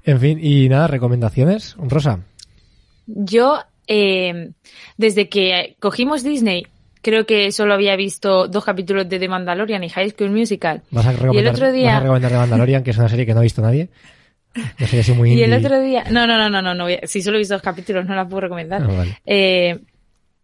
En 0.04 0.20
fin, 0.20 0.40
y 0.42 0.68
nada, 0.70 0.88
recomendaciones. 0.88 1.76
Rosa, 1.80 2.20
Yo, 3.06 3.60
eh, 3.88 4.52
desde 4.98 5.30
que 5.30 5.76
cogimos 5.80 6.24
Disney, 6.24 6.68
creo 7.02 7.26
que 7.26 7.52
solo 7.52 7.74
había 7.74 7.96
visto 7.96 8.48
dos 8.48 8.64
capítulos 8.66 9.08
de 9.10 9.20
The 9.20 9.28
Mandalorian 9.30 9.84
y 9.84 9.90
High 9.90 10.12
School 10.12 10.32
Musical. 10.32 10.82
vas 10.92 11.06
a 11.08 11.12
recomendar, 11.14 11.54
otro 11.54 11.72
día- 11.72 11.88
vas 11.94 11.98
a 11.98 12.00
recomendar 12.02 12.32
The 12.32 12.38
Mandalorian, 12.38 12.84
que 12.84 12.92
es 12.92 12.98
una 12.98 13.10
serie 13.10 13.26
que 13.26 13.34
no 13.34 13.40
ha 13.40 13.44
visto 13.44 13.62
nadie. 13.62 13.90
Muy 15.16 15.34
Y 15.38 15.42
el 15.44 15.54
otro 15.54 15.82
día, 15.82 16.04
no, 16.12 16.28
no, 16.28 16.38
no, 16.38 16.50
no, 16.50 16.62
no, 16.62 16.74
no 16.74 16.86
si 17.04 17.22
solo 17.22 17.38
he 17.38 17.40
visto 17.40 17.56
dos 17.56 17.64
capítulos 17.64 18.06
no 18.06 18.16
la 18.16 18.28
puedo 18.28 18.42
recomendar. 18.42 18.84
Ah, 18.84 18.88
vale. 18.88 19.18
Eh, 19.26 19.80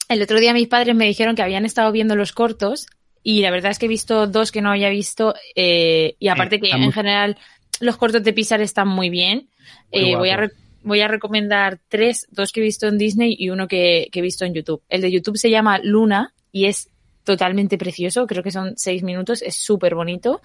el 0.07 0.21
otro 0.21 0.39
día 0.39 0.53
mis 0.53 0.67
padres 0.67 0.95
me 0.95 1.05
dijeron 1.05 1.35
que 1.35 1.41
habían 1.43 1.65
estado 1.65 1.91
viendo 1.91 2.15
los 2.15 2.31
cortos 2.31 2.87
y 3.21 3.41
la 3.41 3.51
verdad 3.51 3.71
es 3.71 3.77
que 3.79 3.85
he 3.85 3.89
visto 3.89 4.25
dos 4.27 4.51
que 4.51 4.61
no 4.61 4.71
había 4.71 4.89
visto 4.89 5.35
eh, 5.55 6.15
y 6.19 6.27
aparte 6.29 6.59
que 6.59 6.69
en 6.71 6.81
muy- 6.81 6.91
general 6.93 7.37
los 7.79 7.97
cortos 7.97 8.23
de 8.23 8.33
Pixar 8.33 8.61
están 8.61 8.87
muy 8.87 9.09
bien. 9.09 9.49
Muy 9.93 10.11
Eh, 10.11 10.15
voy, 10.15 10.29
a 10.31 10.37
re- 10.37 10.51
voy 10.83 11.01
a 11.01 11.07
recomendar 11.07 11.79
tres, 11.89 12.27
dos 12.31 12.51
que 12.51 12.59
he 12.61 12.63
visto 12.63 12.87
en 12.87 12.97
Disney 12.97 13.35
y 13.37 13.49
uno 13.51 13.67
que, 13.67 14.07
que 14.11 14.19
he 14.19 14.21
visto 14.23 14.45
en 14.45 14.53
YouTube. 14.55 14.81
El 14.89 15.01
de 15.01 15.11
YouTube 15.11 15.37
se 15.37 15.49
llama 15.51 15.79
Luna 15.83 16.33
y 16.51 16.65
es 16.65 16.89
totalmente 17.23 17.77
precioso, 17.77 18.25
creo 18.25 18.41
que 18.41 18.49
son 18.51 18.73
seis 18.77 19.03
minutos, 19.03 19.43
es 19.43 19.55
súper 19.55 19.93
bonito. 19.93 20.41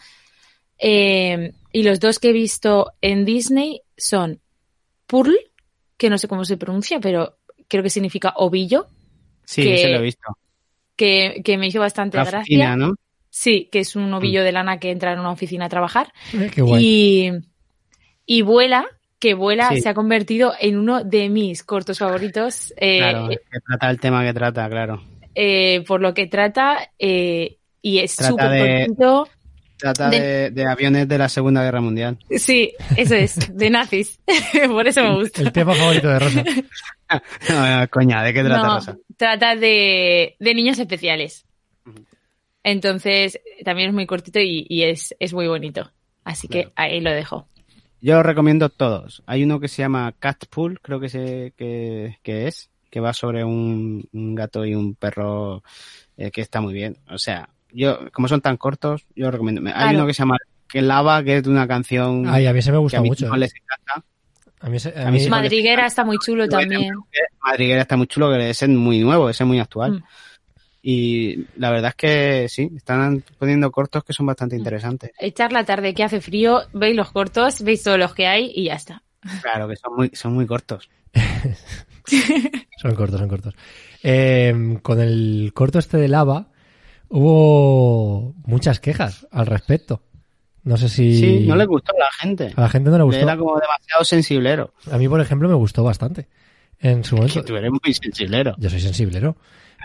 Eh, 0.78 1.52
y 1.72 1.82
los 1.82 2.00
dos 2.00 2.18
que 2.18 2.30
he 2.30 2.32
visto 2.32 2.92
en 3.00 3.24
Disney 3.24 3.80
son 3.96 4.40
Pearl, 5.06 5.34
que 5.96 6.10
no 6.10 6.18
sé 6.18 6.28
cómo 6.28 6.44
se 6.44 6.56
pronuncia, 6.56 7.00
pero 7.00 7.36
creo 7.68 7.82
que 7.82 7.90
significa 7.90 8.32
ovillo, 8.36 8.86
Sí, 9.46 9.62
Que- 9.62 9.76
se 9.78 9.88
lo 9.90 9.98
he 9.98 10.02
visto. 10.02 10.38
que, 10.96 11.42
que 11.44 11.58
me 11.58 11.66
hizo 11.66 11.78
bastante 11.80 12.16
La 12.16 12.22
gracia. 12.24 12.40
oficina, 12.40 12.76
¿no? 12.76 12.94
Sí, 13.28 13.68
que 13.70 13.80
es 13.80 13.94
un 13.96 14.12
ovillo 14.14 14.42
de 14.42 14.52
lana 14.52 14.78
que 14.78 14.90
entra 14.90 15.12
en 15.12 15.18
una 15.18 15.30
oficina 15.32 15.66
a 15.66 15.68
trabajar. 15.68 16.12
Eh, 16.32 16.50
Qué 16.54 16.62
guay. 16.62 16.82
Y, 16.84 17.30
y 18.24 18.42
vuela, 18.42 18.86
que 19.18 19.34
vuela 19.34 19.68
Sí. 19.70 19.80
se 19.82 19.88
ha 19.90 19.94
convertido 19.94 20.54
en 20.58 20.78
uno 20.78 21.02
de 21.04 21.28
mis 21.28 21.62
cortos 21.62 21.98
favoritos. 21.98 22.72
eh, 22.78 22.98
Claro, 22.98 23.28
que 23.28 23.38
trata 23.68 23.90
el 23.90 24.00
tema 24.00 24.24
que 24.24 24.32
trata, 24.32 24.68
claro. 24.70 25.02
eh, 25.34 25.82
por 25.86 26.00
lo 26.00 26.14
que 26.14 26.26
trata, 26.26 26.90
eh, 26.98 27.58
y 27.82 27.98
es 27.98 28.12
súper 28.12 28.48
de- 28.50 28.86
cortito. 28.86 29.28
Trata 29.78 30.08
De- 30.08 30.20
de, 30.20 30.50
de 30.50 30.66
aviones 30.70 31.08
de 31.08 31.18
la 31.18 31.28
Segunda 31.28 31.62
Guerra 31.62 31.80
Mundial. 31.80 32.18
Sí, 32.38 32.72
eso 32.96 33.14
es, 33.14 33.56
de 33.56 33.70
nazis. 33.70 34.18
por 34.68 34.86
eso 34.86 35.02
me 35.02 35.14
gusta. 35.16 35.42
El 35.42 35.52
tema 35.52 35.74
favorito 35.74 36.08
de 36.08 36.18
Rosa. 36.18 36.44
No, 37.50 37.80
no, 37.80 37.88
coña, 37.90 38.22
¿de 38.24 38.32
qué 38.32 38.42
trata 38.42 38.66
No, 38.66 38.74
Rosa? 38.76 38.96
trata 39.16 39.54
de, 39.54 40.36
de 40.40 40.54
niños 40.54 40.78
especiales. 40.78 41.44
Entonces, 42.62 43.38
también 43.64 43.88
es 43.90 43.94
muy 43.94 44.06
cortito 44.06 44.40
y, 44.40 44.66
y 44.68 44.84
es, 44.84 45.14
es 45.20 45.32
muy 45.34 45.46
bonito. 45.46 45.92
Así 46.24 46.48
que 46.48 46.70
ahí 46.76 47.00
lo 47.00 47.10
dejo. 47.12 47.46
Yo 48.00 48.18
os 48.18 48.26
recomiendo 48.26 48.68
todos. 48.70 49.22
Hay 49.26 49.44
uno 49.44 49.60
que 49.60 49.68
se 49.68 49.82
llama 49.82 50.14
Catpool, 50.18 50.80
creo 50.80 50.98
que, 50.98 51.08
se, 51.10 51.52
que, 51.56 52.16
que 52.22 52.46
es, 52.48 52.70
que 52.90 53.00
va 53.00 53.12
sobre 53.12 53.44
un, 53.44 54.08
un 54.12 54.34
gato 54.34 54.64
y 54.64 54.74
un 54.74 54.94
perro 54.94 55.62
eh, 56.16 56.30
que 56.30 56.40
está 56.40 56.60
muy 56.60 56.72
bien. 56.72 56.96
O 57.10 57.18
sea, 57.18 57.50
yo, 57.74 58.10
como 58.12 58.28
son 58.28 58.40
tan 58.40 58.56
cortos, 58.56 59.04
yo 59.14 59.30
recomiendo. 59.30 59.60
Hay 59.66 59.72
Claro. 59.74 59.98
uno 59.98 60.06
que 60.06 60.14
se 60.14 60.18
llama 60.22 60.36
Que 60.68 60.80
Lava, 60.82 61.22
que 61.22 61.36
es 61.38 61.42
de 61.42 61.50
una 61.50 61.66
canción 61.68 62.26
Ay, 62.28 62.46
a 62.46 62.52
mí 62.52 62.62
se 62.62 62.70
me 62.70 62.76
que 62.76 62.80
gusta 62.80 62.98
a 62.98 63.00
mí 63.02 63.08
mucho. 63.08 63.28
no 63.28 63.34
eh. 63.34 63.38
les 63.38 63.52
encanta. 63.54 64.06
A 64.60 64.68
mí, 64.70 64.78
se- 64.78 64.98
a 64.98 65.10
mí. 65.10 65.28
Madriguera 65.28 65.84
está 65.86 66.04
muy 66.04 66.18
chulo 66.18 66.48
también. 66.48 66.94
Madriguera 67.42 67.82
está 67.82 67.96
muy 67.98 68.06
chulo, 68.06 68.30
que 68.32 68.48
ese 68.50 68.64
es 68.64 68.70
muy 68.70 69.00
nuevo, 69.00 69.28
ese 69.28 69.42
es 69.44 69.46
muy 69.46 69.58
actual. 69.60 69.92
Mm. 69.92 70.02
Y 70.86 71.46
la 71.56 71.70
verdad 71.70 71.90
es 71.90 71.94
que 71.96 72.48
sí, 72.48 72.70
están 72.76 73.22
poniendo 73.38 73.70
cortos 73.70 74.04
que 74.04 74.12
son 74.12 74.24
Mm. 74.24 74.28
bastante 74.28 74.56
interesantes. 74.56 75.10
Echar 75.18 75.52
la 75.52 75.64
tarde 75.64 75.92
que 75.94 76.04
hace 76.04 76.20
frío, 76.20 76.62
veis 76.72 76.96
los 76.96 77.10
cortos, 77.10 77.62
veis 77.62 77.82
todos 77.82 77.98
los 77.98 78.14
que 78.14 78.26
hay 78.26 78.52
y 78.54 78.64
ya 78.64 78.74
está. 78.74 79.02
Claro, 79.42 79.66
que 79.68 79.76
son 79.76 79.94
muy, 79.96 80.10
son 80.14 80.32
muy 80.34 80.46
cortos. 80.46 80.88
Son 82.82 82.94
cortos, 82.94 83.18
son 83.18 83.28
cortos. 83.28 83.54
Eh, 84.02 84.78
con 84.82 85.00
el 85.00 85.52
corto 85.54 85.78
este 85.78 85.96
de 85.96 86.08
lava 86.08 86.48
hubo 87.08 88.34
muchas 88.46 88.80
quejas 88.80 89.26
al 89.30 89.46
respecto. 89.46 90.02
No 90.62 90.76
sé 90.78 90.88
si 90.88 91.18
Sí, 91.18 91.46
no 91.46 91.56
les 91.56 91.66
gustó 91.66 91.92
a 91.94 91.98
la 91.98 92.10
gente. 92.20 92.52
a 92.56 92.60
la 92.62 92.68
gente 92.68 92.90
no 92.90 92.96
le 92.98 93.04
gustó. 93.04 93.20
Era 93.20 93.36
como 93.36 93.54
demasiado 93.60 94.04
sensiblero. 94.04 94.72
A 94.90 94.96
mí, 94.96 95.08
por 95.08 95.20
ejemplo, 95.20 95.48
me 95.48 95.54
gustó 95.54 95.84
bastante. 95.84 96.28
En 96.80 97.04
su 97.04 97.16
Que 97.16 97.20
momento. 97.22 97.44
tú 97.44 97.56
eres 97.56 97.70
muy 97.70 97.92
sensiblero. 97.94 98.54
Yo 98.58 98.70
soy 98.70 98.80
sensiblero. 98.80 99.36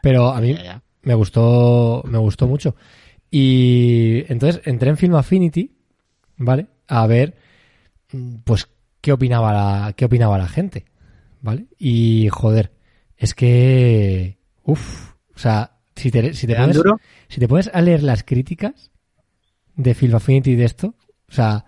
Pero 0.01 0.29
a 0.29 0.39
mí 0.41 0.53
Ya, 0.55 0.63
ya. 0.63 0.81
me 1.03 1.13
gustó, 1.15 2.01
me 2.05 2.17
gustó 2.17 2.47
mucho. 2.47 2.75
Y 3.29 4.23
entonces 4.31 4.61
entré 4.65 4.89
en 4.89 4.97
Film 4.97 5.15
Affinity, 5.15 5.71
¿vale? 6.37 6.67
A 6.87 7.05
ver, 7.07 7.35
pues, 8.45 8.67
qué 9.01 9.11
opinaba 9.11 9.53
la, 9.53 9.93
qué 9.93 10.05
opinaba 10.05 10.37
la 10.37 10.47
gente, 10.47 10.85
¿vale? 11.41 11.65
Y, 11.77 12.29
joder, 12.31 12.71
es 13.17 13.35
que, 13.35 14.39
uff, 14.63 15.11
o 15.35 15.39
sea, 15.39 15.77
si 15.99 16.11
te, 16.11 16.33
si 16.33 16.47
te 16.47 16.53
¿Te 16.53 16.59
pones, 16.59 16.75
duro? 16.75 16.99
si 17.27 17.39
te 17.39 17.47
pones 17.47 17.69
a 17.73 17.81
leer 17.81 18.03
las 18.03 18.23
críticas 18.23 18.91
de 19.75 19.93
Film 19.93 20.15
Affinity 20.15 20.55
de 20.55 20.65
esto, 20.65 20.95
o 21.29 21.31
sea, 21.31 21.65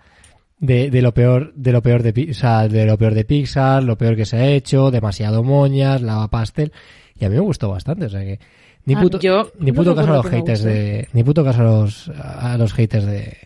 de, 0.58 0.90
de 0.90 1.02
lo 1.02 1.14
peor, 1.14 1.54
de 1.56 1.72
lo 1.72 1.82
peor 1.82 2.04
de, 2.04 2.32
o 2.32 2.34
sea, 2.34 2.68
de 2.68 2.86
lo 2.86 2.98
peor 2.98 3.14
de 3.14 3.26
Pixar, 3.26 3.84
lo 3.84 3.98
peor 3.98 4.16
que 4.16 4.26
se 4.26 4.38
ha 4.38 4.48
hecho, 4.48 4.92
demasiado 4.92 5.44
moñas, 5.44 6.02
lava 6.02 6.30
pastel, 6.30 6.72
y 7.20 7.26
a 7.26 7.30
mí 7.30 7.36
me 7.36 7.42
gustó 7.42 7.70
bastante, 7.70 8.06
o 8.06 8.10
sea 8.10 8.22
que 8.22 8.40
ni 8.86 8.96
Ah, 8.96 9.02
puto, 9.02 9.20
yo 9.20 9.52
ni 9.60 9.72
no 9.72 9.76
puto 9.78 9.96
caso 9.96 10.12
a 10.12 10.18
los 10.18 10.26
haters 10.26 10.64
de, 10.64 11.08
ni 11.14 11.24
puto 11.24 11.44
caso 11.44 11.62
a 11.62 11.64
los, 11.64 12.10
a 12.10 12.58
los 12.58 12.74
haters 12.74 13.06
de, 13.06 13.38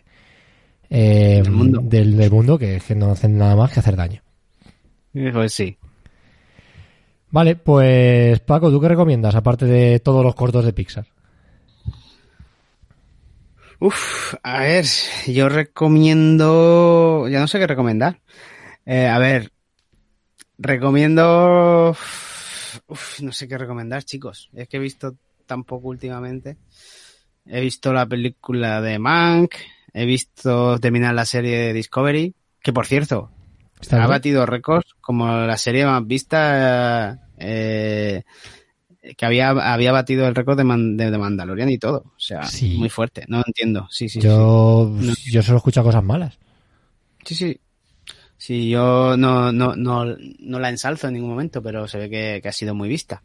eh, 0.89 1.41
Del 1.43 1.51
mundo. 1.51 1.81
Del, 1.83 2.15
del 2.15 2.31
mundo 2.31 2.57
que, 2.57 2.81
que 2.85 2.95
no 2.95 3.11
hacen 3.11 3.37
nada 3.37 3.55
más 3.55 3.71
que 3.71 3.79
hacer 3.79 3.95
daño. 3.95 4.21
Pues 5.11 5.53
sí. 5.53 5.77
Vale, 7.31 7.55
pues 7.55 8.39
Paco, 8.41 8.71
¿tú 8.71 8.79
qué 8.79 8.87
recomiendas 8.87 9.35
aparte 9.35 9.65
de 9.65 9.99
todos 9.99 10.23
los 10.23 10.35
cortos 10.35 10.63
de 10.65 10.73
Pixar? 10.73 11.07
Uf, 13.79 14.35
a 14.41 14.59
ver, 14.59 14.85
yo 15.27 15.49
recomiendo, 15.49 17.27
ya 17.29 17.39
no 17.39 17.47
sé 17.47 17.59
qué 17.59 17.67
recomendar. 17.67 18.21
Eh, 18.85 19.07
a 19.07 19.19
ver, 19.19 19.51
recomiendo, 20.57 21.91
uf, 22.87 23.19
no 23.21 23.31
sé 23.31 23.47
qué 23.47 23.57
recomendar, 23.57 24.03
chicos. 24.03 24.49
Es 24.53 24.67
que 24.69 24.77
he 24.77 24.79
visto 24.79 25.15
tan 25.45 25.63
poco 25.65 25.89
últimamente. 25.89 26.57
He 27.45 27.61
visto 27.61 27.93
la 27.93 28.05
película 28.05 28.81
de 28.81 28.97
Mank, 28.97 29.55
he 29.93 30.05
visto 30.05 30.79
terminar 30.79 31.13
la 31.13 31.25
serie 31.25 31.57
de 31.57 31.73
Discovery, 31.73 32.33
que 32.61 32.73
por 32.73 32.85
cierto, 32.87 33.31
¿Está 33.79 33.97
ha 33.97 33.99
bien? 33.99 34.09
batido 34.09 34.45
récords 34.45 34.93
como 35.01 35.27
la 35.31 35.57
serie 35.57 35.85
más 35.85 36.05
vista 36.07 37.19
eh, 37.37 38.23
que 39.17 39.25
había, 39.25 39.49
había 39.49 39.91
batido 39.91 40.27
el 40.27 40.33
récord 40.35 40.57
de, 40.57 40.63
Man- 40.63 40.97
de, 40.97 41.11
de 41.11 41.17
Mandalorian 41.17 41.69
y 41.69 41.77
todo. 41.77 42.05
O 42.15 42.19
sea, 42.19 42.43
Sí. 42.43 42.75
muy 42.77 42.89
fuerte. 42.89 43.25
No 43.27 43.43
entiendo. 43.45 43.87
Sí, 43.91 44.09
sí, 44.09 44.19
yo, 44.19 44.89
No. 44.93 45.13
yo 45.25 45.41
solo 45.43 45.57
escucho 45.57 45.83
cosas 45.83 46.03
malas. 46.03 46.37
sí. 47.25 47.35
Sí, 47.35 47.59
sí. 48.37 48.69
yo 48.69 49.15
no, 49.17 49.51
no, 49.51 49.75
no, 49.75 50.05
no 50.39 50.59
la 50.59 50.69
ensalzo 50.69 51.07
en 51.07 51.13
ningún 51.15 51.29
momento, 51.31 51.61
pero 51.61 51.87
se 51.87 51.97
ve 51.99 52.09
que, 52.09 52.39
que 52.41 52.49
ha 52.49 52.53
sido 52.53 52.73
muy 52.73 52.89
vista. 52.89 53.21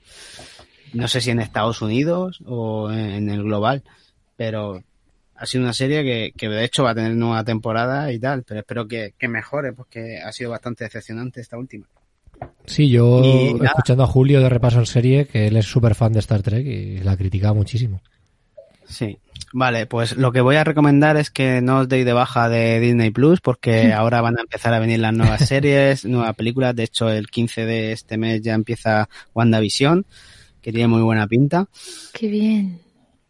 No 0.92 1.06
sé 1.08 1.20
si 1.20 1.30
en 1.30 1.40
Estados 1.40 1.80
Unidos 1.82 2.40
o 2.46 2.90
en, 2.90 2.98
en 3.10 3.30
el 3.30 3.42
global, 3.44 3.82
pero 4.36 4.82
ha 5.40 5.46
sido 5.46 5.64
una 5.64 5.72
serie 5.72 6.04
que, 6.04 6.32
que 6.36 6.48
de 6.50 6.64
hecho 6.64 6.84
va 6.84 6.90
a 6.90 6.94
tener 6.94 7.14
nueva 7.16 7.42
temporada 7.44 8.12
y 8.12 8.18
tal, 8.18 8.42
pero 8.42 8.60
espero 8.60 8.86
que, 8.86 9.14
que 9.18 9.26
mejore 9.26 9.72
porque 9.72 10.18
ha 10.18 10.30
sido 10.32 10.50
bastante 10.50 10.84
decepcionante 10.84 11.40
esta 11.40 11.56
última. 11.56 11.86
Sí, 12.66 12.90
yo 12.90 13.22
Y 13.24 13.54
nada. 13.54 13.66
escuchando 13.68 14.04
a 14.04 14.06
Julio 14.06 14.40
de 14.40 14.48
repaso 14.50 14.78
en 14.78 14.86
serie, 14.86 15.26
que 15.26 15.46
él 15.46 15.56
es 15.56 15.64
súper 15.66 15.94
fan 15.94 16.12
de 16.12 16.18
Star 16.20 16.42
Trek 16.42 16.64
y 16.66 16.98
la 16.98 17.16
criticaba 17.16 17.54
muchísimo. 17.54 18.02
Sí. 18.86 19.18
Vale, 19.52 19.86
pues 19.86 20.16
lo 20.16 20.30
que 20.30 20.42
voy 20.42 20.56
a 20.56 20.64
recomendar 20.64 21.16
es 21.16 21.30
que 21.30 21.60
no 21.60 21.78
os 21.80 21.88
deis 21.88 22.04
de 22.04 22.12
baja 22.12 22.48
de 22.48 22.78
Disney 22.78 23.10
Plus 23.10 23.40
porque 23.40 23.92
ahora 23.92 24.20
van 24.20 24.38
a 24.38 24.42
empezar 24.42 24.74
a 24.74 24.78
venir 24.78 25.00
las 25.00 25.14
nuevas 25.14 25.40
series, 25.48 26.04
nuevas 26.04 26.36
películas. 26.36 26.76
De 26.76 26.84
hecho, 26.84 27.08
el 27.08 27.28
15 27.28 27.64
de 27.64 27.92
este 27.92 28.16
mes 28.18 28.42
ya 28.42 28.54
empieza 28.54 29.08
WandaVision, 29.34 30.04
que 30.60 30.70
tiene 30.70 30.88
muy 30.88 31.02
buena 31.02 31.26
pinta. 31.26 31.66
Qué 32.12 32.28
bien. 32.28 32.78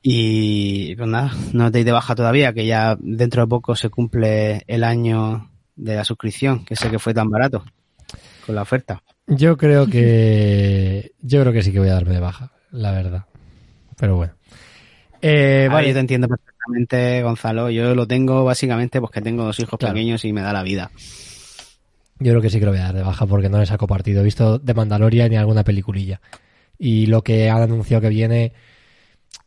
Y 0.02 0.96
pues 0.96 1.08
nada, 1.08 1.32
no 1.52 1.66
os 1.66 1.72
deis 1.72 1.84
de 1.84 1.92
baja 1.92 2.14
todavía, 2.14 2.52
que 2.54 2.66
ya 2.66 2.96
dentro 3.00 3.42
de 3.42 3.48
poco 3.48 3.76
se 3.76 3.90
cumple 3.90 4.62
el 4.66 4.82
año 4.84 5.50
de 5.76 5.94
la 5.96 6.04
suscripción, 6.04 6.64
que 6.64 6.74
sé 6.76 6.90
que 6.90 6.98
fue 6.98 7.12
tan 7.12 7.28
barato 7.28 7.64
con 8.46 8.54
la 8.54 8.62
oferta. 8.62 9.02
Yo 9.26 9.56
creo 9.56 9.86
que. 9.86 11.12
Yo 11.20 11.40
creo 11.42 11.52
que 11.52 11.62
sí 11.62 11.70
que 11.72 11.78
voy 11.80 11.88
a 11.88 11.94
darme 11.94 12.14
de 12.14 12.20
baja, 12.20 12.50
la 12.70 12.92
verdad. 12.92 13.24
Pero 13.98 14.16
bueno. 14.16 14.32
Eh, 15.22 15.68
Vale, 15.70 15.88
yo 15.88 15.94
te 15.94 16.00
entiendo 16.00 16.26
perfectamente, 16.28 17.22
Gonzalo. 17.22 17.68
Yo 17.70 17.94
lo 17.94 18.06
tengo 18.06 18.42
básicamente 18.42 19.00
porque 19.00 19.20
tengo 19.20 19.44
dos 19.44 19.60
hijos 19.60 19.78
Claro. 19.78 19.94
pequeños 19.94 20.24
y 20.24 20.32
me 20.32 20.40
da 20.40 20.52
la 20.54 20.62
vida. 20.62 20.90
yo 22.18 22.32
creo 22.32 22.40
que 22.40 22.48
sí 22.50 22.58
que 22.58 22.64
lo 22.64 22.72
voy 22.72 22.80
a 22.80 22.84
dar 22.84 22.94
de 22.94 23.02
baja 23.02 23.26
porque 23.26 23.50
no 23.50 23.58
le 23.58 23.66
saco 23.66 23.86
partido. 23.86 24.22
He 24.22 24.24
visto 24.24 24.58
de 24.58 24.72
Mandalorian 24.74 25.30
y 25.32 25.36
alguna 25.36 25.62
peliculilla. 25.62 26.20
Y 26.78 27.06
lo 27.06 27.22
que 27.22 27.50
han 27.50 27.60
anunciado 27.62 28.00
que 28.00 28.08
viene, 28.08 28.52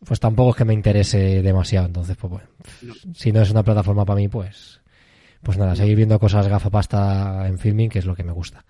pues 0.06 0.20
tampoco 0.20 0.52
es 0.52 0.56
que 0.56 0.66
me 0.66 0.74
interese 0.74 1.42
demasiado. 1.42 1.88
Entonces, 1.88 2.18
pues 2.18 2.32
bueno, 2.32 2.48
si 3.14 3.32
no 3.32 3.42
es 3.42 3.52
una 3.52 3.64
plataforma 3.64 4.06
para 4.06 4.18
mí, 4.18 4.28
pues, 4.28 4.82
pues 5.42 5.58
nada, 5.58 5.76
seguir 5.76 5.96
viendo 5.96 6.20
cosas 6.20 6.48
gafapasta 6.48 7.48
en 7.48 7.58
filming, 7.58 7.90
que 7.90 8.00
es 8.00 8.06
lo 8.06 8.16
que 8.16 8.24
me 8.24 8.32
gusta. 8.32 8.66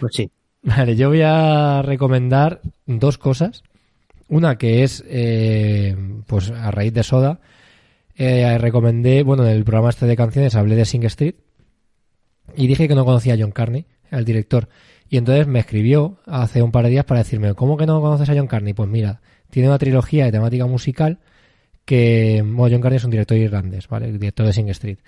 Pues 0.00 0.12
sí. 0.14 0.30
Vale, 0.62 0.96
yo 0.96 1.10
voy 1.10 1.20
a 1.22 1.82
recomendar 1.82 2.62
dos 2.86 3.18
cosas. 3.18 3.62
Una 4.28 4.56
que 4.56 4.82
es, 4.82 5.04
eh, 5.06 5.94
pues 6.26 6.50
a 6.50 6.70
raíz 6.70 6.94
de 6.94 7.02
Soda, 7.02 7.40
eh, 8.16 8.56
recomendé, 8.58 9.22
bueno, 9.22 9.44
en 9.44 9.50
el 9.50 9.64
programa 9.64 9.90
este 9.90 10.06
de 10.06 10.16
canciones 10.16 10.54
hablé 10.54 10.76
de 10.76 10.86
Sing 10.86 11.04
Street 11.04 11.34
y 12.56 12.66
dije 12.66 12.88
que 12.88 12.94
no 12.94 13.04
conocía 13.04 13.34
a 13.34 13.36
John 13.38 13.50
Carney, 13.50 13.86
el 14.10 14.24
director. 14.24 14.68
Y 15.08 15.16
entonces 15.16 15.46
me 15.46 15.60
escribió 15.60 16.18
hace 16.26 16.62
un 16.62 16.72
par 16.72 16.84
de 16.84 16.90
días 16.90 17.04
para 17.04 17.20
decirme, 17.20 17.54
¿cómo 17.54 17.76
que 17.76 17.86
no 17.86 18.00
conoces 18.00 18.28
a 18.28 18.34
John 18.34 18.46
Carney? 18.46 18.74
Pues 18.74 18.88
mira, 18.88 19.20
tiene 19.50 19.68
una 19.68 19.78
trilogía 19.78 20.24
de 20.24 20.32
temática 20.32 20.66
musical 20.66 21.18
que, 21.84 22.42
bueno, 22.44 22.74
John 22.74 22.82
Carney 22.82 22.96
es 22.96 23.04
un 23.04 23.10
director 23.10 23.36
irlandés, 23.36 23.88
¿vale? 23.88 24.06
El 24.06 24.18
director 24.18 24.46
de 24.46 24.52
Sing 24.52 24.68
Street. 24.70 24.98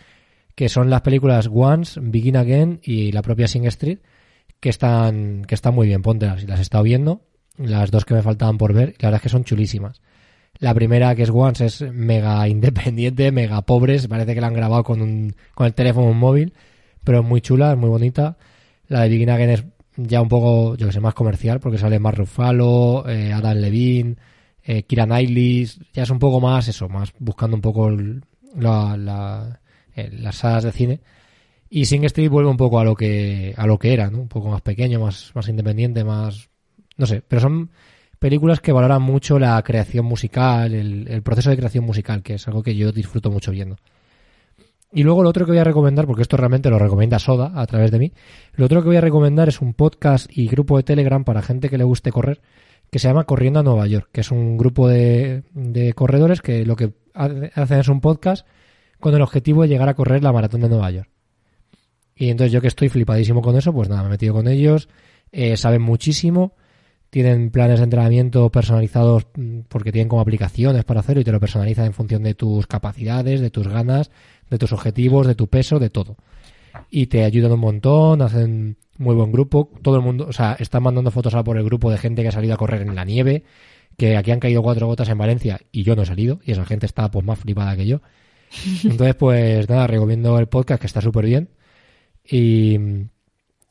Que 0.54 0.68
son 0.68 0.90
las 0.90 1.02
películas 1.02 1.48
Once, 1.52 1.98
Begin 2.02 2.36
Again 2.36 2.80
y 2.82 3.12
la 3.12 3.22
propia 3.22 3.48
Sing 3.48 3.66
Street 3.66 3.98
que 4.60 4.68
están, 4.68 5.44
que 5.44 5.54
están 5.54 5.74
muy 5.74 5.86
bien, 5.86 6.02
póntelas, 6.02 6.44
las 6.44 6.58
he 6.58 6.62
estado 6.62 6.84
viendo, 6.84 7.22
las 7.58 7.90
dos 7.90 8.04
que 8.04 8.14
me 8.14 8.22
faltaban 8.22 8.58
por 8.58 8.72
ver, 8.72 8.90
y 8.98 9.02
la 9.02 9.08
verdad 9.08 9.16
es 9.16 9.22
que 9.22 9.28
son 9.28 9.44
chulísimas. 9.44 10.00
La 10.58 10.72
primera, 10.72 11.14
que 11.14 11.22
es 11.22 11.30
Once, 11.30 11.66
es 11.66 11.82
mega 11.82 12.48
independiente, 12.48 13.30
mega 13.32 13.62
pobres, 13.62 14.08
parece 14.08 14.34
que 14.34 14.40
la 14.40 14.46
han 14.46 14.54
grabado 14.54 14.84
con 14.84 15.02
un, 15.02 15.34
con 15.54 15.66
el 15.66 15.74
teléfono 15.74 16.12
móvil, 16.14 16.54
pero 17.04 17.20
es 17.20 17.24
muy 17.26 17.40
chula, 17.40 17.72
es 17.72 17.78
muy 17.78 17.90
bonita. 17.90 18.38
La 18.88 19.02
de 19.02 19.08
Begin 19.10 19.30
Again 19.30 19.50
es 19.50 19.64
ya 19.96 20.20
un 20.22 20.28
poco, 20.28 20.76
yo 20.76 20.86
que 20.86 20.92
sé, 20.92 21.00
más 21.00 21.14
comercial, 21.14 21.60
porque 21.60 21.78
sale 21.78 21.98
Mark 21.98 22.18
Ruffalo, 22.18 23.08
eh, 23.08 23.32
Adam 23.32 23.56
Levine, 23.58 24.16
eh, 24.64 24.82
Kira 24.84 25.06
Knightley, 25.06 25.68
ya 25.92 26.02
es 26.04 26.10
un 26.10 26.18
poco 26.18 26.40
más 26.40 26.68
eso, 26.68 26.88
más 26.88 27.12
buscando 27.18 27.56
un 27.56 27.62
poco 27.62 27.88
el- 27.88 28.22
la, 28.56 28.96
la- 28.96 29.60
eh, 29.94 30.10
las 30.12 30.36
salas 30.36 30.64
de 30.64 30.72
cine. 30.72 31.00
Y 31.70 31.86
Sing 31.86 32.04
Street 32.04 32.30
vuelve 32.30 32.50
un 32.50 32.56
poco 32.56 32.78
a 32.78 32.84
lo 32.84 32.94
que 32.94 33.52
a 33.56 33.66
lo 33.66 33.78
que 33.78 33.92
era, 33.92 34.10
¿no? 34.10 34.20
Un 34.20 34.28
poco 34.28 34.48
más 34.50 34.62
pequeño, 34.62 35.00
más 35.00 35.32
más 35.34 35.48
independiente, 35.48 36.04
más 36.04 36.48
no 36.96 37.06
sé, 37.06 37.22
pero 37.26 37.40
son 37.42 37.70
películas 38.18 38.60
que 38.60 38.72
valoran 38.72 39.02
mucho 39.02 39.38
la 39.38 39.60
creación 39.62 40.06
musical, 40.06 40.72
el 40.74 41.22
proceso 41.22 41.50
de 41.50 41.56
creación 41.56 41.84
musical, 41.84 42.22
que 42.22 42.34
es 42.34 42.46
algo 42.48 42.62
que 42.62 42.74
yo 42.76 42.92
disfruto 42.92 43.30
mucho 43.30 43.50
viendo. 43.50 43.76
Y 44.96 45.02
luego 45.02 45.22
lo 45.22 45.28
otro 45.28 45.44
que 45.44 45.50
voy 45.52 45.58
a 45.58 45.64
recomendar, 45.64 46.06
porque 46.06 46.22
esto 46.22 46.38
realmente 46.38 46.70
lo 46.70 46.78
recomienda 46.78 47.18
Soda 47.18 47.52
a 47.54 47.66
través 47.66 47.90
de 47.90 47.98
mí, 47.98 48.12
lo 48.54 48.64
otro 48.64 48.80
que 48.80 48.88
voy 48.88 48.96
a 48.96 49.02
recomendar 49.02 49.46
es 49.46 49.60
un 49.60 49.74
podcast 49.74 50.26
y 50.34 50.48
grupo 50.48 50.78
de 50.78 50.84
Telegram 50.84 51.22
para 51.22 51.42
gente 51.42 51.68
que 51.68 51.76
le 51.76 51.84
guste 51.84 52.10
correr, 52.10 52.40
que 52.90 52.98
se 52.98 53.06
llama 53.06 53.24
Corriendo 53.24 53.60
a 53.60 53.62
Nueva 53.62 53.86
York, 53.86 54.08
que 54.10 54.22
es 54.22 54.30
un 54.30 54.56
grupo 54.56 54.88
de, 54.88 55.42
de 55.52 55.92
corredores 55.92 56.40
que 56.40 56.64
lo 56.64 56.76
que 56.76 56.94
hace- 57.12 57.52
hacen 57.54 57.80
es 57.80 57.88
un 57.88 58.00
podcast 58.00 58.46
con 58.98 59.14
el 59.14 59.20
objetivo 59.20 59.60
de 59.62 59.68
llegar 59.68 59.90
a 59.90 59.94
correr 59.94 60.22
la 60.24 60.32
maratón 60.32 60.62
de 60.62 60.70
Nueva 60.70 60.90
York. 60.90 61.10
Y 62.14 62.30
entonces 62.30 62.50
yo 62.52 62.62
que 62.62 62.68
estoy 62.68 62.88
flipadísimo 62.88 63.42
con 63.42 63.54
eso, 63.54 63.74
pues 63.74 63.90
nada, 63.90 64.00
me 64.00 64.08
he 64.08 64.12
metido 64.12 64.32
con 64.32 64.48
ellos, 64.48 64.88
eh, 65.30 65.58
saben 65.58 65.82
muchísimo, 65.82 66.54
tienen 67.10 67.50
planes 67.50 67.78
de 67.80 67.84
entrenamiento 67.84 68.50
personalizados 68.50 69.26
mm, 69.36 69.60
porque 69.68 69.92
tienen 69.92 70.08
como 70.08 70.22
aplicaciones 70.22 70.84
para 70.84 71.00
hacerlo 71.00 71.20
y 71.20 71.24
te 71.24 71.32
lo 71.32 71.40
personalizan 71.40 71.84
en 71.84 71.92
función 71.92 72.22
de 72.22 72.32
tus 72.34 72.66
capacidades, 72.66 73.42
de 73.42 73.50
tus 73.50 73.68
ganas, 73.68 74.10
de 74.50 74.58
tus 74.58 74.72
objetivos, 74.72 75.26
de 75.26 75.34
tu 75.34 75.48
peso, 75.48 75.78
de 75.78 75.90
todo. 75.90 76.16
Y 76.90 77.06
te 77.06 77.24
ayudan 77.24 77.52
un 77.52 77.60
montón, 77.60 78.22
hacen 78.22 78.76
muy 78.98 79.14
buen 79.14 79.32
grupo, 79.32 79.70
todo 79.82 79.96
el 79.96 80.02
mundo, 80.02 80.26
o 80.28 80.32
sea, 80.32 80.56
están 80.58 80.82
mandando 80.82 81.10
fotos 81.10 81.34
a 81.34 81.44
por 81.44 81.56
el 81.56 81.64
grupo 81.64 81.90
de 81.90 81.98
gente 81.98 82.22
que 82.22 82.28
ha 82.28 82.32
salido 82.32 82.54
a 82.54 82.56
correr 82.56 82.82
en 82.82 82.94
la 82.94 83.04
nieve, 83.04 83.44
que 83.96 84.16
aquí 84.16 84.30
han 84.30 84.40
caído 84.40 84.62
cuatro 84.62 84.86
gotas 84.86 85.08
en 85.08 85.18
Valencia 85.18 85.60
y 85.72 85.82
yo 85.82 85.96
no 85.96 86.02
he 86.02 86.06
salido 86.06 86.40
y 86.44 86.52
esa 86.52 86.64
gente 86.64 86.86
está 86.86 87.10
pues 87.10 87.24
más 87.24 87.38
flipada 87.38 87.76
que 87.76 87.86
yo. 87.86 88.00
Entonces, 88.84 89.14
pues 89.14 89.68
nada, 89.68 89.86
recomiendo 89.86 90.38
el 90.38 90.48
podcast 90.48 90.80
que 90.80 90.86
está 90.86 91.00
súper 91.00 91.26
bien. 91.26 91.50
Y, 92.24 92.78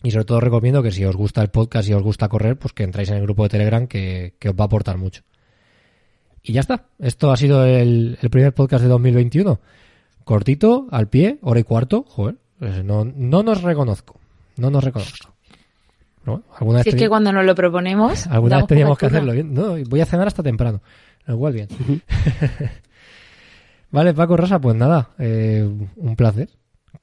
y 0.03 0.11
sobre 0.11 0.26
todo 0.26 0.39
recomiendo 0.39 0.81
que 0.81 0.91
si 0.91 1.03
os 1.06 1.15
gusta 1.15 1.41
el 1.41 1.49
podcast 1.49 1.89
y 1.89 1.93
os 1.93 2.03
gusta 2.03 2.30
correr, 2.30 2.57
pues 2.57 2.73
que 2.73 2.84
entráis 2.84 3.10
en 3.10 3.18
el 3.18 3.23
grupo 3.23 3.43
de 3.43 3.49
Telegram 3.49 3.88
que, 3.88 4.35
que 4.39 4.49
os 4.49 4.56
va 4.56 4.64
a 4.64 4.68
aportar 4.68 4.97
mucho. 4.97 5.23
Y 6.41 6.53
ya 6.53 6.61
está. 6.61 6.85
Esto 6.99 7.31
ha 7.31 7.38
sido 7.38 7.65
el, 7.65 8.18
el 8.22 8.30
primer 8.30 8.53
podcast 8.53 8.84
de 8.84 8.89
2021. 8.89 9.60
Cortito, 10.26 10.88
al 10.91 11.07
pie, 11.07 11.38
hora 11.41 11.60
y 11.60 11.64
cuarto. 11.64 12.03
Joder, 12.10 12.35
pues 12.60 12.84
no, 12.84 13.06
no 13.06 13.43
nos 13.43 13.61
reconozco. 13.61 14.19
No 14.57 14.69
nos 14.69 14.84
reconozco. 14.84 15.34
¿No? 16.26 16.41
¿Alguna 16.60 16.80
vez 16.80 16.85
Si 16.85 16.89
es 16.89 16.95
que 16.95 17.07
cuando 17.07 17.31
nos 17.31 17.45
lo 17.45 17.53
proponemos. 17.53 18.26
Alguna 18.27 18.57
vez 18.57 18.68
teníamos 18.68 18.97
que 18.97 19.06
hacerlo 19.06 19.31
bien. 19.31 19.53
No, 19.53 19.76
voy 19.88 20.02
a 20.02 20.06
cenar 20.06 20.27
hasta 20.27 20.41
temprano. 20.41 20.81
Igual 21.27 21.53
bien. 21.53 21.68
vale, 23.91 24.14
Paco 24.14 24.35
Rosa, 24.35 24.60
pues 24.60 24.76
nada, 24.76 25.11
eh, 25.19 25.68
un 25.95 26.15
placer. 26.15 26.49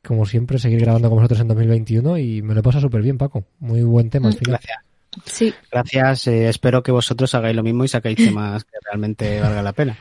Como 0.05 0.27
siempre, 0.27 0.59
seguir 0.59 0.81
grabando 0.81 1.09
con 1.09 1.19
vosotros 1.19 1.41
en 1.41 1.49
2021 1.49 2.19
y 2.19 2.43
me 2.43 2.55
lo 2.55 2.63
pasa 2.63 2.81
súper 2.81 3.03
bien, 3.03 3.19
Paco. 3.19 3.45
Muy 3.61 3.83
buen 3.83 4.11
tema 4.11 4.29
al 4.29 4.35
final. 4.35 4.59
Gracias. 4.61 4.79
Sí. 5.27 5.55
Gracias. 5.71 6.27
eh, 6.27 6.49
espero 6.49 6.83
que 6.83 6.91
vosotros 6.91 7.35
hagáis 7.35 7.55
lo 7.55 7.63
mismo 7.63 7.85
y 7.85 7.89
sacáis 7.89 8.17
temas 8.25 8.65
que 8.65 8.79
realmente 8.85 9.41
valga 9.41 9.63
la 9.63 9.73
pena. 9.73 9.97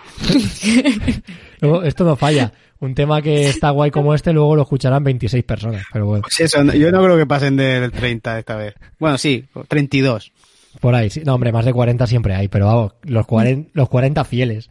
Luego, 1.62 1.84
esto 1.84 2.04
no 2.04 2.16
falla. 2.16 2.52
Un 2.82 2.94
tema 2.96 3.22
que 3.22 3.48
está 3.48 3.70
guay 3.70 3.92
como 3.92 4.14
este, 4.14 4.34
luego 4.34 4.56
lo 4.56 4.64
escucharán 4.64 5.04
26 5.04 5.44
personas. 5.44 5.86
Pero 5.94 6.08
bueno, 6.08 6.24
Pues 6.24 6.40
eso, 6.42 6.64
yo 6.74 6.92
no 6.92 7.04
creo 7.04 7.16
que 7.16 7.26
pasen 7.28 7.56
del 7.56 7.92
30 7.92 8.40
esta 8.40 8.56
vez. 8.56 8.74
Bueno, 9.00 9.18
sí, 9.18 9.46
32. 9.68 10.32
por 10.80 10.96
ahí. 10.96 11.10
sí. 11.10 11.22
No, 11.24 11.36
hombre, 11.36 11.52
más 11.52 11.64
de 11.64 11.74
40 11.74 12.08
siempre 12.08 12.34
hay, 12.36 12.48
pero 12.48 12.66
vamos, 12.66 12.94
los 13.04 13.26
40, 13.28 13.70
los 13.74 13.88
40 13.88 14.24
fieles. 14.26 14.70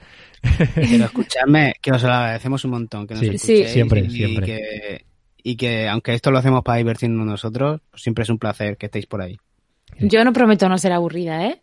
Pero 0.75 1.05
escuchadme, 1.05 1.75
que 1.81 1.93
os 1.93 2.03
lo 2.03 2.13
agradecemos 2.13 2.65
un 2.65 2.71
montón, 2.73 3.07
que 3.07 3.15
nos 3.15 3.21
Sí, 3.21 3.29
escuchéis 3.29 3.71
siempre, 3.71 4.01
y 4.01 4.11
siempre. 4.11 4.47
Que, 4.47 5.05
y 5.43 5.57
que 5.57 5.89
aunque 5.89 6.13
esto 6.15 6.31
lo 6.33 6.39
hacemos 6.39 6.63
para 6.65 6.79
divertirnos 6.79 7.25
nosotros, 7.25 7.81
pues 7.91 8.03
siempre 8.03 8.25
es 8.25 8.29
un 8.31 8.39
placer 8.39 8.77
que 8.77 8.87
estéis 8.87 9.07
por 9.07 9.23
ahí. 9.23 9.39
Yo 10.01 10.25
no 10.25 10.33
prometo 10.33 10.69
no 10.69 10.79
ser 10.79 10.93
aburrida, 10.93 11.47
¿eh? 11.47 11.61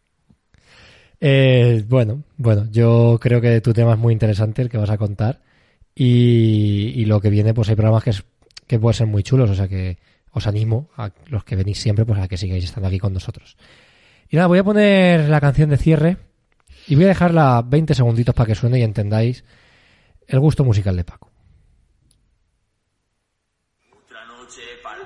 Eh, 1.20 1.84
bueno, 1.88 2.24
bueno, 2.38 2.68
yo 2.72 3.18
creo 3.20 3.42
que 3.42 3.60
tu 3.62 3.74
tema 3.74 3.94
es 3.94 4.00
muy 4.00 4.14
interesante 4.14 4.62
el 4.62 4.70
que 4.70 4.78
vas 4.78 4.90
a 4.92 4.98
contar. 4.98 5.40
Y, 6.00 7.06
lo 7.06 7.20
que 7.20 7.32
viene, 7.32 7.56
pues 7.56 7.70
hay 7.70 7.76
programas 7.76 8.04
que, 8.04 8.12
es, 8.12 8.24
que 8.68 8.78
pueden 8.78 8.94
ser 8.94 9.08
muy 9.08 9.24
chulos. 9.24 9.50
O 9.50 9.56
sea 9.56 9.68
que 9.68 9.98
os 10.32 10.46
animo 10.46 10.90
a 10.96 11.10
los 11.26 11.44
que 11.44 11.56
venís 11.56 11.80
siempre, 11.80 12.06
pues 12.06 12.20
a 12.20 12.28
que 12.28 12.38
sigáis 12.38 12.66
estando 12.66 12.88
aquí 12.88 13.00
con 13.00 13.14
nosotros. 13.14 13.58
Y 14.30 14.36
nada, 14.36 14.48
voy 14.48 14.60
a 14.60 14.64
poner 14.64 15.28
la 15.28 15.42
canción 15.42 15.70
de 15.72 15.78
cierre 15.78 16.18
y 16.88 16.96
voy 16.96 17.06
a 17.06 17.10
dejarla 17.10 17.64
20 17.66 17.96
segunditos 17.96 18.36
para 18.36 18.46
que 18.46 18.56
suene 18.56 18.80
y 18.80 18.84
entendáis 18.84 19.44
el 20.28 20.40
gusto 20.40 20.64
musical 20.64 20.96
de 20.96 21.04
Paco. 21.04 21.32
Otra 23.92 24.26
noche 24.26 24.62
bar. 24.84 24.98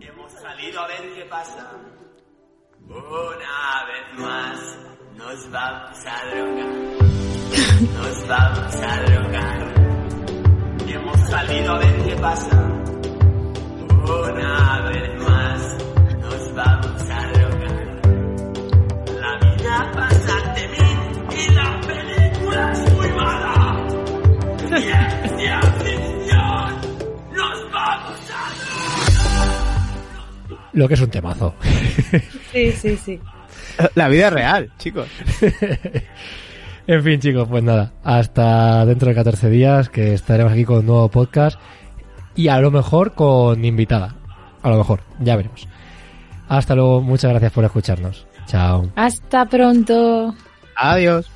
Hemos 0.00 0.32
salido 0.32 0.80
a 0.80 0.86
ver 0.88 1.14
qué 1.14 1.24
pasa. 1.28 1.72
Una 2.88 3.84
vez 3.86 4.18
más 4.18 4.78
nos 5.16 5.50
vamos 5.50 5.98
a 6.06 6.30
drogar. 6.30 7.27
Nos 7.58 8.28
vamos 8.28 8.74
a 8.76 9.02
drogar. 9.02 9.74
Hemos 10.86 11.20
salido 11.28 11.72
a 11.74 11.78
ver 11.78 11.96
qué 12.04 12.14
pasa. 12.16 12.56
Una 14.04 14.80
vez 14.88 15.22
más 15.22 15.76
nos 16.20 16.54
vamos 16.54 17.02
a 17.10 17.32
drogar. 17.32 18.00
La 19.20 19.38
vida 19.38 19.92
pasa 19.92 20.36
ante 20.44 20.68
mí 20.68 20.90
y 21.36 21.50
la 21.52 21.80
película 21.80 22.72
es 22.72 22.92
muy 22.94 23.08
mala. 23.08 23.86
Ciencia 24.68 25.60
ficción. 25.60 26.68
Nos 27.32 27.72
vamos 27.72 28.20
a 28.30 28.34
Lo 30.74 30.86
que 30.86 30.94
es 30.94 31.00
un 31.00 31.10
temazo. 31.10 31.54
Sí, 32.52 32.72
sí, 32.72 32.96
sí. 32.96 33.20
La 33.96 34.08
vida 34.08 34.28
es 34.28 34.32
real, 34.32 34.70
chicos. 34.78 35.08
En 36.88 37.02
fin, 37.02 37.20
chicos, 37.20 37.46
pues 37.46 37.62
nada. 37.62 37.92
Hasta 38.02 38.86
dentro 38.86 39.10
de 39.10 39.14
14 39.14 39.50
días 39.50 39.90
que 39.90 40.14
estaremos 40.14 40.54
aquí 40.54 40.64
con 40.64 40.78
un 40.78 40.86
nuevo 40.86 41.10
podcast. 41.10 41.60
Y 42.34 42.48
a 42.48 42.58
lo 42.60 42.70
mejor 42.70 43.12
con 43.12 43.62
invitada. 43.62 44.14
A 44.62 44.70
lo 44.70 44.78
mejor, 44.78 45.00
ya 45.20 45.36
veremos. 45.36 45.68
Hasta 46.48 46.74
luego, 46.74 47.02
muchas 47.02 47.30
gracias 47.30 47.52
por 47.52 47.66
escucharnos. 47.66 48.26
Chao. 48.46 48.90
Hasta 48.96 49.44
pronto. 49.44 50.34
Adiós. 50.76 51.30